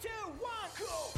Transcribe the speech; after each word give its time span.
two, 0.00 0.08
one, 0.40 0.70
go! 0.78 1.10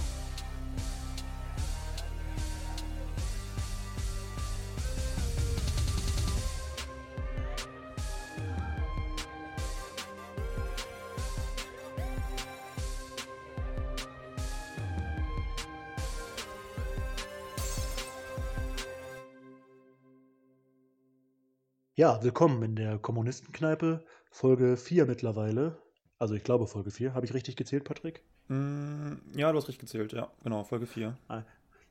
Ja, 21.95 22.22
willkommen 22.22 22.62
in 22.62 22.77
der 22.77 22.98
Kommunistenkneipe, 22.98 24.04
Folge 24.30 24.77
4 24.77 25.06
mittlerweile. 25.06 25.80
Also 26.18 26.34
ich 26.34 26.45
glaube 26.45 26.66
Folge 26.66 26.90
4. 26.90 27.14
Habe 27.14 27.24
ich 27.24 27.32
richtig 27.32 27.56
gezählt, 27.56 27.84
Patrick? 27.84 28.22
Mm, 28.48 29.14
ja, 29.34 29.50
du 29.50 29.58
hast 29.58 29.68
richtig 29.68 29.80
gezählt, 29.80 30.12
ja, 30.12 30.30
genau, 30.43 30.64
Folge 30.64 30.86
4. 30.86 31.16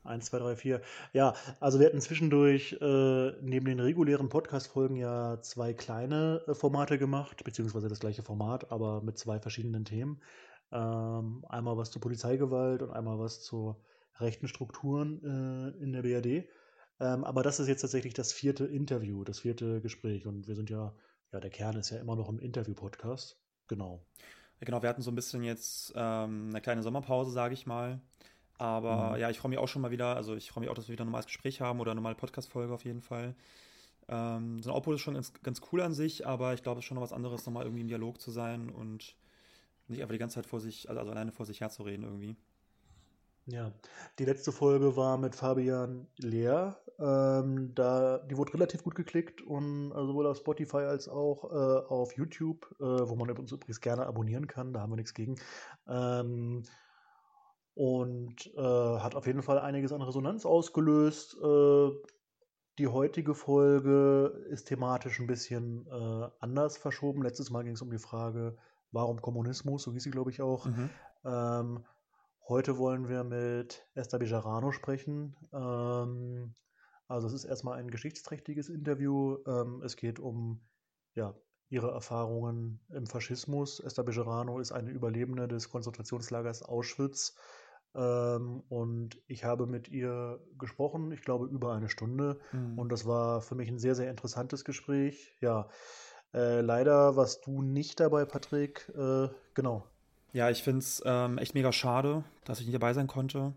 1, 0.04 0.24
2, 0.26 0.38
3, 0.38 0.56
4. 0.56 0.80
Ja, 1.12 1.34
also 1.60 1.78
wir 1.80 1.86
hatten 1.86 2.00
zwischendurch 2.00 2.76
äh, 2.80 3.32
neben 3.42 3.66
den 3.66 3.80
regulären 3.80 4.28
Podcast-Folgen 4.28 4.96
ja 4.96 5.40
zwei 5.42 5.74
kleine 5.74 6.42
äh, 6.46 6.54
Formate 6.54 6.98
gemacht, 6.98 7.44
beziehungsweise 7.44 7.88
das 7.88 8.00
gleiche 8.00 8.22
Format, 8.22 8.70
aber 8.70 9.02
mit 9.02 9.18
zwei 9.18 9.40
verschiedenen 9.40 9.84
Themen. 9.84 10.20
Ähm, 10.72 11.44
einmal 11.48 11.76
was 11.76 11.90
zur 11.90 12.00
Polizeigewalt 12.00 12.82
und 12.82 12.90
einmal 12.90 13.18
was 13.18 13.42
zu 13.42 13.76
rechten 14.18 14.48
Strukturen 14.48 15.22
äh, 15.22 15.82
in 15.82 15.92
der 15.92 16.02
BRD. 16.02 16.48
Ähm, 16.98 17.24
aber 17.24 17.42
das 17.42 17.60
ist 17.60 17.68
jetzt 17.68 17.82
tatsächlich 17.82 18.14
das 18.14 18.32
vierte 18.32 18.64
Interview, 18.64 19.24
das 19.24 19.40
vierte 19.40 19.80
Gespräch. 19.80 20.26
Und 20.26 20.48
wir 20.48 20.54
sind 20.54 20.70
ja, 20.70 20.94
ja, 21.32 21.40
der 21.40 21.50
Kern 21.50 21.76
ist 21.76 21.90
ja 21.90 21.98
immer 21.98 22.16
noch 22.16 22.28
ein 22.28 22.38
Interview-Podcast. 22.38 23.38
Genau. 23.68 24.06
Genau, 24.60 24.82
wir 24.82 24.88
hatten 24.88 25.02
so 25.02 25.10
ein 25.10 25.14
bisschen 25.14 25.42
jetzt 25.44 25.92
ähm, 25.96 26.48
eine 26.50 26.60
kleine 26.60 26.82
Sommerpause, 26.82 27.30
sage 27.30 27.54
ich 27.54 27.66
mal. 27.66 28.00
Aber 28.58 29.14
Mhm. 29.14 29.20
ja, 29.20 29.30
ich 29.30 29.38
freue 29.38 29.50
mich 29.50 29.58
auch 29.58 29.68
schon 29.68 29.82
mal 29.82 29.90
wieder. 29.90 30.16
Also 30.16 30.34
ich 30.34 30.50
freue 30.50 30.62
mich 30.62 30.70
auch, 30.70 30.74
dass 30.74 30.88
wir 30.88 30.92
wieder 30.94 31.04
ein 31.04 31.08
normales 31.08 31.26
Gespräch 31.26 31.60
haben 31.60 31.80
oder 31.80 31.90
eine 31.90 31.96
normale 32.00 32.14
Podcast-Folge 32.16 32.72
auf 32.72 32.84
jeden 32.84 33.02
Fall. 33.02 33.34
Ähm, 34.08 34.62
so 34.62 34.70
ein 34.70 34.76
Output 34.76 34.96
ist 34.96 35.00
schon 35.02 35.14
ganz, 35.14 35.32
ganz 35.42 35.60
cool 35.72 35.82
an 35.82 35.92
sich, 35.94 36.26
aber 36.26 36.54
ich 36.54 36.62
glaube, 36.62 36.78
es 36.78 36.84
ist 36.84 36.88
schon 36.88 36.96
noch 36.96 37.02
was 37.02 37.12
anderes, 37.12 37.44
nochmal 37.46 37.64
irgendwie 37.64 37.82
im 37.82 37.88
Dialog 37.88 38.20
zu 38.20 38.30
sein 38.30 38.70
und 38.70 39.16
nicht 39.88 40.00
einfach 40.02 40.12
die 40.14 40.18
ganze 40.18 40.36
Zeit 40.36 40.46
vor 40.46 40.60
sich, 40.60 40.88
also, 40.88 41.00
also 41.00 41.12
alleine 41.12 41.32
vor 41.32 41.46
sich 41.46 41.60
herzureden 41.60 42.04
irgendwie. 42.04 42.36
Ja, 43.46 43.72
die 44.18 44.24
letzte 44.24 44.50
Folge 44.50 44.96
war 44.96 45.18
mit 45.18 45.36
Fabian 45.36 46.08
Lehr. 46.18 46.76
Ähm, 46.98 47.74
da, 47.74 48.18
die 48.18 48.36
wurde 48.36 48.54
relativ 48.54 48.82
gut 48.82 48.94
geklickt 48.94 49.40
und 49.42 49.92
äh, 49.92 49.94
sowohl 49.94 50.26
auf 50.26 50.38
Spotify 50.38 50.78
als 50.78 51.08
auch 51.08 51.44
äh, 51.44 51.86
auf 51.86 52.16
YouTube, 52.16 52.74
äh, 52.80 52.84
wo 52.84 53.14
man 53.14 53.30
uns 53.30 53.52
übrigens 53.52 53.80
gerne 53.80 54.06
abonnieren 54.06 54.46
kann, 54.46 54.72
da 54.72 54.80
haben 54.80 54.90
wir 54.90 54.96
nichts 54.96 55.14
gegen. 55.14 55.36
Ähm, 55.86 56.64
und 57.74 58.46
äh, 58.56 58.98
hat 58.98 59.14
auf 59.14 59.26
jeden 59.26 59.42
Fall 59.42 59.58
einiges 59.58 59.92
an 59.92 60.02
Resonanz 60.02 60.46
ausgelöst. 60.46 61.36
Äh, 61.40 61.90
die 62.78 62.88
heutige 62.88 63.34
Folge 63.34 64.46
ist 64.50 64.64
thematisch 64.64 65.20
ein 65.20 65.26
bisschen 65.26 65.86
äh, 65.86 66.28
anders 66.40 66.78
verschoben. 66.78 67.22
Letztes 67.22 67.50
Mal 67.50 67.62
ging 67.62 67.74
es 67.74 67.82
um 67.82 67.90
die 67.90 67.98
Frage, 67.98 68.56
warum 68.90 69.20
Kommunismus, 69.20 69.82
so 69.82 69.92
hieß 69.92 70.02
sie, 70.02 70.10
glaube 70.10 70.30
ich, 70.30 70.42
auch. 70.42 70.66
Mhm. 70.66 70.90
Ähm, 71.24 71.84
heute 72.48 72.78
wollen 72.78 73.08
wir 73.08 73.24
mit 73.24 73.86
Esther 73.94 74.18
Bejarano 74.18 74.72
sprechen. 74.72 75.36
Ähm, 75.52 76.54
also 77.08 77.26
es 77.26 77.32
ist 77.32 77.44
erstmal 77.44 77.78
ein 77.78 77.90
geschichtsträchtiges 77.90 78.68
Interview. 78.68 79.38
Ähm, 79.46 79.82
es 79.84 79.96
geht 79.96 80.18
um 80.18 80.60
ja, 81.14 81.34
ihre 81.68 81.90
Erfahrungen 81.90 82.80
im 82.90 83.06
Faschismus. 83.06 83.80
Esther 83.80 84.04
Bejarano 84.04 84.58
ist 84.60 84.72
eine 84.72 84.90
Überlebende 84.90 85.48
des 85.48 85.70
Konzentrationslagers 85.70 86.62
Auschwitz. 86.62 87.36
Ähm, 87.94 88.62
und 88.68 89.20
ich 89.26 89.44
habe 89.44 89.66
mit 89.66 89.88
ihr 89.88 90.40
gesprochen, 90.58 91.12
ich 91.12 91.22
glaube 91.22 91.46
über 91.46 91.74
eine 91.74 91.88
Stunde. 91.88 92.38
Mhm. 92.52 92.78
Und 92.78 92.90
das 92.90 93.06
war 93.06 93.40
für 93.40 93.54
mich 93.54 93.68
ein 93.68 93.78
sehr, 93.78 93.94
sehr 93.94 94.10
interessantes 94.10 94.64
Gespräch. 94.64 95.36
Ja, 95.40 95.68
äh, 96.34 96.60
leider 96.60 97.16
warst 97.16 97.46
du 97.46 97.62
nicht 97.62 97.98
dabei, 98.00 98.24
Patrick. 98.24 98.88
Äh, 98.96 99.28
genau. 99.54 99.86
Ja, 100.36 100.50
ich 100.50 100.62
finde 100.62 100.80
es 100.80 101.02
ähm, 101.06 101.38
echt 101.38 101.54
mega 101.54 101.72
schade, 101.72 102.22
dass 102.44 102.60
ich 102.60 102.66
nicht 102.66 102.74
dabei 102.74 102.92
sein 102.92 103.06
konnte. 103.06 103.54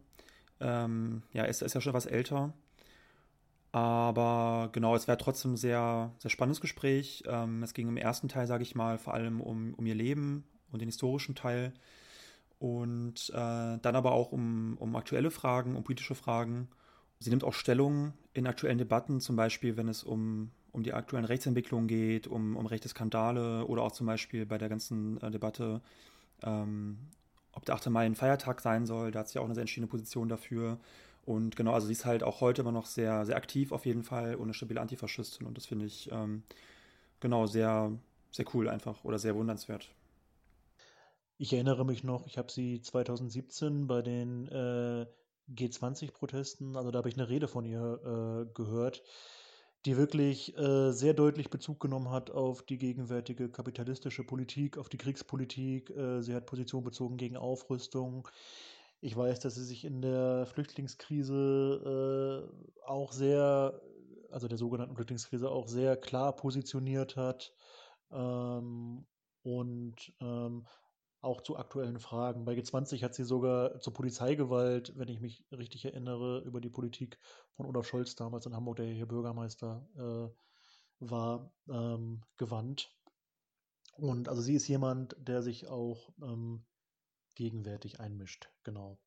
Ähm, 0.62 1.24
ja, 1.34 1.44
Esther 1.44 1.66
ist 1.66 1.74
ja 1.74 1.82
schon 1.82 1.90
etwas 1.90 2.06
älter. 2.06 2.54
Aber 3.74 4.70
genau, 4.72 4.96
es 4.96 5.06
wäre 5.06 5.18
trotzdem 5.18 5.56
ein 5.56 5.58
sehr, 5.58 6.14
sehr 6.20 6.32
spannendes 6.32 6.62
Gespräch. 6.62 7.24
Ähm, 7.28 7.64
es 7.64 7.74
ging 7.74 7.90
im 7.90 7.98
ersten 7.98 8.30
Teil, 8.30 8.48
sage 8.48 8.64
ich 8.64 8.76
mal, 8.76 8.98
vor 8.98 9.14
allem 9.14 9.42
um, 9.42 9.74
um 9.74 9.86
ihr 9.86 9.94
Leben 9.94 10.46
und 10.72 10.82
den 10.82 10.88
historischen 10.88 11.36
Teil. 11.36 11.74
Und 12.60 13.30
äh, 13.32 13.78
dann 13.82 13.96
aber 13.98 14.14
auch 14.14 14.32
um, 14.32 14.78
um 14.80 14.96
aktuelle 14.96 15.32
Fragen, 15.32 15.76
um 15.76 15.84
politische 15.84 16.16
Fragen. 16.16 16.70
Sie 17.20 17.30
nimmt 17.30 17.44
auch 17.44 17.54
Stellung 17.54 18.14
in 18.32 18.48
aktuellen 18.48 18.78
Debatten, 18.78 19.20
zum 19.20 19.36
Beispiel, 19.36 19.76
wenn 19.76 19.90
es 19.90 20.06
um, 20.06 20.52
um 20.72 20.84
die 20.84 20.94
aktuellen 20.94 21.26
Rechtsentwicklungen 21.26 21.90
geht, 21.90 22.26
um, 22.28 22.56
um 22.56 22.68
rechte 22.68 22.88
Skandale 22.88 23.66
oder 23.66 23.82
auch 23.82 23.92
zum 23.92 24.08
Beispiel 24.08 24.46
bei 24.46 24.58
der 24.58 24.70
ganzen 24.70 25.22
äh, 25.22 25.30
Debatte, 25.30 25.82
ähm, 26.44 26.98
ob 27.54 27.66
der 27.66 27.76
8. 27.76 27.90
Mai 27.90 28.06
ein 28.06 28.16
Feiertag 28.16 28.62
sein 28.62 28.86
soll. 28.86 29.12
Da 29.12 29.20
hat 29.20 29.30
sie 29.30 29.40
auch 29.40 29.46
eine 29.46 29.56
sehr 29.56 29.62
entschiedene 29.62 29.90
Position 29.90 30.30
dafür. 30.30 30.80
Und 31.26 31.56
genau, 31.56 31.74
also 31.74 31.88
sie 31.88 31.94
ist 31.94 32.06
halt 32.06 32.24
auch 32.24 32.42
heute 32.42 32.62
immer 32.62 32.72
noch 32.72 32.86
sehr, 32.86 33.26
sehr 33.26 33.36
aktiv 33.36 33.72
auf 33.72 33.86
jeden 33.86 34.04
Fall 34.04 34.36
und 34.36 34.44
eine 34.44 34.54
stabile 34.54 34.82
Antifaschistin. 34.82 35.46
Und 35.46 35.58
das 35.58 35.66
finde 35.66 35.86
ich 35.86 36.12
ähm, 36.12 36.44
genau 37.20 37.46
sehr, 37.46 37.92
sehr 38.32 38.46
cool 38.54 38.70
einfach 38.70 39.04
oder 39.04 39.20
sehr 39.20 39.36
wundernswert. 39.36 39.90
Ich 41.38 41.54
erinnere 41.54 41.86
mich 41.86 42.04
noch, 42.04 42.26
ich 42.26 42.38
habe 42.38 42.52
sie 42.52 42.82
2017 42.82 43.88
bei 43.88 44.02
den 44.02 44.48
äh, 44.48 45.06
G20-Protesten, 45.54 46.76
also 46.76 46.92
da 46.92 46.98
habe 46.98 47.10
ich 47.10 47.16
eine 47.16 47.30
Rede 47.30 47.48
von 47.48 47.66
ihr 47.66 48.00
äh, 48.04 48.54
gehört, 48.54 49.04
die 49.86 49.98
wirklich 49.98 50.58
äh, 50.58 50.92
sehr 50.92 51.14
deutlich 51.14 51.50
Bezug 51.50 51.80
genommen 51.80 52.12
hat 52.12 52.32
auf 52.32 52.64
die 52.64 52.78
gegenwärtige 52.78 53.48
kapitalistische 53.50 54.26
Politik, 54.26 54.78
auf 54.78 54.90
die 54.90 54.98
Kriegspolitik. 54.98 55.90
Äh, 55.92 56.22
sie 56.22 56.36
hat 56.36 56.46
Position 56.46 56.84
bezogen 56.84 57.16
gegen 57.18 57.38
Aufrüstung. 57.38 58.28
Ich 59.02 59.16
weiß, 59.16 59.40
dass 59.40 59.56
sie 59.56 59.64
sich 59.64 59.86
in 59.86 60.02
der 60.02 60.46
Flüchtlingskrise 60.48 62.46
äh, 62.46 62.50
auch 62.86 63.14
sehr, 63.14 63.80
also 64.30 64.50
der 64.50 64.58
sogenannten 64.58 64.96
Flüchtlingskrise 64.96 65.50
auch 65.50 65.70
sehr 65.70 65.96
klar 65.96 66.36
positioniert 66.36 67.16
hat. 67.16 67.54
Ähm, 68.12 69.06
und 69.44 70.14
ähm, 70.20 70.66
auch 71.22 71.42
zu 71.42 71.58
aktuellen 71.58 72.00
Fragen. 72.00 72.46
Bei 72.46 72.54
G20 72.54 73.04
hat 73.04 73.14
sie 73.14 73.24
sogar 73.24 73.80
zur 73.80 73.94
Polizeigewalt, 73.94 74.98
wenn 74.98 75.10
ich 75.10 75.20
mich 75.20 75.46
richtig 75.52 75.86
erinnere, 75.86 76.42
über 76.46 76.62
die 76.62 76.70
Politik 76.70 77.20
von 77.56 77.66
Olaf 77.66 77.88
Scholz 77.88 78.16
damals 78.16 78.46
in 78.46 78.56
Hamburg, 78.56 78.78
der 78.78 78.88
hier 78.88 79.08
Bürgermeister 79.08 79.88
äh, 79.98 81.06
war, 81.06 81.52
ähm, 81.70 82.24
gewandt. 82.38 82.96
Und 83.98 84.30
also 84.30 84.42
sie 84.42 84.56
ist 84.56 84.68
jemand, 84.68 85.16
der 85.20 85.42
sich 85.42 85.68
auch 85.68 86.10
ähm, 86.22 86.64
gegenwärtig 87.36 88.00
einmischt. 88.00 88.50
Genau. 88.64 88.98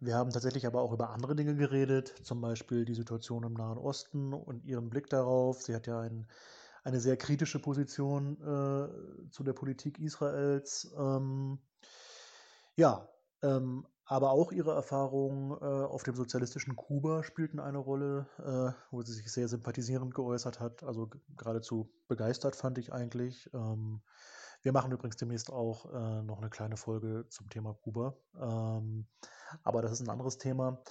Wir 0.00 0.14
haben 0.14 0.30
tatsächlich 0.30 0.66
aber 0.66 0.80
auch 0.80 0.92
über 0.92 1.10
andere 1.10 1.34
Dinge 1.34 1.56
geredet, 1.56 2.14
zum 2.22 2.40
Beispiel 2.40 2.84
die 2.84 2.94
Situation 2.94 3.42
im 3.42 3.54
Nahen 3.54 3.78
Osten 3.78 4.32
und 4.32 4.64
ihren 4.64 4.90
Blick 4.90 5.08
darauf. 5.08 5.60
Sie 5.60 5.74
hat 5.74 5.88
ja 5.88 6.00
ein, 6.00 6.28
eine 6.88 7.00
sehr 7.00 7.16
kritische 7.16 7.60
Position 7.60 8.40
äh, 8.40 9.30
zu 9.30 9.44
der 9.44 9.52
Politik 9.52 9.98
Israels. 9.98 10.90
Ähm, 10.98 11.58
ja, 12.76 13.08
ähm, 13.42 13.86
aber 14.06 14.30
auch 14.30 14.52
ihre 14.52 14.72
Erfahrungen 14.72 15.50
äh, 15.60 15.64
auf 15.64 16.02
dem 16.02 16.14
sozialistischen 16.14 16.76
Kuba 16.76 17.22
spielten 17.22 17.60
eine 17.60 17.76
Rolle, 17.76 18.26
äh, 18.38 18.72
wo 18.90 19.02
sie 19.02 19.12
sich 19.12 19.30
sehr 19.30 19.48
sympathisierend 19.48 20.14
geäußert 20.14 20.60
hat. 20.60 20.82
Also 20.82 21.10
geradezu 21.36 21.92
begeistert 22.08 22.56
fand 22.56 22.78
ich 22.78 22.90
eigentlich. 22.90 23.50
Ähm, 23.52 24.00
wir 24.62 24.72
machen 24.72 24.90
übrigens 24.90 25.18
demnächst 25.18 25.52
auch 25.52 25.92
äh, 25.92 26.22
noch 26.22 26.38
eine 26.38 26.48
kleine 26.48 26.78
Folge 26.78 27.26
zum 27.28 27.50
Thema 27.50 27.74
Kuba. 27.74 28.16
Ähm, 28.34 29.06
aber 29.62 29.82
das 29.82 29.92
ist 29.92 30.00
ein 30.00 30.10
anderes 30.10 30.38
Thema. 30.38 30.82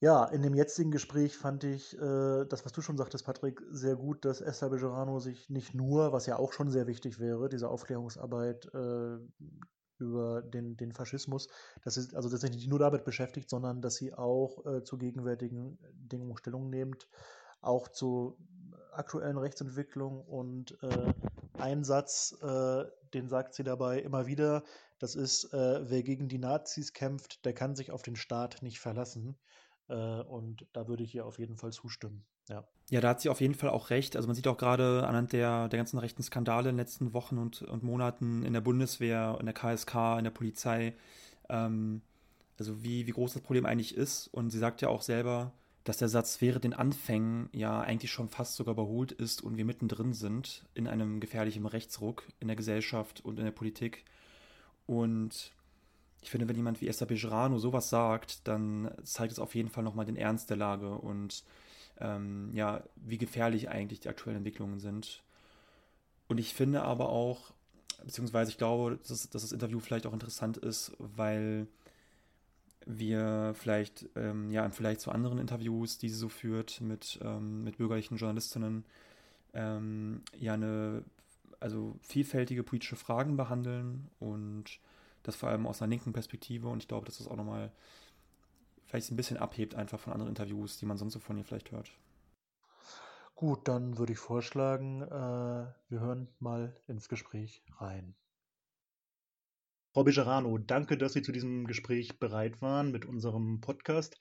Ja, 0.00 0.26
in 0.26 0.42
dem 0.42 0.54
jetzigen 0.54 0.90
Gespräch 0.90 1.38
fand 1.38 1.64
ich 1.64 1.94
äh, 1.96 2.44
das, 2.44 2.64
was 2.66 2.72
du 2.72 2.82
schon 2.82 2.98
sagtest, 2.98 3.24
Patrick, 3.24 3.62
sehr 3.70 3.96
gut, 3.96 4.26
dass 4.26 4.42
Esther 4.42 4.68
Bejarano 4.68 5.20
sich 5.20 5.48
nicht 5.48 5.74
nur, 5.74 6.12
was 6.12 6.26
ja 6.26 6.38
auch 6.38 6.52
schon 6.52 6.70
sehr 6.70 6.86
wichtig 6.86 7.18
wäre, 7.18 7.48
diese 7.48 7.70
Aufklärungsarbeit 7.70 8.66
äh, 8.74 9.16
über 9.98 10.42
den, 10.42 10.76
den 10.76 10.92
Faschismus, 10.92 11.48
dass 11.82 11.94
sie 11.94 12.14
also 12.14 12.28
dass 12.28 12.42
sie 12.42 12.50
nicht 12.50 12.68
nur 12.68 12.78
damit 12.78 13.04
beschäftigt, 13.04 13.48
sondern 13.48 13.80
dass 13.80 13.94
sie 13.94 14.12
auch 14.12 14.66
äh, 14.66 14.84
zu 14.84 14.98
gegenwärtigen 14.98 15.78
Dingen 15.94 16.36
Stellung 16.36 16.68
nimmt, 16.68 17.08
auch 17.62 17.88
zu 17.88 18.36
aktuellen 18.92 19.38
Rechtsentwicklungen 19.38 20.20
und 20.20 20.76
äh, 20.82 21.12
ein 21.58 21.82
äh, 21.82 22.84
den 23.14 23.28
sagt 23.28 23.54
sie 23.54 23.64
dabei 23.64 24.00
immer 24.00 24.26
wieder, 24.26 24.62
das 24.98 25.14
ist, 25.14 25.52
äh, 25.54 25.88
wer 25.88 26.02
gegen 26.02 26.28
die 26.28 26.38
Nazis 26.38 26.92
kämpft, 26.92 27.46
der 27.46 27.54
kann 27.54 27.74
sich 27.74 27.90
auf 27.90 28.02
den 28.02 28.16
Staat 28.16 28.62
nicht 28.62 28.78
verlassen. 28.78 29.38
Äh, 29.88 29.94
und 29.94 30.66
da 30.72 30.88
würde 30.88 31.02
ich 31.02 31.14
ihr 31.14 31.26
auf 31.26 31.38
jeden 31.38 31.56
Fall 31.56 31.72
zustimmen. 31.72 32.24
Ja. 32.48 32.64
Ja, 32.90 33.00
da 33.00 33.08
hat 33.08 33.20
sie 33.20 33.28
auf 33.28 33.40
jeden 33.40 33.54
Fall 33.54 33.70
auch 33.70 33.90
recht. 33.90 34.14
Also 34.14 34.28
man 34.28 34.36
sieht 34.36 34.46
auch 34.46 34.56
gerade 34.56 35.06
anhand 35.06 35.32
der, 35.32 35.68
der 35.68 35.76
ganzen 35.76 35.98
rechten 35.98 36.22
Skandale 36.22 36.68
in 36.68 36.76
den 36.76 36.80
letzten 36.80 37.12
Wochen 37.12 37.38
und, 37.38 37.62
und 37.62 37.82
Monaten 37.82 38.44
in 38.44 38.52
der 38.52 38.60
Bundeswehr, 38.60 39.36
in 39.40 39.46
der 39.46 39.54
KSK, 39.54 40.18
in 40.18 40.24
der 40.24 40.30
Polizei, 40.30 40.94
ähm, 41.48 42.02
also 42.58 42.84
wie, 42.84 43.06
wie 43.06 43.12
groß 43.12 43.34
das 43.34 43.42
Problem 43.42 43.66
eigentlich 43.66 43.96
ist. 43.96 44.28
Und 44.28 44.50
sie 44.50 44.58
sagt 44.58 44.82
ja 44.82 44.88
auch 44.88 45.02
selber, 45.02 45.52
dass 45.82 45.98
der 45.98 46.08
Satz 46.08 46.40
während 46.40 46.64
den 46.64 46.74
Anfängen 46.74 47.48
ja 47.52 47.80
eigentlich 47.80 48.10
schon 48.10 48.28
fast 48.28 48.54
sogar 48.56 48.74
überholt 48.74 49.12
ist 49.12 49.42
und 49.42 49.56
wir 49.56 49.64
mittendrin 49.64 50.12
sind 50.12 50.64
in 50.74 50.86
einem 50.88 51.20
gefährlichen 51.20 51.66
Rechtsruck 51.66 52.24
in 52.40 52.48
der 52.48 52.56
Gesellschaft 52.56 53.20
und 53.24 53.38
in 53.38 53.44
der 53.44 53.52
Politik. 53.52 54.04
Und 54.86 55.52
ich 56.26 56.30
finde, 56.32 56.48
wenn 56.48 56.56
jemand 56.56 56.80
wie 56.80 56.88
Esther 56.88 57.06
Bejerano 57.06 57.56
sowas 57.60 57.88
sagt, 57.88 58.48
dann 58.48 58.90
zeigt 59.04 59.30
es 59.30 59.38
auf 59.38 59.54
jeden 59.54 59.68
Fall 59.68 59.84
nochmal 59.84 60.06
den 60.06 60.16
Ernst 60.16 60.50
der 60.50 60.56
Lage 60.56 60.90
und 60.90 61.44
ähm, 62.00 62.50
ja, 62.52 62.82
wie 62.96 63.16
gefährlich 63.16 63.68
eigentlich 63.68 64.00
die 64.00 64.08
aktuellen 64.08 64.38
Entwicklungen 64.38 64.80
sind. 64.80 65.22
Und 66.26 66.38
ich 66.38 66.52
finde 66.52 66.82
aber 66.82 67.10
auch, 67.10 67.52
beziehungsweise 68.04 68.50
ich 68.50 68.58
glaube, 68.58 68.98
dass, 69.06 69.30
dass 69.30 69.42
das 69.42 69.52
Interview 69.52 69.78
vielleicht 69.78 70.04
auch 70.04 70.12
interessant 70.12 70.56
ist, 70.56 70.96
weil 70.98 71.68
wir 72.86 73.54
vielleicht, 73.54 74.08
ähm, 74.16 74.50
ja, 74.50 74.68
vielleicht 74.70 75.02
zu 75.02 75.12
anderen 75.12 75.38
Interviews, 75.38 75.98
die 75.98 76.08
sie 76.08 76.16
so 76.16 76.28
führt 76.28 76.80
mit, 76.80 77.20
ähm, 77.22 77.62
mit 77.62 77.76
bürgerlichen 77.76 78.16
Journalistinnen, 78.16 78.84
ähm, 79.54 80.22
ja, 80.36 80.54
eine, 80.54 81.04
also 81.60 81.94
vielfältige 82.00 82.64
politische 82.64 82.96
Fragen 82.96 83.36
behandeln 83.36 84.08
und 84.18 84.80
das 85.26 85.36
vor 85.36 85.48
allem 85.48 85.66
aus 85.66 85.82
einer 85.82 85.90
linken 85.90 86.12
Perspektive 86.12 86.68
und 86.68 86.82
ich 86.82 86.88
glaube, 86.88 87.06
dass 87.06 87.18
das 87.18 87.28
auch 87.28 87.36
nochmal 87.36 87.72
vielleicht 88.86 89.10
ein 89.10 89.16
bisschen 89.16 89.36
abhebt 89.36 89.74
einfach 89.74 89.98
von 89.98 90.12
anderen 90.12 90.30
Interviews, 90.30 90.78
die 90.78 90.86
man 90.86 90.96
sonst 90.96 91.14
so 91.14 91.18
von 91.18 91.36
ihr 91.36 91.44
vielleicht 91.44 91.72
hört. 91.72 91.90
Gut, 93.34 93.68
dann 93.68 93.98
würde 93.98 94.14
ich 94.14 94.18
vorschlagen, 94.18 95.02
äh, 95.02 95.10
wir 95.10 96.00
hören 96.00 96.28
mal 96.38 96.74
ins 96.86 97.08
Gespräch 97.08 97.62
rein. 97.78 98.14
Frau 99.92 100.04
Bejerano, 100.04 100.58
danke, 100.58 100.96
dass 100.96 101.14
Sie 101.14 101.22
zu 101.22 101.32
diesem 101.32 101.66
Gespräch 101.66 102.18
bereit 102.18 102.62
waren 102.62 102.92
mit 102.92 103.04
unserem 103.04 103.60
Podcast. 103.60 104.18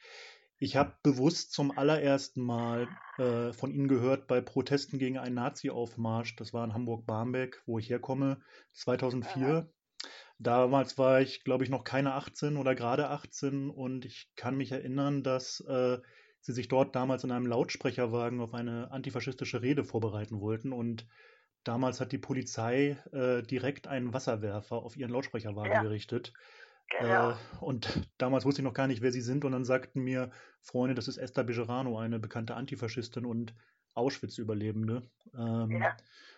Ich 0.57 0.78
habe 0.78 0.96
bewusst 1.04 1.52
zum 1.52 1.78
allerersten 1.78 2.42
Mal 2.42 2.88
äh, 3.18 3.52
von 3.52 3.72
Ihnen 3.72 3.90
gehört 3.90 4.28
bei 4.28 4.40
Protesten 4.40 5.00
gegen 5.00 5.18
einen 5.18 5.36
Nazi-Aufmarsch. 5.36 6.38
Das 6.38 6.54
war 6.54 6.63
in 6.63 6.74
Hamburg-Barmbek, 6.74 7.62
wo 7.66 7.78
ich 7.78 7.90
herkomme, 7.90 8.42
2004. 8.72 9.69
Damals 10.37 10.97
war 10.97 11.21
ich, 11.21 11.43
glaube 11.43 11.63
ich, 11.63 11.69
noch 11.69 11.83
keine 11.83 12.13
18 12.13 12.57
oder 12.57 12.75
gerade 12.75 13.09
18 13.09 13.69
und 13.69 14.05
ich 14.05 14.29
kann 14.35 14.57
mich 14.57 14.71
erinnern, 14.71 15.23
dass 15.23 15.61
äh, 15.61 15.99
sie 16.41 16.53
sich 16.53 16.67
dort 16.67 16.95
damals 16.95 17.23
in 17.23 17.31
einem 17.31 17.47
Lautsprecherwagen 17.47 18.41
auf 18.41 18.53
eine 18.53 18.91
antifaschistische 18.91 19.61
Rede 19.61 19.83
vorbereiten 19.83 20.41
wollten 20.41 20.73
und 20.73 21.07
damals 21.63 22.01
hat 22.01 22.11
die 22.11 22.17
Polizei 22.17 22.97
äh, 23.11 23.43
direkt 23.43 23.87
einen 23.87 24.13
Wasserwerfer 24.13 24.75
auf 24.75 24.97
ihren 24.97 25.11
Lautsprecherwagen 25.11 25.71
ja. 25.71 25.81
gerichtet. 25.81 26.33
Genau. 26.99 27.31
Äh, 27.31 27.35
und 27.61 28.07
damals 28.17 28.45
wusste 28.45 28.61
ich 28.61 28.65
noch 28.65 28.73
gar 28.73 28.87
nicht, 28.87 29.01
wer 29.01 29.11
sie 29.11 29.21
sind 29.21 29.45
und 29.45 29.53
dann 29.53 29.65
sagten 29.65 30.01
mir 30.01 30.31
Freunde, 30.61 30.95
das 30.95 31.07
ist 31.07 31.17
Esther 31.17 31.43
Bejerano, 31.43 31.97
eine 31.97 32.19
bekannte 32.19 32.55
Antifaschistin 32.55 33.25
und 33.25 33.55
Auschwitz-Überlebende. 33.93 35.09
Ähm, 35.33 35.81
ja. 35.81 35.95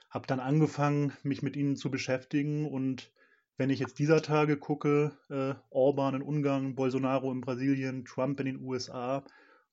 Hab 0.09 0.27
dann 0.27 0.39
angefangen, 0.39 1.13
mich 1.23 1.41
mit 1.41 1.55
ihnen 1.55 1.75
zu 1.75 1.91
beschäftigen 1.91 2.65
und 2.65 3.11
wenn 3.57 3.71
ich 3.71 3.79
jetzt 3.79 3.97
dieser 3.99 4.21
Tage 4.21 4.57
gucke, 4.57 5.17
äh, 5.29 5.55
Orban 5.71 6.15
in 6.15 6.21
Ungarn, 6.21 6.75
Bolsonaro 6.75 7.31
in 7.31 7.41
Brasilien, 7.41 8.05
Trump 8.05 8.39
in 8.39 8.45
den 8.45 8.61
USA 8.61 9.23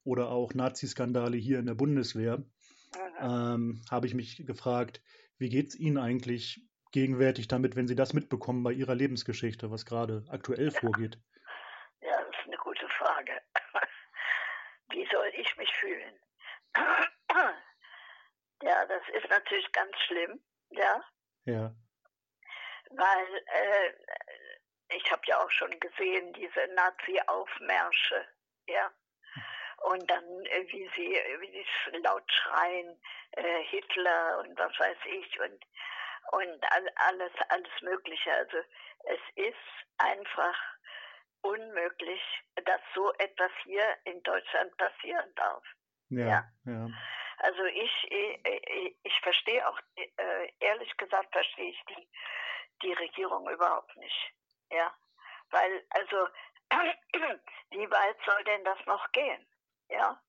oder 0.04 0.30
auch 0.30 0.54
Nazi-Skandale 0.54 1.36
hier 1.36 1.58
in 1.58 1.66
der 1.66 1.74
Bundeswehr, 1.74 2.42
ähm, 3.20 3.82
habe 3.90 4.06
ich 4.06 4.14
mich 4.14 4.46
gefragt, 4.46 5.02
wie 5.38 5.50
geht 5.50 5.68
es 5.68 5.78
Ihnen 5.78 5.98
eigentlich 5.98 6.62
gegenwärtig 6.92 7.48
damit, 7.48 7.76
wenn 7.76 7.86
Sie 7.86 7.96
das 7.96 8.14
mitbekommen 8.14 8.62
bei 8.62 8.72
Ihrer 8.72 8.94
Lebensgeschichte, 8.94 9.70
was 9.70 9.84
gerade 9.84 10.24
aktuell 10.28 10.70
ja. 10.72 10.80
vorgeht? 10.80 11.18
Ja, 12.00 12.16
das 12.18 12.36
ist 12.40 12.46
eine 12.46 12.56
gute 12.56 12.88
Frage. 12.88 13.32
Wie 14.90 15.06
soll 15.10 15.30
ich 15.36 15.56
mich 15.56 15.70
fühlen? 15.74 16.14
Ja, 18.62 18.86
das 18.86 19.02
ist 19.14 19.28
natürlich 19.28 19.70
ganz 19.72 19.92
schlimm, 20.06 20.40
ja. 20.70 21.04
Ja 21.44 21.74
weil 22.96 23.44
äh, 23.46 23.92
ich 24.96 25.10
habe 25.10 25.22
ja 25.26 25.38
auch 25.38 25.50
schon 25.50 25.78
gesehen, 25.80 26.32
diese 26.34 26.66
Nazi-Aufmärsche, 26.74 28.26
ja. 28.66 28.90
Und 29.82 30.08
dann, 30.10 30.24
äh, 30.46 30.64
wie 30.68 30.90
sie, 30.94 31.10
wie 31.40 31.52
sie 31.52 31.98
laut 31.98 32.30
schreien, 32.32 33.00
äh, 33.32 33.62
Hitler 33.64 34.38
und 34.38 34.58
was 34.58 34.78
weiß 34.78 34.96
ich 35.06 35.40
und, 35.40 35.64
und 36.32 36.64
alles, 36.96 37.32
alles 37.48 37.82
Mögliche. 37.82 38.32
Also 38.32 38.58
es 39.04 39.20
ist 39.34 39.56
einfach 39.98 40.56
unmöglich, 41.42 42.22
dass 42.64 42.80
so 42.94 43.12
etwas 43.14 43.50
hier 43.64 43.84
in 44.04 44.22
Deutschland 44.22 44.74
passieren 44.78 45.34
darf. 45.34 45.64
Ja, 46.08 46.26
ja. 46.26 46.44
ja. 46.64 46.88
Also 47.38 47.64
ich, 47.64 48.10
ich, 48.10 48.96
ich 49.02 49.20
verstehe 49.20 49.68
auch, 49.68 49.78
äh, 49.96 50.52
ehrlich 50.60 50.96
gesagt 50.96 51.30
verstehe 51.32 51.70
ich 51.70 51.84
die 51.88 52.08
die 52.82 52.92
Regierung 52.92 53.48
überhaupt 53.48 53.96
nicht. 53.96 54.34
Ja, 54.70 54.94
weil 55.50 55.86
also 55.90 56.28
wie 57.70 57.90
weit 57.90 58.16
soll 58.24 58.44
denn 58.44 58.64
das 58.64 58.78
noch 58.86 59.10
gehen? 59.12 59.46
Ja, 59.88 60.20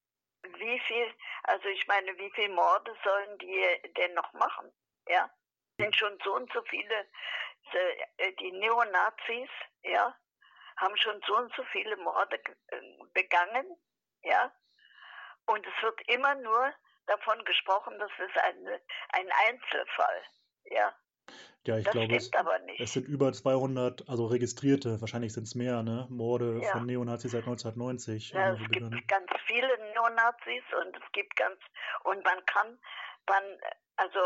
wie 0.43 0.79
viel, 0.81 1.13
also 1.43 1.67
ich 1.69 1.87
meine, 1.87 2.17
wie 2.17 2.31
viele 2.31 2.53
Morde 2.53 2.95
sollen 3.03 3.37
die 3.39 3.93
denn 3.97 4.13
noch 4.13 4.31
machen? 4.33 4.71
Ja, 5.07 5.29
sind 5.77 5.95
schon 5.95 6.19
so 6.23 6.35
und 6.35 6.51
so 6.53 6.61
viele, 6.63 7.07
äh, 8.17 8.33
die 8.33 8.51
Neonazis, 8.51 9.49
ja, 9.83 10.15
haben 10.77 10.97
schon 10.97 11.21
so 11.25 11.37
und 11.37 11.53
so 11.55 11.63
viele 11.65 11.95
Morde 11.97 12.39
äh, 12.67 12.81
begangen, 13.13 13.65
ja, 14.23 14.51
und 15.45 15.65
es 15.65 15.83
wird 15.83 16.01
immer 16.09 16.35
nur 16.35 16.73
davon 17.07 17.43
gesprochen, 17.45 17.97
das 17.99 18.11
ist 18.17 18.37
ein, 18.39 18.81
ein 19.09 19.31
Einzelfall, 19.47 20.23
ja. 20.65 20.95
Ja, 21.65 21.77
ich 21.77 21.85
das 21.85 21.93
glaube, 21.93 22.15
es, 22.15 22.31
es, 22.77 22.93
sind 22.93 23.07
über 23.07 23.33
200, 23.33 24.07
also 24.07 24.27
registrierte, 24.27 25.01
wahrscheinlich 25.01 25.33
sind 25.33 25.43
es 25.43 25.55
mehr, 25.55 25.81
ne? 25.81 26.05
Morde 26.09 26.59
ja. 26.61 26.71
von 26.73 26.85
Neonazis 26.85 27.31
seit 27.31 27.41
1990. 27.41 28.31
Ja, 28.31 28.53
es 28.53 28.59
gibt 28.69 29.07
ganz 29.07 29.31
viele 29.47 29.67
Neonazis 29.93 30.63
und 30.85 30.95
es 30.95 31.11
gibt 31.11 31.35
ganz, 31.35 31.57
und 32.03 32.23
man 32.23 32.45
kann, 32.45 32.77
man, 33.27 33.43
also 33.95 34.19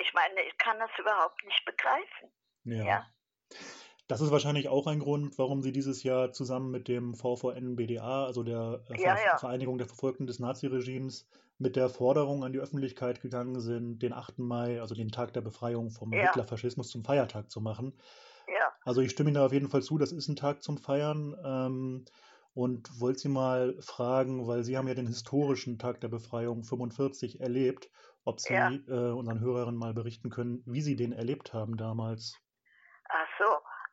ich 0.00 0.12
meine, 0.14 0.42
ich 0.42 0.58
kann 0.58 0.78
das 0.80 0.90
überhaupt 0.98 1.44
nicht 1.44 1.64
begreifen. 1.64 2.32
Ja. 2.64 2.84
ja. 2.84 3.06
Das 4.06 4.20
ist 4.20 4.30
wahrscheinlich 4.30 4.68
auch 4.68 4.86
ein 4.86 4.98
Grund, 4.98 5.38
warum 5.38 5.62
Sie 5.62 5.72
dieses 5.72 6.02
Jahr 6.02 6.32
zusammen 6.32 6.70
mit 6.70 6.88
dem 6.88 7.14
VVN-BDA, 7.14 8.26
also 8.26 8.42
der 8.42 8.82
äh, 8.90 9.02
ja, 9.02 9.16
Vereinigung 9.38 9.78
der 9.78 9.86
Verfolgten 9.86 10.26
des 10.26 10.38
Naziregimes, 10.38 11.26
mit 11.58 11.76
der 11.76 11.88
Forderung 11.88 12.44
an 12.44 12.52
die 12.52 12.58
Öffentlichkeit 12.58 13.22
gegangen 13.22 13.60
sind, 13.60 14.02
den 14.02 14.12
8. 14.12 14.40
Mai, 14.40 14.80
also 14.80 14.94
den 14.94 15.10
Tag 15.10 15.32
der 15.32 15.40
Befreiung 15.40 15.90
vom 15.90 16.12
ja. 16.12 16.26
Hitlerfaschismus, 16.26 16.88
zum 16.88 17.04
Feiertag 17.04 17.50
zu 17.50 17.60
machen. 17.60 17.94
Ja. 18.48 18.72
Also 18.84 19.00
ich 19.00 19.12
stimme 19.12 19.30
Ihnen 19.30 19.36
da 19.36 19.46
auf 19.46 19.52
jeden 19.52 19.68
Fall 19.68 19.82
zu, 19.82 19.96
das 19.96 20.12
ist 20.12 20.28
ein 20.28 20.36
Tag 20.36 20.62
zum 20.62 20.76
Feiern. 20.76 21.34
Ähm, 21.42 22.04
und 22.54 23.00
wollte 23.00 23.18
Sie 23.18 23.28
mal 23.28 23.74
fragen, 23.80 24.46
weil 24.46 24.62
Sie 24.62 24.76
haben 24.76 24.86
ja 24.86 24.94
den 24.94 25.08
historischen 25.08 25.78
Tag 25.78 26.00
der 26.00 26.08
Befreiung 26.08 26.62
45 26.62 27.40
erlebt, 27.40 27.90
ob 28.24 28.40
Sie 28.40 28.54
ja. 28.54 28.70
äh, 28.70 29.10
unseren 29.12 29.40
Hörerinnen 29.40 29.78
mal 29.78 29.92
berichten 29.92 30.30
können, 30.30 30.62
wie 30.64 30.80
Sie 30.80 30.94
den 30.94 31.12
erlebt 31.12 31.52
haben 31.52 31.76
damals. 31.76 32.40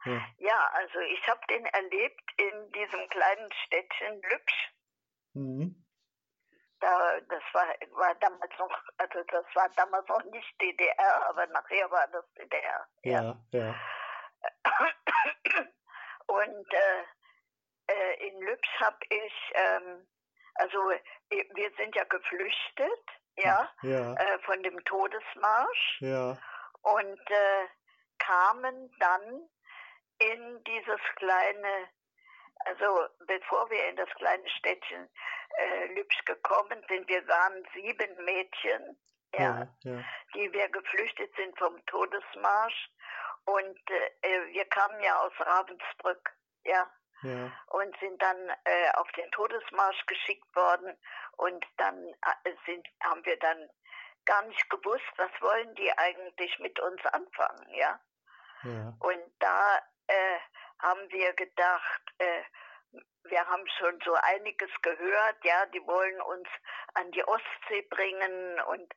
Ja, 0.05 0.21
ja 0.37 0.69
also 0.73 0.99
ich 0.99 1.27
habe 1.27 1.41
den 1.49 1.65
erlebt 1.65 2.21
in 2.37 2.71
diesem 2.71 3.07
kleinen 3.09 3.51
Städtchen 3.65 4.21
Lübsch. 4.21 4.73
Mhm. 5.33 5.75
Da, 6.79 7.19
das 7.21 7.43
war, 7.53 7.67
war 7.91 8.15
damals 8.15 8.51
noch, 8.57 8.83
also 8.97 9.23
das 9.23 9.45
war 9.53 9.69
damals 9.75 10.07
noch 10.07 10.23
nicht 10.25 10.61
DDR, 10.61 11.29
aber 11.29 11.45
nachher 11.47 11.91
war 11.91 12.07
das 12.07 12.25
DDR. 12.33 12.87
Ja, 13.03 13.37
ja. 13.51 13.75
Und 16.25 16.73
äh, 16.73 17.03
äh, 17.87 18.27
in 18.27 18.41
Lübsch 18.41 18.79
habe 18.79 18.97
ich, 19.09 19.33
ähm, 19.53 20.07
also 20.55 20.77
wir 20.89 21.71
sind 21.77 21.95
ja 21.95 22.03
geflüchtet, 22.05 23.05
ja, 23.37 23.69
ja. 23.83 24.13
Äh, 24.15 24.39
von 24.39 24.61
dem 24.63 24.83
Todesmarsch. 24.83 26.01
Ja. 26.01 26.37
Und 26.81 27.29
äh, 27.29 27.67
kamen 28.17 28.91
dann 28.99 29.49
in 30.21 30.63
dieses 30.63 31.01
kleine 31.15 31.89
also 32.65 33.07
bevor 33.25 33.69
wir 33.69 33.87
in 33.87 33.95
das 33.95 34.09
kleine 34.15 34.47
Städtchen 34.49 35.09
äh, 35.57 35.93
Lübsch 35.93 36.23
gekommen 36.25 36.83
sind, 36.87 37.07
wir 37.07 37.27
waren 37.27 37.67
sieben 37.73 38.23
Mädchen, 38.23 38.97
ja, 39.33 39.67
ja, 39.83 39.91
ja. 39.91 40.03
die 40.33 40.51
wir 40.51 40.69
geflüchtet 40.69 41.33
sind 41.35 41.57
vom 41.57 41.83
Todesmarsch. 41.85 42.89
Und 43.45 43.79
äh, 43.89 44.53
wir 44.53 44.65
kamen 44.65 45.01
ja 45.01 45.19
aus 45.19 45.33
Ravensbrück, 45.39 46.31
ja. 46.65 46.89
Ja. 47.23 47.51
Und 47.67 47.95
sind 47.99 48.19
dann 48.21 48.49
äh, 48.63 48.91
auf 48.95 49.11
den 49.11 49.29
Todesmarsch 49.31 50.05
geschickt 50.07 50.55
worden. 50.55 50.97
Und 51.37 51.65
dann 51.77 52.07
äh, 52.43 52.53
sind, 52.65 52.87
haben 53.03 53.23
wir 53.25 53.37
dann 53.39 53.69
gar 54.25 54.43
nicht 54.43 54.69
gewusst, 54.69 55.05
was 55.17 55.31
wollen 55.39 55.73
die 55.75 55.91
eigentlich 55.97 56.57
mit 56.59 56.79
uns 56.79 57.03
anfangen, 57.07 57.69
ja. 57.73 57.99
Ja. 58.63 58.93
Und 58.99 59.23
da 59.39 59.81
äh, 60.11 60.39
haben 60.79 61.09
wir 61.11 61.33
gedacht, 61.33 62.01
äh, 62.17 62.43
wir 63.23 63.47
haben 63.47 63.67
schon 63.77 63.99
so 64.03 64.13
einiges 64.13 64.69
gehört, 64.81 65.37
ja, 65.43 65.65
die 65.67 65.85
wollen 65.85 66.19
uns 66.21 66.47
an 66.95 67.11
die 67.11 67.23
Ostsee 67.23 67.81
bringen 67.89 68.59
und 68.67 68.93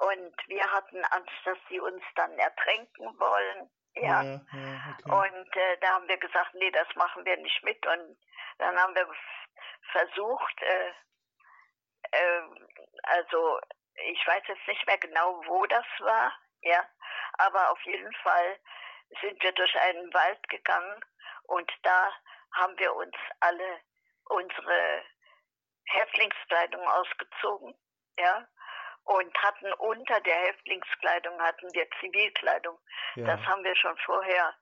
und 0.00 0.32
wir 0.46 0.62
hatten 0.70 1.04
Angst, 1.06 1.34
dass 1.44 1.58
sie 1.68 1.80
uns 1.80 2.02
dann 2.14 2.38
ertränken 2.38 3.18
wollen, 3.18 3.68
ja. 3.94 4.22
Ja, 4.22 4.40
ja, 4.52 4.96
okay. 5.04 5.10
Und 5.10 5.56
äh, 5.56 5.76
da 5.80 5.94
haben 5.94 6.06
wir 6.06 6.18
gesagt, 6.18 6.54
nee, 6.54 6.70
das 6.70 6.86
machen 6.94 7.24
wir 7.24 7.36
nicht 7.36 7.62
mit. 7.64 7.84
Und 7.84 8.16
dann 8.58 8.78
haben 8.78 8.94
wir 8.94 9.08
versucht, 9.90 10.62
äh, 10.62 10.92
äh, 12.12 12.42
also 13.02 13.60
ich 13.94 14.24
weiß 14.26 14.42
jetzt 14.46 14.68
nicht 14.68 14.86
mehr 14.86 14.98
genau, 14.98 15.42
wo 15.46 15.66
das 15.66 15.86
war, 15.98 16.32
ja, 16.60 16.84
aber 17.38 17.70
auf 17.72 17.82
jeden 17.82 18.12
Fall 18.22 18.58
sind 19.20 19.42
wir 19.42 19.52
durch 19.52 19.74
einen 19.80 20.12
Wald 20.14 20.48
gegangen 20.48 21.04
und 21.44 21.70
da 21.82 22.12
haben 22.52 22.78
wir 22.78 22.94
uns 22.94 23.14
alle 23.40 23.80
unsere 24.24 25.02
Häftlingskleidung 25.86 26.86
ausgezogen, 26.86 27.74
ja, 28.18 28.46
und 29.04 29.34
hatten 29.42 29.72
unter 29.74 30.20
der 30.20 30.36
Häftlingskleidung 30.36 31.40
hatten 31.40 31.72
wir 31.72 31.88
Zivilkleidung. 32.00 32.78
Ja. 33.14 33.24
Das 33.36 33.46
haben 33.46 33.64
wir 33.64 33.74
schon 33.76 33.96
vorher 34.04 34.54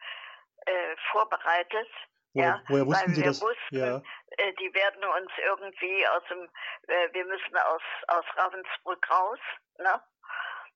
äh, 0.67 0.97
vorbereitet. 1.11 1.89
Woher, 2.33 2.49
ja, 2.49 2.63
woher 2.69 2.87
wussten 2.87 3.09
weil 3.09 3.15
Sie 3.15 3.23
wir 3.23 3.29
das? 3.29 3.43
wussten, 3.43 3.77
Ja, 3.77 4.03
äh, 4.37 4.53
die 4.55 4.73
werden 4.75 5.05
uns 5.05 5.33
irgendwie 5.39 6.07
aus 6.07 6.23
dem, 6.31 6.49
äh, 6.87 7.13
wir 7.13 7.25
müssen 7.25 7.57
aus, 7.57 7.83
aus 8.09 8.25
Ravensbrück 8.37 9.11
raus, 9.11 9.39
ne? 9.79 10.01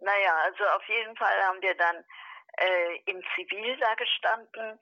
Naja, 0.00 0.35
also 0.45 0.65
auf 0.67 0.85
jeden 0.89 1.15
Fall 1.17 1.43
haben 1.45 1.61
wir 1.61 1.77
dann 1.77 2.05
äh, 2.61 2.97
im 3.07 3.23
Zivil 3.35 3.76
da 3.79 3.95
gestanden 3.95 4.79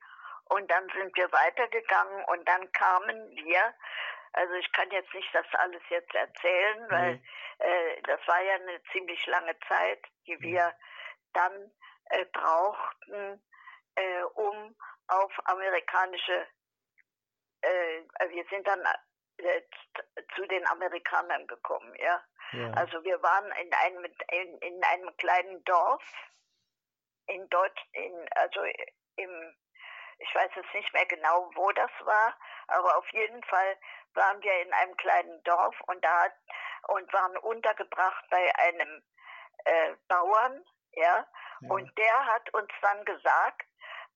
und 0.46 0.70
dann 0.70 0.88
sind 0.90 1.16
wir 1.16 1.30
weitergegangen 1.32 2.24
und 2.24 2.46
dann 2.48 2.70
kamen 2.72 3.30
wir, 3.36 3.74
also 4.32 4.54
ich 4.54 4.70
kann 4.72 4.90
jetzt 4.90 5.12
nicht 5.14 5.34
das 5.34 5.46
alles 5.54 5.82
jetzt 5.88 6.14
erzählen, 6.14 6.90
weil 6.90 7.14
nee. 7.14 7.22
äh, 7.66 8.02
das 8.02 8.20
war 8.26 8.40
ja 8.42 8.54
eine 8.54 8.82
ziemlich 8.92 9.24
lange 9.26 9.58
Zeit, 9.68 10.04
die 10.26 10.40
wir 10.40 10.74
dann 11.32 11.70
äh, 12.10 12.24
brauchten, 12.26 13.42
äh, 13.94 14.22
um 14.34 14.76
auf 15.08 15.32
amerikanische, 15.44 16.46
äh, 17.62 18.02
wir 18.28 18.44
sind 18.50 18.66
dann 18.66 18.82
zu 20.34 20.46
den 20.46 20.66
Amerikanern 20.68 21.46
gekommen, 21.46 21.94
ja. 21.96 22.22
Ja. 22.52 22.70
Also 22.72 23.04
wir 23.04 23.22
waren 23.22 23.52
in 23.60 23.72
einem 23.72 24.04
in, 24.32 24.58
in 24.58 24.84
einem 24.84 25.16
kleinen 25.18 25.62
Dorf 25.64 26.02
in 27.28 27.48
Deutsch, 27.48 27.82
in 27.92 28.28
also 28.34 28.60
im 29.16 29.54
ich 30.20 30.34
weiß 30.34 30.50
jetzt 30.56 30.74
nicht 30.74 30.92
mehr 30.92 31.06
genau, 31.06 31.48
wo 31.54 31.70
das 31.72 31.90
war, 32.00 32.36
aber 32.66 32.96
auf 32.98 33.08
jeden 33.12 33.42
Fall 33.44 33.78
waren 34.14 34.42
wir 34.42 34.62
in 34.62 34.72
einem 34.72 34.96
kleinen 34.96 35.42
Dorf 35.44 35.80
und 35.86 36.04
da 36.04 36.26
und 36.88 37.12
waren 37.12 37.36
untergebracht 37.38 38.24
bei 38.28 38.52
einem 38.56 39.02
äh, 39.64 39.94
Bauern, 40.08 40.64
ja, 40.92 41.26
ja. 41.60 41.70
und 41.70 41.96
der 41.96 42.26
hat 42.26 42.52
uns 42.54 42.72
dann 42.82 43.04
gesagt, 43.04 43.66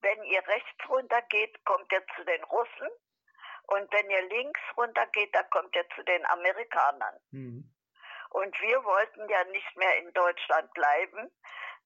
wenn 0.01 0.25
ihr 0.25 0.47
rechts 0.49 0.89
runter 0.89 1.23
geht, 1.23 1.65
kommt 1.65 1.91
ihr 1.93 2.05
zu 2.17 2.25
den 2.25 2.43
Russen 2.45 2.89
und 3.69 3.93
wenn 3.93 4.11
ihr 4.11 4.23
links 4.29 4.61
runter 4.77 5.07
geht, 5.09 5.35
dann 5.35 5.49
kommt 5.51 5.75
ihr 5.77 5.89
zu 5.95 6.03
den 6.03 6.27
Amerikanern. 6.27 7.21
Mhm. 7.31 7.73
Und 8.31 8.61
wir 8.61 8.83
wollten 8.85 9.29
ja 9.29 9.45
nicht 9.45 9.77
mehr 9.77 9.99
in 9.99 10.13
Deutschland 10.15 10.73
bleiben, 10.75 11.31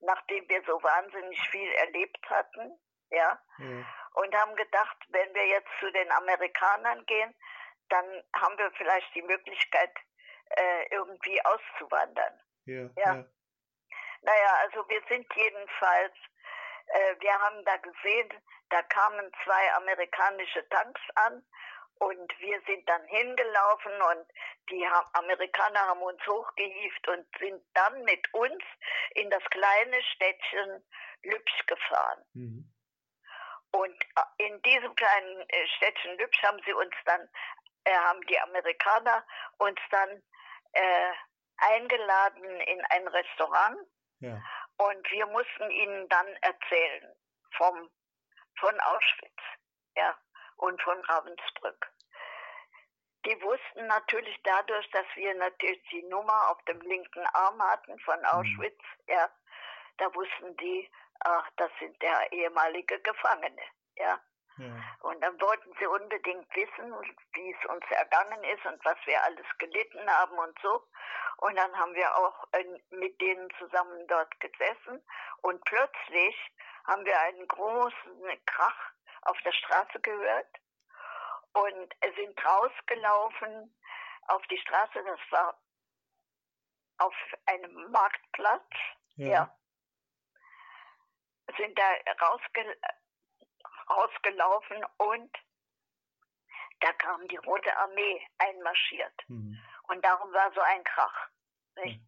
nachdem 0.00 0.49
wir 0.49 0.62
so 0.67 0.83
wahnsinnig 0.83 1.41
viel 1.50 1.71
erlebt 1.73 2.29
hatten, 2.29 2.79
ja, 3.11 3.38
Ja. 3.59 3.87
und 4.15 4.35
haben 4.35 4.57
gedacht, 4.57 4.97
wenn 5.09 5.35
wir 5.35 5.47
jetzt 5.47 5.71
zu 5.81 5.91
den 5.93 6.11
Amerikanern 6.11 7.05
gehen, 7.07 7.35
dann 7.88 8.23
haben 8.35 8.59
wir 8.59 8.71
vielleicht 8.73 9.15
die 9.15 9.23
Möglichkeit, 9.23 9.93
äh, 10.50 10.87
irgendwie 10.91 11.45
auszuwandern. 11.45 12.41
Ja. 12.65 12.83
Ja. 12.97 13.15
Ja. 13.15 13.25
Naja, 14.23 14.55
also 14.62 14.88
wir 14.88 15.03
sind 15.09 15.26
jedenfalls, 15.35 16.15
äh, 16.87 17.15
wir 17.21 17.33
haben 17.33 17.65
da 17.65 17.76
gesehen, 17.76 18.33
da 18.71 18.83
kamen 18.83 19.31
zwei 19.45 19.75
amerikanische 19.75 20.69
Tanks 20.69 21.00
an 21.15 21.45
und 21.99 22.41
wir 22.41 22.61
sind 22.67 22.88
dann 22.88 23.05
hingelaufen 23.07 23.93
und 24.11 24.26
die 24.71 24.87
Amerikaner 25.15 25.81
haben 25.81 26.03
uns 26.03 26.25
hochgehievt 26.26 27.09
und 27.09 27.26
sind 27.38 27.62
dann 27.75 28.03
mit 28.05 28.33
uns 28.35 28.62
in 29.15 29.31
das 29.31 29.43
kleine 29.50 30.03
Städtchen 30.15 30.85
Lübsch 31.23 31.67
gefahren. 31.67 32.25
Mhm. 32.35 32.73
Und 33.73 34.05
äh, 34.17 34.47
in 34.47 34.61
diesem 34.62 34.95
kleinen 34.95 35.41
äh, 35.49 35.67
Städtchen 35.76 36.17
Lübsch 36.19 36.43
haben 36.43 36.61
sie 36.65 36.73
uns 36.73 36.95
dann, 37.05 37.29
äh, 37.85 37.95
haben 37.95 38.21
die 38.26 38.38
Amerikaner 38.41 39.25
uns 39.59 39.81
dann 39.91 40.23
äh, 40.73 41.12
eingeladen 41.59 42.61
in 42.61 42.85
ein 42.91 43.09
Restaurant 43.09 43.79
Ja. 44.21 44.43
und 44.76 45.11
wir 45.11 45.26
mussten 45.26 45.71
ihnen 45.71 46.09
dann 46.09 46.26
erzählen 46.43 47.17
vom, 47.57 47.91
von 48.59 48.81
Auschwitz 48.81 49.41
ja, 49.97 50.17
und 50.57 50.81
von 50.83 51.01
Ravensbrück. 51.05 51.91
Die 53.25 53.43
wussten 53.43 53.87
natürlich 53.87 54.39
dadurch, 54.45 54.89
dass 54.91 55.07
wir 55.17 55.35
natürlich 55.35 55.83
die 55.91 56.05
Nummer 56.05 56.51
auf 56.51 56.63
dem 56.65 56.81
linken 56.81 57.27
Arm 57.33 57.61
hatten 57.61 57.99
von 58.01 58.25
Auschwitz, 58.25 58.81
ja, 59.09 59.29
da 59.99 60.15
wussten 60.15 60.57
die, 60.59 60.89
ach, 61.21 61.49
das 61.57 61.71
sind 61.81 62.01
der 62.03 62.33
ehemalige 62.33 63.01
Gefangene, 63.01 63.63
ja. 63.97 64.21
Ja. 64.59 64.73
Und 65.01 65.21
dann 65.23 65.39
wollten 65.41 65.71
sie 65.79 65.87
unbedingt 65.87 66.49
wissen, 66.57 66.95
wie 67.35 67.53
es 67.53 67.69
uns 67.69 67.85
ergangen 67.91 68.43
ist 68.45 68.65
und 68.65 68.83
was 68.87 68.97
wir 69.05 69.23
alles 69.23 69.47
gelitten 69.59 70.09
haben 70.09 70.39
und 70.39 70.59
so. 70.63 70.83
Und 71.39 71.57
dann 71.57 71.77
haben 71.79 71.95
wir 71.95 72.17
auch 72.17 72.47
äh, 72.53 72.65
mit 72.91 73.21
denen 73.21 73.51
zusammen 73.59 74.07
dort 74.07 74.41
gesessen 74.41 75.03
und 75.43 75.63
plötzlich 75.65 76.53
haben 76.87 77.05
wir 77.05 77.19
einen 77.21 77.47
großen 77.49 78.47
Krach 78.47 78.93
auf 79.26 79.38
der 79.42 79.52
Straße 79.52 80.00
gehört 80.00 80.56
und 81.52 81.95
sind 82.16 82.45
rausgelaufen 82.45 83.75
auf 84.28 84.47
die 84.49 84.59
Straße. 84.59 85.02
Das 85.04 85.21
war 85.30 85.61
auf 86.99 87.14
einem 87.47 87.90
Marktplatz, 87.90 88.71
Ja. 89.16 89.26
ja. 89.28 89.59
Sind 91.56 91.78
da 91.78 91.85
rausge 92.26 92.76
rausgelaufen 93.88 94.85
und 94.99 95.38
da 96.80 96.92
kam 96.95 97.26
die 97.28 97.37
Rote 97.37 97.75
Armee 97.76 98.26
einmarschiert. 98.38 99.14
Mhm. 99.28 99.59
Und 99.85 100.04
darum 100.04 100.33
war 100.33 100.52
so 100.52 100.61
ein 100.61 100.83
Krach. 100.85 101.28
Nicht? 101.76 102.00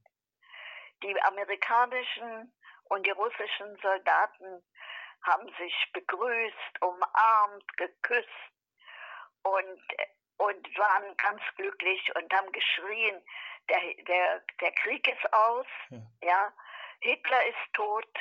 Die 1.03 1.23
amerikanischen 1.23 2.53
und 2.85 3.07
die 3.07 3.11
russischen 3.13 3.77
Soldaten 3.81 4.65
haben 5.23 5.49
sich 5.59 5.75
begrüßt, 5.93 6.81
umarmt, 6.83 7.77
geküsst 7.77 8.29
und, 9.43 9.81
und 10.39 10.79
waren 10.79 11.17
ganz 11.17 11.43
glücklich 11.57 12.15
und 12.17 12.33
haben 12.33 12.51
geschrien, 12.53 13.23
der, 13.69 13.81
der, 14.05 14.43
der 14.61 14.73
Krieg 14.73 15.07
ist 15.09 15.33
aus, 15.33 15.67
Ja. 15.91 15.99
ja, 16.23 16.53
Hitler 17.01 17.47
ist 17.47 17.73
tot 17.75 18.19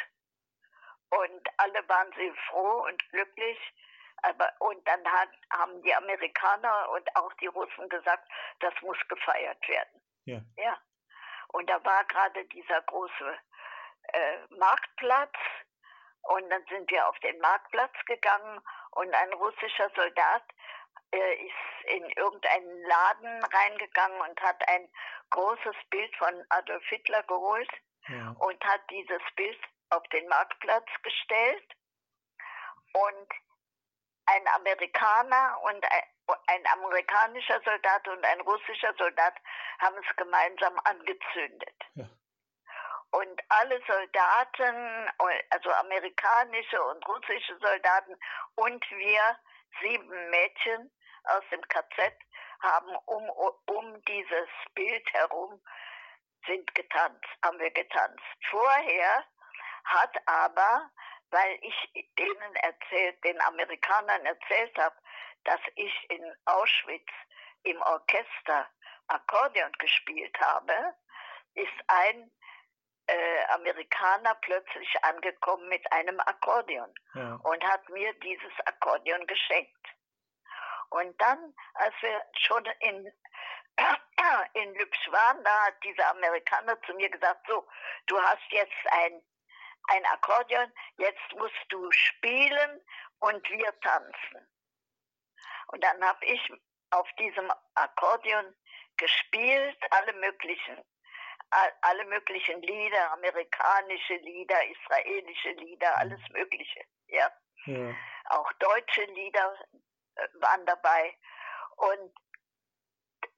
und 1.10 1.48
alle 1.58 1.88
waren 1.88 2.12
sie 2.18 2.32
froh 2.50 2.84
und 2.86 3.10
glücklich. 3.10 3.58
Aber, 4.24 4.52
und 4.60 4.86
dann 4.88 5.06
hat, 5.06 5.30
haben 5.54 5.82
die 5.84 5.94
Amerikaner 5.94 6.90
und 6.90 7.16
auch 7.16 7.32
die 7.34 7.48
Russen 7.48 7.88
gesagt, 7.90 8.28
das 8.60 8.74
muss 8.82 8.98
gefeiert 9.08 9.68
werden. 9.68 10.02
Ja. 10.26 10.42
Ja. 10.58 10.78
Und 11.50 11.70
da 11.70 11.84
war 11.86 12.04
gerade 12.06 12.44
dieser 12.46 12.82
große 12.82 13.40
äh, 14.14 14.38
Marktplatz 14.50 15.36
und 16.28 16.50
dann 16.50 16.64
sind 16.70 16.90
wir 16.92 17.08
auf 17.08 17.18
den 17.20 17.40
Marktplatz 17.40 17.94
gegangen 18.06 18.62
und 18.92 19.14
ein 19.14 19.34
russischer 19.34 19.90
Soldat 19.96 20.44
äh, 21.12 21.36
ist 21.36 21.90
in 21.96 22.04
irgendeinen 22.12 22.82
Laden 22.84 23.44
reingegangen 23.46 24.20
und 24.22 24.42
hat 24.42 24.68
ein 24.68 24.90
großes 25.30 25.76
Bild 25.90 26.16
von 26.18 26.44
Adolf 26.50 26.84
Hitler 26.88 27.24
geholt 27.24 27.70
Ja. 28.08 28.36
und 28.40 28.64
hat 28.66 28.82
dieses 28.90 29.22
Bild 29.36 29.60
auf 29.90 30.04
den 30.14 30.28
Marktplatz 30.28 30.88
gestellt 31.04 31.74
und 32.94 33.30
ein 34.26 34.48
Amerikaner 34.56 35.60
und 35.64 35.86
ein, 35.92 36.04
ein 36.48 36.68
amerikanischer 36.74 37.62
Soldat 37.64 38.08
und 38.10 38.26
ein 38.26 38.42
russischer 38.42 38.94
Soldat 38.98 39.36
haben 39.80 39.96
es 39.98 40.16
gemeinsam 40.18 40.78
angezündet. 40.84 41.76
Ja. 41.96 42.06
Und 43.12 43.42
alle 43.50 43.82
Soldaten, 43.88 45.10
also 45.50 45.72
amerikanische 45.72 46.82
und 46.84 47.08
russische 47.08 47.58
Soldaten 47.60 48.16
und 48.56 48.84
wir 48.92 49.40
sieben 49.82 50.30
Mädchen 50.30 50.92
aus 51.26 51.44
dem 51.52 51.62
KZ 51.62 52.14
haben 52.62 52.96
um, 53.06 53.30
um 53.66 54.04
dieses 54.06 54.50
Bild 54.74 55.14
herum 55.14 55.62
sind 56.46 56.74
getanzt, 56.76 57.28
haben 57.44 57.60
wir 57.60 57.72
getanzt. 57.72 58.24
Vorher 58.50 59.26
hat 59.86 60.16
aber, 60.26 60.90
weil 61.30 61.58
ich 61.62 62.08
denen 62.18 62.56
erzählt, 62.56 63.24
den 63.24 63.40
Amerikanern 63.42 64.26
erzählt 64.26 64.78
habe, 64.78 64.96
dass 65.44 65.60
ich 65.76 66.10
in 66.10 66.36
Auschwitz 66.46 67.10
im 67.64 67.82
Orchester 67.82 68.68
Akkordeon 69.08 69.72
gespielt 69.74 70.38
habe, 70.40 70.96
ist 71.56 71.84
ein 71.88 72.32
äh, 73.08 73.46
Amerikaner 73.54 74.36
plötzlich 74.42 75.04
angekommen 75.04 75.68
mit 75.70 75.92
einem 75.92 76.20
Akkordeon 76.20 76.94
ja. 77.14 77.40
und 77.44 77.64
hat 77.64 77.88
mir 77.90 78.14
dieses 78.20 78.54
Akkordeon 78.66 79.26
geschenkt. 79.28 79.88
Und 80.90 81.20
dann, 81.22 81.54
als 81.76 81.94
wir 82.02 82.24
schon 82.40 82.66
in, 82.80 83.12
in 84.54 84.74
Lübsch 84.76 85.12
waren, 85.12 85.44
da 85.44 85.66
hat 85.66 85.84
dieser 85.84 86.10
Amerikaner 86.12 86.82
zu 86.84 86.94
mir 86.94 87.10
gesagt, 87.10 87.46
so, 87.48 87.68
du 88.08 88.22
hast 88.22 88.52
jetzt 88.52 88.92
ein, 88.92 89.22
ein 89.90 90.06
Akkordeon, 90.06 90.72
jetzt 90.98 91.34
musst 91.36 91.66
du 91.70 91.92
spielen 91.92 92.82
und 93.20 93.50
wir 93.50 93.80
tanzen. 93.82 94.48
Und 95.68 95.84
dann 95.84 96.04
habe 96.04 96.26
ich 96.26 96.52
auf 96.92 97.08
diesem 97.20 97.52
Akkordeon 97.76 98.56
gespielt, 98.98 99.78
alle 99.92 100.14
möglichen, 100.14 100.84
alle 101.82 102.06
möglichen 102.06 102.62
Lieder, 102.62 103.12
amerikanische 103.14 104.16
Lieder, 104.16 104.58
israelische 104.68 105.52
Lieder, 105.52 105.90
mhm. 105.90 105.96
alles 105.98 106.20
Mögliche, 106.32 106.82
ja. 107.08 107.30
ja. 107.66 107.96
Auch 108.30 108.52
deutsche 108.54 109.06
Lieder 109.06 109.56
äh, 110.16 110.28
waren 110.42 110.66
dabei. 110.66 111.16
Und 111.78 112.14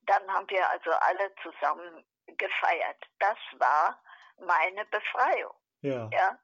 dann 0.03 0.27
haben 0.33 0.49
wir 0.49 0.67
also 0.69 0.91
alle 0.91 1.33
zusammen 1.43 2.05
gefeiert. 2.25 3.05
Das 3.19 3.37
war 3.57 4.01
meine 4.39 4.85
Befreiung. 4.85 5.53
Ja. 5.81 6.09
ja? 6.11 6.39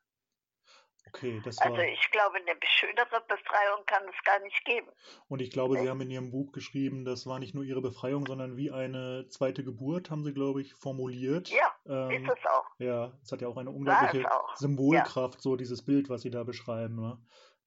Okay, 1.15 1.41
das 1.43 1.57
also 1.59 1.73
war. 1.73 1.79
Also 1.79 1.93
ich 1.93 2.11
glaube, 2.11 2.35
eine 2.37 2.59
schönere 2.63 3.21
Befreiung 3.27 3.85
kann 3.85 4.03
es 4.09 4.23
gar 4.23 4.39
nicht 4.39 4.65
geben. 4.65 4.87
Und 5.27 5.41
ich 5.41 5.51
glaube, 5.51 5.79
Sie 5.79 5.89
haben 5.89 6.01
in 6.01 6.11
Ihrem 6.11 6.31
Buch 6.31 6.51
geschrieben, 6.51 7.05
das 7.05 7.25
war 7.25 7.39
nicht 7.39 7.55
nur 7.55 7.63
Ihre 7.63 7.81
Befreiung, 7.81 8.25
sondern 8.25 8.57
wie 8.57 8.71
eine 8.71 9.27
zweite 9.29 9.63
Geburt, 9.63 10.09
haben 10.09 10.23
Sie, 10.23 10.33
glaube 10.33 10.61
ich, 10.61 10.73
formuliert. 10.73 11.49
Ja, 11.49 11.75
ähm, 11.87 12.23
ist 12.23 12.31
es 12.31 12.45
auch. 12.45 12.65
Ja, 12.79 13.13
es 13.23 13.31
hat 13.31 13.41
ja 13.41 13.47
auch 13.47 13.57
eine 13.57 13.71
unglaubliche 13.71 14.31
auch. 14.31 14.55
Symbolkraft, 14.55 15.35
ja. 15.35 15.41
so 15.41 15.55
dieses 15.55 15.83
Bild, 15.83 16.09
was 16.09 16.21
Sie 16.21 16.31
da 16.31 16.43
beschreiben. 16.43 16.95
Ne? 16.95 17.17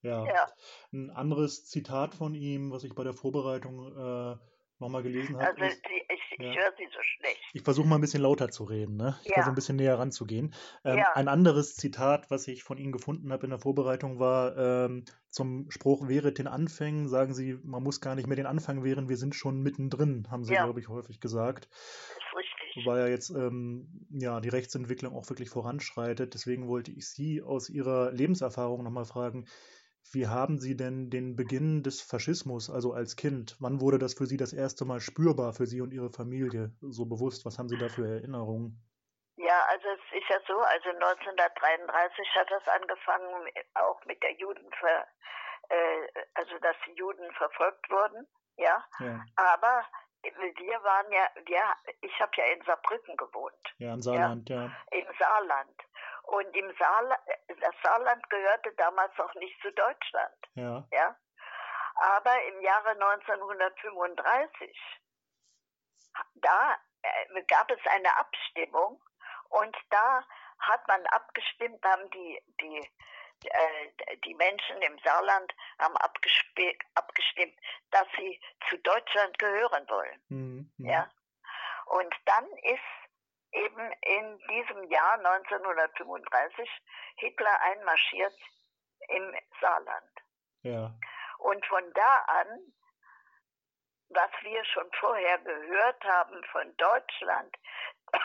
Ja. 0.01 0.25
ja. 0.25 0.47
Ein 0.93 1.09
anderes 1.09 1.65
Zitat 1.65 2.13
von 2.15 2.35
ihm, 2.35 2.71
was 2.71 2.83
ich 2.83 2.95
bei 2.95 3.03
der 3.03 3.13
Vorbereitung 3.13 3.97
äh, 3.97 4.37
nochmal 4.79 5.03
gelesen 5.03 5.35
habe. 5.35 5.47
Also 5.47 5.63
ist, 5.63 5.81
die, 5.85 6.13
ich, 6.13 6.39
ja. 6.39 6.51
ich 6.51 6.57
höre 6.57 6.73
sie 6.77 6.85
so 6.85 7.01
schlecht. 7.01 7.39
Ich 7.53 7.61
versuche 7.63 7.87
mal 7.87 7.95
ein 7.95 8.01
bisschen 8.01 8.21
lauter 8.21 8.49
zu 8.49 8.63
reden, 8.63 8.95
ne? 8.95 9.17
Ich 9.23 9.29
ja. 9.29 9.35
versuche 9.35 9.51
ein 9.51 9.55
bisschen 9.55 9.75
näher 9.75 9.99
ranzugehen. 9.99 10.53
Ähm, 10.83 10.97
ja. 10.97 11.13
Ein 11.13 11.27
anderes 11.27 11.75
Zitat, 11.75 12.31
was 12.31 12.47
ich 12.47 12.63
von 12.63 12.77
Ihnen 12.77 12.91
gefunden 12.91 13.31
habe 13.31 13.45
in 13.45 13.49
der 13.49 13.59
Vorbereitung, 13.59 14.19
war 14.19 14.57
ähm, 14.57 15.05
zum 15.29 15.69
Spruch 15.69 16.07
während 16.07 16.37
den 16.37 16.47
Anfängen, 16.47 17.07
sagen 17.07 17.33
Sie, 17.33 17.59
man 17.63 17.83
muss 17.83 18.01
gar 18.01 18.15
nicht 18.15 18.27
mehr 18.27 18.37
den 18.37 18.45
Anfang 18.45 18.83
wehren, 18.83 19.09
wir 19.09 19.17
sind 19.17 19.35
schon 19.35 19.61
mittendrin, 19.61 20.27
haben 20.31 20.43
Sie, 20.43 20.53
glaube 20.53 20.79
ich, 20.79 20.87
häufig 20.87 21.19
gesagt. 21.19 21.69
Das 21.69 22.45
ist 22.45 22.61
richtig. 22.61 22.85
Weil 22.85 22.99
ja 22.99 23.07
jetzt 23.07 23.29
ähm, 23.29 24.07
ja, 24.11 24.39
die 24.39 24.49
Rechtsentwicklung 24.49 25.15
auch 25.15 25.29
wirklich 25.29 25.49
voranschreitet. 25.49 26.33
Deswegen 26.33 26.67
wollte 26.67 26.91
ich 26.91 27.07
Sie 27.07 27.41
aus 27.41 27.69
Ihrer 27.69 28.11
Lebenserfahrung 28.11 28.83
nochmal 28.83 29.05
fragen, 29.05 29.45
wie 30.11 30.27
haben 30.27 30.57
Sie 30.59 30.75
denn 30.75 31.09
den 31.09 31.35
Beginn 31.35 31.83
des 31.83 32.01
Faschismus, 32.01 32.69
also 32.69 32.93
als 32.93 33.15
Kind, 33.15 33.55
wann 33.59 33.81
wurde 33.81 33.99
das 33.99 34.13
für 34.15 34.25
Sie 34.25 34.37
das 34.37 34.53
erste 34.53 34.85
Mal 34.85 34.99
spürbar, 34.99 35.53
für 35.53 35.65
Sie 35.65 35.81
und 35.81 35.93
Ihre 35.93 36.09
Familie 36.09 36.71
so 36.81 37.05
bewusst? 37.05 37.45
Was 37.45 37.59
haben 37.59 37.69
Sie 37.69 37.77
da 37.77 37.89
für 37.89 38.07
Erinnerungen? 38.07 38.81
Ja, 39.37 39.65
also 39.69 39.87
es 39.87 40.21
ist 40.21 40.29
ja 40.29 40.37
so, 40.47 40.57
also 40.59 40.89
1933 40.89 42.27
hat 42.35 42.51
das 42.51 42.67
angefangen, 42.67 43.49
auch 43.75 44.03
mit 44.05 44.21
der 44.21 44.33
Judenver, 44.33 45.07
äh, 45.69 46.07
also 46.33 46.57
dass 46.59 46.75
die 46.87 46.97
Juden 46.97 47.31
verfolgt 47.33 47.89
wurden, 47.89 48.27
ja. 48.57 48.83
ja. 48.99 49.23
Aber 49.35 49.85
wir 50.23 50.83
waren 50.83 51.11
ja, 51.11 51.29
wir, 51.45 51.61
ich 52.01 52.19
habe 52.19 52.31
ja 52.35 52.45
in 52.53 52.61
Saarbrücken 52.63 53.15
gewohnt. 53.15 53.75
Ja, 53.77 53.93
im 53.93 54.01
Saarland, 54.01 54.49
ja. 54.49 54.65
ja. 54.65 54.71
Im 54.91 55.07
Saarland. 55.17 55.75
Und 56.29 56.55
im 56.55 56.71
Saarland, 56.77 57.19
das 57.47 57.75
Saarland 57.81 58.29
gehörte 58.29 58.71
damals 58.73 59.11
noch 59.17 59.33
nicht 59.35 59.59
zu 59.61 59.71
Deutschland. 59.71 60.35
Ja. 60.53 60.87
ja? 60.91 61.15
Aber 61.95 62.43
im 62.43 62.61
Jahre 62.61 62.89
1935, 62.91 64.77
da 66.35 66.77
äh, 67.01 67.43
gab 67.47 67.71
es 67.71 67.79
eine 67.87 68.15
Abstimmung 68.17 69.01
und 69.49 69.75
da 69.89 70.23
hat 70.59 70.87
man 70.87 71.03
abgestimmt, 71.07 71.83
haben 71.83 72.09
die, 72.11 72.39
die, 72.61 72.87
äh, 73.45 74.17
die 74.23 74.35
Menschen 74.35 74.81
im 74.83 74.99
Saarland 74.99 75.51
haben 75.79 75.97
abgestimmt, 75.97 77.57
dass 77.89 78.07
sie 78.17 78.39
zu 78.69 78.77
Deutschland 78.77 79.39
gehören 79.39 79.89
wollen. 79.89 80.21
Mhm. 80.29 80.71
Ja. 80.77 81.09
Und 81.87 82.13
dann 82.25 82.45
ist 82.61 83.08
eben 83.51 83.91
in 84.01 84.37
diesem 84.49 84.83
Jahr 84.91 85.13
1935 85.13 86.69
Hitler 87.15 87.61
einmarschiert 87.61 88.35
im 89.09 89.35
Saarland. 89.59 90.11
Ja. 90.61 90.93
Und 91.39 91.65
von 91.65 91.93
da 91.93 92.17
an, 92.27 92.73
was 94.09 94.31
wir 94.41 94.63
schon 94.65 94.91
vorher 94.99 95.37
gehört 95.39 96.03
haben 96.03 96.43
von 96.51 96.75
Deutschland, 96.77 97.55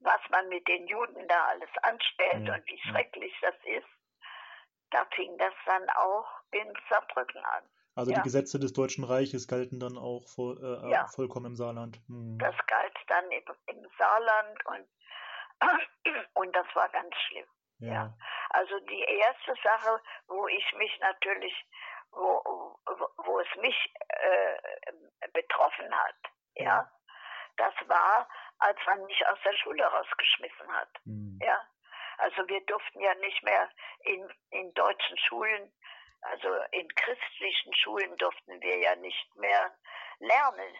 was 0.00 0.20
man 0.30 0.48
mit 0.48 0.66
den 0.68 0.86
Juden 0.86 1.26
da 1.28 1.44
alles 1.46 1.70
anstellt 1.82 2.46
ja, 2.46 2.54
und 2.54 2.66
wie 2.66 2.80
schrecklich 2.90 3.34
das 3.40 3.54
ist, 3.64 3.88
da 4.90 5.06
fing 5.14 5.36
das 5.38 5.54
dann 5.64 5.88
auch 5.90 6.28
in 6.50 6.72
Saarbrücken 6.88 7.44
an. 7.44 7.64
Also 7.94 8.10
ja. 8.10 8.18
die 8.18 8.22
Gesetze 8.22 8.58
des 8.58 8.72
Deutschen 8.72 9.04
Reiches 9.04 9.46
galten 9.46 9.78
dann 9.78 9.98
auch 9.98 10.26
voll, 10.28 10.56
äh, 10.62 10.90
ja. 10.90 11.06
vollkommen 11.08 11.46
im 11.46 11.56
Saarland. 11.56 11.98
Hm. 12.08 12.38
Das 12.38 12.54
galt 12.66 12.96
dann 13.08 13.30
im, 13.30 13.42
im 13.66 13.86
Saarland 13.98 14.66
und, 14.66 14.88
und 16.34 16.56
das 16.56 16.66
war 16.74 16.88
ganz 16.88 17.14
schlimm. 17.28 17.46
Ja. 17.80 17.92
ja. 17.92 18.14
Also 18.50 18.78
die 18.80 19.02
erste 19.02 19.54
Sache, 19.62 20.00
wo 20.28 20.46
ich 20.48 20.72
mich 20.78 20.98
natürlich, 21.00 21.54
wo, 22.12 22.42
wo, 22.86 23.08
wo 23.24 23.40
es 23.40 23.60
mich 23.60 23.76
äh, 24.08 25.28
betroffen 25.32 25.92
hat, 25.92 26.16
ja. 26.54 26.64
ja, 26.64 26.92
das 27.56 27.74
war, 27.88 28.28
als 28.58 28.78
man 28.86 29.04
mich 29.04 29.26
aus 29.26 29.38
der 29.44 29.54
Schule 29.56 29.84
rausgeschmissen 29.84 30.72
hat. 30.72 30.88
Hm. 31.04 31.38
Ja. 31.42 31.60
Also 32.18 32.46
wir 32.48 32.64
durften 32.66 33.00
ja 33.00 33.14
nicht 33.16 33.42
mehr 33.42 33.68
in, 34.04 34.32
in 34.50 34.72
deutschen 34.74 35.18
Schulen 35.18 35.72
also 36.22 36.48
in 36.70 36.88
christlichen 36.94 37.74
Schulen 37.74 38.16
durften 38.16 38.60
wir 38.60 38.78
ja 38.78 38.94
nicht 38.96 39.36
mehr 39.36 39.74
lernen, 40.18 40.76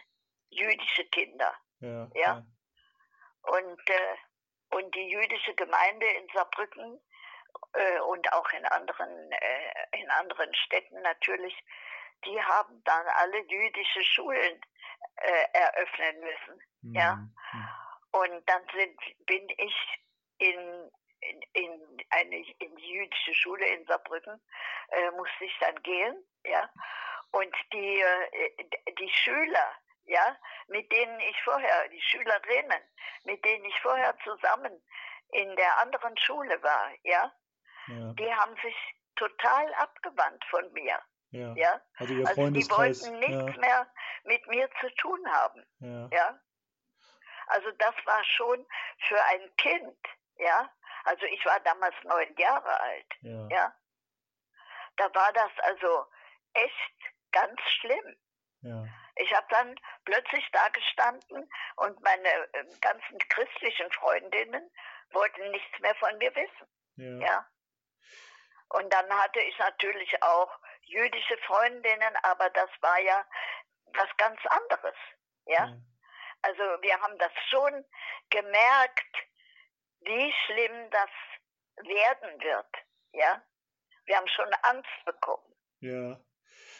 jüdische 0.50 1.04
Kinder. 1.06 1.54
Ja. 1.80 2.08
ja? 2.14 2.46
Und, 3.42 3.90
äh, 3.90 4.16
und 4.76 4.94
die 4.94 5.08
jüdische 5.08 5.54
Gemeinde 5.54 6.06
in 6.06 6.28
Saarbrücken 6.32 7.00
äh, 7.74 8.00
und 8.00 8.32
auch 8.32 8.50
in 8.52 8.64
anderen, 8.66 9.32
äh, 9.32 10.00
in 10.00 10.08
anderen 10.10 10.54
Städten 10.54 11.00
natürlich, 11.02 11.54
die 12.24 12.40
haben 12.40 12.82
dann 12.84 13.06
alle 13.06 13.38
jüdische 13.48 14.04
Schulen 14.04 14.60
äh, 15.16 15.44
eröffnen 15.52 16.20
müssen. 16.20 16.62
Mhm. 16.82 16.94
Ja. 16.94 17.18
Und 18.12 18.48
dann 18.48 18.62
sind, 18.74 19.26
bin 19.26 19.48
ich 19.56 19.74
in 20.38 20.90
in, 21.22 21.40
in 21.52 22.04
eine 22.10 22.36
in 22.36 22.76
die 22.76 22.92
jüdische 22.92 23.34
Schule 23.34 23.66
in 23.66 23.84
Saarbrücken 23.86 24.40
äh, 24.88 25.10
musste 25.12 25.44
ich 25.44 25.56
dann 25.60 25.80
gehen, 25.82 26.16
ja. 26.44 26.68
Und 27.30 27.54
die 27.72 28.00
äh, 28.00 28.94
die 28.98 29.08
Schüler, 29.08 29.72
ja, 30.04 30.36
mit 30.68 30.90
denen 30.92 31.18
ich 31.20 31.42
vorher, 31.42 31.88
die 31.88 32.02
Schülerinnen, 32.02 32.82
mit 33.24 33.44
denen 33.44 33.64
ich 33.64 33.80
vorher 33.80 34.16
zusammen 34.24 34.82
in 35.32 35.56
der 35.56 35.78
anderen 35.78 36.16
Schule 36.18 36.62
war, 36.62 36.90
ja, 37.04 37.32
ja. 37.86 38.12
die 38.14 38.34
haben 38.34 38.54
sich 38.62 38.76
total 39.16 39.72
abgewandt 39.74 40.44
von 40.50 40.72
mir. 40.72 40.98
Ja. 41.30 41.54
ja? 41.54 41.80
Also, 41.96 42.14
Ihr 42.14 42.26
also 42.26 42.50
die 42.50 42.70
wollten 42.70 43.18
nichts 43.18 43.54
ja. 43.54 43.60
mehr 43.60 43.86
mit 44.24 44.46
mir 44.48 44.68
zu 44.80 44.90
tun 44.96 45.20
haben. 45.32 45.64
Ja. 45.80 46.08
ja. 46.12 46.40
Also 47.46 47.70
das 47.72 47.94
war 48.04 48.22
schon 48.24 48.66
für 49.08 49.22
ein 49.24 49.56
Kind, 49.56 49.98
ja, 50.36 50.70
also 51.04 51.26
ich 51.26 51.44
war 51.44 51.60
damals 51.60 51.94
neun 52.04 52.34
Jahre 52.36 52.80
alt. 52.80 53.06
Ja. 53.22 53.48
ja. 53.50 53.74
Da 54.96 55.14
war 55.14 55.32
das 55.32 55.50
also 55.62 56.06
echt 56.54 56.92
ganz 57.32 57.60
schlimm. 57.80 58.16
Ja. 58.62 58.84
Ich 59.16 59.34
habe 59.34 59.46
dann 59.50 59.78
plötzlich 60.04 60.48
da 60.52 60.68
gestanden 60.68 61.50
und 61.76 62.00
meine 62.02 62.28
äh, 62.28 62.64
ganzen 62.80 63.18
christlichen 63.28 63.90
Freundinnen 63.92 64.70
wollten 65.10 65.50
nichts 65.50 65.78
mehr 65.80 65.94
von 65.96 66.16
mir 66.18 66.34
wissen. 66.34 66.68
Ja. 66.96 67.26
ja. 67.26 67.46
Und 68.70 68.90
dann 68.92 69.10
hatte 69.18 69.40
ich 69.40 69.58
natürlich 69.58 70.22
auch 70.22 70.50
jüdische 70.82 71.36
Freundinnen, 71.46 72.16
aber 72.22 72.48
das 72.50 72.70
war 72.80 72.98
ja 73.00 73.24
was 73.86 74.08
ganz 74.16 74.40
anderes. 74.46 74.94
Ja. 75.46 75.66
ja. 75.66 75.76
Also 76.42 76.62
wir 76.82 77.00
haben 77.00 77.18
das 77.18 77.32
schon 77.50 77.84
gemerkt, 78.30 79.16
wie 80.04 80.32
schlimm 80.46 80.90
das 80.90 81.10
werden 81.86 82.42
wird. 82.42 82.66
Ja. 83.12 83.42
Wir 84.06 84.16
haben 84.16 84.28
schon 84.28 84.52
Angst 84.62 85.04
bekommen. 85.04 85.54
Ja. 85.80 86.18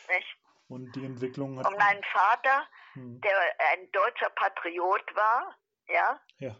Nicht? 0.08 0.36
Und 0.68 0.92
die 0.94 1.04
Entwicklung 1.04 1.58
hat. 1.58 1.66
Und 1.66 1.78
mein 1.78 2.02
Vater, 2.04 2.66
hm. 2.94 3.20
der 3.20 3.36
ein 3.72 3.90
deutscher 3.92 4.30
Patriot 4.30 5.14
war, 5.14 5.56
ja, 5.88 6.20
ja. 6.38 6.56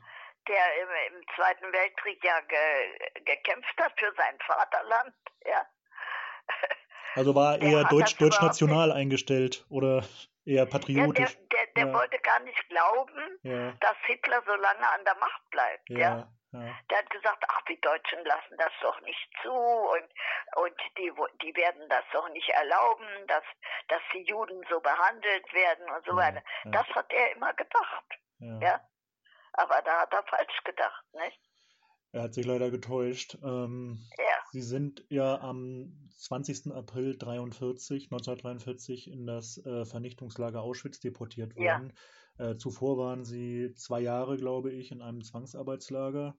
der 0.48 0.82
im, 0.82 1.14
im, 1.14 1.26
Zweiten 1.34 1.72
Weltkrieg 1.72 2.22
ja 2.22 2.40
ge, 2.40 3.22
gekämpft 3.24 3.80
hat 3.80 3.98
für 3.98 4.12
sein 4.16 4.38
Vaterland, 4.46 5.14
ja. 5.46 5.66
Also 7.14 7.34
war 7.34 7.56
er 7.56 7.62
eher 7.62 7.84
deutsch, 7.84 8.16
deutsch-national 8.16 8.90
eingestellt 8.90 9.66
oder 9.68 10.02
eher 10.44 10.66
patriotisch? 10.66 11.34
Ja, 11.34 11.40
der, 11.50 11.58
der, 11.58 11.72
der 11.74 11.86
ja. 11.86 11.92
wollte 11.92 12.18
gar 12.20 12.40
nicht 12.40 12.68
glauben, 12.68 13.38
dass 13.80 13.96
Hitler 14.06 14.42
so 14.46 14.54
lange 14.54 14.90
an 14.90 15.04
der 15.04 15.16
Macht 15.16 15.50
bleibt. 15.50 15.90
Ja. 15.90 16.32
Ja. 16.52 16.74
Der 16.90 16.98
hat 16.98 17.10
gesagt, 17.10 17.44
ach, 17.48 17.62
die 17.62 17.80
Deutschen 17.80 18.24
lassen 18.24 18.56
das 18.58 18.72
doch 18.82 19.00
nicht 19.00 19.30
zu 19.42 19.52
und, 19.52 20.08
und 20.56 20.74
die, 20.98 21.12
die 21.40 21.56
werden 21.56 21.88
das 21.88 22.04
doch 22.12 22.28
nicht 22.28 22.48
erlauben, 22.50 23.26
dass, 23.26 23.44
dass 23.88 24.02
die 24.12 24.24
Juden 24.24 24.62
so 24.68 24.78
behandelt 24.80 25.52
werden 25.54 25.90
und 25.90 26.04
so 26.04 26.14
weiter. 26.14 26.42
Ja. 26.64 26.70
Das 26.72 26.86
hat 26.88 27.10
er 27.12 27.32
immer 27.32 27.54
gedacht. 27.54 28.04
Ja. 28.38 28.58
ja. 28.60 28.80
Aber 29.54 29.80
da 29.82 30.00
hat 30.00 30.12
er 30.12 30.24
falsch 30.24 30.64
gedacht, 30.64 31.04
nicht? 31.14 31.40
Er 32.12 32.22
hat 32.22 32.34
sich 32.34 32.44
leider 32.44 32.70
getäuscht. 32.70 33.38
Ähm, 33.42 34.00
ja. 34.18 34.24
Sie 34.52 34.60
sind 34.60 35.04
ja 35.08 35.40
am 35.40 35.92
20. 36.18 36.72
April 36.72 37.16
43, 37.16 38.04
1943 38.04 39.10
in 39.10 39.26
das 39.26 39.58
äh, 39.64 39.86
Vernichtungslager 39.86 40.62
Auschwitz 40.62 41.00
deportiert 41.00 41.56
worden. 41.56 41.92
Äh, 42.38 42.56
zuvor 42.56 42.98
waren 42.98 43.24
sie 43.24 43.72
zwei 43.74 44.00
Jahre, 44.00 44.36
glaube 44.36 44.72
ich, 44.72 44.92
in 44.92 45.00
einem 45.00 45.22
Zwangsarbeitslager. 45.22 46.36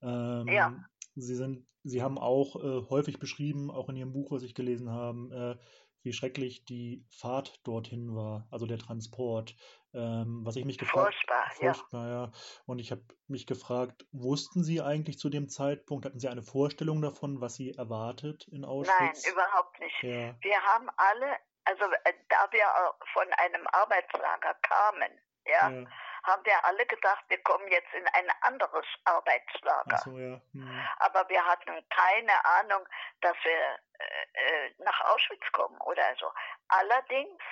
Ähm, 0.00 0.48
ja. 0.48 0.74
Sie 1.14 1.34
sind, 1.34 1.66
sie 1.84 2.02
haben 2.02 2.18
auch 2.18 2.56
äh, 2.56 2.88
häufig 2.88 3.18
beschrieben, 3.18 3.70
auch 3.70 3.90
in 3.90 3.96
ihrem 3.96 4.12
Buch, 4.12 4.30
was 4.30 4.42
ich 4.42 4.54
gelesen 4.54 4.90
habe, 4.90 5.58
äh, 5.60 5.64
wie 6.02 6.12
schrecklich 6.12 6.64
die 6.64 7.04
Fahrt 7.08 7.60
dorthin 7.64 8.14
war, 8.14 8.46
also 8.50 8.66
der 8.66 8.78
Transport. 8.78 9.54
Ähm, 9.94 10.40
was 10.44 10.56
ich 10.56 10.64
mich 10.64 10.78
gefragt 10.78 11.14
furchtbar 11.14 11.50
ja. 11.60 12.24
ja. 12.24 12.30
Und 12.64 12.78
ich 12.78 12.90
habe 12.90 13.02
mich 13.28 13.46
gefragt, 13.46 14.06
wussten 14.10 14.64
Sie 14.64 14.80
eigentlich 14.80 15.18
zu 15.18 15.28
dem 15.28 15.48
Zeitpunkt, 15.48 16.06
hatten 16.06 16.18
Sie 16.18 16.28
eine 16.28 16.42
Vorstellung 16.42 17.02
davon, 17.02 17.40
was 17.42 17.56
Sie 17.56 17.72
erwartet 17.72 18.48
in 18.48 18.64
Auschwitz? 18.64 19.24
Nein, 19.24 19.32
überhaupt 19.32 19.80
nicht. 19.80 20.02
Ja. 20.02 20.34
Wir 20.40 20.60
haben 20.62 20.88
alle 20.96 21.36
also 21.64 21.84
äh, 22.04 22.12
da 22.28 22.48
wir 22.50 22.66
von 23.12 23.32
einem 23.34 23.66
Arbeitslager 23.72 24.54
kamen, 24.62 25.20
ja, 25.44 25.68
ja, 25.70 25.86
haben 26.24 26.44
wir 26.44 26.64
alle 26.64 26.86
gedacht, 26.86 27.24
wir 27.28 27.42
kommen 27.42 27.66
jetzt 27.68 27.92
in 27.94 28.06
ein 28.06 28.30
anderes 28.42 28.86
Arbeitslager. 29.04 29.98
So, 29.98 30.18
ja. 30.18 30.40
hm. 30.52 30.88
Aber 30.98 31.28
wir 31.28 31.44
hatten 31.44 31.72
keine 31.90 32.44
Ahnung, 32.44 32.86
dass 33.20 33.36
wir 33.42 33.78
äh, 33.98 34.66
äh, 34.66 34.74
nach 34.78 35.00
Auschwitz 35.12 35.44
kommen 35.52 35.78
oder 35.80 36.14
so. 36.18 36.30
Allerdings 36.68 37.42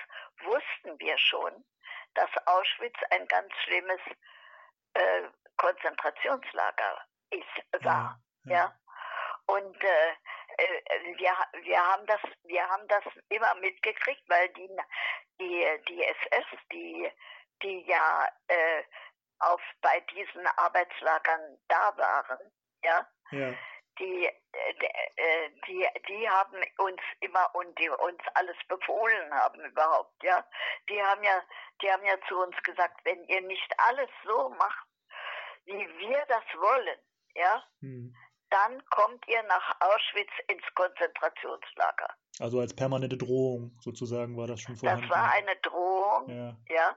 wussten 0.45 0.99
wir 1.01 1.19
schon, 1.19 1.65
dass 2.15 2.31
Auschwitz 2.47 2.97
ein 3.11 3.27
ganz 3.29 3.53
schlimmes 3.65 4.01
äh, 4.95 5.23
Konzentrationslager 5.57 7.05
ist, 7.31 7.85
war. 7.85 8.21
Ja. 8.45 8.53
ja. 8.53 8.77
Und 9.47 9.83
äh, 9.83 10.11
äh, 10.59 11.17
wir, 11.19 11.33
wir, 11.63 11.87
haben 11.87 12.07
das, 12.07 12.21
wir 12.45 12.69
haben 12.69 12.87
das 12.89 13.05
immer 13.29 13.55
mitgekriegt, 13.57 14.23
weil 14.29 14.49
die, 14.51 14.71
die, 15.41 15.67
die 15.89 16.05
SS, 16.05 16.47
die, 16.73 17.11
die 17.63 17.85
ja 17.87 18.29
äh, 18.49 18.83
auf, 19.41 19.61
bei 19.81 20.01
diesen 20.13 20.47
Arbeitslagern 20.57 21.59
da 21.69 21.97
waren, 21.97 22.39
ja, 22.85 23.07
ja. 23.31 23.55
Die, 24.01 24.25
äh, 24.27 25.51
die, 25.67 25.87
die 26.09 26.29
haben 26.29 26.57
uns 26.79 27.01
immer 27.21 27.55
und 27.55 27.79
die 27.79 27.91
uns 27.91 28.21
alles 28.35 28.57
befohlen 28.67 29.33
haben 29.33 29.61
überhaupt, 29.61 30.23
ja. 30.23 30.45
Die 30.89 31.03
haben 31.03 31.23
ja, 31.23 31.43
die 31.83 31.93
haben 31.93 32.05
ja 32.05 32.17
zu 32.27 32.39
uns 32.39 32.57
gesagt, 32.63 32.99
wenn 33.05 33.23
ihr 33.25 33.43
nicht 33.43 33.73
alles 33.79 34.09
so 34.25 34.49
macht, 34.51 34.87
wie 35.67 35.87
wir 35.99 36.25
das 36.29 36.45
wollen, 36.59 36.99
ja, 37.35 37.63
hm 37.81 38.17
dann 38.51 38.85
kommt 38.87 39.27
ihr 39.29 39.43
nach 39.45 39.77
Auschwitz 39.81 40.31
ins 40.49 40.63
Konzentrationslager. 40.75 42.09
Also 42.41 42.61
als 42.61 42.75
permanente 42.75 43.17
Drohung 43.17 43.77
sozusagen 43.81 44.37
war 44.37 44.47
das 44.47 44.61
schon 44.61 44.77
vorhanden. 44.77 45.09
Das 45.09 45.17
war 45.17 45.33
eine 45.33 45.57
Drohung, 45.63 46.29
ja. 46.29 46.57
ja. 46.69 46.97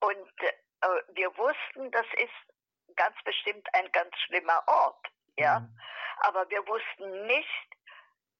Und 0.00 0.42
äh, 0.42 0.86
wir 1.14 1.36
wussten, 1.38 1.90
das 1.92 2.06
ist 2.16 2.96
ganz 2.96 3.16
bestimmt 3.24 3.66
ein 3.72 3.90
ganz 3.92 4.14
schlimmer 4.26 4.62
Ort, 4.66 5.06
ja. 5.38 5.60
Mhm. 5.60 5.78
Aber 6.20 6.48
wir 6.50 6.66
wussten 6.66 7.26
nicht, 7.26 7.68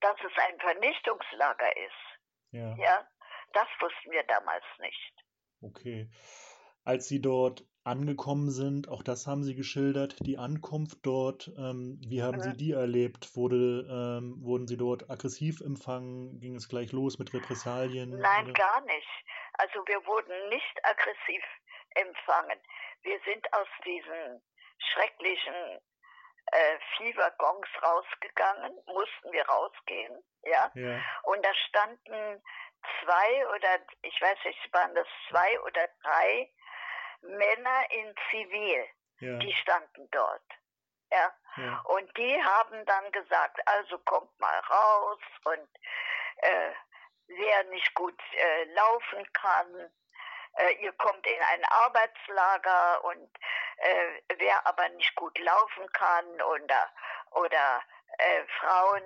dass 0.01 0.17
es 0.21 0.33
ein 0.49 0.59
Vernichtungslager 0.61 1.77
ist. 1.77 2.21
Ja. 2.51 2.75
ja. 2.77 3.09
Das 3.53 3.69
wussten 3.81 4.11
wir 4.11 4.23
damals 4.25 4.65
nicht. 4.79 5.13
Okay. 5.61 6.09
Als 6.85 7.09
Sie 7.09 7.21
dort 7.21 7.65
angekommen 7.85 8.51
sind. 8.51 8.89
Auch 8.89 9.03
das 9.03 9.27
haben 9.27 9.45
Sie 9.45 9.55
geschildert. 9.55 10.17
Die 10.21 10.39
Ankunft 10.39 10.99
dort, 11.03 11.53
ähm, 11.59 12.01
wie 12.01 12.23
haben 12.23 12.41
Sie 12.41 12.57
die 12.57 12.73
erlebt? 12.73 13.37
Wurde, 13.37 13.87
ähm, 13.89 14.37
wurden 14.43 14.67
Sie 14.67 14.77
dort 14.77 15.11
aggressiv 15.11 15.61
empfangen? 15.61 16.41
Ging 16.41 16.57
es 16.57 16.69
gleich 16.69 16.93
los 16.93 17.19
mit 17.19 17.33
Repressalien? 17.35 18.19
Nein, 18.19 18.45
oder? 18.45 18.53
gar 18.55 18.81
nicht. 18.87 19.09
Also 19.55 19.81
wir 19.87 20.05
wurden 20.07 20.49
nicht 20.49 20.85
aggressiv 20.85 21.45
empfangen. 21.91 22.59
Wir 23.03 23.21
sind 23.25 23.53
aus 23.53 23.69
diesen 23.85 24.43
schrecklichen 24.79 25.81
äh, 26.47 26.79
Viehwaggons 26.97 27.69
rausgegangen, 27.83 28.73
mussten 28.87 29.33
wir 29.33 29.47
rausgehen, 29.47 30.23
ja? 30.43 30.71
ja. 30.75 31.01
Und 31.23 31.45
da 31.45 31.55
standen 31.69 32.43
zwei 33.03 33.49
oder 33.49 33.79
ich 34.03 34.21
weiß 34.21 34.39
nicht, 34.45 34.73
waren 34.73 34.95
das 34.95 35.07
zwei 35.29 35.61
oder 35.63 35.89
drei 36.03 36.51
Männer 37.23 37.91
in 37.91 38.15
Zivil, 38.31 38.87
ja. 39.21 39.39
die 39.39 39.53
standen 39.55 40.09
dort. 40.11 40.43
Ja? 41.11 41.33
ja? 41.57 41.81
Und 41.85 42.17
die 42.17 42.43
haben 42.43 42.85
dann 42.87 43.13
gesagt, 43.13 43.61
also 43.67 43.99
kommt 44.01 44.39
mal 44.39 44.59
raus 44.61 45.21
und 45.45 45.69
äh, 46.39 46.73
wer 47.27 47.65
nicht 47.65 47.95
gut 47.95 48.21
äh, 48.33 48.65
laufen 48.75 49.27
kann, 49.33 49.91
ihr 50.81 50.93
kommt 50.93 51.27
in 51.27 51.43
ein 51.53 51.65
Arbeitslager 51.65 53.05
und 53.05 53.29
äh, 53.79 54.23
wer 54.39 54.67
aber 54.67 54.89
nicht 54.91 55.15
gut 55.17 55.39
laufen 55.39 55.91
kann 55.93 56.43
oder, 56.43 56.93
oder 57.33 57.83
äh, 58.19 58.45
Frauen, 58.61 59.03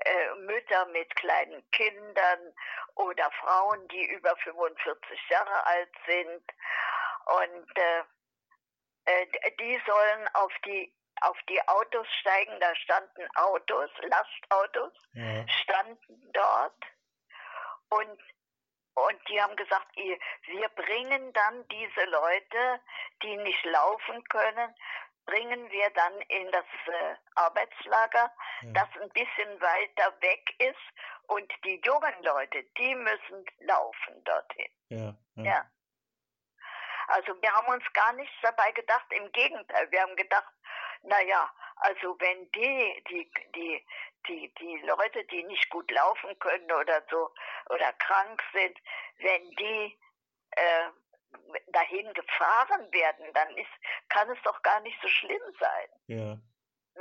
äh, 0.00 0.34
Mütter 0.36 0.86
mit 0.86 1.14
kleinen 1.16 1.68
Kindern 1.70 2.54
oder 2.94 3.30
Frauen, 3.40 3.86
die 3.88 4.06
über 4.10 4.36
45 4.36 5.28
Jahre 5.30 5.66
alt 5.66 5.90
sind 6.06 6.42
und 7.26 7.78
äh, 7.78 8.02
äh, 9.04 9.26
die 9.58 9.80
sollen 9.86 10.28
auf 10.34 10.52
die 10.64 10.94
auf 11.20 11.36
die 11.48 11.60
Autos 11.66 12.06
steigen. 12.20 12.60
Da 12.60 12.74
standen 12.76 13.26
Autos, 13.34 13.90
Lastautos, 14.02 14.92
ja. 15.14 15.48
standen 15.48 16.32
dort 16.32 16.84
und 17.90 18.20
und 19.06 19.28
die 19.28 19.40
haben 19.40 19.56
gesagt, 19.56 19.96
wir 19.96 20.68
bringen 20.70 21.32
dann 21.32 21.68
diese 21.68 22.04
Leute, 22.06 22.80
die 23.22 23.36
nicht 23.36 23.64
laufen 23.64 24.22
können, 24.24 24.74
bringen 25.26 25.70
wir 25.70 25.90
dann 25.90 26.20
in 26.22 26.50
das 26.50 26.64
äh, 26.86 27.14
Arbeitslager, 27.34 28.32
ja. 28.62 28.72
das 28.72 28.88
ein 29.02 29.10
bisschen 29.10 29.60
weiter 29.60 30.14
weg 30.20 30.54
ist. 30.58 30.76
Und 31.26 31.52
die 31.64 31.80
jungen 31.84 32.22
Leute, 32.22 32.62
die 32.78 32.94
müssen 32.94 33.44
laufen 33.60 34.24
dorthin. 34.24 34.72
Ja. 34.88 35.14
ja. 35.36 35.44
ja. 35.44 35.70
Also 37.08 37.40
wir 37.40 37.52
haben 37.52 37.68
uns 37.68 37.84
gar 37.92 38.12
nichts 38.14 38.34
dabei 38.42 38.70
gedacht, 38.72 39.06
im 39.10 39.30
Gegenteil, 39.32 39.90
wir 39.90 40.02
haben 40.02 40.16
gedacht, 40.16 40.52
naja, 41.02 41.50
also 41.76 42.18
wenn 42.20 42.50
die, 42.52 43.04
die, 43.08 43.30
die, 43.54 43.86
die, 44.28 44.52
die 44.54 44.78
Leute, 44.86 45.24
die 45.24 45.42
nicht 45.44 45.68
gut 45.70 45.90
laufen 45.90 46.38
können 46.38 46.70
oder 46.72 47.02
so 47.10 47.30
oder 47.70 47.92
krank 47.94 48.42
sind, 48.52 48.78
wenn 49.18 49.50
die 49.52 49.98
äh, 50.50 50.88
dahin 51.68 52.12
gefahren 52.14 52.92
werden, 52.92 53.32
dann 53.34 53.56
ist, 53.56 53.70
kann 54.08 54.30
es 54.30 54.38
doch 54.42 54.62
gar 54.62 54.80
nicht 54.80 54.98
so 55.02 55.08
schlimm 55.08 55.42
sein. 55.58 55.88
Ja. 56.06 56.38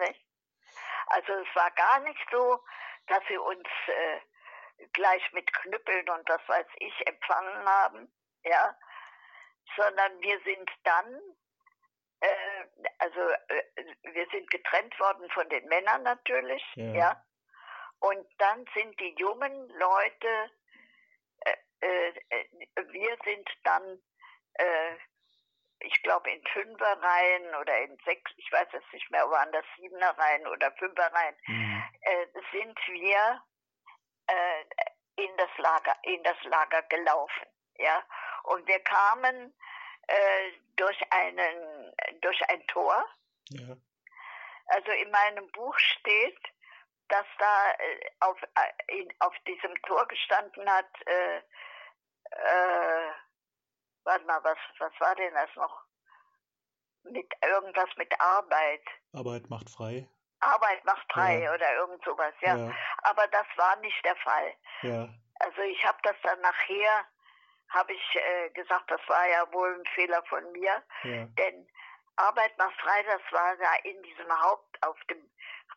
Nicht? 0.05 0.25
Also 1.07 1.33
es 1.33 1.55
war 1.55 1.71
gar 1.71 1.99
nicht 1.99 2.25
so, 2.31 2.59
dass 3.07 3.23
sie 3.27 3.37
uns 3.37 3.67
äh, 3.87 4.87
gleich 4.93 5.31
mit 5.31 5.51
Knüppeln 5.53 6.09
und 6.09 6.27
was 6.29 6.41
weiß 6.47 6.67
ich 6.79 7.07
empfangen 7.07 7.65
haben. 7.65 8.11
ja, 8.43 8.77
sondern 9.75 10.19
wir 10.21 10.39
sind 10.41 10.69
dann, 10.83 11.19
äh, 12.19 12.65
also 12.99 13.19
äh, 13.47 13.63
wir 14.13 14.27
sind 14.31 14.49
getrennt 14.49 14.99
worden 14.99 15.29
von 15.31 15.47
den 15.49 15.65
Männern 15.67 16.03
natürlich, 16.03 16.63
ja. 16.75 16.93
ja. 16.93 17.23
Und 17.99 18.27
dann 18.37 18.65
sind 18.75 18.99
die 18.99 19.15
jungen 19.17 19.69
Leute, 19.69 20.51
äh, 21.79 22.09
äh, 22.29 22.45
wir 22.89 23.17
sind 23.23 23.49
dann, 23.63 24.01
äh, 24.53 24.95
ich 25.79 26.01
glaube 26.03 26.31
in 26.31 26.43
Fünferreihen 26.47 27.55
oder 27.55 27.77
in 27.79 27.97
sechs, 28.05 28.31
ich 28.37 28.51
weiß 28.51 28.67
es 28.73 28.83
nicht 28.93 29.09
mehr, 29.11 29.29
waren 29.29 29.51
das 29.51 29.65
Siebenerreihen 29.77 30.47
oder 30.47 30.71
Fünferreihen, 30.73 31.35
mhm. 31.47 31.83
Äh, 32.01 32.27
sind 32.51 32.77
wir 32.87 33.43
in 35.15 35.37
das 35.37 35.49
Lager, 35.57 35.95
in 36.03 36.21
das 36.23 36.37
Lager 36.43 36.81
gelaufen, 36.83 37.47
ja. 37.75 38.03
Und 38.43 38.67
wir 38.67 38.79
kamen 38.79 39.53
äh, 40.07 40.51
durch 40.75 40.99
einen, 41.11 41.93
durch 42.21 42.49
ein 42.49 42.65
Tor. 42.67 43.05
Ja. 43.49 43.75
Also 44.67 44.91
in 44.91 45.11
meinem 45.11 45.49
Buch 45.51 45.77
steht, 45.77 46.39
dass 47.09 47.25
da 47.39 47.71
äh, 47.71 48.09
auf, 48.19 48.41
äh, 48.41 48.99
in, 48.99 49.13
auf 49.19 49.33
diesem 49.47 49.73
Tor 49.83 50.07
gestanden 50.07 50.69
hat, 50.69 50.89
äh, 51.05 51.37
äh, 51.37 53.11
warte 54.03 54.25
mal, 54.25 54.43
was, 54.43 54.57
was 54.79 54.91
war 54.99 55.15
denn 55.15 55.33
das 55.33 55.49
noch? 55.55 55.83
Mit 57.03 57.31
irgendwas 57.41 57.89
mit 57.95 58.13
Arbeit. 58.19 58.83
Arbeit 59.13 59.49
macht 59.49 59.69
frei. 59.69 60.07
Arbeit 60.39 60.83
macht 60.85 61.11
frei 61.11 61.43
ja. 61.43 61.53
oder 61.53 61.73
irgend 61.75 62.03
sowas, 62.03 62.33
ja. 62.41 62.55
ja. 62.57 62.75
Aber 63.03 63.27
das 63.27 63.47
war 63.55 63.77
nicht 63.77 64.03
der 64.03 64.15
Fall. 64.17 64.53
Ja. 64.81 65.09
Also 65.39 65.61
ich 65.61 65.83
habe 65.85 65.97
das 66.03 66.15
dann 66.23 66.39
nachher 66.41 67.05
habe 67.69 67.93
ich 67.93 68.15
äh, 68.15 68.49
gesagt, 68.51 68.89
das 68.89 69.01
war 69.07 69.27
ja 69.29 69.51
wohl 69.51 69.75
ein 69.75 69.85
Fehler 69.93 70.23
von 70.29 70.51
mir, 70.51 70.83
ja. 71.03 71.25
denn 71.25 71.67
Arbeit 72.15 72.57
macht 72.57 72.79
frei, 72.81 73.03
das 73.03 73.21
war 73.31 73.59
ja 73.59 73.75
in 73.83 74.01
diesem 74.03 74.41
Haupt, 74.41 74.83
auf 74.83 74.97
dem, 75.09 75.29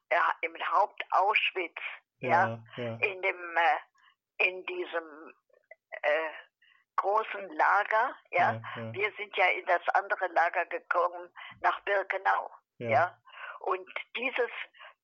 äh, 0.08 0.16
im 0.42 0.54
Haupt 0.72 1.02
Auschwitz, 1.10 1.80
ja, 2.18 2.58
ja, 2.76 2.96
in 3.00 3.22
dem, 3.22 3.56
äh, 3.56 4.46
in 4.48 4.64
diesem 4.66 5.34
äh, 5.90 6.30
großen 6.96 7.48
Lager, 7.56 8.14
ja? 8.30 8.60
Wir 8.92 9.10
sind 9.16 9.34
ja 9.36 9.46
in 9.46 9.64
das 9.66 9.86
andere 9.94 10.26
Lager 10.28 10.66
gekommen, 10.66 11.30
nach 11.60 11.80
Birkenau, 11.80 12.50
ja. 12.78 13.18
Und 13.60 13.88
dieses 14.16 14.50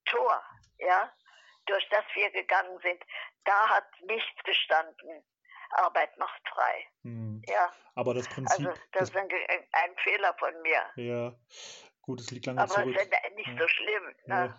Tor, 0.06 0.42
ja, 0.78 1.12
durch 1.66 1.88
das 1.90 2.04
wir 2.14 2.30
gegangen 2.30 2.78
sind, 2.80 3.02
da 3.44 3.68
hat 3.68 3.86
nichts 4.02 4.42
gestanden. 4.44 5.24
Arbeit 5.70 6.16
macht 6.18 6.42
frei. 6.48 6.86
Hm. 7.02 7.42
Ja. 7.46 7.72
Aber 7.94 8.14
das 8.14 8.28
Prinzip. 8.28 8.66
Also 8.66 8.70
das, 8.70 8.78
das 8.92 9.10
ist 9.10 9.16
ein, 9.16 9.96
Fehler 10.02 10.34
von 10.38 10.52
mir. 10.62 10.82
Ja. 10.96 11.32
Gut, 12.02 12.20
es 12.20 12.30
liegt 12.30 12.46
lange 12.46 12.60
Aber 12.60 12.70
zurück. 12.70 12.94
Aber 12.94 13.02
es 13.02 13.30
ist 13.30 13.36
nicht 13.36 13.48
ja. 13.48 13.58
so 13.58 13.68
schlimm. 13.68 14.04
Ne? 14.26 14.34
Ja. 14.34 14.54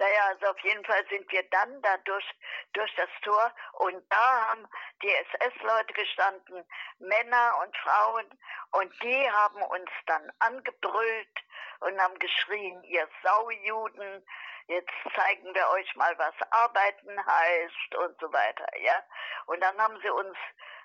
Naja, 0.00 0.28
also 0.28 0.46
auf 0.46 0.58
jeden 0.60 0.82
Fall 0.86 1.04
sind 1.10 1.30
wir 1.30 1.42
dann 1.50 1.82
da 1.82 1.98
durch, 1.98 2.24
durch 2.72 2.94
das 2.96 3.10
Tor 3.22 3.52
und 3.72 4.02
da 4.08 4.48
haben 4.48 4.66
die 5.02 5.10
SS-Leute 5.10 5.92
gestanden, 5.92 6.64
Männer 7.00 7.58
und 7.62 7.76
Frauen, 7.76 8.26
und 8.72 9.02
die 9.02 9.30
haben 9.30 9.60
uns 9.62 9.90
dann 10.06 10.32
angebrüllt 10.38 11.38
und 11.80 12.00
haben 12.00 12.18
geschrien, 12.18 12.82
ihr 12.84 13.06
Saujuden, 13.22 14.24
jetzt 14.70 14.92
zeigen 15.14 15.54
wir 15.54 15.68
euch 15.70 15.94
mal, 15.96 16.16
was 16.18 16.34
Arbeiten 16.50 17.26
heißt 17.26 17.94
und 17.96 18.18
so 18.20 18.32
weiter, 18.32 18.66
ja. 18.80 19.02
Und 19.46 19.60
dann 19.60 19.76
haben 19.78 19.98
sie 20.00 20.10
uns, 20.10 20.36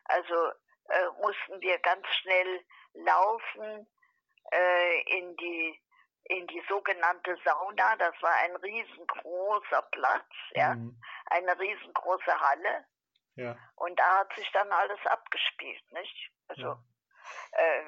also 0.06 0.52
äh, 0.90 1.06
mussten 1.22 1.62
wir 1.62 1.78
ganz 1.80 2.06
schnell 2.22 2.66
laufen 2.94 3.88
äh, 4.52 5.02
in 5.18 5.36
die 5.38 5.82
in 6.28 6.48
die 6.48 6.64
sogenannte 6.68 7.38
Sauna. 7.46 7.96
Das 7.98 8.20
war 8.22 8.34
ein 8.44 8.56
riesengroßer 8.56 9.84
Platz, 9.92 10.32
ja, 10.52 10.74
mhm. 10.74 11.00
eine 11.28 11.58
riesengroße 11.60 12.40
Halle. 12.40 12.86
Ja. 13.36 13.56
Und 13.76 14.00
da 14.00 14.20
hat 14.20 14.34
sich 14.36 14.50
dann 14.52 14.72
alles 14.72 15.06
abgespielt, 15.06 15.92
nicht? 15.92 16.32
Also 16.48 16.64
ja. 16.64 16.80
äh, 17.52 17.84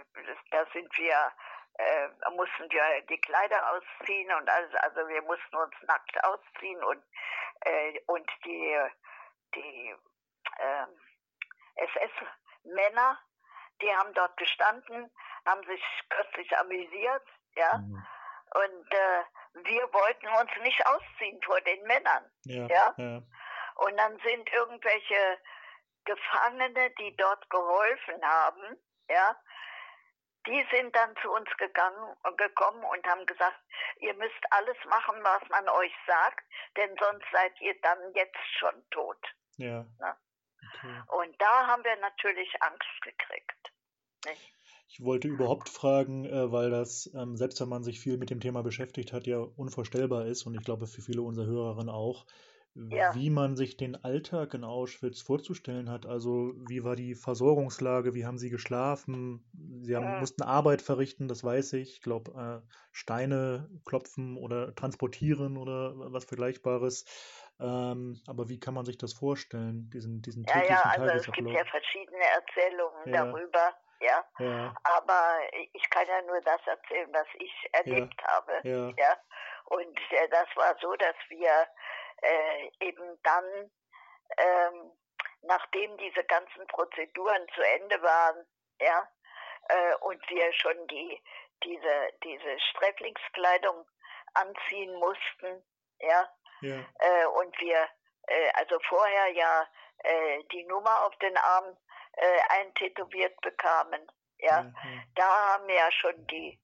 da 0.51 0.65
sind 0.73 0.95
wir 0.97 1.31
äh, 1.77 2.09
mussten 2.31 2.69
wir 2.71 3.01
die 3.09 3.19
Kleider 3.21 3.71
ausziehen 3.71 4.31
und 4.33 4.49
alles, 4.49 4.73
also 4.75 5.07
wir 5.07 5.21
mussten 5.23 5.55
uns 5.55 5.75
nackt 5.83 6.23
ausziehen 6.23 6.83
und, 6.83 7.03
äh, 7.61 7.99
und 8.07 8.29
die, 8.45 8.77
die 9.55 9.95
äh, 10.57 11.83
SS-Männer, 11.83 13.19
die 13.81 13.95
haben 13.95 14.13
dort 14.13 14.35
gestanden, 14.37 15.11
haben 15.45 15.63
sich 15.67 15.83
köstlich 16.09 16.57
amüsiert, 16.57 17.27
ja, 17.55 17.77
mhm. 17.77 18.05
und 18.55 18.93
äh, 18.93 19.23
wir 19.65 19.93
wollten 19.93 20.27
uns 20.27 20.51
nicht 20.61 20.85
ausziehen 20.85 21.41
vor 21.43 21.61
den 21.61 21.81
Männern, 21.83 22.31
ja, 22.45 22.67
ja? 22.67 22.93
ja. 22.97 23.21
Und 23.75 23.95
dann 23.97 24.17
sind 24.19 24.51
irgendwelche 24.51 25.39
Gefangene, 26.05 26.89
die 26.91 27.15
dort 27.15 27.47
geholfen 27.49 28.23
haben, 28.23 28.77
ja, 29.09 29.35
die 30.47 30.65
sind 30.71 30.95
dann 30.95 31.13
zu 31.21 31.29
uns 31.31 31.49
gegangen 31.57 32.15
gekommen 32.37 32.83
und 32.83 33.05
haben 33.05 33.25
gesagt, 33.25 33.59
ihr 33.99 34.13
müsst 34.15 34.41
alles 34.51 34.77
machen, 34.89 35.15
was 35.23 35.47
man 35.49 35.67
euch 35.69 35.93
sagt, 36.05 36.43
denn 36.77 36.89
sonst 36.99 37.25
seid 37.31 37.59
ihr 37.61 37.75
dann 37.81 37.99
jetzt 38.15 38.37
schon 38.59 38.83
tot. 38.91 39.19
Ja. 39.57 39.85
Okay. 39.99 41.01
Und 41.07 41.41
da 41.41 41.67
haben 41.67 41.83
wir 41.83 41.95
natürlich 41.97 42.49
Angst 42.61 43.01
gekriegt. 43.01 43.73
Nicht? 44.25 44.53
Ich 44.89 45.03
wollte 45.03 45.27
überhaupt 45.27 45.69
fragen, 45.69 46.25
äh, 46.25 46.51
weil 46.51 46.71
das, 46.71 47.11
ähm, 47.13 47.35
selbst 47.35 47.59
wenn 47.61 47.69
man 47.69 47.83
sich 47.83 47.99
viel 47.99 48.17
mit 48.17 48.29
dem 48.29 48.39
Thema 48.39 48.63
beschäftigt 48.63 49.13
hat, 49.13 49.27
ja 49.27 49.39
unvorstellbar 49.39 50.25
ist 50.25 50.45
und 50.45 50.55
ich 50.55 50.63
glaube 50.63 50.87
für 50.87 51.01
viele 51.01 51.21
unserer 51.21 51.45
Hörerinnen 51.45 51.89
auch, 51.89 52.25
ja. 52.89 53.13
wie 53.15 53.29
man 53.29 53.55
sich 53.55 53.77
den 53.77 54.03
Alltag 54.03 54.53
in 54.53 54.63
Auschwitz 54.63 55.21
vorzustellen 55.21 55.89
hat. 55.89 56.05
Also 56.05 56.53
wie 56.67 56.83
war 56.83 56.95
die 56.95 57.15
Versorgungslage, 57.15 58.13
wie 58.13 58.25
haben 58.25 58.37
Sie 58.37 58.49
geschlafen? 58.49 59.43
Sie 59.81 59.95
haben, 59.95 60.05
ja. 60.05 60.19
mussten 60.19 60.43
Arbeit 60.43 60.81
verrichten, 60.81 61.27
das 61.27 61.43
weiß 61.43 61.73
ich. 61.73 61.95
Ich 61.95 62.01
glaube, 62.01 62.31
äh, 62.63 62.67
Steine 62.91 63.69
klopfen 63.85 64.37
oder 64.37 64.75
transportieren 64.75 65.57
oder 65.57 65.93
was 65.95 66.25
Vergleichbares. 66.25 67.05
Ähm, 67.59 68.21
aber 68.27 68.49
wie 68.49 68.59
kann 68.59 68.75
man 68.75 68.85
sich 68.85 68.97
das 68.97 69.13
vorstellen, 69.13 69.89
diesen, 69.91 70.21
diesen 70.21 70.45
täglichen 70.45 70.75
ja, 70.75 70.93
ja, 70.95 71.03
also 71.03 71.15
es 71.15 71.31
gibt 71.31 71.49
ja 71.49 71.65
verschiedene 71.65 72.23
Erzählungen 72.23 73.13
ja. 73.13 73.25
darüber. 73.25 73.73
Ja? 73.99 74.23
ja, 74.37 74.75
aber 74.83 75.39
ich 75.73 75.89
kann 75.89 76.05
ja 76.07 76.21
nur 76.27 76.39
das 76.41 76.61
erzählen, 76.67 77.09
was 77.13 77.25
ich 77.39 77.51
erlebt 77.71 78.13
ja. 78.21 78.27
habe. 78.27 78.51
Ja. 78.63 78.89
ja, 78.95 79.17
und 79.65 79.97
äh, 80.11 80.29
das 80.29 80.47
war 80.55 80.75
so, 80.79 80.93
dass 80.97 81.15
wir 81.29 81.49
äh, 82.21 82.69
eben 82.79 83.19
dann, 83.23 83.71
ähm, 84.37 84.91
nachdem 85.41 85.97
diese 85.97 86.23
ganzen 86.25 86.65
Prozeduren 86.67 87.47
zu 87.55 87.61
Ende 87.61 88.01
waren, 88.01 88.45
ja, 88.79 89.07
äh, 89.69 89.95
und 90.01 90.29
wir 90.29 90.53
schon 90.53 90.87
die, 90.87 91.21
diese, 91.63 92.13
diese 92.23 92.59
Sträflingskleidung 92.71 93.85
anziehen 94.33 94.93
mussten, 94.95 95.63
ja, 95.99 96.29
ja. 96.61 96.85
Äh, 96.99 97.25
und 97.27 97.59
wir 97.59 97.87
äh, 98.27 98.51
also 98.53 98.79
vorher 98.87 99.29
ja 99.29 99.67
äh, 100.03 100.43
die 100.51 100.63
Nummer 100.65 101.05
auf 101.05 101.15
den 101.17 101.35
Arm 101.37 101.77
äh, 102.13 102.39
eintätowiert 102.49 103.39
bekamen, 103.41 104.11
ja, 104.39 104.61
ja, 104.61 104.73
da 105.15 105.53
haben 105.53 105.69
ja 105.69 105.91
schon 105.91 106.27
die 106.27 106.59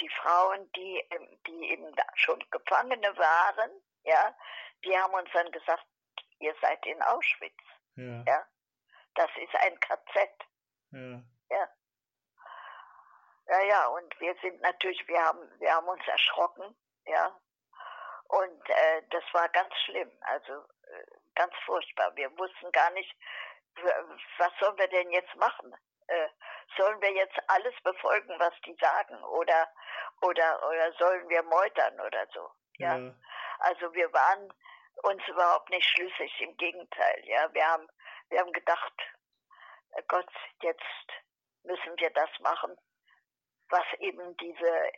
die 0.00 0.08
Frauen, 0.20 0.70
die, 0.72 1.02
die 1.46 1.70
eben 1.70 1.94
schon 2.14 2.44
Gefangene 2.50 3.16
waren, 3.16 3.70
ja, 4.04 4.34
die 4.84 4.96
haben 4.98 5.14
uns 5.14 5.30
dann 5.32 5.50
gesagt, 5.52 5.86
ihr 6.38 6.54
seid 6.60 6.84
in 6.86 7.00
Auschwitz. 7.02 7.58
Ja. 7.96 8.24
ja? 8.26 8.46
Das 9.14 9.30
ist 9.36 9.54
ein 9.56 9.78
KZ. 9.80 10.30
Ja. 10.90 11.22
ja. 11.50 11.68
Ja, 13.46 13.60
ja, 13.60 13.86
und 13.88 14.20
wir 14.20 14.34
sind 14.40 14.60
natürlich, 14.60 15.06
wir 15.08 15.20
haben, 15.20 15.60
wir 15.60 15.74
haben 15.74 15.88
uns 15.88 16.06
erschrocken, 16.06 16.76
ja. 17.06 17.36
Und 18.28 18.70
äh, 18.70 19.02
das 19.10 19.24
war 19.32 19.48
ganz 19.50 19.74
schlimm, 19.84 20.10
also 20.22 20.52
äh, 20.52 21.04
ganz 21.34 21.52
furchtbar. 21.66 22.14
Wir 22.14 22.30
wussten 22.38 22.70
gar 22.72 22.90
nicht, 22.92 23.14
was 24.38 24.52
sollen 24.58 24.78
wir 24.78 24.88
denn 24.88 25.10
jetzt 25.10 25.34
machen? 25.36 25.74
Äh, 26.06 26.28
sollen 26.76 27.00
wir 27.02 27.12
jetzt 27.12 27.38
alles 27.48 27.74
befolgen, 27.82 28.34
was 28.38 28.54
die 28.64 28.76
sagen, 28.80 29.22
oder 29.24 29.68
oder 30.22 30.68
oder 30.68 30.92
sollen 30.94 31.28
wir 31.28 31.42
meutern 31.42 32.00
oder 32.00 32.26
so? 32.32 32.50
Ja. 32.78 32.96
ja. 32.96 33.14
Also 33.62 33.94
wir 33.94 34.12
waren 34.12 34.52
uns 35.04 35.22
überhaupt 35.28 35.70
nicht 35.70 35.86
schlüssig, 35.86 36.32
im 36.40 36.56
Gegenteil. 36.56 37.22
Ja, 37.24 37.52
wir 37.54 37.66
haben, 37.66 37.88
wir 38.28 38.40
haben 38.40 38.52
gedacht, 38.52 38.92
äh, 39.92 40.02
Gott, 40.08 40.30
jetzt 40.62 41.06
müssen 41.62 41.96
wir 41.96 42.10
das 42.10 42.30
machen, 42.40 42.76
was 43.68 43.84
eben 43.98 44.36
diese 44.36 44.92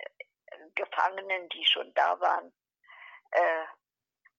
Gefangenen, 0.75 1.49
die 1.51 1.65
schon 1.67 1.93
da 1.95 2.19
waren, 2.21 2.53
äh, 3.33 3.65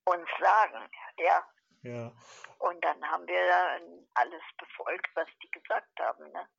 uns 0.06 0.30
sagen. 0.40 0.90
Ja. 1.18 1.48
Ja. 1.84 2.12
Und 2.58 2.84
dann 2.84 3.12
haben 3.12 3.28
wir 3.28 3.48
dann 3.48 4.08
alles 4.16 4.42
befolgt, 4.58 5.08
was 5.14 5.28
die 5.44 5.52
gesagt 5.52 6.00
haben. 6.00 6.32
Ne? 6.32 6.50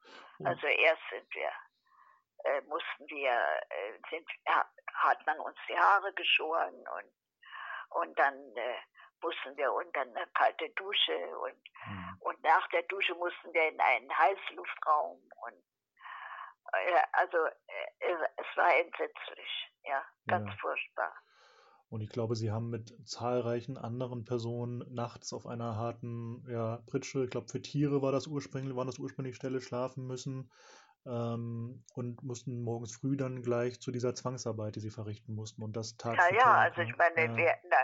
Also 0.44 0.68
erst 0.68 1.02
sind 1.10 1.34
wir, 1.34 1.50
äh, 2.44 2.60
mussten 2.62 3.08
wir, 3.08 3.32
äh, 3.70 3.98
sind, 4.10 4.28
hat 4.46 5.26
man 5.26 5.40
uns 5.40 5.58
die 5.68 5.76
Haare 5.76 6.12
geschoren 6.14 6.74
und, 6.74 7.12
und 7.90 8.18
dann 8.18 8.34
äh, 8.34 8.76
mussten 9.22 9.56
wir 9.56 9.72
unter 9.72 10.00
eine 10.00 10.26
kalte 10.34 10.68
Dusche 10.70 11.38
und, 11.38 11.56
mhm. 11.86 12.16
und 12.20 12.42
nach 12.42 12.68
der 12.68 12.82
Dusche 12.84 13.14
mussten 13.14 13.52
wir 13.52 13.68
in 13.68 13.80
einen 13.80 14.18
Heißluftraum 14.18 15.18
und 15.18 15.64
äh, 16.72 17.02
also 17.12 17.38
äh, 17.46 18.14
es 18.36 18.56
war 18.56 18.74
entsetzlich, 18.78 19.72
ja, 19.84 20.02
ganz 20.26 20.48
ja. 20.48 20.56
furchtbar. 20.60 21.12
Und 21.88 22.00
ich 22.00 22.10
glaube, 22.10 22.34
sie 22.34 22.50
haben 22.50 22.68
mit 22.68 22.92
zahlreichen 23.08 23.78
anderen 23.78 24.24
Personen 24.24 24.84
nachts 24.92 25.32
auf 25.32 25.46
einer 25.46 25.76
harten 25.76 26.44
ja, 26.48 26.82
Pritsche, 26.86 27.24
ich 27.24 27.30
glaube 27.30 27.48
für 27.48 27.62
Tiere 27.62 28.02
war 28.02 28.10
das 28.10 28.26
ursprünglich, 28.26 28.76
waren 28.76 28.88
das 28.88 28.98
ursprünglich 28.98 29.36
Stelle, 29.36 29.60
schlafen 29.60 30.06
müssen 30.06 30.50
ähm, 31.04 31.84
und 31.94 32.22
mussten 32.22 32.62
morgens 32.62 32.96
früh 32.96 33.16
dann 33.16 33.42
gleich 33.42 33.80
zu 33.80 33.90
dieser 33.90 34.14
Zwangsarbeit, 34.14 34.76
die 34.76 34.80
sie 34.80 34.90
verrichten 34.90 35.34
mussten. 35.34 35.62
Und 35.62 35.76
das 35.76 35.96
Tag 35.96 36.16
Ja, 36.16 36.34
ja, 36.34 36.52
also 36.54 36.80
ich 36.80 36.96
meine, 36.96 37.26
ja. 37.26 37.36
wir, 37.36 37.54
na, 37.68 37.76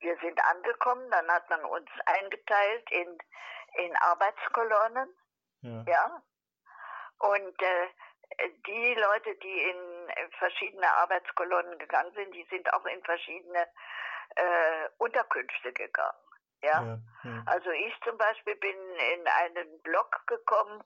wir 0.00 0.16
sind 0.22 0.38
angekommen, 0.44 1.10
dann 1.10 1.28
hat 1.28 1.48
man 1.50 1.64
uns 1.64 1.88
eingeteilt 2.06 2.90
in, 2.90 3.18
in 3.84 3.96
Arbeitskolonnen. 3.96 5.08
Ja. 5.62 5.84
ja. 5.86 6.22
Und 7.18 7.62
äh, 7.62 8.48
die 8.66 8.94
Leute, 8.94 9.34
die 9.42 9.62
in 9.62 10.30
verschiedene 10.38 10.90
Arbeitskolonnen 10.94 11.78
gegangen 11.78 12.12
sind, 12.14 12.34
die 12.34 12.46
sind 12.50 12.72
auch 12.72 12.86
in 12.86 13.02
verschiedene 13.02 13.66
äh, 14.36 14.88
Unterkünfte 14.98 15.72
gegangen. 15.72 16.18
Ja? 16.62 16.82
Ja, 16.82 16.98
ja? 17.24 17.42
Also 17.46 17.70
ich 17.70 17.94
zum 18.04 18.16
Beispiel 18.16 18.56
bin 18.56 18.76
in 19.14 19.26
einen 19.26 19.82
Block 19.82 20.26
gekommen, 20.26 20.82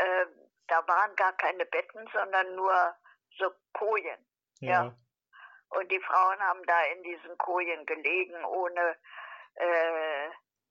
äh, 0.00 0.26
da 0.68 0.86
waren 0.86 1.14
gar 1.16 1.32
keine 1.34 1.66
Betten, 1.66 2.08
sondern 2.12 2.54
nur 2.54 2.96
so 3.38 3.50
Kojen. 3.72 4.26
Ja. 4.60 4.84
ja. 4.84 4.96
Und 5.70 5.90
die 5.90 6.00
Frauen 6.00 6.40
haben 6.40 6.62
da 6.64 6.82
in 6.84 7.02
diesen 7.02 7.36
Kojen 7.38 7.86
gelegen, 7.86 8.44
ohne, 8.44 8.96
äh, 9.54 10.26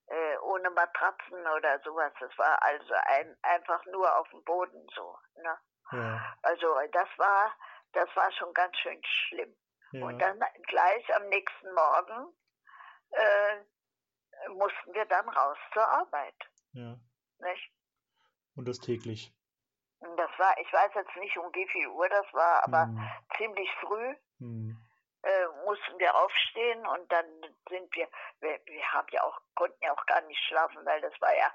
äh, 0.08 0.38
ohne 0.42 0.70
Matratzen 0.72 1.48
oder 1.48 1.80
sowas. 1.82 2.12
Das 2.20 2.38
war 2.38 2.62
also 2.64 2.94
ein, 3.06 3.38
einfach 3.44 3.86
nur 3.86 4.18
auf 4.18 4.30
dem 4.30 4.44
Boden 4.44 4.88
so. 4.96 5.18
Ne? 5.36 5.58
Ja. 5.92 6.36
Also 6.44 6.76
das 6.92 7.10
war, 7.18 7.56
das 7.94 8.10
war 8.16 8.32
schon 8.34 8.54
ganz 8.54 8.78
schön 8.78 9.02
schlimm. 9.04 9.56
Ja. 9.92 10.06
Und 10.06 10.20
dann 10.20 10.40
gleich 10.68 11.16
am 11.16 11.28
nächsten 11.30 11.74
Morgen 11.74 12.34
äh, 13.12 14.50
mussten 14.50 14.94
wir 14.94 15.06
dann 15.06 15.28
raus 15.30 15.58
zur 15.74 15.88
Arbeit. 15.88 16.36
Ja. 16.74 16.96
Nicht? 17.40 17.72
Und 18.60 18.68
das 18.68 18.80
täglich. 18.80 19.34
Das 20.00 20.30
war, 20.38 20.58
ich 20.60 20.72
weiß 20.72 20.92
jetzt 20.96 21.16
nicht 21.16 21.38
um 21.38 21.54
wie 21.54 21.68
viel 21.70 21.88
Uhr 21.88 22.08
das 22.10 22.26
war, 22.34 22.64
aber 22.64 22.84
hm. 22.84 23.10
ziemlich 23.38 23.70
früh 23.82 24.16
hm. 24.40 24.78
äh, 25.24 25.48
mussten 25.66 25.98
wir 25.98 26.16
aufstehen 26.16 26.86
und 26.88 27.12
dann 27.12 27.26
sind 27.70 27.96
wir, 27.96 28.08
wir, 28.42 28.60
wir 28.66 28.94
haben 28.94 29.08
ja 29.12 29.24
auch, 29.24 29.40
konnten 29.56 29.82
ja 29.82 29.94
auch 29.94 30.06
gar 30.06 30.22
nicht 30.22 30.42
schlafen, 30.48 30.86
weil 30.86 31.02
das 31.02 31.14
war 31.22 31.36
ja 31.36 31.52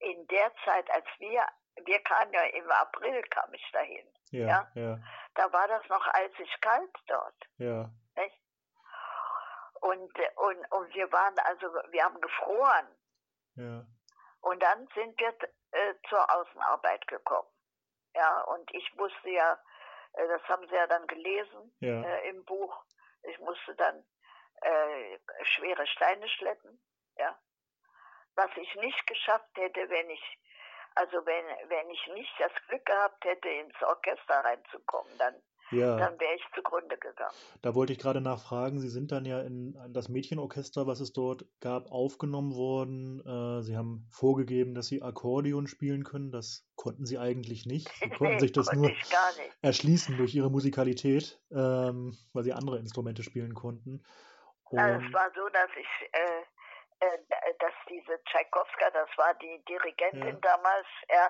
in 0.00 0.26
der 0.28 0.52
Zeit, 0.64 0.90
als 0.90 1.06
wir 1.18 1.46
wir 1.84 2.00
kamen 2.00 2.32
ja 2.32 2.42
im 2.42 2.70
April, 2.70 3.22
kam 3.30 3.52
ich 3.54 3.70
dahin. 3.72 4.06
Ja, 4.30 4.46
ja. 4.46 4.70
ja. 4.74 4.98
Da 5.34 5.52
war 5.52 5.68
das 5.68 5.88
noch 5.88 6.06
eisig 6.12 6.60
kalt 6.60 6.90
dort. 7.06 7.48
Ja. 7.58 7.90
Nicht? 8.16 8.40
Und, 9.80 10.12
und, 10.36 10.72
und 10.72 10.94
wir 10.94 11.12
waren 11.12 11.38
also, 11.38 11.66
wir 11.90 12.04
haben 12.04 12.20
gefroren. 12.20 12.88
Ja. 13.54 13.86
Und 14.40 14.62
dann 14.62 14.88
sind 14.94 15.18
wir 15.20 15.34
äh, 15.72 15.94
zur 16.08 16.34
Außenarbeit 16.34 17.06
gekommen. 17.06 17.48
Ja, 18.14 18.40
und 18.42 18.72
ich 18.74 18.94
musste 18.94 19.30
ja, 19.30 19.58
äh, 20.14 20.28
das 20.28 20.42
haben 20.48 20.66
Sie 20.68 20.74
ja 20.74 20.86
dann 20.86 21.06
gelesen 21.06 21.76
ja. 21.80 22.02
Äh, 22.02 22.30
im 22.30 22.44
Buch, 22.44 22.84
ich 23.22 23.38
musste 23.40 23.74
dann 23.74 24.04
äh, 24.62 25.18
schwere 25.42 25.86
Steine 25.86 26.28
schleppen. 26.28 26.80
Ja. 27.16 27.38
Was 28.34 28.50
ich 28.56 28.74
nicht 28.76 29.06
geschafft 29.06 29.56
hätte, 29.56 29.88
wenn 29.90 30.10
ich 30.10 30.38
also 30.98 31.24
wenn, 31.24 31.46
wenn 31.68 31.90
ich 31.90 32.06
nicht 32.08 32.34
das 32.40 32.52
Glück 32.66 32.84
gehabt 32.84 33.24
hätte, 33.24 33.48
ins 33.48 33.80
Orchester 33.82 34.44
reinzukommen, 34.44 35.16
dann, 35.18 35.40
ja. 35.70 35.96
dann 35.96 36.18
wäre 36.18 36.34
ich 36.34 36.44
zugrunde 36.54 36.96
gegangen. 36.96 37.34
Da 37.62 37.74
wollte 37.74 37.92
ich 37.92 37.98
gerade 37.98 38.20
nachfragen, 38.20 38.80
Sie 38.80 38.88
sind 38.88 39.12
dann 39.12 39.24
ja 39.24 39.40
in 39.40 39.78
das 39.92 40.08
Mädchenorchester, 40.08 40.86
was 40.86 41.00
es 41.00 41.12
dort 41.12 41.44
gab, 41.60 41.90
aufgenommen 41.90 42.54
worden. 42.54 43.20
Äh, 43.26 43.62
Sie 43.62 43.76
haben 43.76 44.06
vorgegeben, 44.10 44.74
dass 44.74 44.86
Sie 44.86 45.02
Akkordeon 45.02 45.66
spielen 45.66 46.04
können. 46.04 46.30
Das 46.30 46.66
konnten 46.76 47.06
Sie 47.06 47.18
eigentlich 47.18 47.66
nicht. 47.66 47.88
Sie 48.00 48.10
konnten 48.10 48.34
nee, 48.34 48.40
sich 48.40 48.52
das 48.52 48.72
nur 48.72 48.90
erschließen 49.62 50.16
durch 50.16 50.34
Ihre 50.34 50.50
Musikalität, 50.50 51.40
ähm, 51.50 52.16
weil 52.32 52.44
Sie 52.44 52.52
andere 52.52 52.78
Instrumente 52.78 53.22
spielen 53.22 53.54
konnten. 53.54 54.02
Und 54.70 54.78
also 54.78 55.06
es 55.06 55.12
war 55.14 55.30
so, 55.34 55.48
dass 55.48 55.70
ich 55.76 56.08
äh, 56.12 56.42
äh, 57.00 57.18
dass 57.60 57.72
diese 57.88 58.22
Tchaikovska, 58.24 58.90
das 58.90 59.08
war 59.16 59.34
die 59.34 59.62
Dirigentin 59.68 60.34
ja. 60.34 60.40
damals, 60.40 60.86
ja, 61.08 61.26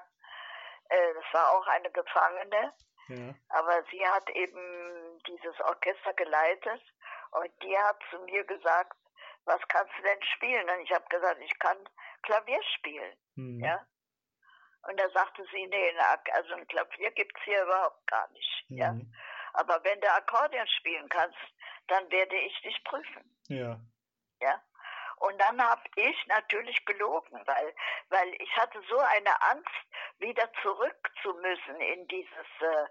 äh, 0.88 1.14
das 1.14 1.24
war 1.32 1.52
auch 1.52 1.66
eine 1.66 1.90
Gefangene, 1.90 2.72
ja. 3.08 3.34
aber 3.48 3.82
sie 3.90 4.06
hat 4.06 4.28
eben 4.30 5.22
dieses 5.26 5.60
Orchester 5.60 6.12
geleitet 6.14 6.82
und 7.32 7.50
die 7.62 7.76
hat 7.78 7.98
zu 8.10 8.18
mir 8.20 8.44
gesagt, 8.44 8.96
was 9.44 9.60
kannst 9.68 9.92
du 9.98 10.02
denn 10.02 10.22
spielen? 10.34 10.68
Und 10.68 10.80
ich 10.80 10.92
habe 10.92 11.06
gesagt, 11.08 11.40
ich 11.40 11.58
kann 11.58 11.76
Klavier 12.22 12.62
spielen, 12.76 13.16
mhm. 13.34 13.64
ja. 13.64 13.86
Und 14.82 14.98
da 14.98 15.08
sagte 15.10 15.44
sie, 15.52 15.66
nee, 15.66 15.94
also 16.32 16.54
ein 16.54 16.66
Klavier 16.66 17.10
gibt 17.12 17.36
es 17.36 17.44
hier 17.44 17.62
überhaupt 17.62 18.06
gar 18.06 18.28
nicht, 18.30 18.64
mhm. 18.68 18.76
ja. 18.76 18.94
Aber 19.54 19.82
wenn 19.84 20.00
du 20.00 20.12
Akkordeon 20.12 20.68
spielen 20.68 21.08
kannst, 21.08 21.38
dann 21.88 22.10
werde 22.10 22.36
ich 22.36 22.60
dich 22.62 22.84
prüfen. 22.84 23.38
Ja. 23.48 23.80
Ja. 24.40 24.62
Und 25.16 25.36
dann 25.40 25.60
habe 25.60 25.82
ich 25.96 26.26
natürlich 26.26 26.84
gelogen, 26.84 27.42
weil, 27.44 27.74
weil 28.08 28.34
ich 28.40 28.56
hatte 28.56 28.80
so 28.88 28.98
eine 28.98 29.42
Angst, 29.42 29.74
wieder 30.18 30.50
zurück 30.62 31.10
zu 31.22 31.32
müssen 31.34 31.80
in 31.80 32.06
dieses, 32.08 32.46
äh, 32.60 32.86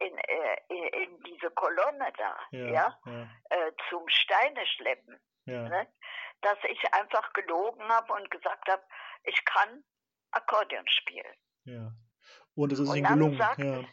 in, 0.00 0.18
äh, 0.18 1.02
in 1.02 1.22
diese 1.22 1.50
Kolonne 1.50 2.12
da, 2.16 2.38
ja, 2.50 2.66
ja, 2.66 2.98
ja. 3.06 3.28
Äh, 3.50 3.72
zum 3.88 4.08
Steine 4.08 4.66
schleppen, 4.66 5.20
ja. 5.44 5.68
ne? 5.68 5.86
dass 6.40 6.58
ich 6.68 6.94
einfach 6.94 7.32
gelogen 7.32 7.86
habe 7.88 8.12
und 8.14 8.30
gesagt 8.30 8.68
habe, 8.68 8.82
ich 9.24 9.44
kann 9.44 9.84
Akkordeon 10.32 10.86
spielen. 10.88 11.34
Ja. 11.64 11.92
Und 12.54 12.72
es 12.72 12.78
ist 12.78 12.94
Ihnen 12.94 13.06
gelungen. 13.06 13.38
Sagte, 13.38 13.64
ja. 13.64 13.84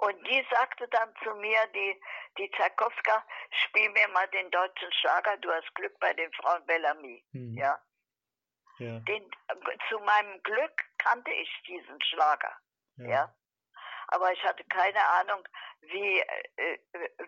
Und 0.00 0.28
die 0.28 0.46
sagte 0.48 0.86
dann 0.88 1.12
zu 1.24 1.34
mir, 1.34 1.58
die, 1.74 2.00
die 2.38 2.48
Tchaikovska, 2.50 3.24
spiel 3.50 3.90
mir 3.90 4.08
mal 4.08 4.28
den 4.28 4.48
deutschen 4.50 4.92
Schlager, 4.92 5.36
du 5.38 5.50
hast 5.50 5.74
Glück 5.74 5.98
bei 5.98 6.12
den 6.14 6.32
Frauen 6.34 6.64
Bellamy. 6.66 7.24
Mhm. 7.32 7.54
Ja. 7.58 7.78
ja. 8.78 9.00
Den, 9.00 9.28
zu 9.88 9.98
meinem 9.98 10.40
Glück 10.44 10.84
kannte 10.98 11.32
ich 11.32 11.62
diesen 11.66 12.00
Schlager. 12.02 12.56
Ja. 12.96 13.08
ja. 13.08 13.34
Aber 14.08 14.32
ich 14.32 14.42
hatte 14.42 14.64
keine 14.64 15.04
Ahnung, 15.20 15.46
wie, 15.82 16.20
äh, 16.20 16.78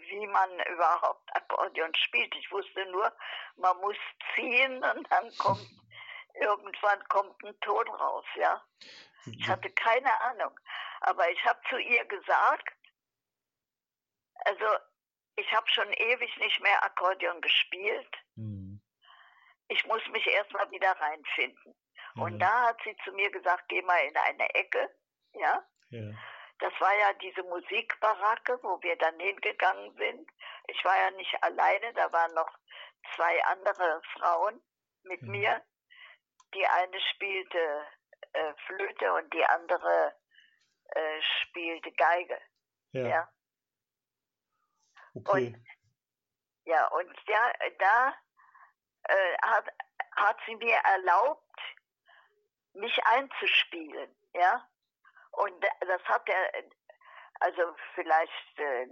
wie 0.09 0.27
man 0.27 0.51
überhaupt 0.73 1.37
Akkordeon 1.37 1.95
spielt. 1.95 2.35
Ich 2.37 2.51
wusste 2.51 2.87
nur, 2.87 3.13
man 3.57 3.77
muss 3.79 3.97
ziehen 4.35 4.83
und 4.83 5.11
dann 5.11 5.31
kommt, 5.39 5.67
irgendwann 6.35 7.07
kommt 7.09 7.43
ein 7.45 7.59
Ton 7.61 7.89
raus, 7.89 8.25
ja. 8.35 8.63
Ich 9.27 9.47
hatte 9.47 9.71
keine 9.71 10.21
Ahnung. 10.23 10.59
Aber 11.01 11.31
ich 11.31 11.45
habe 11.45 11.61
zu 11.69 11.77
ihr 11.77 12.05
gesagt, 12.07 12.75
also 14.45 14.67
ich 15.37 15.53
habe 15.53 15.69
schon 15.69 15.93
ewig 15.93 16.37
nicht 16.39 16.61
mehr 16.61 16.83
Akkordeon 16.85 17.41
gespielt. 17.41 18.17
Mhm. 18.37 18.81
Ich 19.69 19.85
muss 19.87 20.07
mich 20.09 20.27
erstmal 20.27 20.71
wieder 20.71 20.93
reinfinden. 20.93 21.75
Mhm. 22.15 22.23
Und 22.23 22.39
da 22.39 22.69
hat 22.69 22.79
sie 22.85 22.97
zu 23.05 23.13
mir 23.13 23.31
gesagt, 23.31 23.65
geh 23.69 23.83
mal 23.83 23.99
in 24.05 24.17
eine 24.17 24.55
Ecke. 24.55 24.91
Ja. 25.35 25.63
ja. 25.91 26.15
Das 26.61 26.73
war 26.79 26.95
ja 26.95 27.13
diese 27.15 27.43
Musikbaracke, 27.45 28.59
wo 28.63 28.81
wir 28.83 28.97
dann 28.97 29.19
hingegangen 29.19 29.95
sind. 29.97 30.31
Ich 30.69 30.85
war 30.85 30.97
ja 30.97 31.11
nicht 31.13 31.43
alleine, 31.43 31.93
da 31.95 32.13
waren 32.13 32.35
noch 32.35 32.51
zwei 33.17 33.45
andere 33.47 34.03
Frauen 34.13 34.63
mit 35.05 35.23
mhm. 35.23 35.31
mir. 35.31 35.63
Die 36.55 36.67
eine 36.67 37.01
spielte 37.15 37.87
äh, 38.33 38.55
Flöte 38.67 39.13
und 39.15 39.33
die 39.33 39.45
andere 39.45 40.15
äh, 40.91 41.23
spielte 41.43 41.93
Geige. 41.93 42.39
Ja. 42.93 43.07
ja. 43.07 43.29
Okay. 45.15 45.55
Und, 45.55 45.67
ja, 46.65 46.87
und 46.89 47.17
ja, 47.27 47.53
da 47.79 48.15
äh, 49.05 49.39
hat, 49.43 49.69
hat 50.17 50.37
sie 50.47 50.57
mir 50.57 50.77
erlaubt, 50.77 51.61
mich 52.75 52.97
einzuspielen, 53.05 54.15
ja. 54.35 54.69
Und 55.33 55.55
das 55.63 56.03
hat 56.05 56.29
er, 56.29 56.65
also 57.41 57.75
vielleicht 57.95 58.59
äh, 58.59 58.87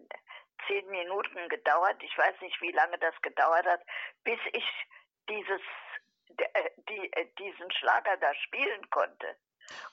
zehn 0.66 0.88
Minuten 0.90 1.48
gedauert, 1.48 1.96
ich 2.02 2.16
weiß 2.16 2.40
nicht, 2.40 2.60
wie 2.60 2.72
lange 2.72 2.98
das 2.98 3.14
gedauert 3.22 3.66
hat, 3.66 3.80
bis 4.24 4.38
ich 4.52 4.64
dieses, 5.28 5.60
äh, 6.36 6.70
die, 6.88 7.12
äh, 7.12 7.26
diesen 7.38 7.70
Schlager 7.72 8.16
da 8.18 8.34
spielen 8.34 8.88
konnte 8.90 9.36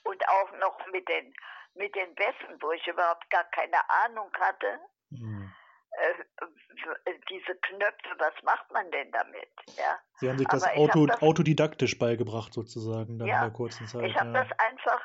und 0.04 0.28
auch 0.30 0.52
noch 0.60 0.86
mit 0.91 1.08
den, 1.08 1.34
mit 1.76 1.96
den 1.96 2.14
Bässen, 2.16 2.62
wo 2.62 2.72
ich 2.72 2.86
überhaupt 2.88 3.30
gar 3.30 3.43
keine 3.46 3.78
Ahnung 4.06 4.32
hatte, 4.39 4.80
mhm. 5.10 5.52
äh, 5.91 7.14
diese 7.30 7.56
Knöpfe, 7.56 8.16
was 8.18 8.34
macht 8.43 8.72
man 8.72 8.89
denn 8.91 9.12
damit? 9.12 9.50
Ja? 9.78 9.98
Sie 10.16 10.30
haben 10.30 10.38
sich 10.38 10.48
das, 10.48 10.64
Auto, 10.64 11.02
hab 11.02 11.08
das 11.08 11.22
autodidaktisch 11.22 11.98
beigebracht 11.98 12.54
sozusagen 12.54 13.20
dann 13.20 13.28
ja, 13.28 13.38
in 13.38 13.41
der 13.41 13.52
kurzen 13.52 13.88
Zeit. 13.88 14.06
Ich 14.06 14.16
habe 14.16 14.32
ja. 14.32 14.43
das 14.43 14.60
einfach, 14.60 15.02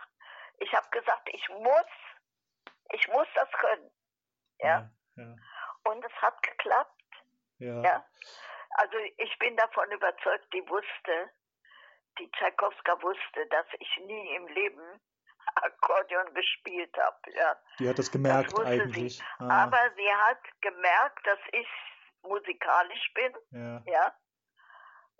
ich 0.60 0.72
habe 0.74 0.88
gesagt, 0.90 1.28
ich 1.32 1.48
muss, 1.48 1.90
ich 2.92 3.08
muss 3.08 3.26
das 3.34 3.50
können. 3.52 3.90
Ja. 4.58 4.90
ja. 5.16 5.36
Und 5.84 6.04
es 6.04 6.12
hat 6.22 6.42
geklappt. 6.42 7.02
Ja. 7.58 7.82
ja. 7.82 8.06
Also 8.70 8.96
ich 9.16 9.38
bin 9.38 9.56
davon 9.56 9.90
überzeugt, 9.90 10.46
die 10.52 10.66
wusste, 10.68 11.30
die 12.18 12.30
Tchaikovska 12.30 13.02
wusste, 13.02 13.46
dass 13.48 13.66
ich 13.78 13.96
nie 14.04 14.34
im 14.36 14.46
Leben 14.48 15.00
Akkordeon 15.56 16.32
gespielt 16.34 16.96
habe. 16.98 17.32
Ja. 17.32 17.56
Die 17.78 17.88
hat 17.88 17.98
das 17.98 18.10
gemerkt 18.10 18.52
das 18.52 18.66
eigentlich. 18.66 19.22
Ah. 19.38 19.64
Aber 19.64 19.90
sie 19.96 20.14
hat 20.14 20.42
gemerkt, 20.60 21.26
dass 21.26 21.40
ich 21.52 21.68
musikalisch 22.22 23.12
bin. 23.14 23.34
Ja. 23.50 23.82
ja. 23.86 24.14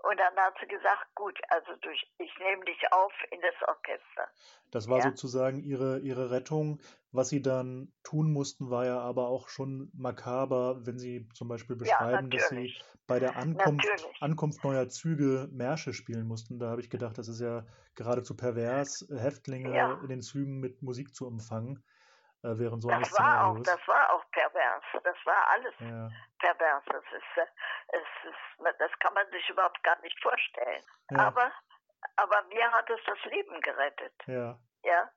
Und 0.03 0.19
dann 0.19 0.35
hat 0.37 0.55
sie 0.61 0.67
gesagt, 0.67 1.15
gut, 1.15 1.39
also 1.49 1.77
durch, 1.83 2.11
ich 2.19 2.31
nehme 2.39 2.65
dich 2.65 2.81
auf 2.91 3.13
in 3.31 3.41
das 3.41 3.69
Orchester. 3.69 4.29
Das 4.71 4.89
war 4.89 4.99
ja. 4.99 5.05
sozusagen 5.05 5.63
ihre, 5.63 5.99
ihre 5.99 6.31
Rettung. 6.31 6.81
Was 7.13 7.29
sie 7.29 7.43
dann 7.43 7.93
tun 8.03 8.33
mussten, 8.33 8.71
war 8.71 8.87
ja 8.87 8.99
aber 9.01 9.29
auch 9.29 9.49
schon 9.49 9.91
makaber, 9.93 10.87
wenn 10.87 10.99
sie 10.99 11.29
zum 11.35 11.49
Beispiel 11.49 11.77
beschreiben, 11.77 12.31
ja, 12.31 12.39
dass 12.39 12.49
sie 12.49 12.75
bei 13.07 13.19
der 13.19 13.37
Ankunft, 13.37 13.87
Ankunft 14.21 14.65
neuer 14.65 14.89
Züge 14.89 15.49
Märsche 15.51 15.93
spielen 15.93 16.27
mussten. 16.27 16.59
Da 16.59 16.71
habe 16.71 16.81
ich 16.81 16.89
gedacht, 16.89 17.19
das 17.19 17.29
ist 17.29 17.41
ja 17.41 17.67
geradezu 17.97 18.37
pervers, 18.37 19.07
Häftlinge 19.11 19.75
ja. 19.75 20.01
in 20.03 20.09
den 20.09 20.23
Zügen 20.23 20.61
mit 20.61 20.83
Musik 20.83 21.15
zu 21.15 21.27
empfangen 21.27 21.83
äh, 22.43 22.59
während 22.59 22.83
so 22.83 22.89
das 22.89 22.97
eines 22.97 23.19
war 23.19 23.47
auch, 23.47 23.59
Das 23.63 23.87
war 23.87 24.13
auch 24.13 24.31
pervers. 24.31 24.83
Das 25.05 25.17
war 25.25 25.49
alles 25.49 25.75
ja. 25.79 26.11
pervers. 26.39 26.83
Das, 26.87 27.05
ist, 27.05 27.37
äh, 27.37 27.47
es 27.89 28.31
ist, 28.31 28.79
das 28.79 28.91
kann 29.01 29.15
man 29.15 29.31
sich 29.31 29.49
überhaupt 29.49 29.83
gar 29.83 30.01
nicht 30.01 30.21
vorstellen. 30.23 30.83
Ja. 31.11 31.29
Aber, 31.29 31.53
aber 32.17 32.43
mir 32.49 32.71
hat 32.73 32.89
es 32.89 33.01
das 33.07 33.19
Leben 33.31 33.61
gerettet. 33.61 34.15
Ja. 34.27 34.59
ja? 34.85 35.11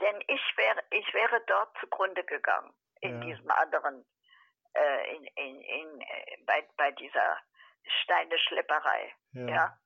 Denn 0.00 0.16
ich 0.28 0.42
wäre, 0.56 0.82
ich 0.90 1.14
wäre 1.14 1.42
dort 1.46 1.76
zugrunde 1.80 2.24
gegangen, 2.24 2.72
in 3.00 3.20
ja. 3.20 3.20
diesem 3.20 3.50
anderen, 3.50 4.04
äh, 4.74 5.16
in, 5.16 5.24
in, 5.24 5.60
in, 5.60 6.00
äh, 6.00 6.38
bei, 6.46 6.66
bei 6.76 6.92
dieser 6.92 7.38
Steineschlepperei. 8.02 9.14
Ja. 9.32 9.46
ja. 9.46 9.78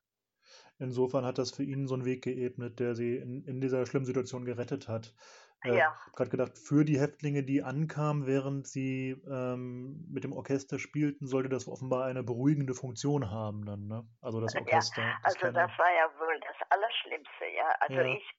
Insofern 0.79 1.25
hat 1.25 1.37
das 1.37 1.51
für 1.51 1.63
ihn 1.63 1.87
so 1.87 1.93
einen 1.93 2.05
Weg 2.05 2.23
geebnet, 2.23 2.79
der 2.79 2.95
sie 2.95 3.17
in, 3.17 3.43
in 3.45 3.61
dieser 3.61 3.85
schlimmen 3.85 4.05
Situation 4.05 4.45
gerettet 4.45 4.87
hat. 4.87 5.13
Äh, 5.63 5.77
ja. 5.77 5.95
Ich 5.99 6.05
habe 6.07 6.15
gerade 6.15 6.29
gedacht, 6.29 6.57
für 6.57 6.83
die 6.83 6.99
Häftlinge, 6.99 7.43
die 7.43 7.63
ankamen, 7.63 8.25
während 8.25 8.67
sie 8.67 9.11
ähm, 9.29 10.05
mit 10.09 10.23
dem 10.23 10.33
Orchester 10.33 10.79
spielten, 10.79 11.27
sollte 11.27 11.49
das 11.49 11.67
offenbar 11.67 12.05
eine 12.05 12.23
beruhigende 12.23 12.73
Funktion 12.73 13.29
haben 13.29 13.65
dann, 13.65 13.87
ne? 13.87 14.03
Also 14.21 14.41
das 14.41 14.55
Orchester. 14.55 15.01
Ja, 15.01 15.19
also 15.23 15.39
das, 15.39 15.53
das 15.53 15.77
war 15.77 15.91
ja 15.93 16.09
wohl 16.19 16.39
das 16.39 16.69
Allerschlimmste, 16.69 17.45
ja. 17.55 17.69
Also 17.79 18.01
ja. 18.01 18.15
ich, 18.15 18.37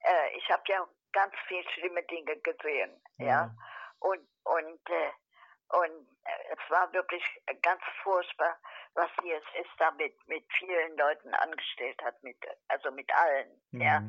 äh, 0.00 0.38
ich 0.38 0.48
habe 0.50 0.62
ja 0.68 0.86
ganz 1.12 1.34
viele 1.46 1.68
schlimme 1.74 2.02
Dinge 2.04 2.36
gesehen, 2.38 2.90
ja. 3.18 3.26
ja. 3.26 3.54
Und 4.00 4.20
und 4.44 4.90
äh, 4.90 5.12
und 5.72 6.06
äh, 6.24 6.52
es 6.52 6.70
war 6.70 6.92
wirklich 6.92 7.22
ganz 7.62 7.80
furchtbar, 8.02 8.58
was 8.94 9.08
sie 9.22 9.32
es 9.32 9.44
ist 9.60 9.70
da 9.78 9.90
mit, 9.92 10.14
mit 10.28 10.44
vielen 10.58 10.96
Leuten 10.96 11.32
angestellt 11.34 12.00
hat, 12.04 12.22
mit, 12.22 12.36
also 12.68 12.90
mit 12.90 13.10
allen, 13.14 13.48
mhm. 13.70 13.80
ja. 13.80 14.02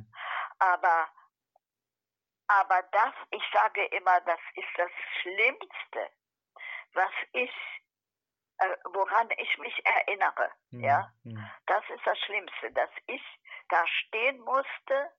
Aber 0.60 1.08
aber 2.48 2.84
das, 2.92 3.14
ich 3.32 3.44
sage 3.54 3.86
immer, 3.86 4.20
das 4.22 4.40
ist 4.56 4.78
das 4.78 4.92
Schlimmste, 5.22 6.10
was 6.94 7.12
ich, 7.34 7.52
äh, 8.60 8.76
woran 8.92 9.30
ich 9.38 9.58
mich 9.58 9.86
erinnere. 9.86 10.52
Mhm. 10.72 10.84
Ja, 10.84 11.12
mhm. 11.24 11.50
das 11.66 11.84
ist 11.90 12.06
das 12.06 12.18
Schlimmste, 12.20 12.72
dass 12.72 12.90
ich 13.08 13.24
da 13.70 13.86
stehen 13.88 14.40
musste, 14.42 15.12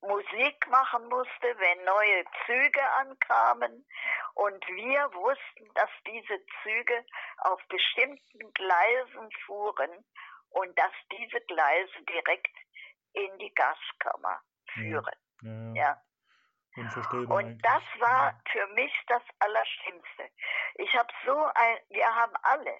Musik 0.00 0.66
machen 0.68 1.08
musste, 1.08 1.58
wenn 1.58 1.84
neue 1.84 2.24
Züge 2.44 2.90
ankamen 2.98 3.86
und 4.34 4.66
wir 4.68 5.10
wussten, 5.14 5.72
dass 5.74 5.88
diese 6.06 6.44
Züge 6.62 7.06
auf 7.38 7.60
bestimmten 7.68 8.52
Gleisen 8.52 9.30
fuhren 9.46 10.04
und 10.50 10.78
dass 10.78 10.92
diese 11.10 11.40
Gleise 11.46 12.02
direkt 12.02 12.54
in 13.14 13.38
die 13.38 13.54
Gaskammer 13.54 14.42
führen. 14.74 15.16
Ja. 15.44 15.74
ja. 15.74 16.02
Unvorstellbar. 16.76 17.36
Und 17.36 17.60
das 17.62 17.82
war 18.00 18.40
für 18.50 18.66
mich 18.68 18.92
das 19.06 19.22
Allerschlimmste. 19.38 20.30
Ich 20.74 20.92
habe 20.96 21.12
so 21.24 21.36
ein, 21.54 21.78
wir 21.90 22.06
haben 22.06 22.34
alle, 22.42 22.76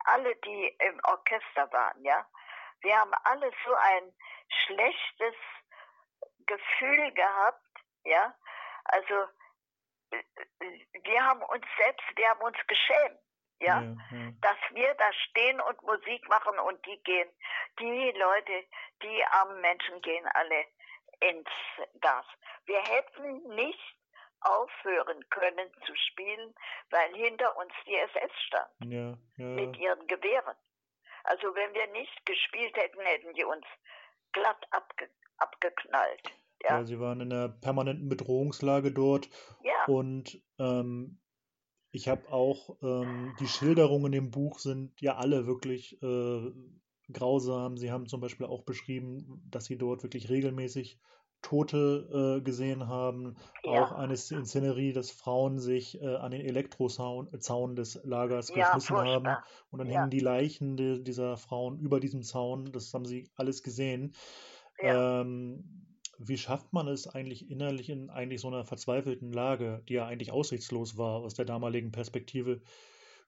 alle, 0.00 0.34
die 0.36 0.76
im 0.80 1.00
Orchester 1.04 1.70
waren, 1.72 2.02
ja, 2.02 2.26
wir 2.80 2.98
haben 2.98 3.12
alle 3.24 3.52
so 3.64 3.74
ein 3.74 4.12
schlechtes 4.48 5.34
Gefühl 6.46 7.12
gehabt, 7.12 7.64
ja, 8.04 8.34
also 8.84 9.28
wir 10.10 11.24
haben 11.24 11.42
uns 11.42 11.64
selbst, 11.76 12.04
wir 12.16 12.28
haben 12.30 12.40
uns 12.40 12.58
geschämt, 12.66 13.20
ja, 13.60 13.80
ja, 13.80 13.96
ja, 14.10 14.30
dass 14.40 14.56
wir 14.70 14.92
da 14.94 15.12
stehen 15.12 15.60
und 15.60 15.80
Musik 15.82 16.28
machen 16.28 16.58
und 16.58 16.84
die 16.84 17.00
gehen, 17.04 17.30
die 17.78 18.10
Leute, 18.18 18.66
die 19.02 19.24
armen 19.26 19.60
Menschen 19.60 20.00
gehen 20.02 20.26
alle 20.34 20.64
ins 21.20 21.48
Gas. 22.00 22.24
Wir 22.66 22.80
hätten 22.82 23.54
nicht 23.54 23.96
aufhören 24.40 25.28
können 25.28 25.70
zu 25.86 25.94
spielen, 25.94 26.54
weil 26.90 27.14
hinter 27.14 27.56
uns 27.56 27.72
die 27.86 27.94
SS 27.94 28.32
stand 28.46 28.92
ja, 28.92 29.18
ja. 29.36 29.46
mit 29.46 29.76
ihren 29.78 30.06
Gewehren. 30.06 30.56
Also 31.24 31.54
wenn 31.54 31.74
wir 31.74 31.86
nicht 31.88 32.24
gespielt 32.24 32.74
hätten, 32.76 33.00
hätten 33.00 33.34
die 33.34 33.44
uns 33.44 33.66
glatt 34.32 34.66
abge 34.70 35.10
abgeknallt. 35.36 36.22
Ja. 36.62 36.78
ja. 36.78 36.84
sie 36.84 37.00
waren 37.00 37.20
in 37.20 37.32
einer 37.32 37.48
permanenten 37.48 38.08
Bedrohungslage 38.08 38.92
dort 38.92 39.28
ja. 39.62 39.84
und 39.86 40.42
ähm, 40.58 41.18
ich 41.92 42.08
habe 42.08 42.30
auch 42.30 42.76
ähm, 42.82 43.34
die 43.40 43.48
Schilderungen 43.48 44.12
im 44.12 44.30
Buch 44.30 44.58
sind 44.58 45.00
ja 45.00 45.16
alle 45.16 45.46
wirklich 45.46 46.00
äh, 46.02 46.52
grausam. 47.12 47.76
Sie 47.76 47.90
haben 47.90 48.06
zum 48.06 48.20
Beispiel 48.20 48.46
auch 48.46 48.62
beschrieben, 48.62 49.42
dass 49.50 49.66
sie 49.66 49.76
dort 49.76 50.02
wirklich 50.02 50.28
regelmäßig 50.28 50.98
Tote 51.42 52.38
äh, 52.38 52.42
gesehen 52.42 52.86
haben. 52.88 53.36
Ja. 53.64 53.84
Auch 53.84 53.92
eine 53.92 54.16
Szenerie, 54.16 54.92
dass 54.92 55.10
Frauen 55.10 55.58
sich 55.58 56.00
äh, 56.00 56.16
an 56.16 56.32
den 56.32 56.42
Elektrozaun 56.42 57.28
äh, 57.32 57.74
des 57.74 58.00
Lagers 58.04 58.52
ja, 58.54 58.74
geschmissen 58.74 58.96
haben. 58.96 59.42
Und 59.70 59.78
dann 59.78 59.88
ja. 59.88 60.00
hängen 60.00 60.10
die 60.10 60.20
Leichen 60.20 60.76
de, 60.76 61.02
dieser 61.02 61.36
Frauen 61.36 61.78
über 61.78 62.00
diesem 62.00 62.22
Zaun. 62.22 62.72
Das 62.72 62.92
haben 62.92 63.06
sie 63.06 63.30
alles 63.36 63.62
gesehen. 63.62 64.12
Ähm, 64.78 65.86
wie 66.18 66.36
schafft 66.36 66.72
man 66.72 66.86
es 66.88 67.06
eigentlich 67.08 67.50
innerlich 67.50 67.88
in 67.88 68.10
eigentlich 68.10 68.42
so 68.42 68.48
einer 68.48 68.64
verzweifelten 68.64 69.32
Lage, 69.32 69.82
die 69.88 69.94
ja 69.94 70.06
eigentlich 70.06 70.32
aussichtslos 70.32 70.98
war 70.98 71.20
aus 71.20 71.34
der 71.34 71.46
damaligen 71.46 71.92
Perspektive, 71.92 72.60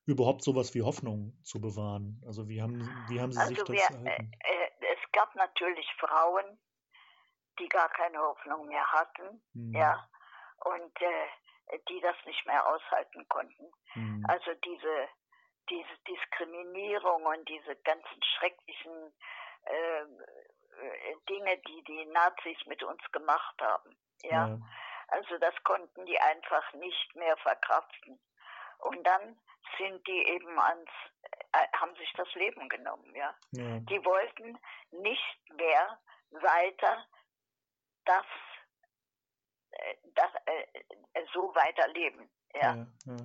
überhaupt 0.07 0.43
sowas 0.43 0.75
wie 0.75 0.83
Hoffnung 0.83 1.33
zu 1.43 1.61
bewahren? 1.61 2.23
Also 2.27 2.49
wie 2.49 2.61
haben, 2.61 2.89
wie 3.09 3.21
haben 3.21 3.33
Sie 3.33 3.41
also 3.41 3.55
sich 3.55 3.59
das 3.59 3.69
wir, 3.69 4.07
äh, 4.07 4.17
äh, 4.17 4.71
es 4.81 5.13
gab 5.13 5.35
natürlich 5.35 5.87
Frauen, 5.99 6.59
die 7.59 7.69
gar 7.69 7.89
keine 7.91 8.19
Hoffnung 8.19 8.67
mehr 8.67 8.87
hatten, 8.91 9.43
mhm. 9.53 9.75
ja, 9.75 10.09
und 10.65 11.01
äh, 11.01 11.79
die 11.89 12.01
das 12.01 12.17
nicht 12.27 12.45
mehr 12.47 12.67
aushalten 12.67 13.27
konnten. 13.29 13.71
Mhm. 13.95 14.25
Also 14.29 14.53
diese, 14.65 15.09
diese 15.71 15.99
Diskriminierung 16.09 17.25
und 17.25 17.49
diese 17.49 17.77
ganzen 17.77 18.23
schrecklichen 18.37 19.13
äh, 19.65 20.05
Dinge, 21.29 21.59
die 21.59 21.85
die 21.85 22.07
Nazis 22.07 22.59
mit 22.67 22.83
uns 22.83 23.03
gemacht 23.13 23.55
haben, 23.61 23.97
ja. 24.23 24.49
ja. 24.49 24.59
Also 25.09 25.37
das 25.39 25.55
konnten 25.65 26.07
die 26.07 26.19
einfach 26.19 26.73
nicht 26.75 27.15
mehr 27.15 27.37
verkraften. 27.37 28.19
Und 28.79 29.07
dann 29.07 29.39
sind 29.79 30.07
die 30.07 30.27
eben 30.29 30.59
ans, 30.59 30.91
äh, 31.53 31.67
haben 31.77 31.95
sich 31.97 32.13
das 32.17 32.33
Leben 32.35 32.69
genommen, 32.69 33.15
ja. 33.15 33.35
ja. 33.53 33.79
Die 33.81 34.05
wollten 34.05 34.59
nicht 34.91 35.39
mehr 35.55 35.99
weiter 36.31 37.07
das, 38.05 38.25
äh, 39.71 39.95
das 40.15 40.31
äh, 40.47 41.27
so 41.33 41.55
weiterleben. 41.55 42.31
Ja. 42.55 42.75
ja, 42.75 42.87
ja. 43.07 43.17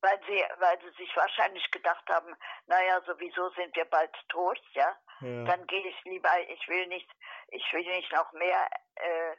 Weil 0.00 0.20
sie, 0.26 0.44
weil 0.58 0.80
sie 0.82 0.90
sich 0.96 1.16
wahrscheinlich 1.16 1.68
gedacht 1.70 2.08
haben, 2.08 2.36
naja, 2.66 3.00
sowieso 3.06 3.48
sind 3.50 3.74
wir 3.74 3.86
bald 3.86 4.14
tot, 4.28 4.60
ja. 4.72 4.96
ja. 5.20 5.44
Dann 5.44 5.66
gehe 5.66 5.86
ich 5.88 6.04
lieber, 6.04 6.30
ich 6.48 6.68
will 6.68 6.86
nicht, 6.88 7.10
ich 7.48 7.72
will 7.72 7.86
nicht 7.86 8.12
noch 8.12 8.32
mehr 8.32 8.68
äh, 8.96 9.32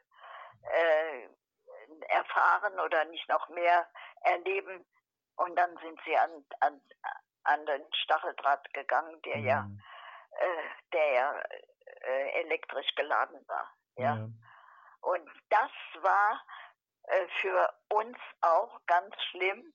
äh, 0.73 1.29
erfahren 2.09 2.79
oder 2.79 3.05
nicht 3.05 3.27
noch 3.29 3.47
mehr 3.49 3.87
erleben. 4.21 4.85
Und 5.37 5.55
dann 5.55 5.77
sind 5.77 5.99
sie 6.05 6.17
an, 6.17 6.45
an, 6.59 6.81
an 7.43 7.65
den 7.65 7.85
Stacheldraht 7.93 8.73
gegangen, 8.73 9.21
der 9.23 9.37
mhm. 9.37 9.45
ja 9.45 9.67
äh, 10.31 10.69
der 10.93 11.11
ja 11.13 11.41
äh, 12.01 12.41
elektrisch 12.41 12.93
geladen 12.95 13.43
war. 13.47 13.71
Ja. 13.95 14.15
ja. 14.15 14.29
Und 15.01 15.29
das 15.49 15.71
war 16.01 16.43
äh, 17.03 17.27
für 17.41 17.73
uns 17.89 18.17
auch 18.41 18.79
ganz 18.85 19.15
schlimm, 19.31 19.73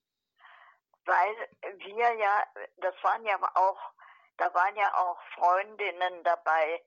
weil 1.05 1.49
wir 1.79 2.13
ja, 2.13 2.43
das 2.77 2.95
waren 3.03 3.25
ja 3.25 3.37
auch, 3.55 3.79
da 4.37 4.53
waren 4.53 4.75
ja 4.75 4.93
auch 4.95 5.19
Freundinnen 5.35 6.23
dabei, 6.23 6.81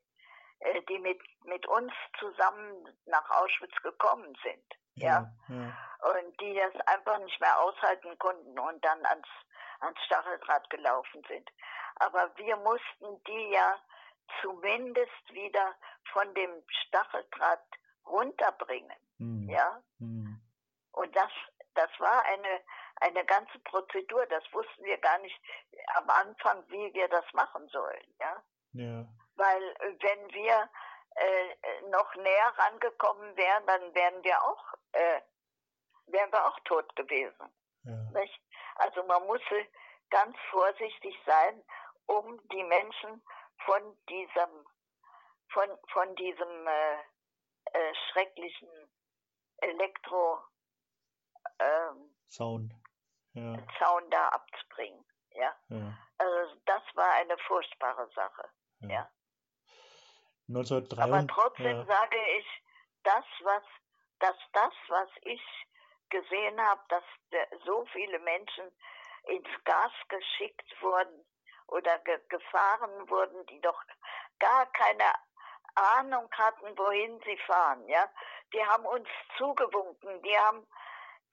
die 0.89 0.99
mit, 0.99 1.21
mit 1.45 1.67
uns 1.67 1.93
zusammen 2.19 2.89
nach 3.07 3.29
Auschwitz 3.31 3.75
gekommen 3.83 4.37
sind. 4.43 4.75
Ja, 4.95 5.31
ja. 5.49 5.55
ja. 5.55 6.19
Und 6.19 6.41
die 6.41 6.55
das 6.55 6.75
einfach 6.87 7.19
nicht 7.19 7.41
mehr 7.41 7.61
aushalten 7.61 8.19
konnten 8.19 8.59
und 8.59 8.85
dann 8.85 9.05
ans, 9.07 9.29
ans 9.81 9.99
Stacheldraht 10.07 10.69
gelaufen 10.71 11.23
sind. 11.29 11.51
Aber 11.97 12.31
wir 12.37 12.57
mussten 12.57 13.23
die 13.25 13.51
ja 13.51 13.79
zumindest 14.43 15.33
wieder 15.33 15.75
von 16.13 16.33
dem 16.35 16.63
Stacheldraht 16.87 17.65
runterbringen. 18.07 18.97
Mhm. 19.19 19.49
Ja. 19.49 19.83
Mhm. 19.99 20.41
Und 20.93 21.15
das, 21.15 21.31
das 21.75 21.91
war 21.99 22.25
eine, 22.25 22.61
eine 23.01 23.25
ganze 23.25 23.59
Prozedur. 23.61 24.27
Das 24.27 24.45
wussten 24.53 24.85
wir 24.85 24.99
gar 24.99 25.19
nicht 25.19 25.39
am 25.95 26.09
Anfang, 26.09 26.65
wie 26.69 26.93
wir 26.95 27.09
das 27.09 27.25
machen 27.33 27.69
sollen. 27.69 28.15
Ja. 28.21 28.43
ja. 28.73 29.07
Weil 29.37 29.63
äh, 29.63 29.97
wenn 30.01 30.33
wir 30.33 30.69
äh, 31.17 31.83
noch 31.89 32.15
näher 32.17 32.53
rangekommen 32.59 33.37
wären, 33.37 33.67
dann 33.67 33.95
wären 33.95 34.23
wir 34.25 34.43
auch, 34.43 34.75
äh, 34.93 35.21
wären 36.07 36.33
wir 36.33 36.47
auch 36.47 36.59
tot 36.61 36.95
gewesen. 36.97 37.53
Ja. 37.85 38.23
Also 38.77 39.03
man 39.05 39.27
muss 39.27 39.41
ganz 40.11 40.37
vorsichtig 40.51 41.17
sein, 41.25 41.63
um 42.07 42.41
die 42.49 42.65
Menschen 42.65 43.23
von 43.65 43.97
diesem, 44.09 44.67
von, 45.49 45.69
von 45.93 46.15
diesem 46.17 46.67
äh, 46.67 46.97
äh, 47.73 47.95
schrecklichen 48.11 48.69
Elektro 49.59 50.39
ähm, 51.59 52.15
Zaun. 52.29 52.73
Ja. 53.33 53.57
Zaun 53.79 54.11
da 54.11 54.29
abzubringen. 54.29 55.05
Ja? 55.31 55.55
ja. 55.69 55.99
Also 56.19 56.57
das 56.65 56.83
war 56.95 57.13
eine 57.15 57.37
furchtbare 57.39 58.09
Sache. 58.15 58.49
Ja. 58.81 58.89
ja. 58.89 59.11
1903, 60.49 61.03
Aber 61.03 61.27
trotzdem 61.27 61.79
ja. 61.79 61.85
sage 61.85 62.19
ich, 62.39 62.47
das, 63.03 63.25
was, 63.43 63.63
dass 64.21 64.37
das, 64.53 64.73
was 64.89 65.09
ich 65.23 65.43
gesehen 66.11 66.61
habe, 66.61 66.81
dass 66.89 67.05
so 67.65 67.85
viele 67.93 68.19
Menschen 68.21 68.71
ins 69.25 69.49
Gas 69.65 69.93
geschickt 70.09 70.83
wurden 70.83 71.25
oder 71.69 71.99
ge 72.01 72.19
gefahren 72.29 73.11
wurden, 73.11 73.45
die 73.47 73.61
doch 73.61 73.83
gar 74.39 74.67
keine 74.67 75.13
Ahnung 75.75 76.29
hatten, 76.33 76.79
wohin 76.79 77.21
sie 77.25 77.37
fahren, 77.47 77.87
ja. 77.89 78.09
Die 78.53 78.65
haben 78.65 78.87
uns 78.87 79.09
zugewunken, 79.37 80.23
die 80.23 80.39
haben, 80.39 80.67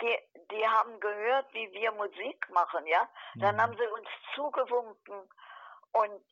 die, 0.01 0.17
die 0.51 0.67
haben 0.67 0.99
gehört, 0.99 1.53
wie 1.53 1.71
wir 1.71 1.91
Musik 1.91 2.49
machen, 2.49 2.85
ja. 2.87 3.07
Dann 3.35 3.55
mhm. 3.55 3.61
haben 3.61 3.77
sie 3.77 3.87
uns 3.87 4.07
zugewunken 4.35 5.29
und 5.91 6.25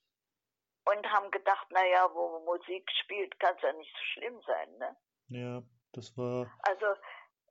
und 0.86 1.12
haben 1.12 1.30
gedacht, 1.32 1.70
naja, 1.72 2.10
wo 2.14 2.40
Musik 2.40 2.90
spielt, 3.04 3.40
kann 3.40 3.56
es 3.56 3.62
ja 3.62 3.74
nicht 3.74 3.92
so 3.94 4.04
schlimm 4.14 4.42
sein, 4.42 4.78
ne? 4.78 4.98
Ja, 5.28 5.62
das 5.94 6.18
war. 6.18 6.52
Also 6.64 6.86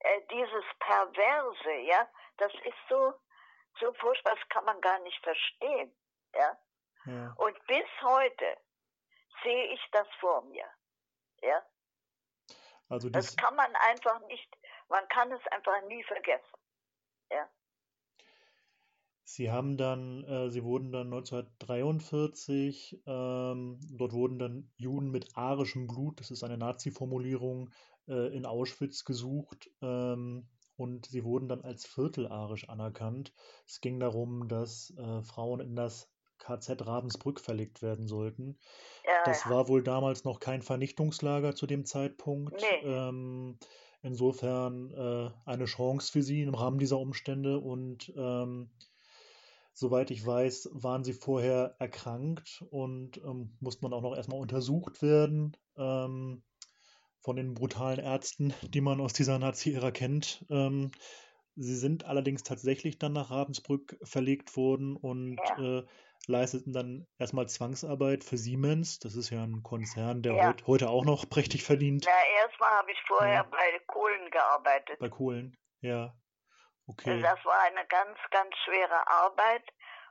äh, 0.00 0.20
dieses 0.30 0.64
Perverse, 0.80 1.72
ja, 1.86 2.08
das 2.38 2.52
ist 2.64 2.78
so, 2.88 3.12
so 3.78 3.92
furchtbar, 3.94 4.34
das 4.34 4.48
kann 4.48 4.64
man 4.64 4.80
gar 4.80 4.98
nicht 5.00 5.22
verstehen, 5.22 5.94
ja. 6.34 6.58
ja. 7.06 7.34
Und 7.36 7.66
bis 7.66 7.86
heute 8.02 8.56
sehe 9.42 9.72
ich 9.72 9.80
das 9.92 10.08
vor 10.18 10.42
mir, 10.42 10.68
ja. 11.42 11.62
Also 12.88 13.08
das 13.08 13.36
kann 13.36 13.54
man 13.54 13.74
einfach 13.76 14.18
nicht, 14.26 14.56
man 14.88 15.06
kann 15.08 15.30
es 15.30 15.46
einfach 15.48 15.80
nie 15.82 16.02
vergessen, 16.04 16.58
ja. 17.30 17.48
Sie 19.32 19.48
haben 19.48 19.76
dann, 19.76 20.24
äh, 20.24 20.50
sie 20.50 20.64
wurden 20.64 20.90
dann 20.90 21.06
1943, 21.06 23.00
ähm, 23.06 23.78
dort 23.92 24.12
wurden 24.12 24.40
dann 24.40 24.72
Juden 24.76 25.12
mit 25.12 25.36
arischem 25.36 25.86
Blut, 25.86 26.18
das 26.18 26.32
ist 26.32 26.42
eine 26.42 26.58
Nazi-Formulierung, 26.58 27.70
äh, 28.08 28.36
in 28.36 28.44
Auschwitz 28.44 29.04
gesucht 29.04 29.70
ähm, 29.82 30.48
und 30.76 31.06
sie 31.06 31.22
wurden 31.22 31.46
dann 31.46 31.60
als 31.60 31.86
viertelarisch 31.86 32.68
anerkannt. 32.68 33.32
Es 33.68 33.80
ging 33.80 34.00
darum, 34.00 34.48
dass 34.48 34.92
äh, 34.98 35.22
Frauen 35.22 35.60
in 35.60 35.76
das 35.76 36.10
KZ 36.38 36.84
Ravensbrück 36.84 37.38
verlegt 37.38 37.82
werden 37.82 38.08
sollten. 38.08 38.58
Ja, 39.04 39.12
das 39.26 39.44
ja. 39.44 39.50
war 39.50 39.68
wohl 39.68 39.84
damals 39.84 40.24
noch 40.24 40.40
kein 40.40 40.60
Vernichtungslager 40.60 41.54
zu 41.54 41.68
dem 41.68 41.84
Zeitpunkt. 41.84 42.60
Nee. 42.60 42.88
Ähm, 42.88 43.58
insofern 44.02 44.90
äh, 44.90 45.30
eine 45.44 45.66
Chance 45.66 46.10
für 46.10 46.22
sie 46.24 46.42
im 46.42 46.54
Rahmen 46.54 46.80
dieser 46.80 46.98
Umstände 46.98 47.60
und 47.60 48.12
ähm, 48.16 48.70
Soweit 49.72 50.10
ich 50.10 50.24
weiß, 50.24 50.70
waren 50.72 51.04
sie 51.04 51.12
vorher 51.12 51.76
erkrankt 51.78 52.64
und 52.70 53.18
ähm, 53.18 53.56
mussten 53.60 53.84
dann 53.84 53.92
auch 53.92 54.02
noch 54.02 54.16
erstmal 54.16 54.40
untersucht 54.40 55.00
werden 55.02 55.56
ähm, 55.76 56.42
von 57.20 57.36
den 57.36 57.54
brutalen 57.54 57.98
Ärzten, 57.98 58.52
die 58.62 58.80
man 58.80 59.00
aus 59.00 59.12
dieser 59.12 59.38
Nazi-Ära 59.38 59.90
kennt. 59.90 60.44
Ähm, 60.50 60.90
sie 61.56 61.76
sind 61.76 62.04
allerdings 62.04 62.42
tatsächlich 62.42 62.98
dann 62.98 63.12
nach 63.12 63.30
Ravensbrück 63.30 63.98
verlegt 64.02 64.56
worden 64.56 64.96
und 64.96 65.38
ja. 65.58 65.78
äh, 65.78 65.86
leisteten 66.26 66.72
dann 66.72 67.06
erstmal 67.18 67.48
Zwangsarbeit 67.48 68.24
für 68.24 68.36
Siemens. 68.36 68.98
Das 68.98 69.14
ist 69.14 69.30
ja 69.30 69.42
ein 69.42 69.62
Konzern, 69.62 70.22
der 70.22 70.34
ja. 70.34 70.48
heut, 70.48 70.66
heute 70.66 70.90
auch 70.90 71.04
noch 71.04 71.24
prächtig 71.30 71.64
verdient. 71.64 72.04
Ja, 72.04 72.42
erstmal 72.42 72.70
habe 72.70 72.90
ich 72.90 72.98
vorher 73.06 73.34
ja. 73.34 73.42
bei 73.44 73.80
Kohlen 73.86 74.30
gearbeitet. 74.30 74.98
Bei 74.98 75.08
Kohlen, 75.08 75.56
ja. 75.80 76.14
Okay. 76.90 77.20
Das 77.20 77.44
war 77.44 77.60
eine 77.60 77.86
ganz, 77.86 78.18
ganz 78.30 78.54
schwere 78.64 79.06
Arbeit. 79.08 79.64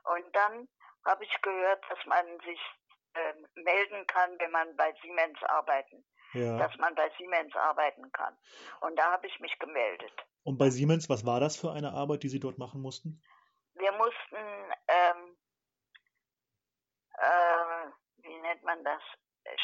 Und 0.04 0.24
dann 0.34 0.68
habe 1.04 1.24
ich 1.24 1.42
gehört, 1.42 1.82
dass 1.88 1.98
man 2.06 2.24
sich 2.40 2.60
äh, 3.14 3.60
melden 3.60 4.06
kann, 4.06 4.38
wenn 4.38 4.50
man 4.50 4.76
bei 4.76 4.92
Siemens 5.02 5.38
arbeiten. 5.44 6.04
Ja. 6.32 6.58
Dass 6.58 6.76
man 6.78 6.94
bei 6.94 7.10
Siemens 7.18 7.54
arbeiten 7.56 8.10
kann. 8.12 8.36
Und 8.80 8.96
da 8.96 9.12
habe 9.12 9.26
ich 9.26 9.38
mich 9.40 9.58
gemeldet. 9.58 10.12
Und 10.44 10.58
bei 10.58 10.70
Siemens, 10.70 11.08
was 11.08 11.26
war 11.26 11.40
das 11.40 11.56
für 11.56 11.72
eine 11.72 11.92
Arbeit, 11.92 12.22
die 12.22 12.28
Sie 12.28 12.40
dort 12.40 12.58
machen 12.58 12.80
mussten? 12.80 13.20
Wir 13.74 13.92
mussten, 13.92 14.36
ähm, 14.88 15.36
äh, 17.18 17.90
wie 18.22 18.38
nennt 18.40 18.62
man 18.62 18.84
das? 18.84 19.02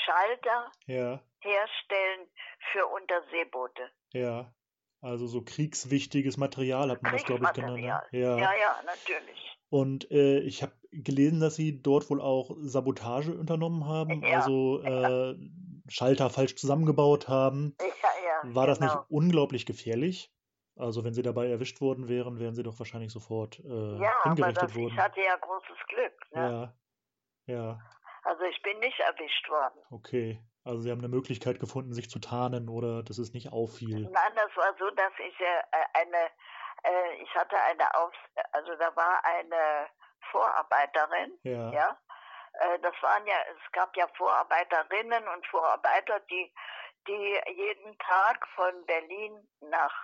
Schalter 0.05 0.73
ja. 0.87 1.21
herstellen 1.41 2.29
für 2.73 2.87
Unterseeboote. 2.87 3.91
Ja. 4.13 4.53
Also 5.07 5.29
so 5.29 5.41
kriegswichtiges 5.41 6.37
Material 6.37 6.91
hat 6.91 7.03
man 7.03 7.13
das, 7.13 7.25
glaube 7.25 7.45
ich, 7.45 7.53
genannt. 7.53 7.77
Ne? 7.77 7.87
Ja. 7.87 8.03
ja, 8.11 8.37
ja, 8.39 8.83
natürlich. 8.85 9.57
Und 9.69 10.11
äh, 10.11 10.41
ich 10.41 10.63
habe 10.65 10.73
gelesen, 10.91 11.39
dass 11.39 11.55
sie 11.55 11.81
dort 11.81 12.11
wohl 12.11 12.21
auch 12.21 12.57
Sabotage 12.59 13.33
unternommen 13.33 13.87
haben, 13.87 14.23
ja, 14.23 14.41
also 14.41 14.83
äh. 14.83 15.37
Schalter 15.89 16.29
falsch 16.29 16.57
zusammengebaut 16.57 17.29
haben. 17.29 17.77
Ja, 17.81 17.87
ja, 17.87 18.55
War 18.55 18.67
das 18.67 18.81
genau. 18.81 18.95
nicht 18.95 19.11
unglaublich 19.11 19.65
gefährlich? 19.65 20.33
Also 20.75 21.05
wenn 21.05 21.15
sie 21.15 21.23
dabei 21.23 21.49
erwischt 21.49 21.81
worden 21.81 22.09
wären, 22.09 22.41
wären 22.41 22.57
sie 22.57 22.65
doch 22.65 22.79
wahrscheinlich 22.81 23.13
sofort 23.13 23.61
äh, 23.61 23.69
ja, 23.69 24.13
hingerichtet 24.25 24.59
aber 24.59 24.67
das, 24.67 24.75
worden. 24.75 24.93
Ich 24.93 24.99
hatte 24.99 25.21
ja 25.21 25.37
großes 25.37 25.87
Glück. 25.89 26.33
Ne? 26.33 26.75
Ja, 27.47 27.55
ja. 27.55 27.81
Also 28.25 28.43
ich 28.43 28.61
bin 28.63 28.79
nicht 28.81 28.99
erwischt 28.99 29.49
worden. 29.49 29.79
Okay. 29.91 30.41
Also 30.67 30.81
sie 30.81 30.91
haben 30.91 30.99
eine 30.99 31.09
Möglichkeit 31.09 31.61
gefunden, 31.61 31.95
sich 31.95 32.11
zu 32.11 32.19
tarnen 32.19 32.69
oder 32.69 33.05
dass 33.05 33.19
es 33.19 33.33
nicht 33.33 33.53
auffiel. 33.53 34.11
Nein, 34.11 34.33
das 34.35 34.57
war 34.57 34.75
so, 34.79 34.91
dass 34.91 35.13
ich 35.19 35.41
äh, 35.41 35.63
eine, 35.95 36.27
äh, 36.83 37.23
ich 37.23 37.33
hatte 37.37 37.57
eine 37.57 37.95
Auf, 37.95 38.13
also 38.51 38.75
da 38.75 38.95
war 38.97 39.25
eine 39.25 39.87
Vorarbeiterin, 40.33 41.39
ja. 41.45 41.71
ja? 41.71 41.99
Äh, 42.55 42.81
das 42.81 42.95
waren 43.01 43.25
ja, 43.27 43.37
es 43.55 43.73
gab 43.73 43.97
ja 43.97 44.09
Vorarbeiterinnen 44.17 45.29
und 45.29 45.47
Vorarbeiter, 45.47 46.19
die, 46.31 46.53
die 47.07 47.41
jeden 47.55 47.97
Tag 47.99 48.47
von 48.57 48.85
Berlin 48.87 49.49
nach 49.61 49.95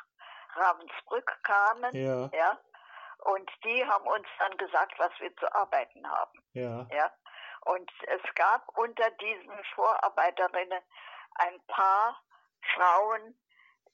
Ravensbrück 0.55 1.41
kamen, 1.43 1.97
ja. 1.97 2.31
ja. 2.33 2.59
Und 3.25 3.51
die 3.65 3.85
haben 3.85 4.07
uns 4.07 4.27
dann 4.39 4.57
gesagt, 4.59 4.95
was 4.99 5.13
wir 5.19 5.35
zu 5.37 5.53
arbeiten 5.55 6.09
haben. 6.09 6.43
Ja. 6.53 6.87
ja? 6.93 7.11
Und 7.65 7.91
es 8.07 8.35
gab 8.35 8.69
unter 8.77 9.11
diesen 9.13 9.65
Vorarbeiterinnen 9.75 10.83
ein 11.37 11.61
paar 11.69 12.21
Frauen, 12.75 13.39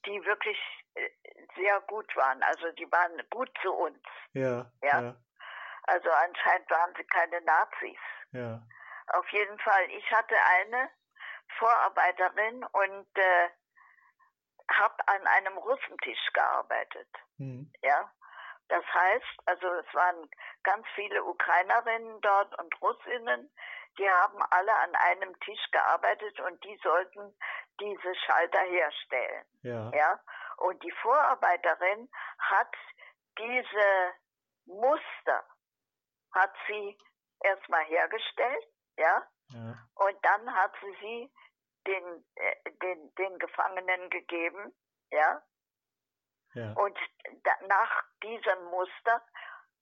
die 0.06 0.24
wirklich 0.24 0.58
äh, 0.94 1.10
sehr 1.56 1.80
gut 1.82 2.14
waren. 2.16 2.42
Also 2.42 2.70
die 2.72 2.90
waren 2.90 3.22
gut 3.30 3.50
zu 3.62 3.72
uns. 3.72 4.02
Ja. 4.32 4.70
Ja. 4.82 5.00
ja. 5.00 5.16
Also 5.84 6.10
anscheinend 6.10 6.70
waren 6.70 6.94
sie 6.96 7.04
keine 7.04 7.40
Nazis. 7.42 7.98
Ja. 8.32 8.62
Auf 9.08 9.28
jeden 9.30 9.58
Fall. 9.58 9.90
Ich 9.90 10.10
hatte 10.12 10.34
eine 10.60 10.90
Vorarbeiterin 11.58 12.64
und 12.64 13.18
äh, 13.18 13.48
habe 14.70 15.08
an 15.08 15.26
einem 15.26 15.56
Russentisch 15.58 16.32
gearbeitet. 16.32 17.08
Mhm. 17.38 17.72
Ja. 17.82 18.10
Das 18.68 18.84
heißt, 18.84 19.38
also 19.46 19.66
es 19.74 19.94
waren 19.94 20.28
ganz 20.62 20.86
viele 20.94 21.24
Ukrainerinnen 21.24 22.20
dort 22.20 22.58
und 22.58 22.82
Russinnen, 22.82 23.50
die 23.98 24.08
haben 24.08 24.42
alle 24.50 24.74
an 24.76 24.94
einem 24.94 25.38
Tisch 25.40 25.70
gearbeitet 25.72 26.38
und 26.40 26.62
die 26.64 26.76
sollten 26.82 27.34
diese 27.80 28.14
Schalter 28.14 28.60
herstellen. 28.60 29.44
Ja. 29.62 29.90
Ja. 29.94 30.20
Und 30.58 30.82
die 30.82 30.92
Vorarbeiterin 31.02 32.10
hat 32.38 32.74
diese 33.38 34.14
Muster, 34.66 35.44
hat 36.34 36.52
sie 36.66 36.98
erstmal 37.40 37.84
hergestellt, 37.84 38.66
ja, 38.96 39.26
Ja. 39.50 39.78
und 39.94 40.24
dann 40.24 40.54
hat 40.54 40.72
sie 40.80 40.96
sie 41.00 41.32
den, 41.86 42.24
äh, 42.34 42.70
den, 42.82 43.14
den 43.14 43.38
Gefangenen 43.38 44.10
gegeben, 44.10 44.74
ja, 45.10 45.40
Ja. 46.58 46.72
und 46.72 46.98
da, 47.44 47.52
nach 47.66 48.04
diesem 48.22 48.64
Muster 48.70 49.22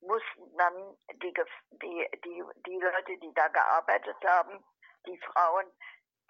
mussten 0.01 0.57
dann 0.57 0.97
die, 1.21 1.33
die, 1.71 2.09
die, 2.23 2.43
die 2.65 2.79
Leute, 2.79 3.17
die 3.17 3.33
da 3.33 3.47
gearbeitet 3.47 4.17
haben, 4.25 4.63
die 5.05 5.17
Frauen, 5.17 5.65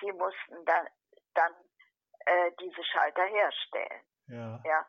die 0.01 0.11
mussten 0.13 0.65
dann, 0.65 0.87
dann 1.33 1.53
äh, 2.25 2.51
diese 2.59 2.83
Schalter 2.83 3.25
herstellen. 3.25 4.01
Ja. 4.27 4.59
Ja. 4.63 4.85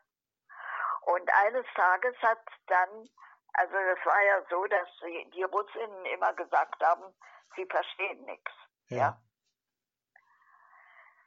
Und 1.01 1.29
eines 1.33 1.65
Tages 1.75 2.15
hat 2.21 2.39
dann, 2.67 3.09
also 3.53 3.73
das 3.73 4.05
war 4.05 4.21
ja 4.23 4.43
so, 4.49 4.65
dass 4.65 4.87
die 5.33 5.43
Russinnen 5.43 6.05
immer 6.05 6.33
gesagt 6.33 6.81
haben, 6.83 7.13
sie 7.55 7.65
verstehen 7.65 8.23
nichts. 8.25 8.51
Ja. 8.87 9.17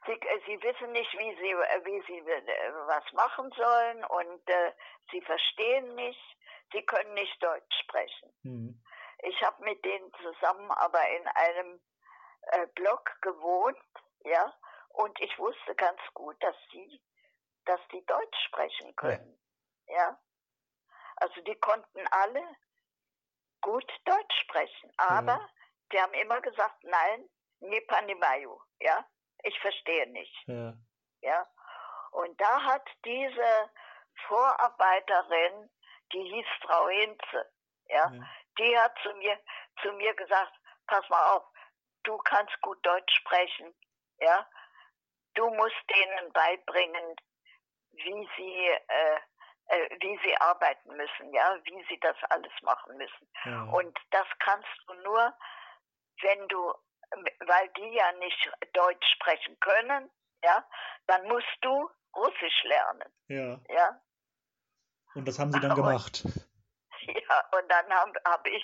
Sie, 0.05 0.11
äh, 0.11 0.41
sie 0.45 0.61
wissen 0.61 0.91
nicht, 0.91 1.11
wie 1.13 1.35
sie, 1.37 1.51
äh, 1.51 1.85
wie 1.85 2.01
sie 2.07 2.19
äh, 2.19 2.73
was 2.87 3.03
machen 3.13 3.51
sollen 3.55 4.03
und 4.05 4.49
äh, 4.49 4.73
sie 5.11 5.21
verstehen 5.21 5.95
nicht, 5.95 6.37
sie 6.71 6.83
können 6.85 7.13
nicht 7.13 7.41
Deutsch 7.41 7.75
sprechen. 7.83 8.33
Mhm. 8.43 8.83
Ich 9.19 9.41
habe 9.43 9.63
mit 9.63 9.83
denen 9.85 10.11
zusammen 10.21 10.69
aber 10.71 11.07
in 11.09 11.27
einem 11.27 11.81
äh, 12.51 12.67
Block 12.75 13.09
gewohnt, 13.21 13.77
ja, 14.25 14.53
und 14.89 15.19
ich 15.21 15.37
wusste 15.39 15.75
ganz 15.75 16.01
gut, 16.13 16.35
dass 16.43 16.55
sie, 16.71 17.01
dass 17.65 17.79
die 17.91 18.05
Deutsch 18.05 18.37
sprechen 18.47 18.95
können, 18.95 19.39
ja. 19.87 20.19
Also 21.17 21.41
die 21.41 21.55
konnten 21.55 22.05
alle 22.07 22.43
gut 23.61 23.89
Deutsch 24.05 24.35
sprechen, 24.41 24.91
aber 24.97 25.33
Ja. 25.39 25.49
die 25.91 26.01
haben 26.01 26.13
immer 26.15 26.41
gesagt, 26.41 26.83
nein, 26.83 27.29
nie 27.59 27.79
panimayu, 27.81 28.59
ja, 28.79 29.05
ich 29.43 29.59
verstehe 29.59 30.07
nicht, 30.11 30.47
Ja. 30.47 30.73
ja. 31.21 31.47
Und 32.11 32.39
da 32.39 32.63
hat 32.63 32.87
diese 33.05 33.69
Vorarbeiterin, 34.27 35.69
die 36.11 36.23
hieß 36.23 36.47
Frau 36.61 36.87
Hinze, 36.87 37.51
ja, 37.87 38.09
Ja. 38.11 38.29
die 38.59 38.77
hat 38.77 38.93
zu 39.01 39.13
mir, 39.15 39.39
zu 39.81 39.91
mir 39.93 40.13
gesagt, 40.15 40.53
pass 40.87 41.07
mal 41.09 41.35
auf, 41.35 41.43
du 42.03 42.17
kannst 42.19 42.59
gut 42.61 42.83
Deutsch 42.85 43.13
sprechen, 43.15 43.73
ja. 44.19 44.47
Du 45.35 45.49
musst 45.49 45.83
denen 45.89 46.31
beibringen, 46.31 47.15
wie 47.93 48.29
sie, 48.37 48.67
äh, 48.67 49.19
äh, 49.67 49.89
wie 50.01 50.19
sie 50.23 50.37
arbeiten 50.37 50.95
müssen, 50.95 51.33
ja, 51.33 51.57
wie 51.63 51.83
sie 51.89 51.99
das 51.99 52.15
alles 52.29 52.53
machen 52.61 52.95
müssen. 52.97 53.31
Ja. 53.45 53.63
Und 53.63 53.97
das 54.11 54.27
kannst 54.39 54.69
du 54.87 54.93
nur, 54.95 55.35
wenn 56.21 56.47
du, 56.49 56.73
weil 57.45 57.69
die 57.69 57.93
ja 57.93 58.11
nicht 58.13 58.51
Deutsch 58.73 59.05
sprechen 59.15 59.59
können, 59.59 60.09
ja, 60.43 60.63
dann 61.07 61.27
musst 61.27 61.57
du 61.61 61.89
Russisch 62.15 62.63
lernen, 62.63 63.13
ja. 63.27 63.59
ja. 63.69 64.01
Und 65.15 65.27
das 65.27 65.39
haben 65.39 65.51
sie 65.51 65.59
dann 65.59 65.71
Und- 65.71 65.77
gemacht. 65.77 66.23
Ja, 67.05 67.43
und 67.59 67.69
dann 67.69 67.89
habe 67.93 68.13
hab 68.25 68.47
ich 68.47 68.63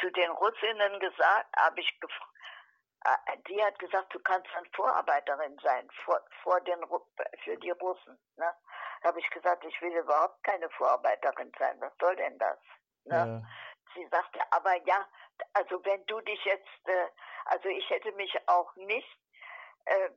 zu 0.00 0.10
den 0.12 0.30
Russinnen 0.30 0.98
gesagt, 0.98 1.54
habe 1.58 1.78
ich 1.78 1.86
gef- 2.00 3.04
äh, 3.04 3.36
die 3.48 3.62
hat 3.62 3.78
gesagt, 3.78 4.14
du 4.14 4.18
kannst 4.20 4.48
dann 4.54 4.64
Vorarbeiterin 4.74 5.58
sein 5.62 5.86
vor, 6.06 6.18
vor 6.42 6.58
den 6.62 6.80
für 7.44 7.56
die 7.58 7.72
Russen. 7.72 8.18
Ne? 8.36 8.50
habe 9.04 9.20
ich 9.20 9.28
gesagt, 9.28 9.62
ich 9.64 9.78
will 9.82 9.94
überhaupt 9.94 10.42
keine 10.42 10.70
Vorarbeiterin 10.70 11.52
sein. 11.58 11.78
Was 11.82 11.92
soll 12.00 12.16
denn 12.16 12.38
das? 12.38 12.58
Ne? 13.04 13.14
Ja. 13.14 13.42
Sie 13.96 14.06
sagte, 14.10 14.40
aber 14.52 14.76
ja, 14.86 15.06
also 15.54 15.84
wenn 15.84 16.04
du 16.06 16.20
dich 16.20 16.44
jetzt, 16.44 16.88
äh, 16.88 17.08
also 17.46 17.68
ich 17.68 17.88
hätte 17.90 18.12
mich 18.12 18.32
auch 18.48 18.74
nicht, 18.76 19.18
äh, 19.86 20.10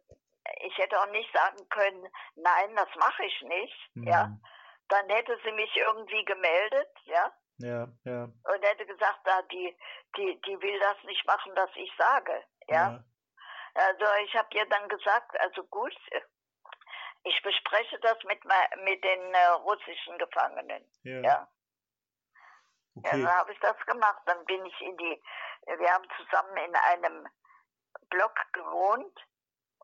ich 0.62 0.78
hätte 0.78 1.00
auch 1.00 1.10
nicht 1.12 1.32
sagen 1.34 1.68
können, 1.70 2.08
nein, 2.36 2.76
das 2.76 2.90
mache 2.96 3.24
ich 3.26 3.42
nicht, 3.44 3.92
ja. 3.96 4.26
Mhm. 4.28 4.42
Dann 4.90 5.08
hätte 5.10 5.38
sie 5.44 5.52
mich 5.52 5.76
irgendwie 5.78 6.26
gemeldet, 6.26 6.90
ja, 7.06 7.32
Ja, 7.58 7.88
ja. 8.06 8.24
und 8.24 8.66
hätte 8.66 8.86
gesagt, 8.88 9.20
da 9.24 9.42
die, 9.44 9.78
die, 10.18 10.42
die 10.42 10.60
will 10.62 10.80
das 10.80 10.98
nicht 11.04 11.26
machen, 11.28 11.52
was 11.56 11.70
ich 11.76 11.92
sage, 11.98 12.44
ja. 12.68 13.04
Also 13.76 14.06
ich 14.26 14.36
habe 14.36 14.50
ihr 14.54 14.66
dann 14.66 14.90
gesagt, 14.90 15.40
also 15.40 15.64
gut, 15.66 15.96
ich 17.24 17.42
bespreche 17.44 18.00
das 18.00 18.18
mit, 18.24 18.44
mit 18.84 19.04
den 19.04 19.34
äh, 19.34 19.46
russischen 19.64 20.18
Gefangenen, 20.18 20.84
Ja. 21.04 21.22
ja. 21.22 21.48
Ja, 23.04 23.10
Okay. 23.12 23.24
dann 23.24 23.36
habe 23.38 23.52
ich 23.54 23.60
das 23.60 23.78
gemacht. 23.86 24.22
Dann 24.26 24.44
bin 24.46 24.66
ich 24.66 24.82
in 24.82 24.98
die, 24.98 25.22
wir 25.66 25.94
haben 25.94 26.08
zusammen 26.18 26.58
in 26.58 26.76
einem 26.76 27.28
Block 28.10 28.36
gewohnt 28.54 29.18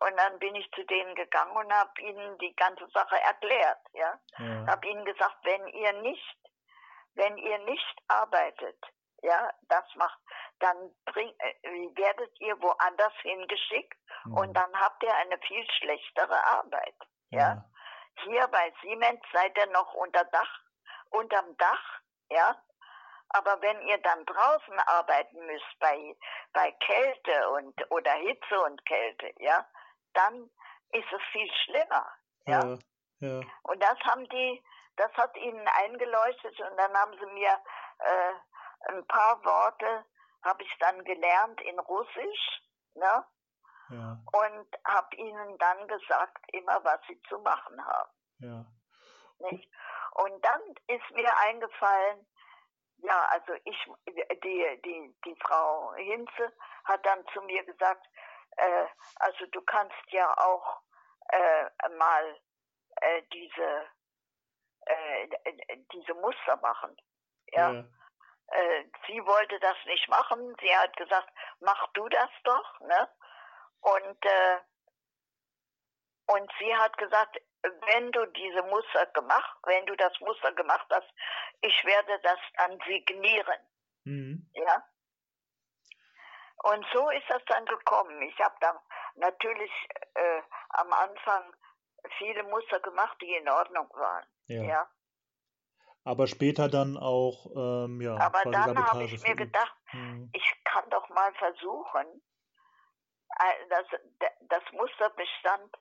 und 0.02 0.18
dann 0.18 0.38
bin 0.40 0.56
ich 0.56 0.70
zu 0.72 0.84
denen 0.86 1.16
gegangen 1.16 1.56
und 1.56 1.72
habe 1.74 2.02
ihnen 2.02 2.38
die 2.40 2.56
ganze 2.56 2.88
Sache 2.90 3.20
erklärt. 3.22 3.80
Ja, 3.94 4.20
Ja. 4.38 4.68
habe 4.68 4.88
ihnen 4.88 5.06
gesagt, 5.06 5.38
wenn 5.44 5.68
ihr 5.70 5.94
nicht, 6.02 6.38
wenn 7.16 7.38
ihr 7.38 7.58
nicht 7.60 7.98
arbeitet, 8.08 8.78
ja, 9.22 9.50
das 9.70 9.86
macht, 9.96 10.20
dann 10.60 10.94
bring, 11.06 11.34
äh, 11.40 11.54
werdet 11.96 12.40
ihr 12.40 12.62
woanders 12.62 13.14
hingeschickt 13.22 13.98
Mhm. 14.26 14.38
und 14.38 14.54
dann 14.54 14.74
habt 14.80 15.02
ihr 15.04 15.16
eine 15.16 15.38
viel 15.40 15.66
schlechtere 15.80 16.44
Arbeit. 16.46 16.96
ja. 17.30 17.40
ja. 17.40 17.66
Hier 18.24 18.48
bei 18.48 18.74
Siemens 18.82 19.20
seid 19.34 19.58
ihr 19.58 19.66
noch 19.72 19.94
unter 19.94 20.24
Dach, 20.26 20.60
unterm 21.10 21.58
Dach, 21.58 22.00
ja. 22.30 22.56
Aber 23.30 23.62
wenn 23.62 23.82
ihr 23.88 23.98
dann 24.00 24.26
draußen 24.26 24.80
arbeiten 24.80 25.46
müsst 25.46 25.80
bei, 25.80 26.16
bei 26.54 26.72
Kälte 26.72 27.50
und, 27.50 27.92
oder 27.92 28.12
Hitze 28.14 28.62
und 28.62 28.86
Kälte, 28.86 29.34
ja, 29.40 29.66
dann 30.14 30.50
ist 30.92 31.12
es 31.12 31.22
viel 31.32 31.52
schlimmer, 31.64 32.08
ja. 32.46 32.64
Ja. 32.64 32.78
Ja. 33.20 33.42
Und 33.64 33.82
das 33.82 33.98
haben 34.02 34.28
die, 34.30 34.64
das 34.98 35.12
hat 35.14 35.36
ihnen 35.38 35.68
eingeleuchtet 35.68 36.60
und 36.60 36.78
dann 36.78 36.94
haben 36.94 37.18
sie 37.18 37.26
mir 37.28 37.60
äh, 38.00 38.34
ein 38.92 39.08
paar 39.08 39.44
Worte 39.44 40.06
habe 40.46 40.64
ich 40.64 40.72
dann 40.80 41.04
gelernt 41.04 41.60
in 41.62 41.80
Russisch, 41.80 42.62
ne? 42.94 43.26
Ja. 43.90 44.18
Und 44.32 44.68
habe 44.86 45.16
ihnen 45.16 45.58
dann 45.58 45.88
gesagt, 45.88 46.38
immer 46.54 46.84
was 46.84 47.00
sie 47.08 47.20
zu 47.30 47.40
machen 47.40 47.84
haben. 47.84 48.12
Ja. 48.40 48.66
Nicht? 49.40 49.70
Und 50.14 50.46
dann 50.46 50.62
ist 50.88 51.12
mir 51.12 51.32
eingefallen, 51.40 52.26
ja, 52.98 53.26
also 53.26 53.54
ich, 53.64 53.78
die, 54.06 54.82
die, 54.84 55.16
die 55.26 55.36
Frau 55.42 55.94
Hinze 55.96 56.52
hat 56.86 57.06
dann 57.06 57.26
zu 57.34 57.42
mir 57.42 57.64
gesagt, 57.64 58.06
äh, 58.58 58.86
also 59.18 59.46
du 59.48 59.62
kannst 59.62 59.96
ja 60.12 60.32
auch 60.38 60.82
äh, 61.30 61.90
mal 61.98 62.40
äh, 63.02 63.22
diese, 63.34 63.88
äh, 64.86 65.28
diese 65.94 66.14
Muster 66.16 66.58
machen. 66.58 66.96
Ja. 67.48 67.72
Ja. 67.72 67.84
Äh, 68.48 68.86
sie 69.08 69.26
wollte 69.26 69.60
das 69.60 69.78
nicht 69.86 70.08
machen. 70.08 70.56
Sie 70.62 70.76
hat 70.76 70.96
gesagt, 70.98 71.30
mach 71.60 71.88
du 71.94 72.08
das 72.10 72.30
doch, 72.44 72.80
ne? 72.82 73.10
Und 73.82 74.26
äh, 74.26 74.60
und 76.28 76.52
sie 76.60 76.76
hat 76.76 76.98
gesagt, 76.98 77.40
wenn 77.86 78.12
du 78.12 78.26
diese 78.28 78.64
Muster 78.64 79.06
gemacht, 79.08 79.58
wenn 79.64 79.86
du 79.86 79.96
das 79.96 80.14
Muster 80.20 80.52
gemacht 80.54 80.88
hast, 80.92 81.08
ich 81.62 81.84
werde 81.86 82.20
das 82.24 82.40
dann 82.58 82.80
signieren, 82.88 83.60
Mhm. 84.04 84.50
ja. 84.54 84.84
Und 86.64 86.86
so 86.94 87.10
ist 87.12 87.26
das 87.30 87.44
dann 87.46 87.66
gekommen. 87.66 88.22
Ich 88.24 88.40
habe 88.40 88.56
dann 88.60 88.78
natürlich 89.16 89.72
äh, 90.16 90.42
am 90.70 90.92
Anfang 90.94 91.54
viele 92.18 92.44
Muster 92.44 92.80
gemacht, 92.80 93.18
die 93.22 93.36
in 93.36 93.48
Ordnung 93.50 93.90
waren, 93.94 94.26
Ja. 94.48 94.64
ja. 94.64 94.90
Aber 96.08 96.28
später 96.28 96.70
dann 96.70 96.98
auch, 96.98 97.48
ähm, 97.56 98.00
ja, 98.00 98.16
Aber 98.20 98.44
dann 98.52 98.78
habe 98.78 99.04
ich 99.06 99.22
mir 99.24 99.36
gedacht, 99.36 99.76
Mhm. 99.92 100.30
ich 100.34 100.64
kann 100.64 100.88
doch 100.92 101.10
mal 101.10 101.34
versuchen, 101.34 102.22
äh, 103.40 103.68
das, 103.70 103.86
das 104.42 104.64
Muster 104.74 105.10
bestand 105.12 105.76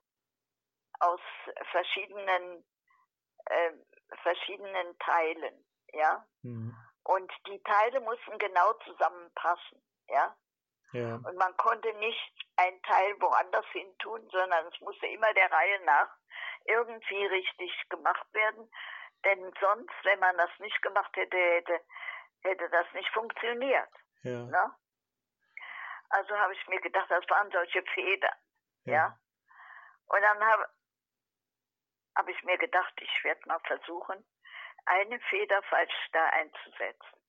aus 1.00 1.20
verschiedenen, 1.70 2.64
äh, 3.46 3.72
verschiedenen 4.22 4.98
Teilen, 4.98 5.64
ja. 5.92 6.26
Mhm. 6.42 6.76
Und 7.04 7.32
die 7.46 7.62
Teile 7.62 8.00
mussten 8.00 8.38
genau 8.38 8.72
zusammenpassen, 8.84 9.82
ja. 10.08 10.34
Ja. 10.92 11.16
Und 11.16 11.36
man 11.36 11.56
konnte 11.56 11.92
nicht 11.94 12.32
ein 12.56 12.80
Teil 12.82 13.20
woanders 13.20 13.66
hin 13.72 13.98
tun, 13.98 14.28
sondern 14.30 14.66
es 14.66 14.80
musste 14.80 15.06
immer 15.08 15.32
der 15.34 15.50
Reihe 15.50 15.84
nach 15.84 16.08
irgendwie 16.66 17.26
richtig 17.26 17.72
gemacht 17.88 18.26
werden. 18.32 18.70
Denn 19.24 19.52
sonst, 19.60 19.92
wenn 20.04 20.20
man 20.20 20.36
das 20.36 20.50
nicht 20.60 20.80
gemacht 20.82 21.10
hätte, 21.16 21.36
hätte, 21.36 21.80
hätte 22.42 22.70
das 22.70 22.86
nicht 22.92 23.08
funktioniert. 23.10 23.88
Ja. 24.22 24.44
Ne? 24.44 24.74
also 26.14 26.38
habe 26.38 26.54
ich 26.54 26.68
mir 26.68 26.80
gedacht, 26.80 27.10
das 27.10 27.28
waren 27.28 27.50
solche 27.50 27.82
Federn. 27.94 28.36
Ja. 28.84 28.92
ja? 28.92 29.18
Und 30.06 30.22
dann 30.22 30.44
habe 30.44 30.68
hab 32.16 32.28
ich 32.28 32.42
mir 32.44 32.58
gedacht, 32.58 32.92
ich 33.00 33.24
werde 33.24 33.40
mal 33.46 33.60
versuchen, 33.66 34.24
eine 34.86 35.18
Feder 35.30 35.62
falsch 35.62 36.08
da 36.12 36.26
einzusetzen. 36.26 37.20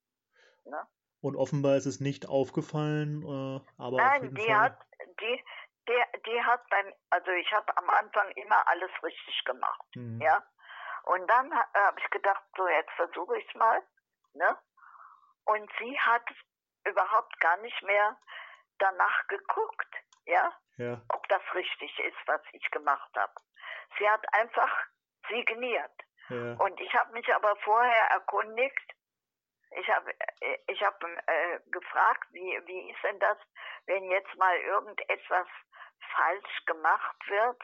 Ne? 0.65 0.87
Und 1.21 1.35
offenbar 1.35 1.75
ist 1.75 1.85
es 1.85 1.99
nicht 1.99 2.27
aufgefallen, 2.27 3.23
äh, 3.23 3.81
aber 3.81 3.97
Nein, 3.97 4.35
die 4.35 4.45
Fall. 4.45 4.59
hat, 4.59 4.79
die, 5.19 5.43
der, 5.87 6.07
die 6.25 6.43
hat 6.43 6.67
beim, 6.69 6.93
also 7.09 7.31
ich 7.31 7.51
habe 7.51 7.75
am 7.77 7.89
Anfang 7.89 8.29
immer 8.31 8.67
alles 8.67 8.91
richtig 9.03 9.43
gemacht, 9.45 9.95
mhm. 9.95 10.21
ja. 10.21 10.43
Und 11.03 11.27
dann 11.29 11.53
habe 11.53 11.99
ich 11.99 12.09
gedacht, 12.09 12.43
so 12.57 12.67
jetzt 12.67 12.91
versuche 12.95 13.37
ich 13.37 13.47
es 13.47 13.55
mal, 13.55 13.81
ne? 14.33 14.57
Und 15.45 15.71
sie 15.79 15.99
hat 15.99 16.23
überhaupt 16.83 17.39
gar 17.39 17.57
nicht 17.57 17.81
mehr 17.83 18.17
danach 18.79 19.27
geguckt, 19.27 19.95
ja, 20.25 20.51
ja. 20.77 21.01
ob 21.09 21.27
das 21.29 21.41
richtig 21.53 21.97
ist, 21.99 22.17
was 22.25 22.41
ich 22.51 22.69
gemacht 22.71 23.11
habe. 23.15 23.33
Sie 23.97 24.09
hat 24.09 24.25
einfach 24.33 24.71
signiert. 25.29 25.91
Ja. 26.29 26.53
Und 26.53 26.79
ich 26.79 26.93
habe 26.95 27.13
mich 27.13 27.33
aber 27.33 27.55
vorher 27.57 28.03
erkundigt. 28.11 28.93
Ich 29.71 29.89
habe 29.89 30.11
äh, 30.41 30.57
ich 30.67 30.81
hab, 30.81 31.03
äh, 31.03 31.59
gefragt, 31.67 32.27
wie, 32.31 32.61
wie 32.65 32.91
ist 32.91 33.03
denn 33.03 33.19
das, 33.19 33.37
wenn 33.85 34.03
jetzt 34.05 34.35
mal 34.37 34.55
irgendetwas 34.57 35.47
falsch 36.15 36.65
gemacht 36.65 37.15
wird? 37.27 37.61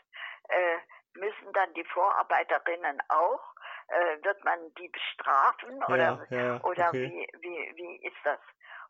Äh, 0.50 0.78
müssen 1.14 1.54
dann 1.54 1.74
die 1.74 1.86
Vorarbeiterinnen 1.86 3.02
auch? 3.10 3.42
Äh, 3.88 4.24
wird 4.24 4.44
man 4.44 4.74
die 4.76 4.88
bestrafen? 4.88 5.84
Oder, 5.86 6.26
ja, 6.30 6.38
ja, 6.38 6.64
oder 6.64 6.90
okay. 6.90 7.10
wie, 7.10 7.42
wie, 7.42 7.76
wie 7.76 8.08
ist 8.08 8.18
das? 8.24 8.40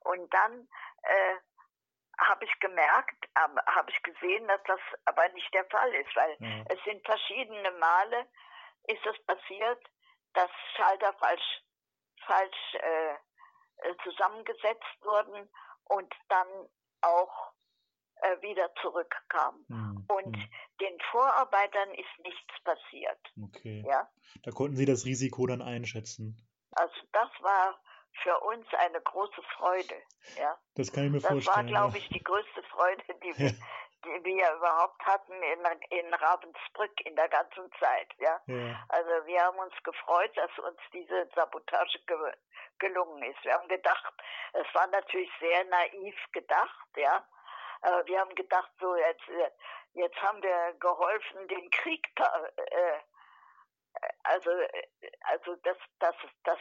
Und 0.01 0.31
dann 0.33 0.67
äh, 1.03 1.35
habe 2.21 2.45
ich 2.45 2.59
gemerkt, 2.59 3.25
ähm, 3.37 3.57
habe 3.67 3.91
ich 3.91 4.01
gesehen, 4.03 4.47
dass 4.47 4.61
das 4.67 4.79
aber 5.05 5.27
nicht 5.29 5.53
der 5.53 5.65
Fall 5.65 5.93
ist, 5.95 6.15
weil 6.15 6.37
ja. 6.39 6.65
es 6.69 6.83
sind 6.83 7.05
verschiedene 7.05 7.71
Male 7.71 8.27
ist 8.87 9.05
es 9.05 9.25
passiert, 9.25 9.79
dass 10.33 10.49
Schalter 10.75 11.13
falsch, 11.19 11.63
falsch 12.25 12.75
äh, 12.75 13.13
äh, 13.13 13.95
zusammengesetzt 14.03 14.97
wurden 15.01 15.49
und 15.85 16.13
dann 16.29 16.47
auch 17.01 17.53
äh, 18.21 18.41
wieder 18.41 18.73
zurückkamen. 18.81 19.65
Mhm. 19.67 20.05
Und 20.07 20.37
mhm. 20.37 20.49
den 20.79 20.99
Vorarbeitern 21.11 21.93
ist 21.93 22.23
nichts 22.23 22.63
passiert. 22.63 23.19
Okay. 23.43 23.83
Ja? 23.87 24.09
Da 24.43 24.51
konnten 24.51 24.75
Sie 24.75 24.85
das 24.85 25.05
Risiko 25.05 25.47
dann 25.47 25.61
einschätzen. 25.61 26.37
Also 26.71 26.95
das 27.11 27.29
war 27.41 27.81
für 28.23 28.39
uns 28.39 28.65
eine 28.73 29.01
große 29.01 29.41
Freude. 29.57 29.95
Ja. 30.37 30.57
Das 30.75 30.91
kann 30.91 31.05
ich 31.05 31.11
mir 31.11 31.19
das 31.19 31.31
vorstellen. 31.31 31.45
Das 31.45 31.55
war, 31.55 31.63
glaube 31.63 31.97
ich, 31.97 32.07
die 32.09 32.23
größte 32.23 32.63
Freude, 32.63 33.03
die 33.23 33.37
wir, 33.37 33.51
die 34.05 34.23
wir 34.23 34.53
überhaupt 34.55 35.03
hatten 35.05 35.33
in, 35.33 35.59
in 35.89 36.13
Ravensbrück 36.13 37.05
in 37.05 37.15
der 37.15 37.29
ganzen 37.29 37.71
Zeit. 37.79 38.07
Ja. 38.19 38.39
ja. 38.47 38.85
Also 38.89 39.09
wir 39.25 39.41
haben 39.41 39.57
uns 39.59 39.73
gefreut, 39.83 40.31
dass 40.35 40.51
uns 40.59 40.79
diese 40.93 41.29
Sabotage 41.35 41.99
ge 42.05 42.17
gelungen 42.79 43.21
ist. 43.21 43.43
Wir 43.43 43.53
haben 43.53 43.67
gedacht, 43.67 44.11
es 44.53 44.65
war 44.73 44.87
natürlich 44.87 45.29
sehr 45.39 45.63
naiv 45.65 46.15
gedacht, 46.31 46.87
ja. 46.95 47.23
Aber 47.81 48.05
wir 48.07 48.19
haben 48.19 48.33
gedacht, 48.33 48.71
so 48.79 48.95
jetzt, 48.95 49.21
jetzt 49.93 50.19
haben 50.19 50.41
wir 50.41 50.73
geholfen, 50.79 51.47
den 51.47 51.69
Krieg 51.69 52.07
äh, 52.17 52.97
also, 54.23 54.49
also 55.21 55.55
dass, 55.63 55.77
dass, 55.99 56.15
dass 56.43 56.59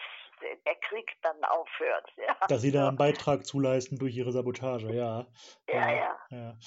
der 0.64 0.74
Krieg 0.88 1.10
dann 1.22 1.42
aufhört. 1.44 2.10
Ja. 2.16 2.36
Dass 2.48 2.62
Sie 2.62 2.70
da 2.70 2.88
einen 2.88 2.96
Beitrag 2.96 3.46
zuleisten 3.46 3.98
durch 3.98 4.14
Ihre 4.14 4.32
Sabotage, 4.32 4.92
ja. 4.92 5.26
Ja, 5.68 5.90
ja. 5.90 6.18
ja. 6.30 6.58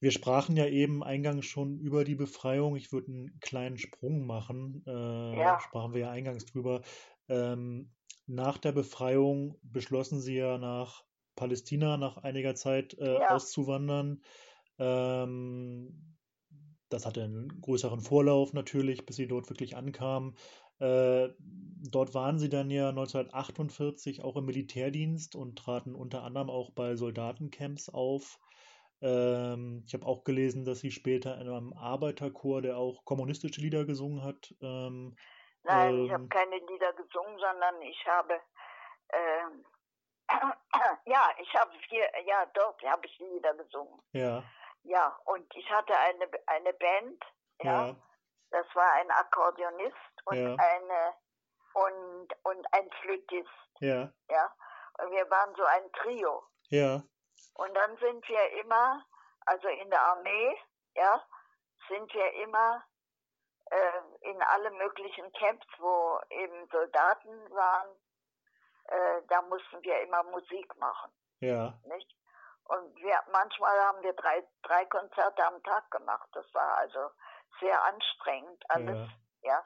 Wir 0.00 0.10
sprachen 0.10 0.56
ja 0.56 0.66
eben 0.66 1.04
eingangs 1.04 1.46
schon 1.46 1.78
über 1.78 2.02
die 2.04 2.16
Befreiung. 2.16 2.74
Ich 2.74 2.92
würde 2.92 3.12
einen 3.12 3.40
kleinen 3.40 3.78
Sprung 3.78 4.26
machen. 4.26 4.82
Äh, 4.86 5.38
ja. 5.38 5.60
Sprachen 5.60 5.94
wir 5.94 6.00
ja 6.00 6.10
eingangs 6.10 6.46
drüber. 6.46 6.82
Ähm, 7.28 7.92
nach 8.26 8.58
der 8.58 8.72
Befreiung 8.72 9.58
beschlossen 9.62 10.20
Sie 10.20 10.36
ja 10.36 10.58
nach 10.58 11.04
Palästina 11.36 11.96
nach 11.96 12.18
einiger 12.18 12.54
Zeit 12.54 12.94
äh, 12.98 13.14
ja. 13.14 13.28
auszuwandern. 13.30 14.22
Ähm, 14.78 16.16
das 16.92 17.06
hatte 17.06 17.22
einen 17.22 17.60
größeren 17.60 18.00
Vorlauf 18.00 18.52
natürlich, 18.52 19.06
bis 19.06 19.16
Sie 19.16 19.26
dort 19.26 19.48
wirklich 19.50 19.76
ankamen. 19.76 20.36
Äh, 20.78 21.28
dort 21.38 22.14
waren 22.14 22.38
Sie 22.38 22.48
dann 22.48 22.70
ja 22.70 22.88
1948 22.88 24.22
auch 24.22 24.36
im 24.36 24.46
Militärdienst 24.46 25.36
und 25.36 25.58
traten 25.58 25.94
unter 25.94 26.22
anderem 26.22 26.50
auch 26.50 26.70
bei 26.70 26.96
Soldatencamps 26.96 27.88
auf. 27.88 28.38
Ähm, 29.00 29.82
ich 29.86 29.94
habe 29.94 30.06
auch 30.06 30.24
gelesen, 30.24 30.64
dass 30.64 30.80
sie 30.80 30.92
später 30.92 31.34
in 31.40 31.48
einem 31.48 31.72
Arbeiterchor, 31.72 32.62
der 32.62 32.76
auch 32.76 33.04
kommunistische 33.04 33.60
Lieder 33.60 33.84
gesungen 33.84 34.22
hat. 34.22 34.54
Ähm, 34.60 35.16
Nein, 35.64 35.94
ähm, 35.94 36.04
ich 36.06 36.12
habe 36.12 36.28
keine 36.28 36.56
Lieder 36.56 36.92
gesungen, 36.92 37.38
sondern 37.38 37.82
ich 37.82 38.06
habe 38.06 38.40
ähm, 39.12 39.64
ja, 41.06 41.30
ich 41.40 41.54
habe 41.54 41.72
hier, 41.88 42.06
ja, 42.26 42.46
dort 42.54 42.82
habe 42.84 43.06
ich 43.06 43.18
Lieder 43.18 43.54
gesungen. 43.54 44.00
Ja. 44.12 44.42
Ja, 44.84 45.16
und 45.24 45.46
ich 45.54 45.70
hatte 45.70 45.96
eine 45.96 46.28
eine 46.46 46.72
Band, 46.74 47.24
ja. 47.62 47.88
ja. 47.88 47.96
Das 48.50 48.66
war 48.74 48.92
ein 48.94 49.10
Akkordeonist 49.10 49.96
und 50.26 50.36
ja. 50.36 50.56
eine 50.58 51.14
und 51.74 52.28
und 52.42 52.74
ein 52.74 52.90
Flötist. 53.00 53.48
Ja. 53.80 54.12
Ja. 54.28 54.54
Und 54.98 55.10
wir 55.10 55.28
waren 55.30 55.54
so 55.54 55.64
ein 55.64 55.90
Trio. 55.92 56.42
Ja. 56.68 57.02
Und 57.54 57.74
dann 57.74 57.96
sind 57.98 58.28
wir 58.28 58.50
immer, 58.60 59.04
also 59.46 59.68
in 59.68 59.90
der 59.90 60.02
Armee, 60.02 60.56
ja, 60.94 61.22
sind 61.88 62.12
wir 62.12 62.32
immer 62.42 62.84
äh, 63.70 64.30
in 64.30 64.42
alle 64.42 64.70
möglichen 64.70 65.32
Camps, 65.32 65.66
wo 65.78 66.20
eben 66.30 66.68
Soldaten 66.70 67.50
waren, 67.50 67.88
äh, 68.84 69.22
da 69.28 69.42
mussten 69.42 69.82
wir 69.82 70.00
immer 70.02 70.22
Musik 70.24 70.76
machen. 70.78 71.10
Ja. 71.40 71.78
Nicht? 71.86 72.14
Und 72.72 72.96
wir, 72.96 73.20
manchmal 73.30 73.78
haben 73.80 74.02
wir 74.02 74.14
drei, 74.14 74.42
drei 74.62 74.86
Konzerte 74.86 75.44
am 75.44 75.62
Tag 75.62 75.90
gemacht. 75.90 76.26
Das 76.32 76.46
war 76.54 76.78
also 76.78 77.10
sehr 77.60 77.82
anstrengend 77.84 78.64
alles, 78.70 79.10
ja. 79.42 79.50
ja. 79.50 79.64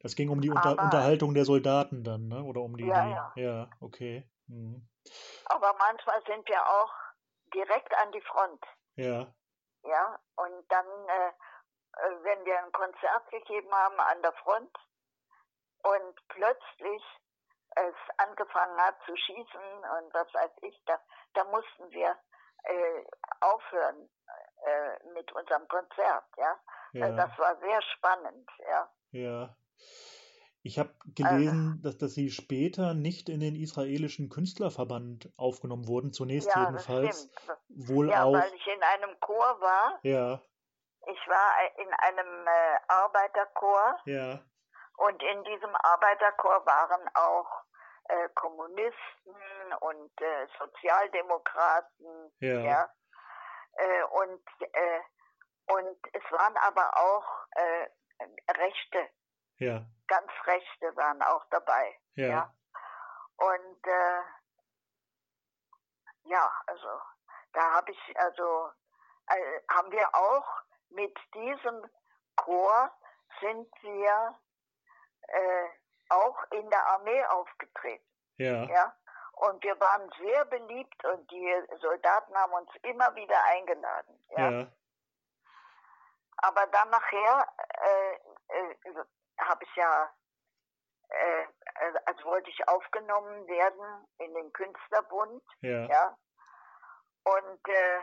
Das 0.00 0.16
ging 0.16 0.28
um 0.28 0.40
die 0.40 0.50
Unter 0.50 0.70
Aber, 0.70 0.82
Unterhaltung 0.82 1.34
der 1.34 1.44
Soldaten 1.44 2.02
dann, 2.02 2.26
ne? 2.26 2.42
Oder 2.42 2.62
um 2.62 2.76
die. 2.76 2.86
Ja, 2.86 3.06
ja. 3.06 3.32
Ja, 3.36 3.70
okay. 3.80 4.28
Mhm. 4.48 4.88
Aber 5.44 5.72
manchmal 5.78 6.20
sind 6.26 6.48
wir 6.48 6.66
auch 6.66 6.92
direkt 7.54 7.94
an 8.02 8.10
die 8.10 8.20
Front. 8.22 8.64
Ja. 8.96 9.32
Ja, 9.84 10.18
und 10.36 10.64
dann, 10.68 10.86
äh, 10.86 11.28
äh, 11.28 12.24
wenn 12.24 12.44
wir 12.44 12.58
ein 12.58 12.72
Konzert 12.72 13.30
gegeben 13.30 13.70
haben 13.72 14.00
an 14.00 14.22
der 14.22 14.32
Front 14.32 14.76
und 15.84 16.28
plötzlich 16.28 17.02
es 17.76 17.94
angefangen 18.18 18.78
hat 18.80 18.96
zu 19.06 19.16
schießen 19.16 19.76
und 19.96 20.14
was 20.14 20.32
weiß 20.34 20.50
ich, 20.62 20.82
da, 20.86 20.98
da 21.34 21.44
mussten 21.44 21.90
wir 21.90 22.16
äh, 22.64 23.04
aufhören 23.40 24.08
äh, 24.64 25.12
mit 25.14 25.30
unserem 25.32 25.66
Konzert, 25.68 26.24
ja. 26.36 26.56
ja. 26.92 27.06
Äh, 27.08 27.16
das 27.16 27.38
war 27.38 27.56
sehr 27.60 27.82
spannend, 27.82 28.48
ja. 28.68 28.90
Ja. 29.10 29.56
Ich 30.64 30.78
habe 30.78 30.94
gelesen, 31.16 31.72
also, 31.72 31.82
dass, 31.82 31.98
dass 31.98 32.14
sie 32.14 32.30
später 32.30 32.94
nicht 32.94 33.28
in 33.28 33.40
den 33.40 33.56
israelischen 33.56 34.30
Künstlerverband 34.30 35.32
aufgenommen 35.36 35.88
wurden, 35.88 36.12
zunächst 36.12 36.54
ja, 36.54 36.66
jedenfalls. 36.66 37.28
Das 37.28 37.42
stimmt. 37.42 37.88
Wohl 37.88 38.10
ja, 38.10 38.24
auch. 38.24 38.34
weil 38.34 38.54
ich 38.54 38.66
in 38.68 38.82
einem 38.82 39.18
Chor 39.20 39.60
war. 39.60 39.98
Ja. 40.02 40.40
Ich 41.06 41.18
war 41.26 41.52
in 41.78 41.92
einem 41.94 42.46
äh, 42.46 42.78
Arbeiterchor. 42.86 43.96
Ja. 44.04 44.40
Und 44.98 45.20
in 45.20 45.42
diesem 45.44 45.74
Arbeiterchor 45.74 46.64
waren 46.64 47.08
auch 47.14 47.64
äh, 48.04 48.28
Kommunisten 48.34 49.34
und 49.80 50.20
äh, 50.20 50.46
Sozialdemokraten. 50.58 52.32
Ja. 52.40 52.60
ja? 52.60 52.90
Äh, 53.74 54.02
und, 54.04 54.42
äh, 54.60 55.00
und 55.66 55.98
es 56.12 56.22
waren 56.30 56.56
aber 56.56 56.96
auch 56.96 57.46
äh, 57.56 57.88
Rechte 58.56 59.08
ja. 59.62 59.80
Ganz 60.08 60.30
Rechte 60.44 60.96
waren 60.96 61.22
auch 61.22 61.44
dabei. 61.50 61.96
Ja. 62.16 62.26
ja. 62.26 62.54
Und 63.36 63.86
äh, 63.86 64.22
ja, 66.24 66.50
also 66.66 67.00
da 67.52 67.72
habe 67.74 67.92
ich, 67.92 68.18
also 68.18 68.72
äh, 69.28 69.60
haben 69.70 69.92
wir 69.92 70.12
auch 70.14 70.46
mit 70.90 71.16
diesem 71.32 71.88
Chor 72.36 72.90
sind 73.40 73.68
wir 73.82 74.38
äh, 75.28 75.68
auch 76.12 76.44
in 76.50 76.68
der 76.70 76.86
Armee 76.86 77.24
aufgetreten. 77.26 78.04
Ja. 78.36 78.64
ja. 78.64 78.94
Und 79.32 79.62
wir 79.64 79.78
waren 79.80 80.10
sehr 80.20 80.44
beliebt 80.44 81.04
und 81.04 81.30
die 81.30 81.54
Soldaten 81.80 82.34
haben 82.36 82.52
uns 82.52 82.70
immer 82.82 83.14
wieder 83.14 83.42
eingeladen. 83.44 84.24
Ja. 84.36 84.50
ja. 84.50 84.66
Aber 86.36 86.66
dann 86.66 86.90
nachher 86.90 87.48
äh, 87.82 88.14
äh, 88.48 88.94
habe 89.38 89.64
ich 89.64 89.76
ja, 89.76 90.10
äh, 91.08 91.46
also 92.06 92.24
wollte 92.24 92.50
ich 92.50 92.68
aufgenommen 92.68 93.46
werden 93.46 94.06
in 94.18 94.34
den 94.34 94.52
Künstlerbund. 94.52 95.42
Ja. 95.60 95.86
ja. 95.86 96.18
Und 97.24 97.68
äh, 97.68 98.00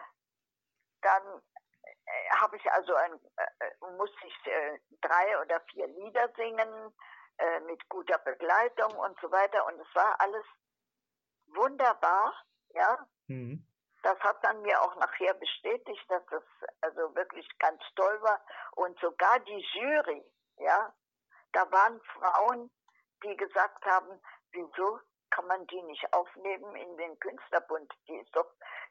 dann 1.01 1.41
äh, 1.83 2.29
habe 2.41 2.57
ich 2.57 2.71
also 2.71 2.95
ein, 2.95 3.13
äh, 3.37 3.65
äh 3.65 3.91
musste 3.97 4.25
ich 4.25 4.47
äh, 4.47 4.79
drei 5.01 5.41
oder 5.41 5.59
vier 5.71 5.87
Lieder 5.87 6.29
singen 6.35 6.93
äh, 7.39 7.59
mit 7.61 7.87
guter 7.89 8.17
Begleitung 8.19 8.93
und 8.97 9.17
so 9.21 9.31
weiter. 9.31 9.65
Und 9.65 9.79
es 9.79 9.95
war 9.95 10.19
alles 10.19 10.45
wunderbar, 11.47 12.33
ja. 12.69 13.07
Mhm. 13.27 13.65
Das 14.01 14.17
hat 14.19 14.43
dann 14.43 14.61
mir 14.61 14.81
auch 14.81 14.95
nachher 14.95 15.33
bestätigt, 15.33 16.05
dass 16.09 16.25
das 16.27 16.43
also 16.81 17.15
wirklich 17.15 17.47
ganz 17.59 17.81
toll 17.95 18.21
war. 18.21 18.39
Und 18.75 18.97
sogar 18.99 19.39
die 19.39 19.65
Jury, 19.73 20.23
ja, 20.57 20.93
da 21.51 21.69
waren 21.71 21.99
Frauen, 22.13 22.71
die 23.23 23.35
gesagt 23.35 23.85
haben, 23.85 24.21
wieso 24.51 24.99
kann 25.31 25.47
man 25.47 25.65
die 25.67 25.81
nicht 25.83 26.13
aufnehmen 26.13 26.75
in 26.75 26.97
den 26.97 27.19
Künstlerbund? 27.19 27.91
Die 28.07 28.17
ist 28.17 28.35
doch, 28.35 28.47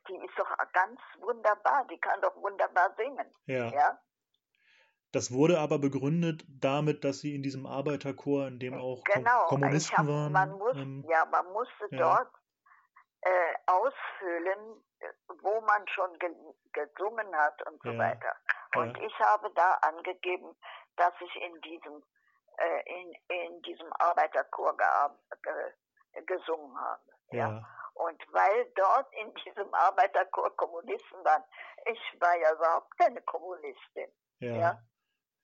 die 0.08 0.16
ist 0.24 0.38
doch 0.38 0.56
ganz 0.72 1.00
wunderbar, 1.18 1.86
die 1.86 1.98
kann 2.00 2.20
doch 2.20 2.36
wunderbar 2.36 2.94
singen. 2.96 3.34
Ja. 3.46 3.66
ja? 3.66 3.98
Das 5.12 5.32
wurde 5.32 5.58
aber 5.58 5.78
begründet 5.78 6.44
damit, 6.48 7.02
dass 7.02 7.20
sie 7.20 7.34
in 7.34 7.42
diesem 7.42 7.66
Arbeiterchor, 7.66 8.46
in 8.48 8.58
dem 8.58 8.74
auch 8.74 9.02
genau, 9.04 9.46
Kommunisten 9.46 9.96
hab, 9.96 10.06
waren. 10.06 10.32
Man 10.32 10.50
muss, 10.58 10.76
ähm, 10.76 11.04
ja, 11.08 11.24
man 11.24 11.46
musste 11.52 11.88
ja. 11.90 11.98
dort 11.98 12.32
äh, 13.22 13.54
ausfüllen, 13.66 14.84
wo 15.42 15.60
man 15.62 15.88
schon 15.88 16.18
ge 16.18 16.30
gesungen 16.72 17.34
hat 17.34 17.66
und 17.66 17.80
so 17.82 17.90
ja. 17.90 17.98
weiter. 17.98 18.36
Und 18.76 18.96
ja. 18.98 19.06
ich 19.06 19.18
habe 19.20 19.50
da 19.54 19.74
angegeben, 19.82 20.54
dass 20.96 21.14
ich 21.20 21.42
in 21.42 21.60
diesem 21.62 22.02
äh, 22.58 23.00
in, 23.00 23.12
in 23.28 23.62
diesem 23.62 23.90
Arbeiterchor 23.94 24.76
ge 24.76 26.22
gesungen 26.26 26.78
habe. 26.78 27.02
Ja. 27.30 27.64
Und 27.94 28.22
weil 28.32 28.70
dort 28.76 29.12
in 29.14 29.32
diesem 29.34 29.72
Arbeiterchor 29.72 30.54
Kommunisten 30.56 31.24
waren, 31.24 31.42
ich 31.86 32.20
war 32.20 32.36
ja 32.36 32.52
überhaupt 32.54 32.96
keine 32.98 33.20
Kommunistin. 33.22 34.12
Ja. 34.40 34.52
ja. 34.52 34.78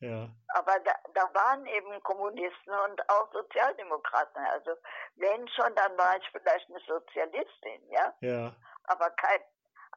Ja. 0.04 0.28
Aber 0.48 0.78
da, 0.80 0.92
da 1.14 1.34
waren 1.34 1.66
eben 1.66 2.02
Kommunisten 2.02 2.72
und 2.72 3.08
auch 3.08 3.32
Sozialdemokraten. 3.32 4.44
Also 4.46 4.70
wenn 5.16 5.48
schon, 5.48 5.74
dann 5.74 5.96
war 5.96 6.16
ich 6.16 6.28
vielleicht 6.30 6.68
eine 6.68 6.80
Sozialistin, 6.80 7.90
ja. 7.90 8.12
Ja. 8.20 8.56
Aber 8.84 9.10
kein, 9.10 9.40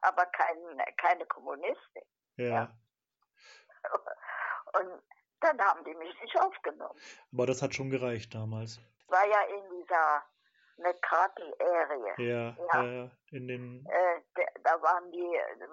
aber 0.02 0.24
kein, 0.26 0.56
keine 0.96 1.26
Kommunistin. 1.26 2.02
Ja. 2.36 2.46
ja. 2.46 2.70
Und 4.80 5.02
dann 5.40 5.60
haben 5.60 5.84
die 5.84 5.94
mich 5.94 6.20
nicht 6.20 6.38
aufgenommen. 6.40 6.98
Aber 7.32 7.46
das 7.46 7.62
hat 7.62 7.74
schon 7.74 7.90
gereicht 7.90 8.34
damals. 8.34 8.80
War 9.08 9.26
ja 9.26 9.42
in 9.42 9.70
dieser 9.70 10.22
McCarthy-Area. 10.78 12.14
Ja, 12.18 12.56
ja. 12.72 12.82
Äh, 12.82 13.10
in 13.30 13.48
den. 13.48 13.86
Äh, 13.86 14.46
da 14.62 14.80
waren 14.82 15.10
die, 15.12 15.36
äh, 15.36 15.66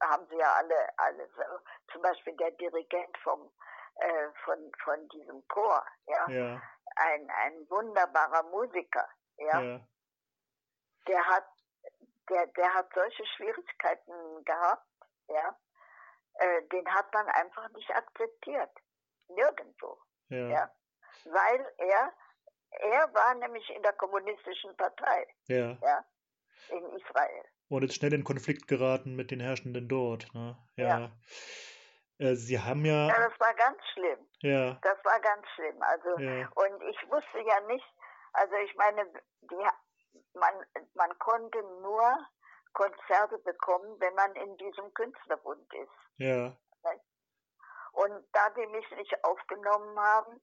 haben 0.00 0.26
sie 0.28 0.36
ja 0.36 0.52
alle, 0.54 0.98
alle 0.98 1.28
zum 1.92 2.02
Beispiel 2.02 2.36
der 2.36 2.50
Dirigent 2.52 3.16
vom, 3.18 3.50
äh, 3.96 4.28
von, 4.44 4.72
von 4.82 5.08
diesem 5.08 5.46
Chor, 5.48 5.84
ja. 6.06 6.28
ja. 6.28 6.62
Ein, 6.96 7.30
ein 7.30 7.70
wunderbarer 7.70 8.42
Musiker, 8.44 9.08
ja. 9.38 9.60
ja. 9.60 9.80
Der 11.06 11.26
hat, 11.26 11.46
der, 12.28 12.46
der 12.48 12.74
hat 12.74 12.88
solche 12.94 13.26
Schwierigkeiten 13.26 14.44
gehabt, 14.44 14.86
ja. 15.28 15.56
Äh, 16.34 16.62
den 16.62 16.92
hat 16.92 17.12
man 17.12 17.28
einfach 17.28 17.68
nicht 17.70 17.90
akzeptiert. 17.94 18.70
Nirgendwo. 19.28 19.98
Ja. 20.28 20.48
ja. 20.48 20.70
Weil 21.24 21.72
er, 21.78 22.12
er 22.80 23.14
war 23.14 23.34
nämlich 23.34 23.68
in 23.70 23.82
der 23.82 23.92
kommunistischen 23.94 24.76
Partei. 24.76 25.26
Ja. 25.46 25.76
ja 25.82 26.04
in 26.70 26.84
Israel. 26.96 27.44
Und 27.68 27.84
ist 27.84 27.94
schnell 27.94 28.14
in 28.14 28.24
Konflikt 28.24 28.68
geraten 28.68 29.16
mit 29.16 29.30
den 29.30 29.40
Herrschenden 29.40 29.88
dort. 29.88 30.32
Ne? 30.34 30.56
Ja. 30.76 30.98
ja. 30.98 31.10
Äh, 32.18 32.34
Sie 32.34 32.58
haben 32.58 32.84
ja. 32.84 33.08
Ja, 33.08 33.28
das 33.28 33.40
war 33.40 33.54
ganz 33.54 33.78
schlimm. 33.92 34.18
Ja. 34.40 34.78
Das 34.82 34.98
war 35.04 35.20
ganz 35.20 35.46
schlimm. 35.54 35.82
Also, 35.82 36.08
und 36.10 36.82
ich 36.82 37.10
wusste 37.10 37.40
ja 37.40 37.60
nicht, 37.66 37.84
also 38.32 38.54
ich 38.56 38.74
meine, 38.76 39.04
die, 39.40 39.56
man, 40.34 40.54
man 40.94 41.18
konnte 41.18 41.62
nur 41.80 42.18
Konzerte 42.72 43.38
bekommen, 43.38 43.96
wenn 44.00 44.14
man 44.14 44.34
in 44.34 44.56
diesem 44.58 44.92
Künstlerbund 44.94 45.72
ist. 45.74 45.92
Ja. 46.18 46.56
Und 47.92 48.26
da 48.32 48.50
die 48.50 48.66
mich 48.66 48.90
nicht 48.96 49.24
aufgenommen 49.24 49.98
haben, 49.98 50.40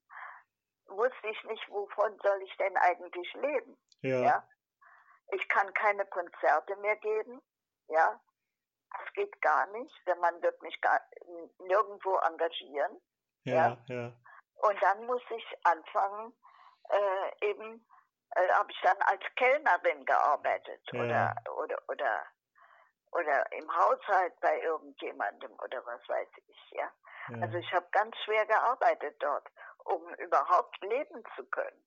wusste 0.91 1.27
ich 1.27 1.43
nicht, 1.45 1.69
wovon 1.69 2.17
soll 2.23 2.41
ich 2.43 2.55
denn 2.57 2.75
eigentlich 2.77 3.33
leben. 3.35 3.77
Ja. 4.01 4.17
ja? 4.19 4.47
Ich 5.31 5.47
kann 5.49 5.73
keine 5.73 6.05
Konzerte 6.05 6.75
mehr 6.77 6.95
geben. 6.97 7.41
Ja. 7.87 8.19
Das 8.97 9.13
geht 9.13 9.41
gar 9.41 9.67
nicht, 9.67 9.93
denn 10.05 10.19
man 10.19 10.41
wird 10.41 10.61
mich 10.61 10.79
gar 10.81 10.99
nirgendwo 11.59 12.17
engagieren. 12.17 13.01
Ja, 13.43 13.77
ja. 13.87 13.95
ja. 13.95 14.13
Und 14.61 14.81
dann 14.81 15.05
muss 15.05 15.21
ich 15.29 15.57
anfangen, 15.63 16.33
äh, 16.89 17.49
eben, 17.49 17.87
äh, 18.35 18.49
habe 18.49 18.71
ich 18.71 18.81
dann 18.81 18.97
als 19.03 19.21
Kellnerin 19.35 20.05
gearbeitet 20.05 20.81
ja. 20.91 21.01
oder, 21.01 21.35
oder, 21.57 21.77
oder, 21.87 22.25
oder 23.12 23.51
im 23.51 23.70
Haushalt 23.70 24.34
bei 24.41 24.62
irgendjemandem 24.62 25.51
oder 25.64 25.86
was 25.86 26.07
weiß 26.07 26.28
ich, 26.47 26.72
ja. 26.72 26.91
Ja. 27.30 27.41
Also 27.41 27.57
ich 27.57 27.72
habe 27.72 27.86
ganz 27.91 28.16
schwer 28.26 28.45
gearbeitet 28.45 29.16
dort, 29.20 29.47
um 29.86 30.01
überhaupt 30.16 30.82
leben 30.82 31.24
zu 31.36 31.43
können. 31.45 31.78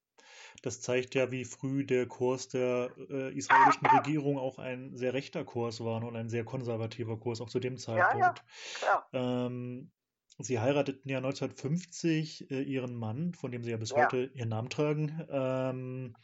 Das 0.62 0.81
zeigt 0.81 1.14
ja, 1.14 1.31
wie 1.31 1.45
früh 1.45 1.85
der 1.85 2.07
Kurs 2.07 2.49
der 2.49 2.91
äh, 2.97 3.37
israelischen 3.37 3.87
Regierung 3.99 4.39
auch 4.39 4.59
ein 4.59 4.97
sehr 4.97 5.12
rechter 5.12 5.45
Kurs 5.45 5.85
war 5.85 6.03
und 6.03 6.16
ein 6.16 6.29
sehr 6.29 6.45
konservativer 6.45 7.18
Kurs, 7.18 7.41
auch 7.41 7.51
zu 7.51 7.61
dem 7.61 7.77
Zeitpunkt. 7.77 8.43
Ja, 8.83 9.07
ja. 9.12 9.47
Ähm, 9.47 9.91
Sie 10.39 10.59
heirateten 10.59 11.09
ja 11.09 11.18
1950 11.18 12.51
äh, 12.51 12.62
Ihren 12.62 12.97
Mann, 12.97 13.35
von 13.35 13.53
dem 13.53 13.62
Sie 13.62 13.70
ja 13.70 13.77
bis 13.77 13.93
heute 13.95 14.31
Ihren 14.35 14.49
Namen 14.49 14.68
tragen. 14.68 15.27
Ähm, 15.31 16.16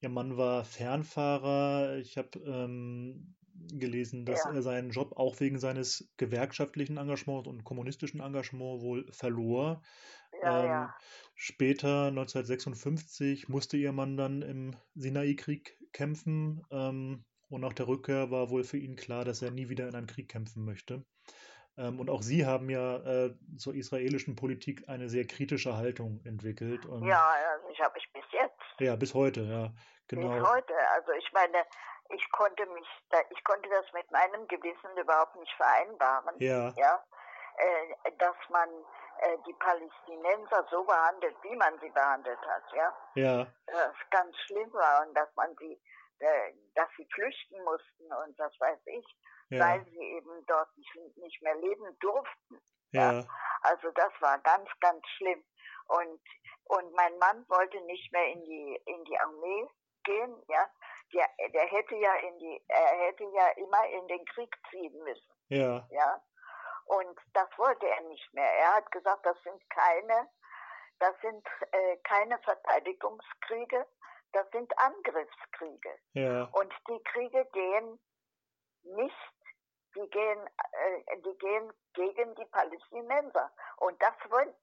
Ihr 0.00 0.08
Mann 0.08 0.36
war 0.36 0.64
Fernfahrer. 0.64 1.96
Ich 1.96 2.16
habe 2.16 2.38
ähm, 2.38 3.36
gelesen, 3.72 4.24
dass 4.24 4.44
ja. 4.44 4.52
er 4.52 4.62
seinen 4.62 4.90
Job 4.90 5.16
auch 5.16 5.38
wegen 5.40 5.58
seines 5.58 6.10
gewerkschaftlichen 6.16 6.96
Engagements 6.96 7.48
und 7.48 7.64
kommunistischen 7.64 8.20
Engagements 8.20 8.82
wohl 8.82 9.10
verlor. 9.12 9.82
Ja, 10.42 10.60
ähm, 10.60 10.66
ja. 10.66 10.94
Später, 11.34 12.06
1956, 12.08 13.48
musste 13.48 13.76
ihr 13.76 13.92
Mann 13.92 14.16
dann 14.16 14.42
im 14.42 14.76
Sinai-Krieg 14.94 15.78
kämpfen. 15.92 16.62
Ähm, 16.70 17.24
und 17.50 17.60
nach 17.62 17.72
der 17.72 17.88
Rückkehr 17.88 18.30
war 18.30 18.50
wohl 18.50 18.64
für 18.64 18.76
ihn 18.76 18.96
klar, 18.96 19.24
dass 19.24 19.42
er 19.42 19.50
nie 19.50 19.68
wieder 19.68 19.88
in 19.88 19.94
einem 19.94 20.06
Krieg 20.06 20.28
kämpfen 20.28 20.64
möchte. 20.64 21.04
Ähm, 21.78 22.00
und 22.00 22.10
auch 22.10 22.22
Sie 22.22 22.44
haben 22.44 22.68
ja 22.68 22.96
äh, 22.96 23.34
zur 23.56 23.74
israelischen 23.74 24.36
Politik 24.36 24.88
eine 24.88 25.08
sehr 25.08 25.26
kritische 25.26 25.76
Haltung 25.76 26.20
entwickelt. 26.24 26.84
ja, 27.02 27.30
also 27.52 27.68
ich 27.72 27.80
habe 27.80 27.96
ich 27.98 28.12
bis 28.12 28.24
jetzt. 28.32 28.80
Ja, 28.80 28.96
bis 28.96 29.14
heute, 29.14 29.42
ja. 29.42 29.72
Genau. 30.08 30.38
Bis 30.38 30.48
heute. 30.48 30.74
Also 30.94 31.12
ich 31.12 31.32
meine, 31.32 31.58
ich 32.10 32.30
konnte 32.32 32.66
mich, 32.66 32.88
ich 33.30 33.44
konnte 33.44 33.68
das 33.68 33.84
mit 33.92 34.10
meinem 34.10 34.46
Gewissen 34.48 34.96
überhaupt 34.96 35.36
nicht 35.36 35.52
vereinbaren. 35.56 36.34
Ja. 36.38 36.72
ja 36.76 37.04
äh, 37.58 38.12
dass 38.18 38.36
man 38.50 38.68
äh, 39.20 39.36
die 39.46 39.52
Palästinenser 39.54 40.66
so 40.70 40.84
behandelt, 40.84 41.36
wie 41.42 41.56
man 41.56 41.78
sie 41.80 41.90
behandelt 41.90 42.40
hat, 42.40 42.62
ja. 42.72 42.96
Ja. 43.14 43.46
Das 43.66 43.94
ganz 44.10 44.36
schlimm 44.46 44.72
war 44.72 45.06
und 45.06 45.14
dass 45.14 45.28
man 45.34 45.54
sie, 45.58 45.80
äh, 46.20 46.52
dass 46.74 46.88
sie 46.96 47.06
flüchten 47.12 47.62
mussten 47.64 48.12
und 48.24 48.38
das 48.38 48.52
weiß 48.60 48.78
ich, 48.86 49.06
ja. 49.50 49.60
weil 49.60 49.84
sie 49.86 50.02
eben 50.16 50.44
dort 50.46 50.68
nicht, 50.76 51.16
nicht 51.16 51.42
mehr 51.42 51.56
leben 51.56 51.98
durften. 51.98 52.60
Ja. 52.92 53.12
ja. 53.12 53.24
Also 53.62 53.90
das 53.90 54.12
war 54.20 54.38
ganz, 54.38 54.68
ganz 54.80 55.04
schlimm. 55.16 55.44
Und 55.88 56.20
und 56.70 56.92
mein 56.92 57.16
Mann 57.18 57.46
wollte 57.48 57.80
nicht 57.86 58.12
mehr 58.12 58.26
in 58.26 58.44
die 58.44 58.80
in 58.84 59.04
die 59.04 59.18
Armee 59.18 59.68
gehen, 60.04 60.42
ja, 60.48 60.68
der, 61.12 61.28
der 61.52 61.66
hätte 61.66 61.94
ja 61.96 62.14
in 62.14 62.38
die, 62.38 62.62
er 62.68 63.06
hätte 63.06 63.24
ja 63.24 63.48
immer 63.56 63.86
in 63.88 64.06
den 64.08 64.24
Krieg 64.26 64.54
ziehen 64.70 64.96
müssen. 65.04 65.32
Ja. 65.48 65.86
Ja. 65.90 66.22
Und 66.86 67.18
das 67.34 67.48
wollte 67.56 67.86
er 67.86 68.00
nicht 68.02 68.32
mehr. 68.32 68.50
Er 68.50 68.76
hat 68.76 68.90
gesagt, 68.90 69.24
das 69.24 69.36
sind 69.42 69.68
keine, 69.70 70.28
das 70.98 71.14
sind 71.20 71.46
äh, 71.72 71.96
keine 71.98 72.38
Verteidigungskriege, 72.38 73.86
das 74.32 74.50
sind 74.50 74.72
Angriffskriege. 74.78 75.98
Ja. 76.12 76.44
Und 76.52 76.72
die 76.88 77.02
Kriege 77.04 77.44
gehen 77.52 77.98
nicht, 78.82 79.32
die 79.94 80.08
gehen, 80.10 80.46
äh, 80.72 81.16
die 81.18 81.38
gehen 81.38 81.72
gegen 81.94 82.34
die 82.34 82.44
Palästinenser. 82.46 83.50
Und 83.78 84.00
das, 84.02 84.14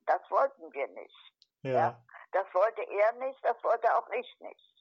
das 0.05 0.21
wollten 0.31 0.73
wir 0.73 0.87
nicht. 0.87 1.33
Ja. 1.61 1.71
ja. 1.71 2.03
Das 2.31 2.53
wollte 2.53 2.81
er 2.81 3.11
nicht, 3.13 3.43
das 3.43 3.63
wollte 3.63 3.95
auch 3.95 4.09
ich 4.09 4.39
nicht. 4.39 4.74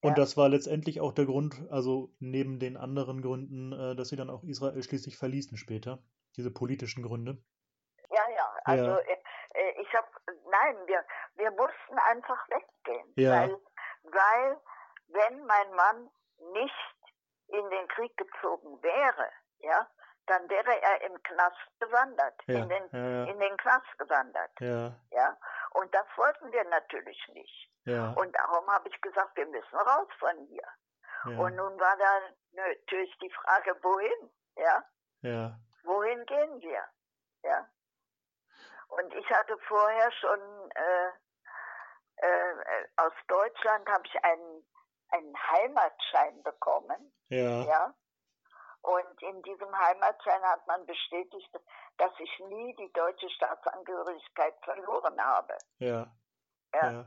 Und 0.00 0.10
ja. 0.10 0.14
das 0.14 0.36
war 0.36 0.48
letztendlich 0.48 1.00
auch 1.00 1.12
der 1.12 1.24
Grund, 1.24 1.66
also 1.70 2.14
neben 2.18 2.58
den 2.58 2.76
anderen 2.76 3.22
Gründen, 3.22 3.72
äh, 3.72 3.96
dass 3.96 4.08
sie 4.08 4.16
dann 4.16 4.30
auch 4.30 4.44
Israel 4.44 4.82
schließlich 4.82 5.16
verließen 5.16 5.56
später, 5.56 6.02
diese 6.36 6.50
politischen 6.50 7.02
Gründe. 7.02 7.42
Ja, 8.10 8.22
ja, 8.34 8.52
also 8.64 8.84
ja. 8.84 8.98
Äh, 8.98 9.18
äh 9.54 9.82
ich 9.82 9.94
habe, 9.94 10.06
nein, 10.50 10.76
wir, 10.86 11.04
wir 11.36 11.50
mussten 11.52 11.98
einfach 12.10 12.46
weggehen, 12.48 13.12
ja. 13.16 13.42
weil, 13.42 13.58
weil 14.04 14.56
wenn 15.08 15.46
mein 15.46 15.74
Mann 15.74 16.10
nicht 16.52 16.96
in 17.48 17.70
den 17.70 17.88
Krieg 17.88 18.16
gezogen 18.16 18.82
wäre, 18.82 19.30
ja, 19.60 19.88
dann 20.26 20.48
wäre 20.48 20.80
er 20.82 21.00
im 21.02 21.22
Knast 21.22 21.56
gewandert, 21.80 22.34
Ja, 22.46 22.58
in, 22.58 22.68
den, 22.68 22.88
ja, 22.92 22.98
ja. 22.98 23.24
in 23.30 23.38
den 23.40 23.56
Knast 23.58 23.98
gewandert, 23.98 24.50
Ja, 24.60 24.92
ja. 25.10 25.36
Und 25.72 25.94
das 25.94 26.06
wollten 26.16 26.50
wir 26.52 26.64
natürlich 26.64 27.20
nicht. 27.32 27.70
ja, 27.84 28.12
Und 28.16 28.34
darum 28.34 28.66
habe 28.68 28.88
ich 28.88 29.00
gesagt, 29.00 29.36
wir 29.36 29.46
müssen 29.46 29.76
raus 29.76 30.08
von 30.18 30.36
hier. 30.48 30.66
ja, 31.26 31.38
Und 31.38 31.54
nun 31.56 31.78
war 31.80 31.96
da 31.96 32.20
natürlich 32.52 33.16
die 33.18 33.30
Frage, 33.30 33.76
wohin, 33.82 34.30
ja. 34.56 34.84
ja, 35.22 35.58
wohin 35.84 36.24
gehen 36.26 36.60
wir? 36.60 36.84
Ja. 37.42 37.68
Und 38.88 39.12
ich 39.14 39.28
hatte 39.30 39.56
vorher 39.68 40.10
schon 40.12 40.70
äh, 40.74 41.08
äh, 42.16 42.86
aus 42.96 43.12
Deutschland 43.28 43.88
habe 43.88 44.06
ich 44.06 44.24
einen, 44.24 44.64
einen 45.10 45.36
Heimatschein 45.50 46.42
bekommen, 46.42 47.12
ja, 47.28 47.62
ja. 47.64 47.94
Und 48.82 49.22
in 49.22 49.42
diesem 49.42 49.76
Heimatschein 49.76 50.42
hat 50.42 50.66
man 50.66 50.86
bestätigt, 50.86 51.50
dass 51.98 52.12
ich 52.18 52.38
nie 52.40 52.74
die 52.76 52.92
deutsche 52.92 53.28
Staatsangehörigkeit 53.30 54.54
verloren 54.62 55.20
habe. 55.20 55.56
ja, 55.78 56.06
Ja. 56.74 56.90
ja, 56.90 57.04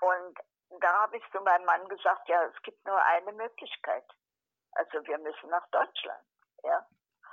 Und 0.00 0.38
da 0.80 1.02
habe 1.02 1.18
ich 1.18 1.24
zu 1.30 1.40
meinem 1.42 1.64
Mann 1.66 1.86
gesagt, 1.88 2.28
ja, 2.28 2.42
es 2.44 2.62
gibt 2.62 2.84
nur 2.86 3.00
eine 3.02 3.32
Möglichkeit. 3.32 4.04
Also 4.72 5.04
wir 5.06 5.18
müssen 5.18 5.50
nach 5.50 5.66
Deutschland. 5.68 6.24
Ja. 6.62 6.86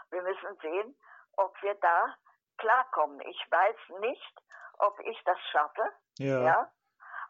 Wir 0.10 0.22
müssen 0.22 0.58
sehen, 0.62 0.96
ob 1.38 1.62
wir 1.62 1.76
da 1.76 2.16
klarkommen. 2.58 3.22
Ich 3.22 3.52
weiß 3.52 4.00
nicht, 4.00 4.42
ob 4.80 5.00
ich 5.02 5.22
das 5.24 5.38
schaffe, 5.52 5.92
ja, 6.18 6.42
ja. 6.42 6.72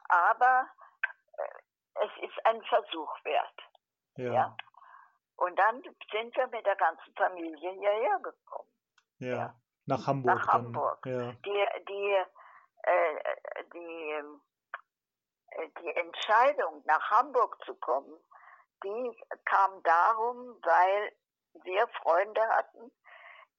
Aber 0.07 0.67
äh, 1.37 2.05
es 2.05 2.29
ist 2.29 2.45
ein 2.45 2.63
Versuch 2.63 3.13
wert. 3.23 3.61
ja, 4.15 4.31
Ja. 4.33 4.57
Und 5.39 5.57
dann 5.57 5.81
sind 6.11 6.35
wir 6.35 6.47
mit 6.47 6.65
der 6.65 6.75
ganzen 6.75 7.13
Familie 7.15 7.71
hierher 7.71 8.19
gekommen. 8.19 8.69
ja. 9.19 9.27
Ja. 9.29 9.55
Nach 9.85 10.05
Hamburg 10.05 10.35
Nach. 10.35 10.47
Hamburg. 10.49 11.05
Ja, 11.07 11.31
die, 11.31 11.65
die, 11.87 12.15
äh, 12.83 13.63
die, 13.73 14.23
äh, 15.51 15.67
die 15.81 15.95
Entscheidung, 15.95 16.83
nach 16.85 17.09
Hamburg 17.09 17.57
zu 17.65 17.73
kommen, 17.75 18.13
die 18.83 19.17
kam 19.45 19.81
darum, 19.81 20.59
weil 20.61 21.11
wir 21.63 21.87
Freunde 22.03 22.41
hatten, 22.49 22.91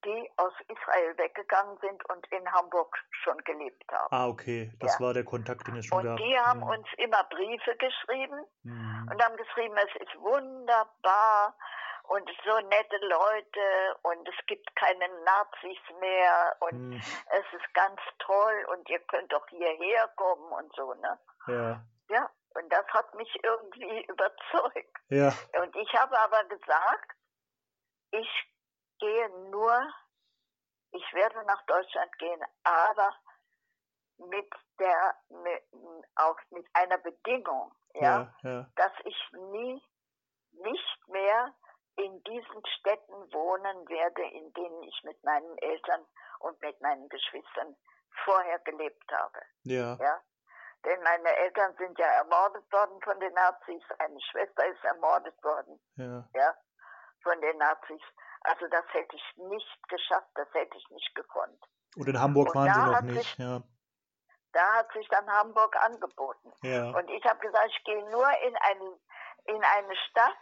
die 0.05 0.31
aus 0.37 0.53
Israel 0.69 1.17
weggegangen 1.19 1.79
sind 1.79 2.09
und 2.11 2.27
in 2.33 2.51
Hamburg 2.53 2.97
schon 3.23 3.39
gelebt 3.45 3.85
haben. 3.93 4.09
Ah, 4.15 4.29
okay. 4.29 4.73
Das 4.81 4.99
Ja. 4.99 5.07
war 5.07 5.15
der 5.15 5.25
Kontakt, 5.25 5.67
den 5.67 5.77
es 5.77 5.87
schon 5.87 5.99
Und 5.99 6.05
gab. 6.05 6.17
die 6.19 6.39
haben 6.39 6.61
Mhm. 6.61 6.69
uns 6.69 6.87
immer 6.99 7.23
Briefe 7.25 7.77
geschrieben 7.77 8.45
Mhm. 8.63 9.09
und 9.11 9.25
haben 9.25 9.37
geschrieben, 9.37 9.77
es 9.77 10.03
ist 10.03 10.15
wunderbar 10.21 11.57
und 12.05 12.29
so 12.45 12.59
nette 12.69 12.97
Leute 13.07 13.97
und 14.03 14.29
es 14.29 14.47
gibt 14.47 14.75
keine 14.77 15.09
Nazis 15.25 15.79
mehr 16.01 16.57
und 16.61 16.91
Mhm. 16.91 16.97
es 16.97 17.45
ist 17.61 17.75
ganz 17.75 18.01
toll 18.19 18.67
und 18.73 18.89
ihr 18.89 18.99
könnt 19.01 19.33
doch 19.33 19.47
hierher 19.49 20.09
kommen 20.17 20.51
und 20.53 20.75
so, 20.75 20.95
ne? 20.95 21.19
Ja, 21.47 21.81
Ja, 22.09 22.29
und 22.55 22.69
das 22.73 22.85
hat 22.89 23.15
mich 23.15 23.33
irgendwie 23.45 24.05
überzeugt. 24.09 24.99
ja, 25.09 25.33
Und 25.63 25.77
ich 25.77 25.93
habe 25.95 26.19
aber 26.19 26.43
gesagt, 26.45 27.13
ich 28.11 28.29
gehe 29.01 29.29
nur, 29.51 29.93
ich 30.93 31.13
werde 31.13 31.45
nach 31.45 31.63
Deutschland 31.67 32.13
gehen, 32.19 32.43
aber 32.65 33.15
mit 34.19 34.53
der, 34.79 35.15
mit, 35.29 35.63
auch 36.17 36.37
mit 36.51 36.67
einer 36.75 36.99
Bedingung, 36.99 37.73
ja, 37.95 38.33
ja, 38.43 38.51
ja, 38.51 38.67
dass 38.77 38.93
ich 39.05 39.33
nie, 39.33 39.83
nicht 40.53 41.09
mehr 41.09 41.55
in 41.97 42.23
diesen 42.25 42.67
Städten 42.79 43.33
wohnen 43.33 43.89
werde, 43.89 44.23
in 44.23 44.53
denen 44.53 44.83
ich 44.83 45.01
mit 45.05 45.23
meinen 45.25 45.57
Eltern 45.59 46.07
und 46.41 46.61
mit 46.61 46.81
meinen 46.81 47.09
Geschwistern 47.09 47.77
vorher 48.25 48.59
gelebt 48.61 49.11
habe. 49.13 49.41
ja, 49.63 49.97
Ja? 50.01 50.21
Denn 50.85 51.03
meine 51.03 51.37
Eltern 51.37 51.75
sind 51.77 51.99
ja 51.99 52.07
ermordet 52.07 52.73
worden 52.73 53.01
von 53.03 53.19
den 53.21 53.33
Nazis, 53.35 53.83
eine 53.99 54.21
Schwester 54.21 54.67
ist 54.67 54.83
ermordet 54.83 55.35
worden, 55.45 55.79
ja, 55.97 56.27
ja, 56.35 56.55
von 57.23 57.39
den 57.43 57.59
Nazis. 57.59 58.01
Also 58.43 58.67
das 58.69 58.85
hätte 58.93 59.17
ich 59.17 59.37
nicht 59.37 59.89
geschafft, 59.89 60.29
das 60.35 60.49
hätte 60.55 60.77
ich 60.77 60.89
nicht 60.91 61.15
gekonnt. 61.15 61.63
Und 61.97 62.09
in 62.09 62.19
Hamburg 62.21 62.49
Und 62.49 62.55
waren 62.55 62.73
Sie 62.75 62.81
noch 62.93 63.01
nicht, 63.03 63.17
sich- 63.29 63.39
ja, 63.39 63.61
Da 64.53 64.73
hat 64.75 64.93
sich 64.93 65.07
dann 65.09 65.29
Hamburg 65.31 65.77
angeboten. 65.77 66.53
ja, 66.63 66.91
Und 66.91 67.09
ich 67.11 67.25
habe 67.25 67.39
gesagt, 67.41 67.67
ich 67.69 67.85
gehe 67.85 68.03
nur 68.11 68.29
in, 68.43 68.57
einen, 68.57 69.01
in 69.45 69.63
eine 69.63 69.97
Stadt 70.09 70.37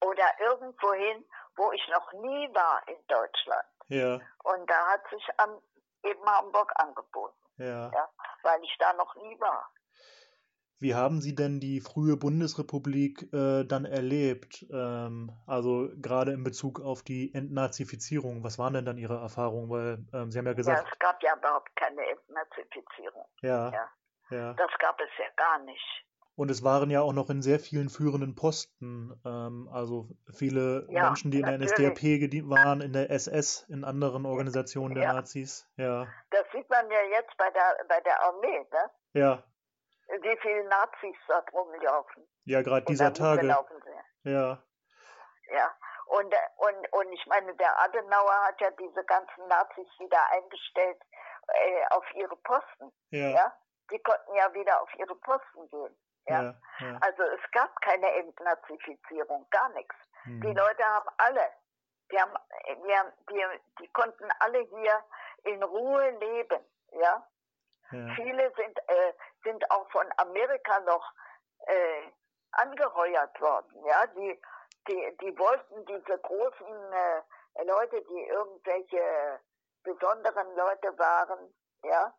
oder 0.00 0.24
irgendwo 0.40 0.92
hin, 0.92 1.24
wo 1.56 1.72
ich 1.72 1.86
noch 1.88 2.12
nie 2.12 2.54
war 2.54 2.86
in 2.88 2.98
Deutschland. 3.06 3.66
ja, 3.88 4.20
Und 4.44 4.68
da 4.70 4.86
hat 4.88 5.02
sich 5.10 5.24
an, 5.40 5.60
eben 6.02 6.24
Hamburg 6.26 6.72
angeboten, 6.76 7.38
ja. 7.56 7.90
ja, 7.90 8.08
weil 8.42 8.62
ich 8.62 8.76
da 8.78 8.92
noch 8.94 9.14
nie 9.16 9.38
war. 9.40 9.70
Wie 10.78 10.94
haben 10.94 11.20
Sie 11.20 11.34
denn 11.34 11.58
die 11.58 11.80
frühe 11.80 12.16
Bundesrepublik 12.16 13.32
äh, 13.32 13.64
dann 13.64 13.84
erlebt? 13.86 14.66
Ähm, 14.70 15.32
also 15.46 15.88
gerade 15.96 16.32
in 16.32 16.44
Bezug 16.44 16.80
auf 16.80 17.02
die 17.02 17.32
Entnazifizierung. 17.32 18.44
Was 18.44 18.58
waren 18.58 18.74
denn 18.74 18.84
dann 18.84 18.98
Ihre 18.98 19.16
Erfahrungen? 19.18 19.70
Weil 19.70 20.04
ähm, 20.12 20.30
Sie 20.30 20.38
haben 20.38 20.44
ja 20.46 20.52
Ja, 20.52 20.56
gesagt, 20.56 20.88
es 20.92 20.98
gab 20.98 21.22
ja 21.22 21.34
überhaupt 21.36 21.74
keine 21.76 22.02
Entnazifizierung. 22.06 23.24
ja, 23.42 23.72
Ja. 23.72 23.90
ja. 24.30 24.52
Das 24.54 24.70
gab 24.78 25.00
es 25.00 25.08
ja 25.18 25.24
gar 25.36 25.58
nicht. 25.64 26.04
Und 26.34 26.50
es 26.50 26.62
waren 26.62 26.90
ja 26.90 27.00
auch 27.00 27.14
noch 27.14 27.30
in 27.30 27.40
sehr 27.40 27.58
vielen 27.58 27.88
führenden 27.88 28.34
Posten. 28.34 29.18
Ähm, 29.24 29.70
also 29.72 30.10
viele 30.30 30.86
Ja, 30.90 31.06
Menschen, 31.06 31.30
die 31.30 31.38
in 31.40 31.46
der 31.46 31.56
natürlich. 31.56 31.96
NSDAP 32.02 32.50
waren, 32.50 32.82
in 32.82 32.92
der 32.92 33.10
SS, 33.10 33.64
in 33.70 33.84
anderen 33.84 34.26
Organisationen 34.26 34.94
der 34.94 35.04
Ja. 35.04 35.12
Nazis. 35.14 35.66
Ja, 35.78 36.06
Das 36.30 36.44
sieht 36.52 36.68
man 36.68 36.90
ja 36.90 37.02
jetzt 37.10 37.34
bei 37.38 37.50
der, 37.50 37.78
bei 37.88 38.00
der 38.02 38.22
Armee, 38.22 38.66
ne? 38.70 38.90
ja, 39.14 39.42
wie 40.08 40.38
viele 40.40 40.64
Nazis 40.64 41.16
dort 41.28 41.52
rumlaufen. 41.52 42.26
ja, 42.44 42.62
gerade 42.62 42.84
dieser 42.86 43.10
da 43.10 43.36
Tage. 43.36 43.46
Ja, 44.24 44.62
Ja. 45.50 45.74
Und, 46.06 46.32
und, 46.56 46.92
und 46.92 47.12
ich 47.12 47.26
meine, 47.26 47.54
der 47.56 47.78
Adenauer 47.80 48.44
hat 48.46 48.60
ja 48.60 48.70
diese 48.70 49.04
ganzen 49.04 49.48
Nazis 49.48 49.88
wieder 49.98 50.20
eingestellt 50.30 51.02
äh, 51.48 51.86
auf 51.90 52.04
ihre 52.14 52.36
Posten. 52.36 52.92
ja, 53.10 53.28
Ja. 53.30 53.52
Die 53.90 53.98
konnten 54.00 54.34
ja 54.34 54.52
wieder 54.52 54.82
auf 54.82 54.92
ihre 54.94 55.14
Posten 55.16 55.68
gehen. 55.70 55.96
Ja. 56.28 56.42
ja, 56.42 56.54
ja. 56.80 56.98
Also 57.00 57.22
es 57.22 57.50
gab 57.52 57.80
keine 57.82 58.08
Entnazifizierung, 58.14 59.46
gar 59.50 59.68
nichts. 59.70 59.94
Hm. 60.24 60.40
Die 60.40 60.52
Leute 60.52 60.84
haben 60.84 61.08
alle, 61.18 61.48
die, 62.10 62.20
haben, 62.20 62.34
die, 62.66 62.96
haben, 62.96 63.12
die, 63.30 63.44
die 63.80 63.88
konnten 63.92 64.28
alle 64.40 64.58
hier 64.60 65.04
in 65.44 65.62
Ruhe 65.62 66.10
leben. 66.10 66.64
Ja. 66.92 67.26
Ja, 67.92 68.14
Viele 68.16 68.52
sind, 68.56 68.78
äh, 68.88 69.12
sind 69.46 69.70
auch 69.70 69.88
von 69.90 70.06
Amerika 70.16 70.80
noch 70.80 71.12
äh, 71.66 72.02
angeheuert 72.52 73.40
worden. 73.40 73.84
Ja, 73.86 74.06
die, 74.08 74.40
die, 74.88 75.16
die 75.22 75.38
wollten 75.38 75.86
diese 75.86 76.18
großen 76.18 76.92
äh, 76.92 77.64
Leute, 77.64 78.02
die 78.02 78.24
irgendwelche 78.28 79.40
besonderen 79.82 80.54
Leute 80.56 80.98
waren, 80.98 81.54
ja, 81.84 82.12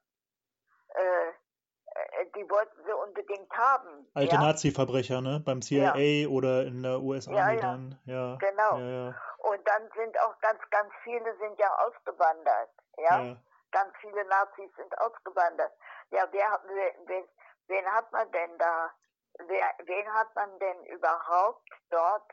äh, 0.96 1.30
äh, 1.30 2.26
die 2.36 2.50
wollten 2.50 2.78
sie 2.86 2.94
unbedingt 2.94 3.52
haben. 3.52 4.08
Alte 4.14 4.36
ja? 4.36 4.42
Nazi-Verbrecher, 4.42 5.22
ne? 5.22 5.42
Beim 5.44 5.62
CIA 5.62 6.28
oder 6.30 6.64
in 6.64 6.84
der 6.84 7.02
US 7.02 7.26
Ja, 7.26 7.52
ja. 7.52 7.62
dann. 7.62 8.00
Ja, 8.06 8.36
Genau. 8.36 8.78
ja, 8.78 9.10
ja, 9.10 9.16
Und 9.40 9.68
dann 9.68 9.90
sind 9.96 10.20
auch 10.22 10.40
ganz, 10.40 10.60
ganz 10.70 10.92
viele 11.04 11.36
sind 11.38 11.58
ja 11.60 11.70
ausgewandert. 11.80 12.70
Ja, 12.98 13.22
ja. 13.22 13.36
Ganz 13.72 13.94
viele 14.00 14.24
Nazis 14.26 14.72
sind 14.76 14.98
ausgewandert. 15.00 15.72
Ja, 16.12 16.28
wer, 16.32 16.62
wen, 17.06 17.28
wen 17.68 17.86
hat 17.94 18.12
man 18.12 18.32
denn 18.32 18.58
da, 18.58 18.92
wer, 19.40 19.74
wen 19.86 20.14
hat 20.14 20.34
man 20.36 20.58
denn 20.60 20.86
überhaupt 20.86 21.70
dort 21.90 22.32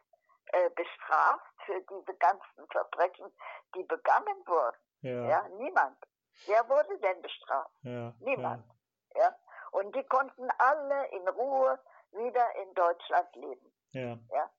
äh, 0.52 0.70
bestraft 0.70 1.44
für 1.66 1.80
diese 1.82 2.14
ganzen 2.18 2.66
Verbrechen, 2.70 3.32
die 3.74 3.82
begangen 3.84 4.46
wurden? 4.46 4.76
Ja, 5.00 5.28
Ja, 5.28 5.48
niemand. 5.48 5.98
Wer 6.46 6.68
wurde 6.68 6.98
denn 6.98 7.22
bestraft? 7.22 7.70
ja, 7.82 8.12
Niemand. 8.20 8.64
Ja. 9.14 9.34
Und 9.72 9.94
die 9.94 10.04
konnten 10.06 10.48
alle 10.58 11.06
in 11.08 11.28
Ruhe 11.28 11.78
wieder 12.12 12.54
in 12.56 12.72
Deutschland 12.74 13.34
leben. 13.36 13.72
ja. 13.90 14.16
Ja. 14.30 14.50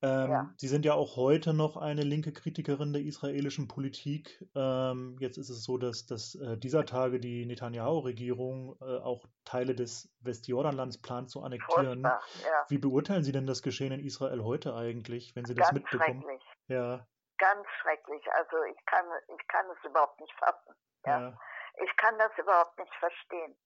Ähm, 0.00 0.30
Ja. 0.30 0.54
Sie 0.56 0.68
sind 0.68 0.84
ja 0.84 0.94
auch 0.94 1.16
heute 1.16 1.52
noch 1.54 1.76
eine 1.76 2.02
linke 2.02 2.32
Kritikerin 2.32 2.92
der 2.92 3.02
israelischen 3.02 3.66
Politik. 3.68 4.44
Ähm, 4.54 5.16
jetzt 5.18 5.38
ist 5.38 5.50
es 5.50 5.64
so, 5.64 5.76
dass, 5.78 6.06
dass 6.06 6.34
äh, 6.36 6.56
dieser 6.56 6.84
Tage 6.86 7.18
die 7.20 7.44
Netanyahu-Regierung 7.46 8.76
äh, 8.80 8.98
auch 8.98 9.26
Teile 9.44 9.74
des 9.74 10.08
Westjordanlands 10.20 11.02
plant 11.02 11.30
zu 11.30 11.42
annektieren. 11.42 12.02
Ja. 12.02 12.20
Wie 12.68 12.78
beurteilen 12.78 13.24
Sie 13.24 13.32
denn 13.32 13.46
das 13.46 13.62
Geschehen 13.62 13.92
in 13.92 14.00
Israel 14.00 14.44
heute 14.44 14.74
eigentlich, 14.74 15.34
wenn 15.34 15.44
Sie 15.44 15.54
das 15.54 15.70
Ganz 15.70 15.80
mitbekommen? 15.80 16.22
schrecklich. 16.22 16.42
Ja, 16.68 17.06
Ganz 17.38 17.66
schrecklich. 17.82 18.22
Also 18.32 18.56
ich 18.64 18.84
kann, 18.86 19.04
ich 19.36 19.48
kann 19.48 19.64
es 19.70 19.88
überhaupt 19.88 20.20
nicht 20.20 20.32
fassen. 20.34 20.74
Ja. 21.06 21.20
ja, 21.20 21.38
Ich 21.84 21.96
kann 21.96 22.16
das 22.18 22.32
überhaupt 22.36 22.78
nicht 22.78 22.92
verstehen. 22.96 23.56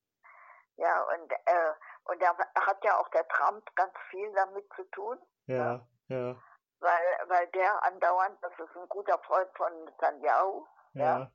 Ja, 0.77 1.03
und 1.03 1.31
äh, 1.33 1.73
Und 2.05 2.21
da 2.23 2.37
hat 2.67 2.85
ja 2.85 2.99
auch 2.99 3.09
der 3.11 3.27
Trump 3.29 3.65
ganz 3.77 3.93
viel 4.11 4.31
damit 4.35 4.65
zu 4.77 4.83
tun. 4.91 5.19
Ja, 5.47 5.87
ja. 6.09 6.37
Weil, 6.81 7.29
weil 7.29 7.47
der 7.49 7.85
andauernd, 7.85 8.39
das 8.43 8.53
ist 8.59 8.77
ein 8.77 8.89
guter 8.89 9.19
Freund 9.21 9.49
von 9.57 9.85
Netanyahu, 9.85 10.67
ja. 10.95 11.19
ja. 11.19 11.33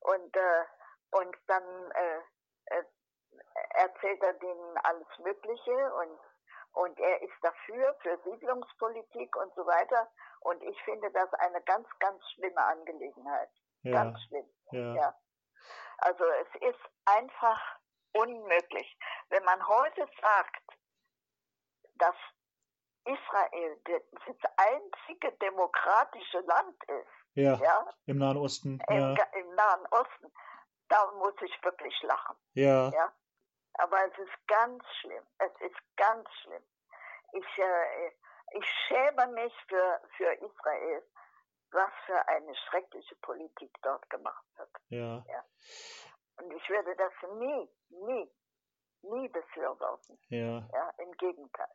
Und, 0.00 0.36
äh, 0.36 0.64
und 1.10 1.36
dann 1.46 1.90
äh, 1.92 2.20
äh, 2.66 2.84
erzählt 3.74 4.22
er 4.22 4.34
denen 4.34 4.78
alles 4.78 5.06
Mögliche 5.18 5.94
und, 5.94 6.18
und 6.72 6.98
er 6.98 7.22
ist 7.22 7.34
dafür, 7.42 7.94
für 8.02 8.18
Siedlungspolitik 8.24 9.36
und 9.36 9.54
so 9.54 9.66
weiter. 9.66 10.10
Und 10.40 10.62
ich 10.62 10.80
finde 10.84 11.10
das 11.10 11.32
eine 11.34 11.60
ganz, 11.62 11.88
ganz 11.98 12.22
schlimme 12.32 12.64
Angelegenheit. 12.64 13.50
Ja. 13.82 13.92
Ganz 13.92 14.20
schlimm. 14.28 14.48
Ja. 14.70 14.94
ja. 14.94 15.14
Also 15.98 16.24
es 16.24 16.62
ist 16.62 16.80
einfach 17.04 17.60
unmöglich. 18.12 18.98
Wenn 19.28 19.44
man 19.44 19.66
heute 19.66 20.06
sagt, 20.20 20.62
dass 21.96 22.14
Israel 23.06 23.80
das 23.84 24.52
einzige 24.56 25.32
demokratische 25.38 26.40
Land 26.40 26.84
ist, 26.84 27.34
ja, 27.34 27.54
ja 27.54 27.86
im 28.06 28.18
Nahen 28.18 28.36
Osten, 28.36 28.80
im, 28.88 28.96
ja. 28.96 29.24
im 29.32 29.54
Nahen 29.54 29.86
Osten, 29.90 30.32
da 30.88 31.12
muss 31.12 31.34
ich 31.42 31.64
wirklich 31.64 31.94
lachen. 32.02 32.36
Ja. 32.54 32.90
ja. 32.90 33.12
Aber 33.74 33.98
es 34.06 34.18
ist 34.18 34.46
ganz 34.46 34.82
schlimm. 35.00 35.24
Es 35.38 35.52
ist 35.60 35.76
ganz 35.96 36.28
schlimm. 36.42 36.62
Ich, 37.32 37.58
äh, 37.58 38.08
ich 38.52 38.66
schäme 38.86 39.26
mich 39.28 39.52
für, 39.68 40.00
für 40.16 40.32
Israel, 40.32 41.02
was 41.72 41.90
für 42.06 42.28
eine 42.28 42.54
schreckliche 42.54 43.16
Politik 43.16 43.70
dort 43.82 44.08
gemacht 44.08 44.44
wird. 44.56 44.70
Ja. 44.88 45.24
ja. 45.28 45.44
Und 46.38 46.52
ich 46.52 46.68
werde 46.70 46.94
das 46.96 47.12
nie, 47.34 47.68
nie, 47.90 48.30
nie 49.02 49.28
befürworten. 49.28 50.18
Ja. 50.28 50.66
ja 50.72 50.90
Im 50.98 51.12
Gegenteil. 51.12 51.68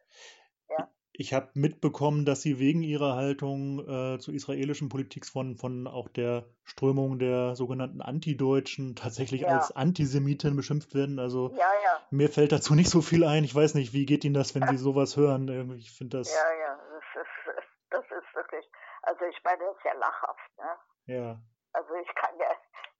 Ja. 0.77 0.87
Ich 1.13 1.33
habe 1.33 1.49
mitbekommen, 1.53 2.25
dass 2.25 2.41
Sie 2.41 2.57
wegen 2.57 2.83
Ihrer 2.83 3.15
Haltung 3.15 3.79
äh, 3.79 4.17
zur 4.19 4.33
israelischen 4.33 4.89
Politik 4.89 5.25
von, 5.25 5.57
von 5.57 5.85
auch 5.85 6.07
der 6.07 6.45
Strömung 6.63 7.19
der 7.19 7.55
sogenannten 7.55 8.01
Antideutschen 8.01 8.95
tatsächlich 8.95 9.41
ja. 9.41 9.49
als 9.49 9.75
Antisemiten 9.75 10.55
beschimpft 10.55 10.95
werden. 10.95 11.19
Also 11.19 11.51
ja, 11.55 11.69
mir 12.11 12.29
fällt 12.29 12.51
dazu 12.51 12.75
nicht 12.75 12.89
so 12.89 13.01
viel 13.01 13.23
ein. 13.23 13.43
Ich 13.43 13.55
weiß 13.55 13.73
nicht, 13.75 13.93
wie 13.93 14.05
geht 14.05 14.23
Ihnen 14.25 14.33
das, 14.33 14.53
wenn 14.53 14.67
Sie 14.67 14.77
sowas 14.77 15.15
hören? 15.15 15.47
Ich 15.77 15.91
finde 15.91 16.17
das. 16.17 16.33
Ja, 16.33 16.53
ja, 16.59 16.79
das 16.91 17.23
ist, 17.23 17.67
das 17.89 18.03
ist 18.05 18.35
wirklich. 18.35 18.65
Also 19.03 19.25
ich 19.25 19.43
meine, 19.43 19.59
das 19.63 19.77
ist 19.77 19.85
ja 19.85 19.93
lachhaft. 19.93 20.57
Ne? 20.57 21.15
Ja. 21.15 21.39
Also 21.73 21.93
ich 21.95 22.15
kann 22.15 22.37
ja, 22.37 22.47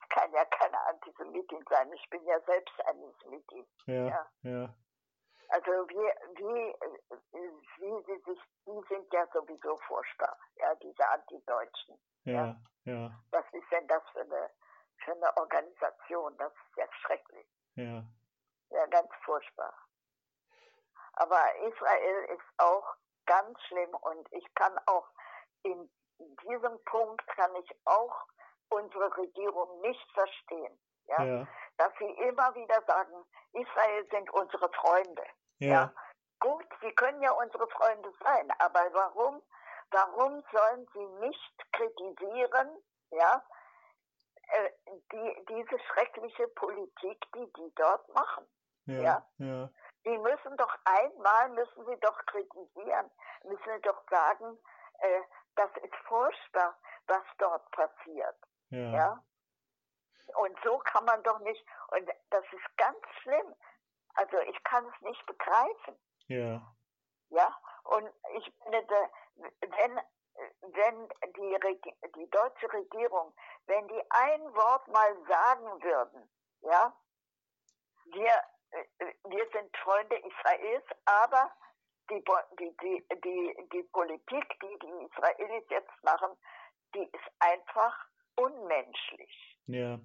ich 0.01 0.09
kann 0.09 0.31
ja 0.33 0.45
keine 0.45 0.77
Antisemitin 0.87 1.63
sein. 1.69 1.91
Ich 1.93 2.09
bin 2.09 2.23
ja 2.25 2.39
selbst 2.45 2.73
Antisemitin. 2.85 3.65
Ja, 3.85 4.07
ja. 4.07 4.27
ja. 4.43 4.75
Also 5.51 5.71
wie, 5.89 5.95
wie, 6.39 6.75
wie 7.33 8.03
sie 8.05 8.21
sich, 8.23 8.39
die 8.65 8.81
sind 8.87 9.13
ja 9.13 9.27
sowieso 9.33 9.75
furchtbar, 9.87 10.37
ja, 10.55 10.73
diese 10.75 11.05
Antideutschen. 11.09 11.99
Ja, 12.23 12.33
ja, 12.85 12.93
ja. 12.93 13.11
Was 13.31 13.43
ist 13.51 13.69
denn 13.69 13.85
das 13.87 14.01
für 14.13 14.21
eine, 14.21 14.49
für 15.03 15.11
eine 15.11 15.35
Organisation? 15.35 16.37
Das 16.37 16.53
ist 16.53 16.77
ja 16.77 16.85
schrecklich. 17.01 17.47
Ja. 17.75 18.03
Ja, 18.69 18.85
ganz 18.87 19.09
furchtbar. 19.25 19.73
Aber 21.13 21.55
Israel 21.67 22.23
ist 22.29 22.47
auch 22.57 22.95
ganz 23.25 23.61
schlimm 23.63 23.93
und 23.93 24.31
ich 24.31 24.45
kann 24.55 24.79
auch 24.85 25.07
in 25.63 25.89
diesem 26.17 26.81
Punkt 26.85 27.27
kann 27.27 27.53
ich 27.57 27.69
auch 27.83 28.25
unsere 28.69 29.17
Regierung 29.17 29.81
nicht 29.81 30.11
verstehen. 30.13 30.79
Ja? 31.07 31.23
ja? 31.23 31.47
Dass 31.77 31.91
sie 31.99 32.09
immer 32.09 32.55
wieder 32.55 32.81
sagen, 32.87 33.25
Israel 33.51 34.07
sind 34.09 34.29
unsere 34.31 34.69
Freunde. 34.69 35.25
Ja. 35.61 35.73
ja. 35.73 35.93
Gut, 36.39 36.65
sie 36.81 36.91
können 36.93 37.21
ja 37.21 37.31
unsere 37.31 37.67
Freunde 37.67 38.11
sein, 38.23 38.51
aber 38.57 38.81
warum, 38.93 39.41
warum 39.91 40.43
sollen 40.51 40.87
sie 40.93 41.05
nicht 41.25 41.71
kritisieren, 41.71 42.83
ja, 43.11 43.43
äh, 44.47 44.71
die, 45.11 45.45
diese 45.47 45.79
schreckliche 45.87 46.47
Politik, 46.49 47.25
die 47.35 47.53
die 47.53 47.71
dort 47.75 48.09
machen? 48.15 48.45
Ja, 48.85 49.01
ja. 49.01 49.25
ja. 49.37 49.69
Die 50.03 50.17
müssen 50.17 50.57
doch 50.57 50.75
einmal, 50.83 51.49
müssen 51.49 51.85
sie 51.85 51.99
doch 51.99 52.25
kritisieren, 52.25 53.11
müssen 53.43 53.71
sie 53.75 53.81
doch 53.81 54.01
sagen, 54.09 54.57
äh, 54.99 55.21
das 55.55 55.69
ist 55.83 55.95
furchtbar, 56.07 56.75
was 57.05 57.23
dort 57.37 57.69
passiert. 57.69 58.37
Ja. 58.69 58.91
ja. 58.91 59.23
Und 60.37 60.57
so 60.63 60.79
kann 60.79 61.05
man 61.05 61.21
doch 61.21 61.39
nicht, 61.39 61.63
und 61.89 62.09
das 62.31 62.45
ist 62.51 62.77
ganz 62.77 62.97
schlimm. 63.21 63.53
Also 64.21 64.37
ich 64.47 64.63
kann 64.63 64.85
es 64.85 65.01
nicht 65.01 65.25
begreifen. 65.25 65.95
Ja. 66.27 66.61
Ja, 67.29 67.57
und 67.85 68.07
ich 68.37 68.53
finde, 68.61 68.85
wenn, 69.61 69.99
wenn 70.73 71.09
die, 71.35 71.81
die 72.15 72.29
deutsche 72.29 72.71
Regierung, 72.71 73.33
wenn 73.65 73.87
die 73.87 74.01
ein 74.09 74.41
Wort 74.53 74.87
mal 74.89 75.15
sagen 75.27 75.81
würden, 75.81 76.29
ja, 76.61 76.93
wir, 78.05 78.33
wir 79.23 79.49
sind 79.53 79.75
Freunde 79.77 80.17
Israels, 80.17 80.85
aber 81.05 81.51
die, 82.11 82.23
die, 82.59 82.75
die, 82.81 83.05
die, 83.23 83.69
die 83.73 83.83
Politik, 83.91 84.59
die 84.61 84.79
die 84.83 85.07
Israelis 85.07 85.63
jetzt 85.69 86.03
machen, 86.03 86.37
die 86.93 87.03
ist 87.03 87.31
einfach 87.39 87.95
unmenschlich. 88.35 89.57
Ja. 89.65 89.99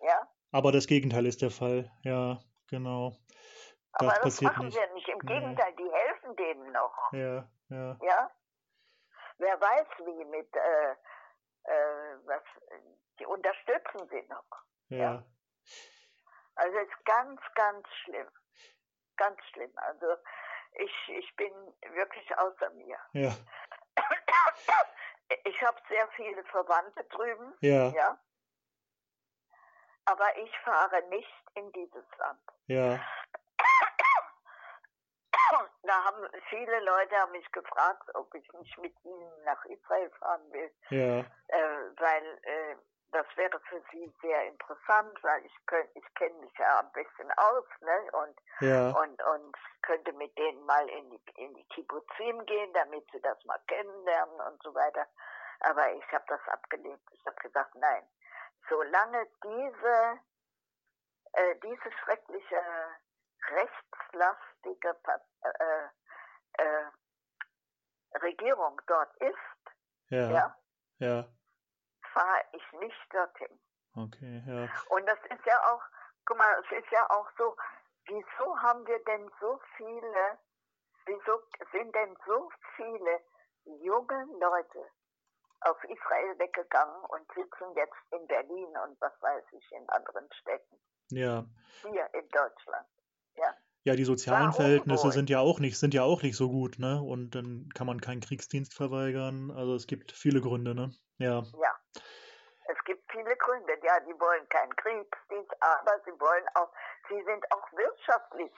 Ja. 0.00 0.28
Aber 0.50 0.72
das 0.72 0.88
Gegenteil 0.88 1.26
ist 1.26 1.42
der 1.42 1.50
Fall, 1.50 1.92
ja, 2.02 2.40
genau. 2.68 3.12
Aber 3.92 4.12
das 4.22 4.40
machen 4.40 4.66
nicht. 4.66 4.78
wir 4.78 4.92
nicht. 4.94 5.08
Im 5.08 5.18
Gegenteil, 5.20 5.74
die 5.76 5.90
helfen 5.90 6.36
denen 6.36 6.72
noch. 6.72 7.12
Ja, 7.12 7.48
ja. 7.68 7.96
Ja? 8.00 8.30
Wer 9.38 9.60
weiß 9.60 9.86
wie 10.04 10.24
mit, 10.26 10.54
äh, 10.54 10.92
äh, 11.64 12.16
was, 12.24 12.42
die 13.18 13.26
unterstützen 13.26 14.08
sie 14.10 14.22
noch. 14.28 14.44
Ja. 14.88 14.98
ja. 14.98 15.24
Also 16.56 16.78
es 16.78 16.88
ist 16.88 17.04
ganz, 17.04 17.40
ganz 17.54 17.88
schlimm. 18.04 18.28
Ganz 19.16 19.38
schlimm. 19.52 19.72
Also 19.76 20.16
ich, 20.72 21.08
ich 21.08 21.36
bin 21.36 21.52
wirklich 21.94 22.38
außer 22.38 22.70
mir. 22.70 22.98
Ja. 23.12 23.32
Ich 25.44 25.62
habe 25.62 25.80
sehr 25.88 26.08
viele 26.16 26.42
Verwandte 26.44 27.04
drüben. 27.04 27.54
Ja. 27.60 27.88
ja. 27.90 28.18
Aber 30.06 30.36
ich 30.38 30.58
fahre 30.58 31.02
nicht 31.08 31.44
in 31.54 31.70
dieses 31.72 32.04
Land. 32.18 32.40
Ja. 32.66 33.00
Da 35.82 36.04
haben 36.04 36.28
viele 36.48 36.80
Leute 36.80 37.16
haben 37.16 37.32
mich 37.32 37.50
gefragt, 37.52 38.14
ob 38.14 38.32
ich 38.34 38.52
nicht 38.52 38.78
mit 38.78 38.94
ihnen 39.04 39.44
nach 39.44 39.64
Israel 39.64 40.10
fahren 40.20 40.52
will. 40.52 40.70
Ja. 40.90 41.20
Äh, 41.48 41.90
weil 41.96 42.38
äh, 42.42 42.76
das 43.12 43.26
wäre 43.36 43.58
für 43.68 43.82
sie 43.90 44.12
sehr 44.22 44.46
interessant, 44.46 45.18
weil 45.22 45.44
ich 45.44 45.66
könnt, 45.66 45.90
ich 45.94 46.14
kenne 46.14 46.34
mich 46.38 46.52
ja 46.58 46.80
ein 46.80 46.92
bisschen 46.92 47.30
aus, 47.32 47.64
ne? 47.80 48.12
Und 48.12 48.40
ja. 48.60 48.90
und 48.90 49.22
und 49.22 49.56
könnte 49.82 50.12
mit 50.12 50.36
denen 50.38 50.64
mal 50.64 50.88
in 50.88 51.10
die 51.10 51.20
in 51.36 51.54
die 51.54 51.66
Kibbutzim 51.68 52.44
gehen, 52.46 52.72
damit 52.72 53.04
sie 53.10 53.20
das 53.20 53.44
mal 53.44 53.58
kennenlernen 53.66 54.40
und 54.40 54.62
so 54.62 54.74
weiter. 54.74 55.06
Aber 55.60 55.92
ich 55.92 56.12
habe 56.12 56.24
das 56.28 56.40
abgelehnt. 56.48 57.00
Ich 57.12 57.26
habe 57.26 57.36
gesagt, 57.36 57.74
nein. 57.74 58.04
Solange 58.68 59.26
diese 59.42 60.20
äh, 61.32 61.56
diese 61.56 61.92
schreckliche 62.04 62.62
rechtslastige 64.64 65.20
äh, 65.42 66.62
äh, 66.62 68.18
Regierung 68.18 68.80
dort 68.86 69.14
ist, 69.16 69.74
ja, 70.08 70.30
ja, 70.30 70.56
ja. 70.98 71.24
fahre 72.12 72.44
ich 72.52 72.80
nicht 72.80 73.14
dorthin. 73.14 73.60
Okay, 73.94 74.42
ja. 74.46 74.68
Und 74.90 75.06
das 75.06 75.18
ist 75.30 75.44
ja 75.46 75.58
auch, 75.72 75.82
guck 76.26 76.38
mal, 76.38 76.64
es 76.64 76.78
ist 76.78 76.90
ja 76.90 77.08
auch 77.10 77.28
so, 77.38 77.56
wieso 78.06 78.58
haben 78.60 78.86
wir 78.86 79.02
denn 79.04 79.30
so 79.40 79.60
viele, 79.76 80.38
wieso 81.06 81.42
sind 81.72 81.94
denn 81.94 82.16
so 82.26 82.50
viele 82.76 83.20
junge 83.64 84.26
Leute 84.40 84.90
auf 85.62 85.82
Israel 85.84 86.38
weggegangen 86.38 87.04
und 87.06 87.26
sitzen 87.34 87.74
jetzt 87.74 87.94
in 88.12 88.26
Berlin 88.26 88.76
und 88.84 89.00
was 89.00 89.12
weiß 89.20 89.44
ich, 89.52 89.72
in 89.72 89.88
anderen 89.90 90.28
Städten. 90.32 90.80
Ja. 91.10 91.44
Hier 91.82 92.08
in 92.14 92.28
Deutschland. 92.28 92.88
Ja. 93.34 93.54
Ja, 93.84 93.94
die 93.96 94.04
sozialen 94.04 94.52
Verhältnisse 94.52 95.10
sind 95.10 95.30
ja 95.30 95.40
auch 95.40 95.58
nicht, 95.58 95.78
sind 95.78 95.94
ja 95.94 96.02
auch 96.02 96.22
nicht 96.22 96.36
so 96.36 96.50
gut, 96.50 96.78
ne? 96.78 97.00
Und 97.00 97.34
dann 97.34 97.68
kann 97.74 97.86
man 97.86 98.00
keinen 98.00 98.20
Kriegsdienst 98.20 98.74
verweigern. 98.74 99.50
Also 99.50 99.74
es 99.74 99.86
gibt 99.86 100.12
viele 100.12 100.42
Gründe, 100.42 100.74
ne? 100.74 100.90
Ja. 101.18 101.42
Ja. 101.60 102.02
Es 102.68 102.84
gibt 102.84 103.10
viele 103.10 103.34
Gründe. 103.36 103.72
Ja, 103.82 103.98
die 104.00 104.20
wollen 104.20 104.46
keinen 104.50 104.76
Kriegsdienst, 104.76 105.50
aber 105.60 105.98
sie 106.04 106.12
wollen 106.20 106.44
auch, 106.54 106.70
sie 107.08 107.22
sind 107.24 107.44
auch 107.52 107.72
wirtschaftlich, 107.72 108.52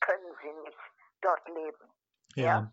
können 0.00 0.32
sie 0.42 0.52
nicht 0.62 0.78
dort 1.22 1.46
leben. 1.48 1.90
Ja. 2.36 2.44
ja? 2.44 2.72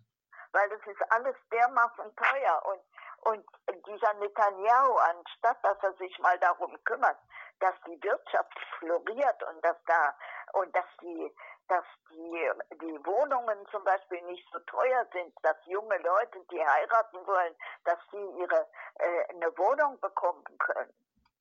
Weil 0.52 0.70
das 0.70 0.82
ist 0.86 1.12
alles 1.12 1.36
dermaßen 1.52 2.16
teuer 2.16 2.62
und 2.68 2.82
und 3.26 3.44
dieser 3.88 4.14
Netanyahu, 4.16 4.98
anstatt 4.98 5.58
dass 5.64 5.78
er 5.82 5.94
sich 5.94 6.18
mal 6.20 6.38
darum 6.40 6.78
kümmert, 6.84 7.18
dass 7.60 7.74
die 7.88 8.02
Wirtschaft 8.04 8.54
floriert 8.78 9.44
und 9.50 9.66
dass 9.66 9.78
da 9.88 10.16
und 10.54 10.76
dass 10.76 10.86
die 11.02 11.36
dass 11.68 11.86
die, 12.10 12.52
die 12.82 13.06
Wohnungen 13.06 13.66
zum 13.72 13.84
Beispiel 13.84 14.22
nicht 14.24 14.48
so 14.52 14.60
teuer 14.60 15.06
sind, 15.12 15.34
dass 15.42 15.58
junge 15.66 15.98
Leute, 15.98 16.40
die 16.52 16.64
heiraten 16.66 17.26
wollen, 17.26 17.56
dass 17.84 18.00
sie 18.12 18.40
ihre 18.40 18.68
äh, 19.00 19.26
eine 19.30 19.58
Wohnung 19.58 20.00
bekommen 20.00 20.44
können. 20.60 20.94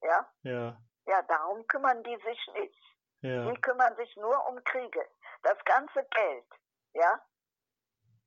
Ja? 0.03 0.27
Ja. 0.43 0.77
Ja, 1.07 1.23
darum 1.23 1.67
kümmern 1.67 2.03
die 2.03 2.17
sich 2.25 2.49
nicht. 2.55 2.83
Ja. 3.21 3.51
Die 3.51 3.61
kümmern 3.61 3.95
sich 3.97 4.17
nur 4.17 4.47
um 4.49 4.63
Kriege. 4.65 5.07
Das 5.43 5.63
ganze 5.65 6.03
Geld, 6.05 6.47
ja, 6.95 7.21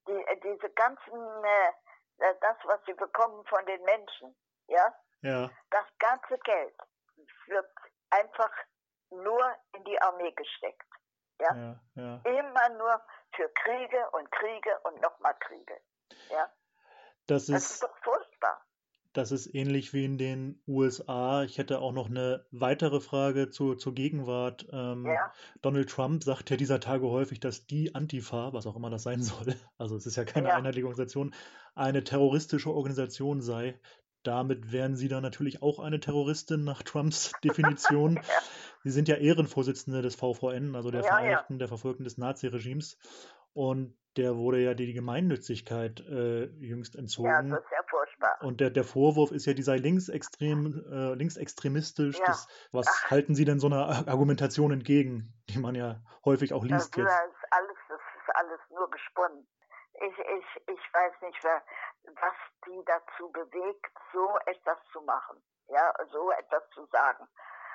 die, 0.08 0.12
äh, 0.26 0.40
diese 0.42 0.70
ganzen, 0.72 1.44
äh, 1.44 1.74
das, 2.18 2.58
was 2.64 2.80
sie 2.86 2.94
bekommen 2.94 3.44
von 3.46 3.66
den 3.66 3.82
Menschen, 3.84 4.36
ja, 4.68 4.94
Ja. 5.22 5.50
das 5.72 5.86
ganze 6.00 6.38
Geld 6.40 6.76
wird 7.48 7.70
einfach 8.12 8.52
nur 9.10 9.56
in 9.74 9.84
die 9.86 10.00
Armee 10.02 10.32
gesteckt. 10.32 10.84
Ja. 11.40 11.56
Ja. 11.56 11.80
Ja. 11.96 12.22
Immer 12.26 12.78
nur 12.78 13.02
für 13.36 13.50
Kriege 13.64 13.98
und 14.14 14.32
Kriege 14.32 14.70
und 14.84 15.02
nochmal 15.02 15.36
Kriege. 15.40 15.74
Ja. 16.32 16.50
Das 17.28 17.48
Das 17.48 17.64
ist 17.64 17.72
ist, 17.72 17.84
doch 17.84 17.96
furchtbar. 18.04 18.62
das 19.14 19.32
ist 19.32 19.54
ähnlich 19.54 19.94
wie 19.94 20.06
in 20.06 20.18
den 20.18 20.62
USA. 20.68 21.44
Ich 21.44 21.58
hätte 21.58 21.80
auch 21.80 21.92
noch 21.92 22.08
eine 22.10 22.46
weitere 22.52 23.00
Frage 23.02 23.50
zu, 23.50 23.76
zur 23.76 23.94
Gegenwart. 23.94 24.66
Ähm, 24.72 25.06
Ja. 25.06 25.32
Donald 25.62 25.90
Trump 25.90 26.24
sagt 26.24 26.50
ja 26.50 26.58
dieser 26.58 26.80
Tage 26.80 27.08
häufig, 27.08 27.40
dass 27.40 27.66
die 27.68 27.94
Antifa, 27.96 28.54
was 28.54 28.66
auch 28.66 28.76
immer 28.76 28.90
das 28.90 29.04
sein 29.04 29.22
soll, 29.22 29.56
also 29.78 29.96
es 29.96 30.06
ist 30.06 30.16
ja 30.16 30.24
keine 30.26 30.50
Ja. 30.50 30.56
einheitliche 30.56 30.86
Organisation, 30.88 31.34
eine 31.76 32.04
terroristische 32.04 32.70
Organisation 32.72 33.42
sei. 33.42 33.80
Damit 34.28 34.72
wären 34.74 34.96
Sie 34.98 35.08
dann 35.08 35.24
natürlich 35.24 35.62
auch 35.64 35.80
eine 35.80 36.00
Terroristin 36.02 36.64
nach 36.66 36.84
Trumps 36.84 37.32
Definition. 37.44 38.16
Ja. 38.16 38.22
Sie 38.84 38.92
sind 38.92 39.08
ja 39.08 39.16
Ehrenvorsitzende 39.16 40.02
des 40.02 40.16
VVN, 40.16 40.76
also 40.76 40.92
der 40.92 41.02
Ja, 41.02 41.08
ja. 41.08 41.16
Vereinigten, 41.16 41.60
der 41.60 41.68
Verfolgten 41.70 42.04
des 42.04 42.18
Naziregimes. 42.18 42.98
Und 43.54 43.98
der 44.18 44.36
wurde 44.36 44.60
ja 44.62 44.74
die 44.74 44.92
Gemeinnützigkeit 44.94 46.00
äh, 46.02 46.46
jüngst 46.60 46.96
Ja, 46.96 47.00
entzogen. 47.00 47.50
das 47.50 47.60
ist 47.60 47.72
ja 47.72 47.84
furchtbar. 47.90 48.38
Und 48.42 48.60
der, 48.60 48.70
der 48.70 48.84
Vorwurf 48.84 49.32
ist 49.32 49.46
ja, 49.46 49.54
die 49.54 49.62
sei 49.64 49.78
linksextrem, 49.78 50.84
äh, 50.92 51.14
linksextremistisch. 51.16 52.18
Ja. 52.20 52.26
Das, 52.26 52.48
was 52.72 52.88
Ach. 52.90 53.12
halten 53.12 53.34
Sie 53.36 53.46
denn 53.46 53.60
so 53.60 53.68
einer 53.68 53.86
Ar- 53.88 54.08
Argumentation 54.08 54.72
entgegen, 54.72 55.34
die 55.50 55.60
man 55.60 55.76
ja 55.76 56.02
häufig 56.26 56.54
auch 56.54 56.64
Das 56.68 56.72
liest 56.72 56.98
ist 56.98 57.04
jetzt? 57.04 57.14
alles, 57.52 57.78
das 57.90 58.00
ist 58.00 58.36
alles 58.36 58.60
nur 58.72 58.90
gesponnen. 58.92 59.48
Ich, 59.94 60.14
ich, 60.20 60.62
ich 60.74 60.94
weiß 60.94 61.14
nicht, 61.24 61.38
wer, 61.44 61.62
was 62.16 62.34
die 62.66 62.84
dazu 62.86 63.32
bewegt, 63.32 63.92
so 64.14 64.38
etwas 64.46 64.78
zu 64.92 65.02
machen. 65.02 65.44
Ja, 65.68 65.94
so 66.12 66.32
etwas 66.32 66.64
zu 66.72 66.86
sagen. 66.88 67.28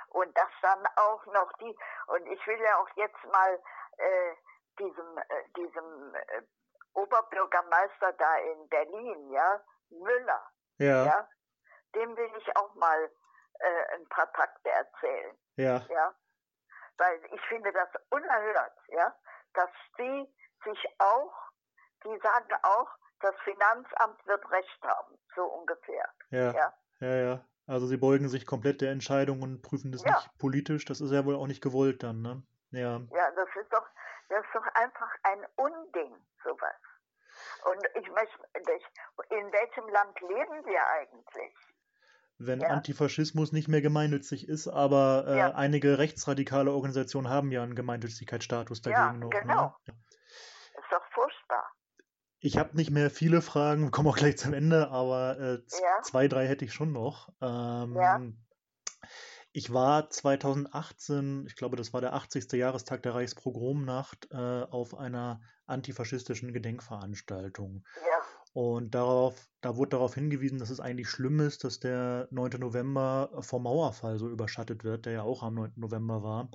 Und 0.08 0.36
das 0.36 0.48
dann 0.60 0.86
auch 0.96 1.24
noch 1.26 1.52
die, 1.54 1.76
und 2.06 2.26
ich 2.26 2.46
will 2.46 2.60
ja 2.60 2.78
auch 2.78 2.88
jetzt 2.96 3.24
mal 3.30 3.62
äh, 3.98 4.34
diesem, 4.78 5.18
äh, 5.18 5.48
diesem 5.56 6.14
äh, 6.14 6.42
Oberbürgermeister 6.94 8.12
da 8.12 8.36
in 8.36 8.68
Berlin, 8.68 9.30
ja, 9.30 9.60
Müller, 9.90 10.50
Ja, 10.78 11.04
ja, 11.04 11.28
dem 11.94 12.16
will 12.16 12.30
ich 12.36 12.56
auch 12.56 12.74
mal 12.74 13.10
äh, 13.58 13.94
ein 13.94 14.08
paar 14.08 14.30
Takte 14.32 14.70
erzählen 14.70 15.38
ja, 15.56 15.80
ja, 15.88 16.14
weil 16.98 17.24
ich 17.32 17.40
finde 17.42 17.72
das 17.72 17.88
unerhört, 18.10 18.78
ja, 18.88 19.14
dass 19.54 19.70
die 19.98 20.34
sich 20.64 20.86
auch, 20.98 21.34
die 22.04 22.18
sagen 22.18 22.54
auch, 22.62 22.88
das 23.22 23.34
Finanzamt 23.44 24.26
wird 24.26 24.50
Recht 24.50 24.78
haben, 24.82 25.18
so 25.36 25.42
ungefähr. 25.44 26.08
ja, 26.30 26.52
Ja. 26.52 26.74
ja, 27.00 27.16
ja. 27.16 27.44
Also 27.66 27.86
sie 27.86 27.96
beugen 27.96 28.28
sich 28.28 28.44
komplett 28.44 28.80
der 28.80 28.90
Entscheidung 28.90 29.40
und 29.42 29.62
prüfen 29.62 29.92
das 29.92 30.02
Ja. 30.04 30.12
nicht 30.16 30.38
politisch. 30.38 30.84
Das 30.84 31.00
ist 31.00 31.12
ja 31.12 31.24
wohl 31.24 31.36
auch 31.36 31.46
nicht 31.46 31.62
gewollt 31.62 32.02
dann, 32.02 32.20
ne? 32.22 32.42
Ja, 32.70 33.00
Ja, 33.12 33.30
das 33.36 33.48
ist 33.60 33.72
doch, 33.72 33.86
das 34.28 34.40
ist 34.44 34.54
doch 34.54 34.66
einfach 34.74 35.10
ein 35.22 35.46
Unding, 35.56 36.14
sowas. 36.44 36.74
Und 37.64 37.84
ich 37.94 38.10
möchte, 38.10 38.38
in 39.30 39.52
welchem 39.52 39.88
Land 39.88 40.20
leben 40.20 40.64
wir 40.66 40.86
eigentlich? 40.88 41.54
wenn 42.38 42.60
Ja. 42.60 42.70
Antifaschismus 42.70 43.52
nicht 43.52 43.68
mehr 43.68 43.82
gemeinnützig 43.82 44.48
ist, 44.48 44.66
aber 44.66 45.24
äh, 45.28 45.38
Ja. 45.38 45.54
einige 45.54 45.98
rechtsradikale 45.98 46.72
Organisationen 46.72 47.28
haben 47.28 47.52
ja 47.52 47.62
einen 47.62 47.76
Gemeinnützigkeitsstatus 47.76 48.82
Ja, 48.84 48.90
dagegen 49.06 49.20
noch. 49.20 49.30
genau. 49.30 49.76
Ne? 49.86 49.94
Das 50.74 50.82
ist 50.82 50.90
doch 50.92 51.04
furchtbar. 51.12 51.71
Ich 52.44 52.58
habe 52.58 52.76
nicht 52.76 52.90
mehr 52.90 53.08
viele 53.08 53.40
Fragen, 53.40 53.84
wir 53.84 53.90
kommen 53.92 54.08
auch 54.08 54.16
gleich 54.16 54.36
zum 54.36 54.52
Ende, 54.52 54.88
aber 54.90 55.38
äh, 55.38 55.52
Ja. 55.54 56.02
zwei, 56.02 56.26
drei 56.26 56.46
hätte 56.48 56.64
ich 56.64 56.72
schon 56.72 56.92
noch. 56.92 57.28
Ähm, 57.40 57.94
Ja. 57.94 58.20
Ich 59.54 59.72
war 59.72 60.08
2018, 60.10 61.44
ich 61.46 61.56
glaube, 61.56 61.76
das 61.76 61.92
war 61.92 62.00
der 62.00 62.14
80. 62.14 62.56
Jahrestag 62.56 63.02
der 63.02 63.14
Reichspogromnacht, 63.14 64.28
äh, 64.32 64.36
auf 64.62 64.96
einer 64.96 65.40
antifaschistischen 65.66 66.52
Gedenkveranstaltung. 66.52 67.84
Ja, 67.96 68.02
Und 68.54 68.94
darauf, 68.94 69.46
da 69.60 69.76
wurde 69.76 69.90
darauf 69.90 70.14
hingewiesen, 70.14 70.58
dass 70.58 70.70
es 70.70 70.80
eigentlich 70.80 71.08
schlimm 71.10 71.38
ist, 71.40 71.64
dass 71.64 71.80
der 71.80 72.28
9. 72.30 72.58
November 72.58 73.30
vom 73.40 73.62
Mauerfall 73.64 74.18
so 74.18 74.28
überschattet 74.28 74.84
wird, 74.84 75.06
der 75.06 75.12
ja 75.12 75.22
auch 75.22 75.42
am 75.42 75.54
9. 75.54 75.72
November 75.76 76.22
war. 76.22 76.50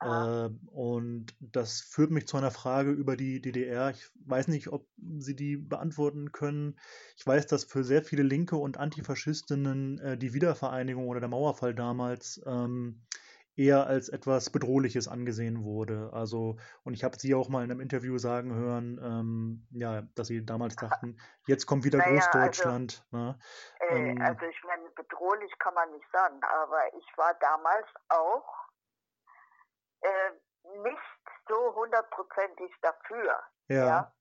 Ah. 0.00 0.46
Äh, 0.46 0.50
und 0.70 1.34
das 1.40 1.80
führt 1.80 2.10
mich 2.10 2.26
zu 2.28 2.36
einer 2.36 2.50
Frage 2.50 2.90
über 2.92 3.16
die 3.16 3.40
DDR. 3.40 3.90
Ich 3.90 4.08
weiß 4.26 4.48
nicht, 4.48 4.68
ob 4.68 4.86
Sie 5.18 5.34
die 5.34 5.56
beantworten 5.56 6.30
können. 6.32 6.78
Ich 7.16 7.26
weiß, 7.26 7.46
dass 7.46 7.64
für 7.64 7.82
sehr 7.84 8.02
viele 8.02 8.22
Linke 8.22 8.56
und 8.56 8.76
Antifaschistinnen 8.78 9.98
äh, 9.98 10.16
die 10.18 10.34
Wiedervereinigung 10.34 11.08
oder 11.08 11.20
der 11.20 11.28
Mauerfall 11.28 11.74
damals 11.74 12.40
ähm, 12.46 13.02
eher 13.56 13.88
als 13.88 14.08
etwas 14.08 14.50
Bedrohliches 14.50 15.08
angesehen 15.08 15.64
wurde. 15.64 16.10
Also, 16.12 16.58
und 16.84 16.94
ich 16.94 17.02
habe 17.02 17.18
Sie 17.18 17.34
auch 17.34 17.48
mal 17.48 17.64
in 17.64 17.72
einem 17.72 17.80
Interview 17.80 18.16
sagen 18.18 18.54
hören, 18.54 19.00
ähm, 19.02 19.66
ja, 19.72 20.02
dass 20.14 20.28
Sie 20.28 20.46
damals 20.46 20.76
dachten, 20.76 21.16
jetzt 21.48 21.66
kommt 21.66 21.82
wieder 21.84 21.98
Naja, 21.98 22.10
also- 22.10 22.28
Großdeutschland. 22.30 23.04
ne? 23.10 23.36
Äh, 23.90 24.10
Ähm. 24.12 24.20
also 24.22 24.44
ich 24.46 24.62
meine, 24.64 24.88
bedrohlich 24.94 25.50
kann 25.58 25.74
man 25.74 25.90
nicht 25.90 26.06
sagen, 26.12 26.38
aber 26.62 26.78
ich 26.96 27.06
war 27.16 27.34
damals 27.40 27.86
auch 28.10 28.44
äh, 30.00 30.30
nicht 30.82 31.02
so 31.48 31.74
hundertprozentig 31.74 32.72
dafür, 32.82 33.42
Ja, 33.68 33.84
Ja. 33.86 34.12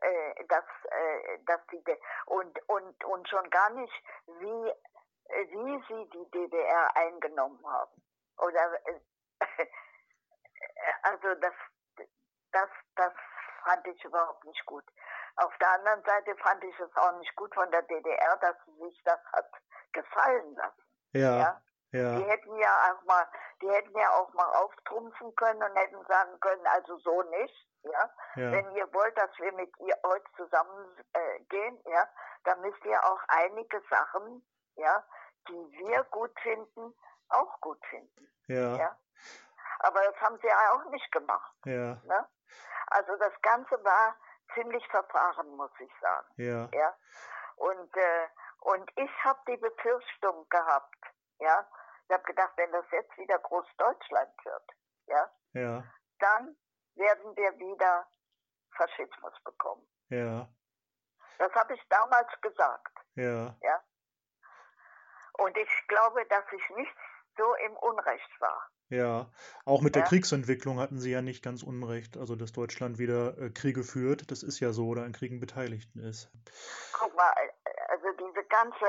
äh, 0.00 0.44
dass, 0.46 0.64
äh, 0.90 1.38
dass 1.46 1.60
die 1.72 1.82
De 1.84 1.98
und, 2.26 2.58
und, 2.68 3.04
und 3.04 3.28
schon 3.28 3.48
gar 3.50 3.70
nicht, 3.70 3.92
wie, 4.26 4.72
wie 5.28 5.84
sie 5.88 6.10
die 6.10 6.30
DDR 6.30 6.96
eingenommen 6.96 7.64
haben. 7.66 8.02
Oder 8.38 8.80
äh, 8.86 9.00
also 11.02 11.34
das, 11.36 11.54
das, 12.52 12.68
das 12.96 13.12
fand 13.64 13.86
ich 13.86 14.04
überhaupt 14.04 14.44
nicht 14.44 14.64
gut. 14.66 14.84
Auf 15.36 15.56
der 15.58 15.70
anderen 15.72 16.02
Seite 16.04 16.34
fand 16.36 16.62
ich 16.64 16.78
es 16.80 16.96
auch 16.96 17.12
nicht 17.18 17.34
gut 17.36 17.54
von 17.54 17.70
der 17.70 17.82
DDR, 17.82 18.36
dass 18.38 18.56
sie 18.64 18.78
sich 18.88 19.02
das 19.04 19.20
hat 19.32 19.50
gefallen 19.92 20.54
lassen. 20.54 20.82
ja, 21.12 21.38
Ja? 21.38 21.62
Ja, 21.96 22.18
Die 22.18 22.24
hätten 22.24 22.56
ja 22.56 22.92
auch 22.92 23.02
mal, 23.04 23.26
die 23.60 23.70
hätten 23.70 23.96
ja 23.98 24.10
auch 24.12 24.32
mal 24.34 24.52
auftrumpfen 24.54 25.34
können 25.36 25.62
und 25.62 25.76
hätten 25.76 26.04
sagen 26.06 26.38
können, 26.40 26.66
also 26.66 26.98
so 26.98 27.22
nicht, 27.22 27.68
ja. 27.82 28.10
ja, 28.36 28.52
Wenn 28.52 28.70
ihr 28.72 28.92
wollt, 28.92 29.16
dass 29.16 29.30
wir 29.38 29.52
mit 29.52 29.72
ihr 29.80 29.96
euch 30.04 30.22
zusammen 30.36 30.96
äh, 31.12 31.40
gehen, 31.48 31.80
ja, 31.86 32.08
dann 32.44 32.60
müsst 32.60 32.84
ihr 32.84 33.02
auch 33.04 33.20
einige 33.28 33.80
Sachen, 33.88 34.44
ja, 34.74 35.04
die 35.48 35.70
wir 35.78 36.04
gut 36.04 36.32
finden, 36.40 36.94
auch 37.28 37.60
gut 37.60 37.84
finden. 37.86 38.28
ja, 38.46 38.76
Ja. 38.76 38.96
Aber 39.80 40.02
das 40.04 40.16
haben 40.20 40.38
sie 40.40 40.46
ja 40.46 40.72
auch 40.72 40.84
nicht 40.86 41.10
gemacht. 41.12 41.54
ja, 41.64 41.98
Ne? 42.04 42.28
Also 42.88 43.16
das 43.16 43.32
Ganze 43.42 43.82
war 43.84 44.16
ziemlich 44.54 44.86
verfahren, 44.88 45.48
muss 45.56 45.70
ich 45.78 45.92
sagen. 46.00 46.26
ja, 46.36 46.68
Ja. 46.72 46.96
Und, 47.56 47.96
äh, 47.96 48.28
und 48.60 48.90
ich 48.96 49.10
habe 49.24 49.38
die 49.48 49.56
Befürchtung 49.56 50.48
gehabt, 50.48 50.98
ja. 51.38 51.66
Ich 52.08 52.14
habe 52.14 52.22
gedacht, 52.24 52.52
wenn 52.56 52.70
das 52.72 52.84
jetzt 52.92 53.16
wieder 53.18 53.38
Großdeutschland 53.38 54.30
wird, 54.44 54.70
ja, 55.06 55.30
ja, 55.54 55.84
dann 56.20 56.56
werden 56.94 57.36
wir 57.36 57.58
wieder 57.58 58.06
Faschismus 58.76 59.32
bekommen. 59.44 59.86
ja, 60.10 60.48
Das 61.38 61.52
habe 61.54 61.74
ich 61.74 61.82
damals 61.88 62.28
gesagt. 62.40 62.96
ja, 63.14 63.56
Und 65.38 65.56
ich 65.56 65.68
glaube, 65.88 66.24
dass 66.26 66.44
ich 66.52 66.76
nicht 66.76 66.96
so 67.36 67.54
im 67.66 67.76
Unrecht 67.76 68.40
war. 68.40 68.70
ja. 68.88 69.26
Auch 69.64 69.82
mit 69.82 69.94
der 69.94 70.02
Ja. 70.02 70.08
Kriegsentwicklung 70.08 70.78
hatten 70.78 70.98
Sie 70.98 71.10
ja 71.10 71.20
nicht 71.22 71.42
ganz 71.44 71.62
unrecht, 71.62 72.16
also 72.16 72.36
dass 72.36 72.52
Deutschland 72.52 72.98
wieder 72.98 73.36
äh, 73.38 73.50
Kriege 73.50 73.82
führt. 73.82 74.30
Das 74.30 74.42
ist 74.42 74.60
ja 74.60 74.72
so, 74.72 74.86
oder 74.88 75.02
an 75.02 75.12
Kriegen 75.12 75.40
beteiligt 75.40 75.90
ist. 75.96 76.30
Guck 76.92 77.14
mal, 77.16 77.32
äh, 77.36 77.70
also 77.88 78.06
diese 78.12 78.44
ganze, 78.46 78.86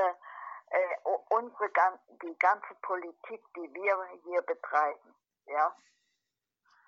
äh, 0.69 0.98
unsere, 1.30 1.69
gan- 1.72 1.99
die 2.22 2.38
ganze 2.39 2.73
Politik, 2.81 3.44
die 3.56 3.73
wir 3.73 4.06
hier 4.23 4.41
betreiben, 4.41 5.15
ja, 5.45 5.76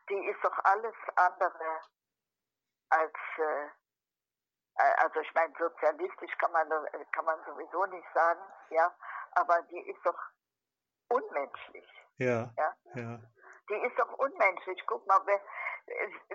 die 0.10 0.26
ist 0.28 0.44
doch 0.44 0.58
alles 0.64 0.96
andere 1.16 1.82
als, 2.90 3.14
äh, 3.38 3.66
äh, 4.76 4.94
also 4.98 5.20
ich 5.20 5.34
meine, 5.34 5.54
sozialistisch 5.58 6.38
kann 6.40 6.52
man, 6.52 6.72
äh, 6.72 7.06
kann 7.12 7.26
man 7.26 7.44
sowieso 7.46 7.86
nicht 7.86 8.08
sagen, 8.14 8.42
ja, 8.70 8.94
aber 9.34 9.62
die 9.64 9.90
ist 9.90 10.04
doch 10.06 10.20
unmenschlich. 11.10 11.88
Ja, 12.18 12.52
Ja. 12.58 12.76
ja, 12.96 13.20
Die 13.70 13.86
ist 13.86 13.98
doch 13.98 14.12
unmenschlich. 14.18 14.84
Guck 14.88 15.06
mal, 15.08 15.22
wer, 15.26 15.40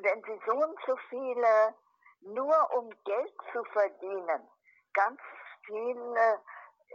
wenn 0.03 0.23
sie 0.23 0.41
so 0.47 0.53
und 0.53 0.79
so 0.87 0.97
viele 1.09 1.75
nur 2.21 2.73
um 2.75 2.91
Geld 3.05 3.35
zu 3.53 3.62
verdienen, 3.65 4.49
ganz 4.95 5.21
viel 5.66 6.16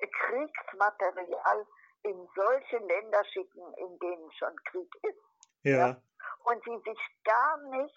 Kriegsmaterial 0.07 1.65
in 2.03 2.29
solche 2.35 2.77
Länder 2.77 3.23
schicken, 3.25 3.73
in 3.73 3.99
denen 3.99 4.31
schon 4.33 4.55
Krieg 4.65 4.89
ist. 5.03 5.19
Ja. 5.63 5.77
ja. 5.77 6.01
Und 6.45 6.63
sie 6.63 6.77
sich 6.85 6.99
gar 7.23 7.57
nicht, 7.57 7.95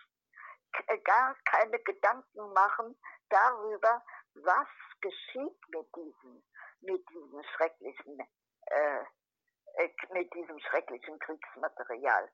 gar 1.05 1.37
keine 1.45 1.79
Gedanken 1.81 2.53
machen 2.53 2.99
darüber, 3.29 4.03
was 4.35 4.69
geschieht 5.01 5.61
mit 5.69 5.87
diesem, 5.95 6.43
mit 6.81 7.09
diesem 7.11 7.43
schrecklichen, 7.55 8.21
äh, 8.67 9.05
äh 9.77 9.89
mit 10.13 10.33
diesem 10.35 10.59
schrecklichen 10.61 11.19
Kriegsmaterial. 11.21 12.29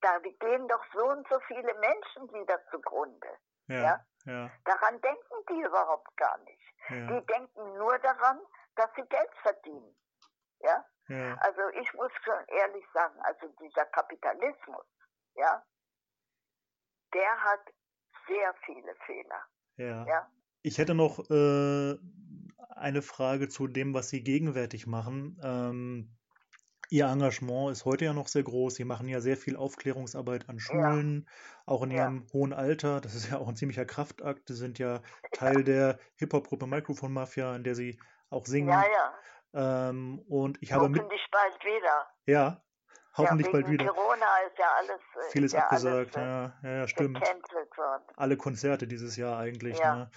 Da 0.00 0.18
gehen 0.18 0.68
doch 0.68 0.84
so 0.92 1.06
und 1.06 1.26
so 1.28 1.38
viele 1.46 1.72
Menschen 1.78 2.32
wieder 2.32 2.60
zugrunde. 2.70 3.28
Ja, 3.68 3.80
ja? 3.80 4.06
ja. 4.26 4.50
Daran 4.64 5.00
denken 5.00 5.34
die 5.48 5.62
überhaupt 5.62 6.14
gar 6.16 6.36
nicht. 6.38 6.60
Die 6.90 7.26
denken 7.26 7.78
nur 7.78 7.98
daran, 8.00 8.38
dass 8.76 8.90
sie 8.96 9.02
Geld 9.08 9.30
verdienen. 9.42 9.96
Ja? 10.60 10.84
ja? 11.08 11.36
Also 11.40 11.60
ich 11.80 11.92
muss 11.94 12.12
schon 12.24 12.44
ehrlich 12.48 12.84
sagen, 12.92 13.18
also 13.20 13.48
dieser 13.60 13.84
Kapitalismus, 13.86 14.84
ja, 15.34 15.62
der 17.12 17.44
hat 17.44 17.60
sehr 18.26 18.54
viele 18.64 18.94
Fehler. 19.06 19.44
Ja. 19.76 20.06
ja? 20.06 20.30
Ich 20.62 20.78
hätte 20.78 20.94
noch 20.94 21.18
äh, 21.30 21.98
eine 22.70 23.02
Frage 23.02 23.48
zu 23.48 23.66
dem, 23.66 23.94
was 23.94 24.08
Sie 24.08 24.22
gegenwärtig 24.22 24.86
machen. 24.86 25.38
Ähm, 25.42 26.16
Ihr 26.90 27.06
Engagement 27.06 27.72
ist 27.72 27.84
heute 27.84 28.04
ja 28.04 28.12
noch 28.12 28.28
sehr 28.28 28.42
groß. 28.42 28.74
Sie 28.74 28.84
machen 28.84 29.08
ja 29.08 29.20
sehr 29.20 29.36
viel 29.36 29.56
Aufklärungsarbeit 29.56 30.48
an 30.48 30.60
Schulen, 30.60 31.26
ja. 31.26 31.32
auch 31.66 31.82
in 31.82 31.90
Ihrem 31.90 32.24
ja. 32.26 32.32
hohen 32.32 32.52
Alter. 32.52 33.00
Das 33.00 33.14
ist 33.14 33.30
ja 33.30 33.38
auch 33.38 33.48
ein 33.48 33.56
ziemlicher 33.56 33.86
Kraftakt. 33.86 34.48
Sie 34.48 34.54
sind 34.54 34.78
ja 34.78 35.00
Teil 35.32 35.58
ja. 35.58 35.62
der 35.62 35.98
Hip-Hop-Gruppe 36.16 36.66
Microphone 36.66 37.12
Mafia, 37.12 37.56
in 37.56 37.64
der 37.64 37.74
Sie 37.74 37.98
auch 38.34 38.46
singen. 38.46 38.68
Ja, 38.68 38.82
ja. 38.82 39.88
Ähm, 39.88 40.18
und 40.28 40.58
ich 40.60 40.72
habe 40.72 40.88
mit. 40.88 41.00
Hoffentlich 41.00 41.26
bald 41.30 41.64
wieder. 41.64 42.06
Ja, 42.26 42.62
hoffentlich 43.16 43.50
bald 43.52 43.68
wieder. 43.68 43.86
Corona 43.86 44.26
ist 44.48 44.58
ja 44.58 44.66
alles. 44.78 45.00
Äh, 45.00 45.30
Vieles 45.30 45.52
ja 45.52 45.60
abgesagt, 45.60 46.16
alles, 46.16 46.52
ja, 46.62 46.70
ja, 46.78 46.88
stimmt. 46.88 47.22
Alle 48.16 48.36
Konzerte 48.36 48.86
dieses 48.86 49.16
Jahr 49.16 49.38
eigentlich. 49.38 49.80
Ne? 49.80 50.10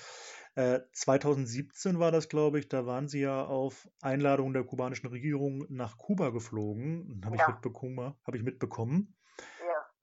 2017 0.92 1.96
äh, 1.96 2.00
war 2.00 2.12
das, 2.12 2.30
glaube 2.30 2.58
ich, 2.58 2.68
da 2.68 2.88
waren 2.88 3.08
sie 3.08 3.22
ja 3.22 3.44
auf 3.46 3.88
Einladung 4.02 4.54
der 4.54 4.64
kubanischen 4.64 5.08
Regierung 5.08 5.66
nach 5.70 5.98
Kuba 5.98 6.30
geflogen. 6.32 7.22
Habe 7.24 7.36
ich, 7.36 7.42
Ja. 7.42 7.50
mitbekommen, 7.50 8.16
hab 8.26 8.34
ich 8.34 8.42
mitbekommen. 8.42 9.16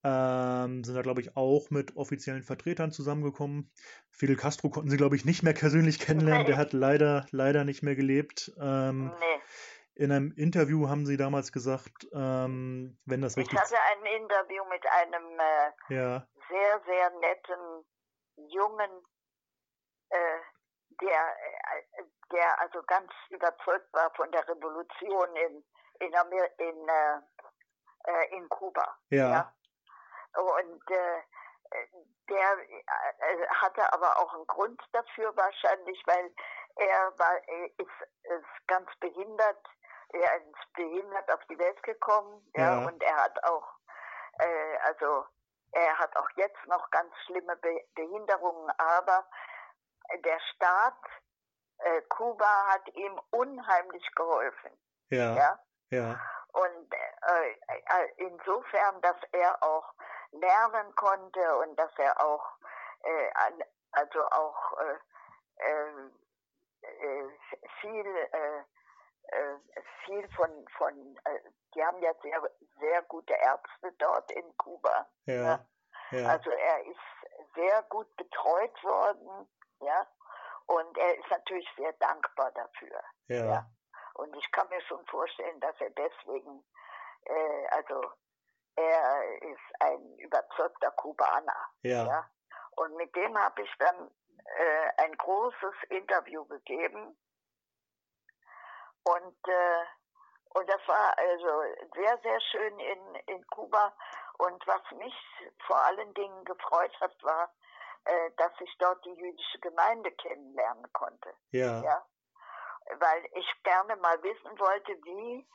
Ja. 0.05 0.65
Ähm, 0.65 0.85
sind 0.85 0.95
da, 0.95 1.03
glaube 1.03 1.21
ich, 1.21 1.37
auch 1.37 1.71
mit 1.71 1.97
offiziellen 1.97 2.43
Vertretern 2.43 2.93
zusammengekommen. 2.93 3.73
Fidel 4.11 4.37
Castro 4.37 4.69
konnten 4.71 4.91
sie, 4.91 4.97
glaube 4.97 5.17
ich, 5.17 5.25
nicht 5.25 5.43
mehr 5.43 5.55
persönlich 5.55 5.99
kennenlernen. 5.99 6.47
Der 6.47 6.57
hat 6.57 6.73
leider, 6.73 7.27
leider 7.31 7.65
nicht 7.65 7.83
mehr 7.83 7.97
gelebt. 7.97 8.53
Ähm, 8.61 9.07
Nee. 9.19 9.41
in 9.95 10.13
einem 10.13 10.33
Interview 10.37 10.89
haben 10.89 11.07
sie 11.07 11.17
damals 11.17 11.53
gesagt, 11.53 12.07
ähm, 12.13 12.99
wenn 13.07 13.23
das 13.23 13.33
Ich 13.37 13.43
richtig. 13.45 13.59
hatte 13.59 13.77
ein 13.93 14.23
Interview 14.23 14.65
mit 14.69 14.85
einem 14.87 15.39
äh, 15.39 15.95
Ja, 15.95 16.27
sehr, 16.49 16.81
sehr 16.87 17.11
netten, 17.21 17.85
jungen, 18.51 18.91
äh, 20.11 20.17
der, 21.01 21.09
äh, 21.11 22.03
der 22.33 22.61
also 22.61 22.83
ganz 22.87 23.11
überzeugt 23.31 23.93
war 23.93 24.13
von 24.17 24.31
der 24.33 24.47
Revolution 24.49 25.29
in, 25.37 25.65
in, 26.07 26.15
Amer 26.15 26.49
in, 26.59 26.89
äh, 26.89 28.11
äh, 28.11 28.37
in 28.37 28.49
Kuba. 28.49 28.99
ja, 29.11 29.53
Und 30.37 30.91
äh, 30.91 31.23
der 32.29 32.59
äh, 32.59 33.47
hatte 33.49 33.93
aber 33.93 34.17
auch 34.19 34.33
einen 34.35 34.47
Grund 34.47 34.81
dafür 34.93 35.37
wahrscheinlich, 35.37 36.03
weil 36.07 36.31
er 36.77 37.19
war, 37.19 37.37
er 37.49 37.67
ist, 37.79 38.09
ist 38.23 38.67
ganz 38.67 38.89
behindert, 39.01 39.67
er 40.11 40.37
ist 40.37 40.73
behindert 40.75 41.31
auf 41.33 41.41
die 41.49 41.59
Welt 41.59 41.83
gekommen, 41.83 42.45
ja, 42.57 42.81
Ja. 42.81 42.87
und 42.87 43.03
er 43.03 43.17
hat 43.17 43.45
auch, 43.45 43.67
äh, 44.39 44.77
also 44.85 45.25
er 45.73 45.99
hat 45.99 46.17
auch 46.17 46.29
jetzt 46.37 46.65
noch 46.67 46.91
ganz 46.91 47.13
schlimme 47.27 47.57
Be 47.57 47.81
Behinderungen, 47.95 48.71
aber 48.79 49.27
der 50.25 50.41
Staat 50.55 50.99
äh, 51.79 52.03
Kuba 52.03 52.67
hat 52.69 52.89
ihm 52.95 53.21
unheimlich 53.31 54.09
geholfen, 54.15 54.71
ja, 55.11 55.35
ja. 55.37 55.59
ja, 55.91 56.21
Und 56.55 56.95
äh, 56.95 57.51
äh, 57.51 58.13
insofern, 58.17 59.01
dass 59.03 59.17
er 59.33 59.61
auch 59.63 59.93
lernen 60.31 60.95
konnte 60.95 61.59
und 61.59 61.77
dass 61.77 61.91
er 61.99 62.21
auch, 62.25 62.45
äh, 63.03 63.31
also 63.91 64.25
auch 64.31 64.79
äh, 64.79 64.99
äh, 65.57 66.11
äh, 66.83 67.29
viel, 67.81 68.07
viel 70.05 70.29
von, 70.37 70.51
von 70.79 71.19
die 71.75 71.85
haben 71.85 72.01
ja 72.03 72.13
sehr, 72.23 72.41
sehr 72.79 73.03
gute 73.03 73.33
Ärzte 73.33 73.93
dort 73.99 74.31
in 74.31 74.57
Kuba. 74.59 75.09
ja, 75.25 75.59
ja, 76.11 76.29
Also 76.29 76.51
er 76.51 76.87
ist 76.87 77.55
sehr 77.55 77.83
gut 77.85 78.15
betreut 78.17 78.85
worden, 78.85 79.49
ja. 79.81 80.07
Und 80.67 80.97
er 80.97 81.19
ist 81.19 81.31
natürlich 81.31 81.69
sehr 81.77 81.93
dankbar 81.95 82.53
dafür. 82.53 83.03
ja, 83.29 83.45
ja. 83.45 83.67
Und 84.15 84.35
ich 84.37 84.51
kann 84.53 84.69
mir 84.69 84.81
schon 84.83 85.05
vorstellen, 85.07 85.61
dass 85.61 85.75
er 85.81 85.91
deswegen, 85.91 86.65
äh, 87.25 87.67
also 87.71 88.01
er 88.77 89.43
ist 89.43 89.81
ein 89.81 90.19
überzeugter 90.19 90.91
Kubaner. 90.93 91.69
ja, 91.83 92.07
Ja. 92.07 92.31
Und 92.77 92.97
mit 92.97 93.15
dem 93.15 93.39
habe 93.39 93.63
ich 93.63 93.71
dann 93.79 94.11
äh, 94.45 95.03
ein 95.03 95.17
großes 95.17 95.75
Interview 95.91 96.45
gegeben. 96.47 97.17
Und, 99.05 99.49
äh, 99.49 99.85
und 100.55 100.69
das 100.69 100.81
war 100.89 101.17
also 101.19 101.63
sehr, 101.95 102.19
sehr 102.23 102.41
schön 102.41 102.79
in, 102.81 103.15
in 103.27 103.47
Kuba. 103.49 103.95
Und 104.39 104.67
was 104.67 104.83
mich 104.99 105.15
vor 105.67 105.81
allen 105.85 106.13
Dingen 106.15 106.45
gefreut 106.45 107.01
hat, 107.01 107.23
war, 107.23 107.55
äh, 108.07 108.31
dass 108.37 108.53
ich 108.61 108.77
dort 108.79 109.05
die 109.05 109.15
jüdische 109.15 109.59
Gemeinde 109.61 110.11
kennenlernen 110.13 110.93
konnte 110.93 111.35
ja, 111.53 111.81
ja, 111.83 112.07
weil 112.99 113.25
ich 113.33 113.63
gerne 113.63 113.97
mal 113.97 114.23
wissen 114.23 114.59
wollte, 114.59 114.93
wie, 115.05 115.49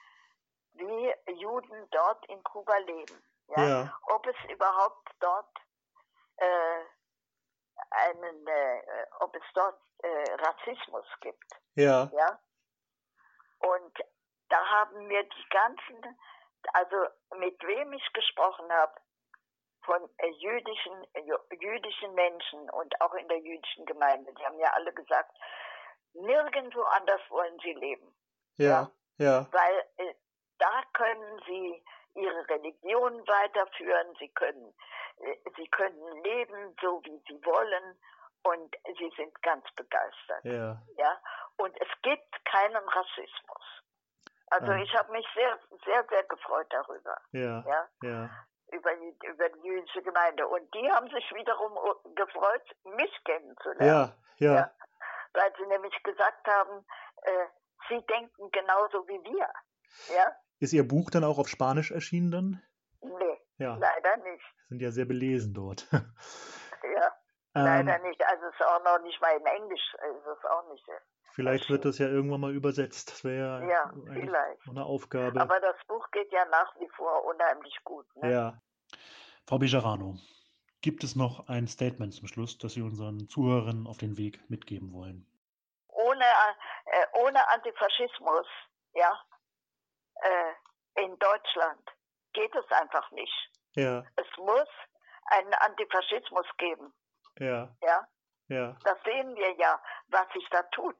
wie 0.73 1.33
Juden 1.33 1.89
dort 1.91 2.25
in 2.27 2.43
Kuba 2.43 2.77
leben. 2.77 3.23
Ja? 3.47 3.67
ja, 3.67 3.99
Ob 4.09 4.25
es 4.27 4.35
überhaupt 4.49 5.09
dort 5.19 5.57
äh, 6.37 6.83
einen, 7.91 8.47
äh, 8.47 9.05
ob 9.19 9.35
es 9.35 9.43
dort 9.53 9.79
äh, 10.03 10.33
Rassismus 10.35 11.05
gibt. 11.21 11.51
ja, 11.75 12.09
Ja? 12.13 12.39
Und 13.59 13.99
da 14.49 14.65
haben 14.65 15.07
mir 15.07 15.23
die 15.23 15.49
ganzen, 15.49 16.19
also 16.73 16.95
mit 17.37 17.61
wem 17.63 17.93
ich 17.93 18.13
gesprochen 18.13 18.71
habe, 18.71 18.95
von 19.83 20.09
äh, 20.17 20.27
jüdischen, 20.27 21.03
äh, 21.13 21.21
jü- 21.21 21.61
jüdischen 21.61 22.13
Menschen 22.13 22.69
und 22.71 23.01
auch 23.01 23.13
in 23.13 23.27
der 23.27 23.39
jüdischen 23.39 23.85
Gemeinde, 23.85 24.33
die 24.33 24.45
haben 24.45 24.59
ja 24.59 24.71
alle 24.73 24.93
gesagt, 24.93 25.35
nirgendwo 26.13 26.81
anders 26.83 27.21
wollen 27.29 27.57
sie 27.63 27.73
leben, 27.73 28.13
ja, 28.57 28.89
ja, 29.17 29.47
weil 29.51 29.83
äh, 29.97 30.13
da 30.57 30.81
können 30.93 31.41
sie 31.45 31.83
ihre 32.15 32.47
Religion 32.49 33.25
weiterführen, 33.27 34.15
sie 34.19 34.29
können, 34.29 34.73
äh, 35.17 35.35
sie 35.55 35.67
können 35.69 36.23
leben, 36.23 36.75
so 36.81 37.01
wie 37.05 37.21
sie 37.27 37.43
wollen 37.45 37.97
und 38.43 38.75
sie 38.97 39.11
sind 39.17 39.41
ganz 39.41 39.65
begeistert 39.75 40.43
ja, 40.43 40.81
ja. 40.97 41.21
Und 41.57 41.75
es 41.81 41.89
gibt 42.03 42.45
keinen 42.45 42.77
Rassismus. 42.87 43.83
Also 44.51 44.71
Ah. 44.71 44.77
ich 44.77 44.93
habe 44.95 45.11
mich 45.11 45.27
sehr, 45.35 45.59
sehr, 45.85 46.05
sehr 46.09 46.23
gefreut 46.23 46.67
darüber, 46.71 47.17
ja, 47.31 47.63
ja, 47.67 47.87
ja, 48.01 48.29
über 48.71 48.95
die, 48.95 49.15
über 49.27 49.49
die 49.49 49.67
jüdische 49.67 50.01
Gemeinde. 50.01 50.47
Und 50.47 50.73
die 50.73 50.89
haben 50.91 51.09
sich 51.09 51.29
wiederum 51.35 51.73
o- 51.77 52.01
gefreut, 52.15 52.63
mich 52.83 53.23
kennenzulernen, 53.25 53.85
ja, 53.87 54.15
ja, 54.37 54.55
Ja. 54.55 54.71
Weil 55.33 55.51
sie 55.57 55.65
nämlich 55.67 55.93
gesagt 56.03 56.47
haben, 56.47 56.85
äh, 57.23 57.45
sie 57.89 58.01
denken 58.05 58.49
genauso 58.51 59.07
wie 59.07 59.21
wir, 59.23 59.49
ja. 60.15 60.31
Ist 60.59 60.73
Ihr 60.73 60.87
Buch 60.87 61.09
dann 61.09 61.23
auch 61.23 61.37
auf 61.39 61.47
Spanisch 61.47 61.91
erschienen 61.91 62.31
dann? 62.31 62.61
Nee, 63.01 63.37
Ja, 63.57 63.75
leider 63.75 64.17
nicht, 64.17 64.43
sind 64.67 64.81
ja 64.81 64.91
sehr 64.91 65.05
belesen 65.05 65.53
dort. 65.53 65.87
ja. 65.91 67.13
Ähm, 67.55 67.63
Leider 67.65 67.97
nicht. 67.99 68.23
Also 68.25 68.45
es 68.45 68.53
ist 68.53 68.65
auch 68.65 68.83
noch 68.83 69.01
nicht 69.01 69.19
mal 69.21 69.35
in 69.35 69.45
Englisch, 69.45 69.93
ist 69.95 70.27
es 70.27 70.45
auch 70.45 70.69
nicht. 70.71 70.85
vielleicht 71.33 71.69
wird 71.69 71.83
das 71.85 71.97
ja 71.97 72.07
irgendwann 72.07 72.41
mal 72.41 72.53
übersetzt. 72.53 73.09
Das 73.11 73.23
wäre 73.23 73.67
Ja, 73.67 73.85
eigentlich 73.85 74.25
vielleicht. 74.29 74.67
eine 74.69 74.83
Aufgabe. 74.85 75.41
Aber 75.41 75.59
das 75.59 75.75
Buch 75.87 76.11
geht 76.11 76.31
ja 76.31 76.45
nach 76.45 76.75
wie 76.79 76.87
vor 76.89 77.25
unheimlich 77.25 77.75
gut. 77.83 78.05
Ne? 78.17 78.31
Ja. 78.31 78.61
Frau 79.47 79.57
Bejarano, 79.57 80.15
gibt 80.81 81.03
es 81.03 81.15
noch 81.15 81.47
ein 81.47 81.67
Statement 81.67 82.13
zum 82.13 82.27
Schluss, 82.27 82.57
das 82.57 82.73
Sie 82.73 82.81
unseren 82.81 83.27
Zuhörern 83.27 83.87
auf 83.87 83.97
den 83.97 84.17
Weg 84.17 84.39
mitgeben 84.49 84.93
wollen? 84.93 85.25
ohne, 85.99 86.25
äh, 86.85 87.05
ohne 87.13 87.47
Antifaschismus, 87.49 88.47
ja, 88.93 89.21
äh, 90.21 91.03
in 91.03 91.17
Deutschland 91.19 91.89
geht 92.33 92.53
es 92.55 92.69
einfach 92.71 93.09
nicht. 93.11 93.51
Ja, 93.75 94.03
Es 94.15 94.27
muss 94.37 94.67
einen 95.25 95.53
Antifaschismus 95.53 96.45
geben. 96.57 96.93
Ja. 97.37 97.75
Ja. 97.81 98.07
Ja. 98.47 98.75
Das 98.83 98.97
sehen 99.03 99.35
wir 99.35 99.51
ja, 99.57 99.81
was 100.07 100.27
sich 100.33 100.47
da 100.49 100.63
tut. 100.63 100.97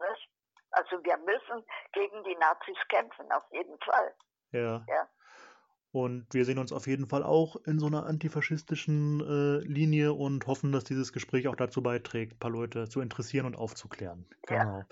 Nicht? 0.00 0.28
Also 0.70 1.02
wir 1.04 1.16
müssen 1.18 1.64
gegen 1.92 2.24
die 2.24 2.34
Nazis 2.36 2.76
kämpfen, 2.88 3.30
auf 3.30 3.44
jeden 3.52 3.78
Fall. 3.80 4.14
Ja. 4.50 4.84
Ja. 4.88 5.08
Und 5.94 6.26
wir 6.32 6.44
sehen 6.44 6.58
uns 6.58 6.72
auf 6.72 6.88
jeden 6.88 7.06
Fall 7.06 7.22
auch 7.22 7.54
in 7.66 7.78
so 7.78 7.86
einer 7.86 8.04
antifaschistischen 8.04 9.20
äh, 9.20 9.64
Linie 9.64 10.12
und 10.12 10.44
hoffen, 10.48 10.72
dass 10.72 10.82
dieses 10.82 11.12
Gespräch 11.12 11.46
auch 11.46 11.54
dazu 11.54 11.84
beiträgt, 11.84 12.32
ein 12.34 12.38
paar 12.40 12.50
Leute 12.50 12.88
zu 12.88 13.00
interessieren 13.00 13.46
und 13.46 13.54
aufzuklären. 13.54 14.26
Ja. 14.50 14.64
Genau. 14.64 14.82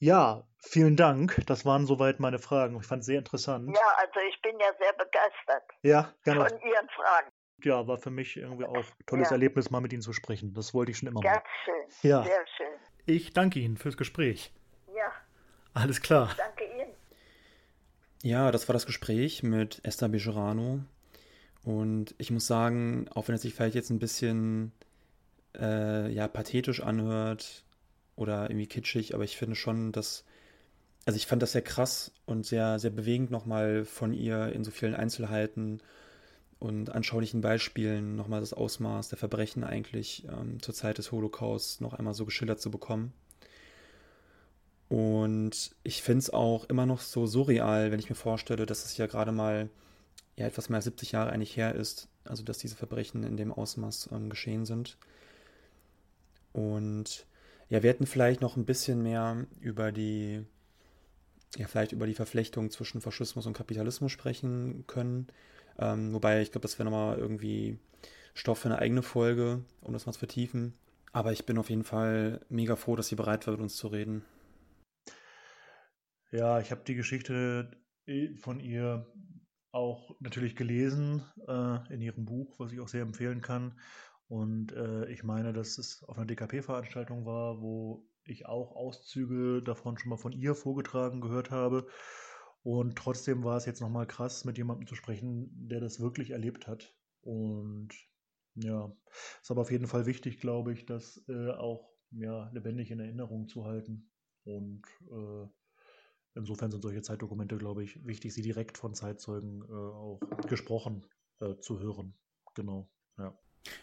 Ja, 0.00 0.42
vielen 0.60 0.96
Dank. 0.96 1.40
Das 1.46 1.64
waren 1.64 1.86
soweit 1.86 2.18
meine 2.18 2.40
Fragen. 2.40 2.76
Ich 2.80 2.86
fand 2.86 3.00
es 3.00 3.06
sehr 3.06 3.18
interessant. 3.18 3.68
Ja, 3.72 3.94
also 3.96 4.18
ich 4.28 4.42
bin 4.42 4.58
ja 4.58 4.66
sehr 4.80 4.92
begeistert 4.94 5.70
Ja, 5.82 6.12
genau. 6.24 6.44
von 6.46 6.58
Ihren 6.62 6.88
Fragen. 6.88 7.30
Ja, 7.62 7.86
war 7.86 7.98
für 7.98 8.10
mich 8.10 8.36
irgendwie 8.36 8.64
auch 8.64 8.74
ein 8.74 9.06
tolles 9.06 9.28
Ja. 9.30 9.36
Erlebnis, 9.36 9.70
mal 9.70 9.80
mit 9.80 9.92
Ihnen 9.92 10.02
zu 10.02 10.12
sprechen. 10.12 10.52
Das 10.52 10.74
wollte 10.74 10.90
ich 10.90 10.98
schon 10.98 11.06
immer 11.08 11.20
mal. 11.22 11.32
Ganz 11.32 11.44
schön. 11.64 12.10
Ja. 12.10 12.24
Sehr 12.24 12.44
schön. 12.56 12.66
Ich 13.06 13.32
danke 13.34 13.60
Ihnen 13.60 13.76
fürs 13.76 13.96
Gespräch. 13.96 14.52
Ja, 14.96 15.12
Alles 15.74 16.00
klar. 16.00 16.30
danke. 16.36 16.47
Ja, 18.28 18.52
das 18.52 18.68
war 18.68 18.74
das 18.74 18.84
Gespräch 18.84 19.42
mit 19.42 19.80
Esther 19.84 20.10
Bejerano. 20.10 20.80
Und 21.64 22.14
ich 22.18 22.30
muss 22.30 22.46
sagen, 22.46 23.08
auch 23.08 23.26
wenn 23.26 23.34
es 23.34 23.40
sich 23.40 23.54
vielleicht 23.54 23.74
jetzt 23.74 23.88
ein 23.88 23.98
bisschen 23.98 24.72
äh, 25.58 26.12
ja, 26.12 26.28
pathetisch 26.28 26.82
anhört 26.82 27.64
oder 28.16 28.50
irgendwie 28.50 28.66
kitschig, 28.66 29.14
aber 29.14 29.24
ich 29.24 29.38
finde 29.38 29.56
schon, 29.56 29.92
dass, 29.92 30.26
also 31.06 31.16
ich 31.16 31.26
fand 31.26 31.40
das 31.40 31.52
sehr 31.52 31.62
krass 31.62 32.12
und 32.26 32.44
sehr, 32.44 32.78
sehr 32.78 32.90
bewegend 32.90 33.30
nochmal 33.30 33.86
von 33.86 34.12
ihr 34.12 34.52
in 34.52 34.62
so 34.62 34.72
vielen 34.72 34.94
Einzelheiten 34.94 35.80
und 36.58 36.90
anschaulichen 36.90 37.40
Beispielen 37.40 38.14
nochmal 38.14 38.40
das 38.40 38.52
Ausmaß 38.52 39.08
der 39.08 39.16
Verbrechen 39.16 39.64
eigentlich 39.64 40.26
ähm, 40.30 40.60
zur 40.60 40.74
Zeit 40.74 40.98
des 40.98 41.12
Holocaust 41.12 41.80
noch 41.80 41.94
einmal 41.94 42.12
so 42.12 42.26
geschildert 42.26 42.60
zu 42.60 42.70
bekommen. 42.70 43.14
Und 44.88 45.74
ich 45.82 46.02
finde 46.02 46.20
es 46.20 46.30
auch 46.30 46.64
immer 46.64 46.86
noch 46.86 47.00
so 47.00 47.26
surreal, 47.26 47.90
wenn 47.90 47.98
ich 47.98 48.08
mir 48.08 48.16
vorstelle, 48.16 48.64
dass 48.64 48.84
es 48.84 48.96
ja 48.96 49.06
gerade 49.06 49.32
mal 49.32 49.68
ja, 50.36 50.46
etwas 50.46 50.68
mehr 50.68 50.76
als 50.76 50.84
70 50.84 51.12
Jahre 51.12 51.30
eigentlich 51.30 51.56
her 51.56 51.74
ist, 51.74 52.08
also 52.24 52.42
dass 52.42 52.58
diese 52.58 52.76
Verbrechen 52.76 53.22
in 53.22 53.36
dem 53.36 53.52
Ausmaß 53.52 54.10
ähm, 54.12 54.30
geschehen 54.30 54.64
sind. 54.64 54.96
Und 56.52 57.26
ja, 57.68 57.82
wir 57.82 57.90
hätten 57.90 58.06
vielleicht 58.06 58.40
noch 58.40 58.56
ein 58.56 58.64
bisschen 58.64 59.02
mehr 59.02 59.46
über 59.60 59.92
die, 59.92 60.42
ja, 61.56 61.66
vielleicht 61.66 61.92
über 61.92 62.06
die 62.06 62.14
Verflechtung 62.14 62.70
zwischen 62.70 63.00
Faschismus 63.02 63.46
und 63.46 63.52
Kapitalismus 63.52 64.12
sprechen 64.12 64.84
können. 64.86 65.26
Ähm, 65.78 66.14
wobei, 66.14 66.40
ich 66.40 66.50
glaube, 66.50 66.62
das 66.62 66.78
wäre 66.78 66.88
nochmal 66.88 67.18
irgendwie 67.18 67.78
Stoff 68.32 68.60
für 68.60 68.68
eine 68.68 68.78
eigene 68.78 69.02
Folge, 69.02 69.62
um 69.82 69.92
das 69.92 70.06
mal 70.06 70.12
zu 70.12 70.20
vertiefen. 70.20 70.72
Aber 71.12 71.32
ich 71.32 71.44
bin 71.44 71.58
auf 71.58 71.68
jeden 71.68 71.84
Fall 71.84 72.40
mega 72.48 72.76
froh, 72.76 72.96
dass 72.96 73.08
sie 73.08 73.16
bereit 73.16 73.46
war, 73.46 73.52
mit 73.52 73.60
uns 73.60 73.76
zu 73.76 73.88
reden. 73.88 74.24
Ja, 76.30 76.60
ich 76.60 76.70
habe 76.70 76.82
die 76.86 76.94
Geschichte 76.94 77.70
äh, 78.06 78.36
von 78.36 78.60
ihr 78.60 79.06
auch 79.72 80.14
natürlich 80.20 80.56
gelesen 80.56 81.22
äh, 81.46 81.92
in 81.92 82.00
ihrem 82.02 82.24
Buch, 82.26 82.58
was 82.58 82.72
ich 82.72 82.80
auch 82.80 82.88
sehr 82.88 83.02
empfehlen 83.02 83.40
kann. 83.40 83.78
Und 84.28 84.72
äh, 84.72 85.06
ich 85.10 85.24
meine, 85.24 85.52
dass 85.54 85.78
es 85.78 86.04
auf 86.04 86.18
einer 86.18 86.26
DKP-Veranstaltung 86.26 87.24
war, 87.24 87.62
wo 87.62 88.06
ich 88.24 88.44
auch 88.46 88.76
Auszüge 88.76 89.62
davon 89.62 89.96
schon 89.96 90.10
mal 90.10 90.18
von 90.18 90.32
ihr 90.32 90.54
vorgetragen 90.54 91.22
gehört 91.22 91.50
habe. 91.50 91.86
Und 92.62 92.96
trotzdem 92.96 93.42
war 93.44 93.56
es 93.56 93.64
jetzt 93.64 93.80
nochmal 93.80 94.06
krass, 94.06 94.44
mit 94.44 94.58
jemandem 94.58 94.86
zu 94.86 94.94
sprechen, 94.94 95.48
der 95.68 95.80
das 95.80 96.00
wirklich 96.00 96.30
erlebt 96.30 96.66
hat. 96.66 96.94
Und 97.22 97.88
ja, 98.54 98.92
ist 99.40 99.50
aber 99.50 99.62
auf 99.62 99.70
jeden 99.70 99.86
Fall 99.86 100.04
wichtig, 100.04 100.40
glaube 100.40 100.74
ich, 100.74 100.84
das 100.84 101.24
äh, 101.28 101.50
auch 101.52 101.90
ja, 102.10 102.50
lebendig 102.50 102.90
in 102.90 103.00
Erinnerung 103.00 103.48
zu 103.48 103.64
halten. 103.64 104.10
Und 104.44 104.82
äh, 105.10 105.48
insofern 106.34 106.70
sind 106.70 106.82
solche 106.82 107.02
Zeitdokumente, 107.02 107.56
glaube 107.56 107.84
ich, 107.84 108.04
wichtig, 108.06 108.34
sie 108.34 108.42
direkt 108.42 108.78
von 108.78 108.94
Zeitzeugen 108.94 109.62
äh, 109.68 109.72
auch 109.72 110.20
gesprochen 110.48 111.06
äh, 111.40 111.56
zu 111.60 111.80
hören. 111.80 112.14
Genau, 112.54 112.88
ja. 113.18 113.36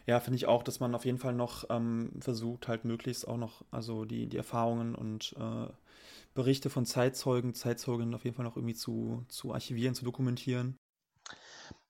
Ja, 0.07 0.19
finde 0.19 0.37
ich 0.37 0.47
auch, 0.47 0.63
dass 0.63 0.79
man 0.79 0.95
auf 0.95 1.05
jeden 1.05 1.17
Fall 1.17 1.33
noch 1.33 1.65
ähm, 1.69 2.11
versucht, 2.19 2.67
halt 2.67 2.85
möglichst 2.85 3.27
auch 3.27 3.37
noch, 3.37 3.65
also 3.71 4.05
die, 4.05 4.27
die 4.27 4.37
Erfahrungen 4.37 4.95
und 4.95 5.35
äh, 5.37 5.67
Berichte 6.33 6.69
von 6.69 6.85
Zeitzeugen, 6.85 7.53
Zeitzeuginnen 7.53 8.13
auf 8.13 8.23
jeden 8.23 8.35
Fall 8.35 8.45
noch 8.45 8.55
irgendwie 8.55 8.75
zu, 8.75 9.25
zu 9.27 9.53
archivieren, 9.53 9.95
zu 9.95 10.05
dokumentieren. 10.05 10.77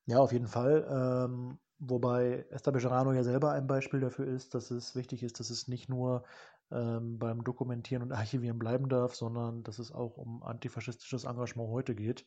Ja, 0.05 0.19
auf 0.19 0.31
jeden 0.31 0.47
Fall. 0.47 0.85
Ähm, 0.89 1.57
wobei 1.79 2.45
Esther 2.49 2.71
Bejarano 2.71 3.11
ja 3.13 3.23
selber 3.23 3.51
ein 3.51 3.67
Beispiel 3.67 3.99
dafür 3.99 4.27
ist, 4.27 4.53
dass 4.53 4.71
es 4.71 4.95
wichtig 4.95 5.23
ist, 5.23 5.39
dass 5.39 5.49
es 5.49 5.67
nicht 5.67 5.89
nur 5.89 6.23
ähm, 6.71 7.17
beim 7.19 7.43
Dokumentieren 7.43 8.03
und 8.03 8.11
Archivieren 8.11 8.59
bleiben 8.59 8.89
darf, 8.89 9.15
sondern 9.15 9.63
dass 9.63 9.79
es 9.79 9.91
auch 9.91 10.17
um 10.17 10.43
antifaschistisches 10.43 11.25
Engagement 11.25 11.69
heute 11.69 11.95
geht. 11.95 12.25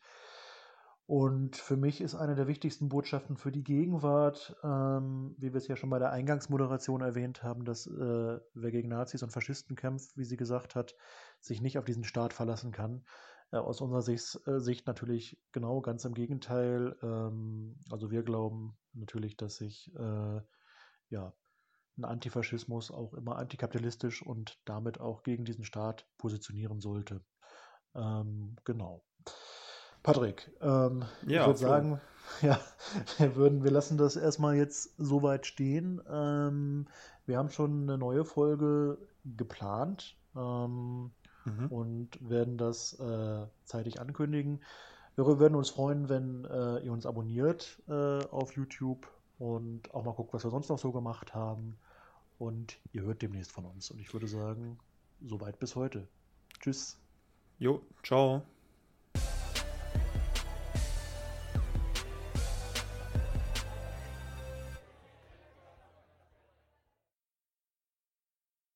Und 1.06 1.56
für 1.56 1.78
mich 1.78 2.02
ist 2.02 2.15
eine 2.15 2.35
der 2.35 2.48
wichtigsten 2.48 2.90
Botschaften 2.90 3.39
für 3.39 3.51
die 3.51 3.65
Gegenwart, 3.65 4.55
ähm, 4.62 5.35
wie 5.39 5.55
wir 5.55 5.56
es 5.56 5.66
ja 5.66 5.74
schon 5.74 5.89
bei 5.89 5.98
der 5.98 6.12
Eingangsmoderation 6.12 7.01
erwähnt 7.01 7.43
haben, 7.43 7.65
dass 7.65 7.86
äh, 7.86 8.39
wer 8.52 8.70
gegen 8.70 8.90
Nazis 8.90 9.23
und 9.23 9.32
Faschisten 9.32 9.74
kämpft, 9.74 10.19
wie 10.19 10.24
sie 10.24 10.36
gesagt 10.36 10.74
hat, 10.74 10.94
sich 11.40 11.62
nicht 11.62 11.78
auf 11.78 11.86
diesen 11.86 12.05
Staat 12.05 12.35
verlassen 12.35 12.73
kann. 12.73 13.06
Äh, 13.51 13.56
aus 13.56 13.81
unserer 13.81 14.02
Sicht, 14.02 14.39
äh, 14.47 14.60
Sicht, 14.60 14.86
natürlich 14.86 15.40
genau 15.51 15.81
ganz 15.81 16.05
im 16.05 16.12
Gegenteil. 16.12 16.94
Ähm, 17.02 17.77
also 17.90 18.10
wir 18.10 18.23
glauben 18.23 18.77
natürlich, 18.93 19.39
dass 19.39 19.56
sich 19.56 19.90
äh, 19.97 20.40
ja, 21.09 21.32
ein 21.99 22.05
Antifaschismus 22.05 22.91
auch 22.91 23.15
immer 23.15 23.37
antikapitalistisch 23.37 24.23
und 24.23 24.59
damit 24.65 25.01
auch 25.01 25.23
gegen 25.23 25.45
diesen 25.45 25.65
Staat 25.65 26.07
positionieren 26.19 26.81
sollte. 26.81 27.20
Ähm, 27.95 28.57
genau. 28.65 29.03
Patrick, 30.03 30.51
ähm, 30.61 31.05
Ja, 31.27 31.43
ich 31.43 31.47
würde 31.47 31.59
sagen, 31.59 32.01
ja, 32.43 32.61
wir 33.19 33.37
würden, 33.37 33.65
wir 33.65 33.70
lassen 33.70 33.99
das 33.99 34.16
erstmal 34.16 34.57
jetzt 34.57 34.95
so 34.97 35.23
weit 35.23 35.47
stehen. 35.47 36.01
Ähm, 36.09 36.89
wir 37.27 37.37
haben 37.39 37.51
schon 37.51 37.83
eine 37.83 37.99
neue 37.99 38.25
Folge 38.25 38.99
geplant 39.25 40.16
ähm, 40.37 41.11
Mhm. 41.45 41.66
und 41.69 42.29
werden 42.29 42.59
das 42.59 42.99
äh, 43.01 43.47
zeitig 43.65 44.01
ankündigen. 44.01 44.62
Wir 45.16 45.27
würden 45.39 45.55
uns 45.55 45.70
freuen, 45.70 46.09
wenn 46.09 46.45
äh, 46.45 46.79
ihr 46.81 46.93
uns 46.93 47.07
abonniert 47.07 47.83
äh, 47.89 48.25
auf 48.27 48.53
YouTube 48.55 49.09
und 49.39 49.95
auch 49.95 50.05
mal 50.05 50.12
guckt, 50.12 50.35
was 50.35 50.45
wir 50.45 50.51
sonst 50.51 50.69
noch 50.69 50.79
so 50.79 50.93
gemacht 50.93 51.35
haben. 51.35 51.79
Und 52.39 52.78
ihr 52.93 53.02
hört 53.02 53.23
demnächst 53.23 53.52
von 53.52 53.65
uns. 53.65 53.90
Und 53.90 53.98
ich 53.98 54.12
würde 54.12 54.28
sagen, 54.28 54.78
soweit 55.20 55.59
bis 55.59 55.74
heute. 55.74 56.06
Tschüss. 56.60 56.98
Jo, 57.59 57.82
ciao. 58.02 58.43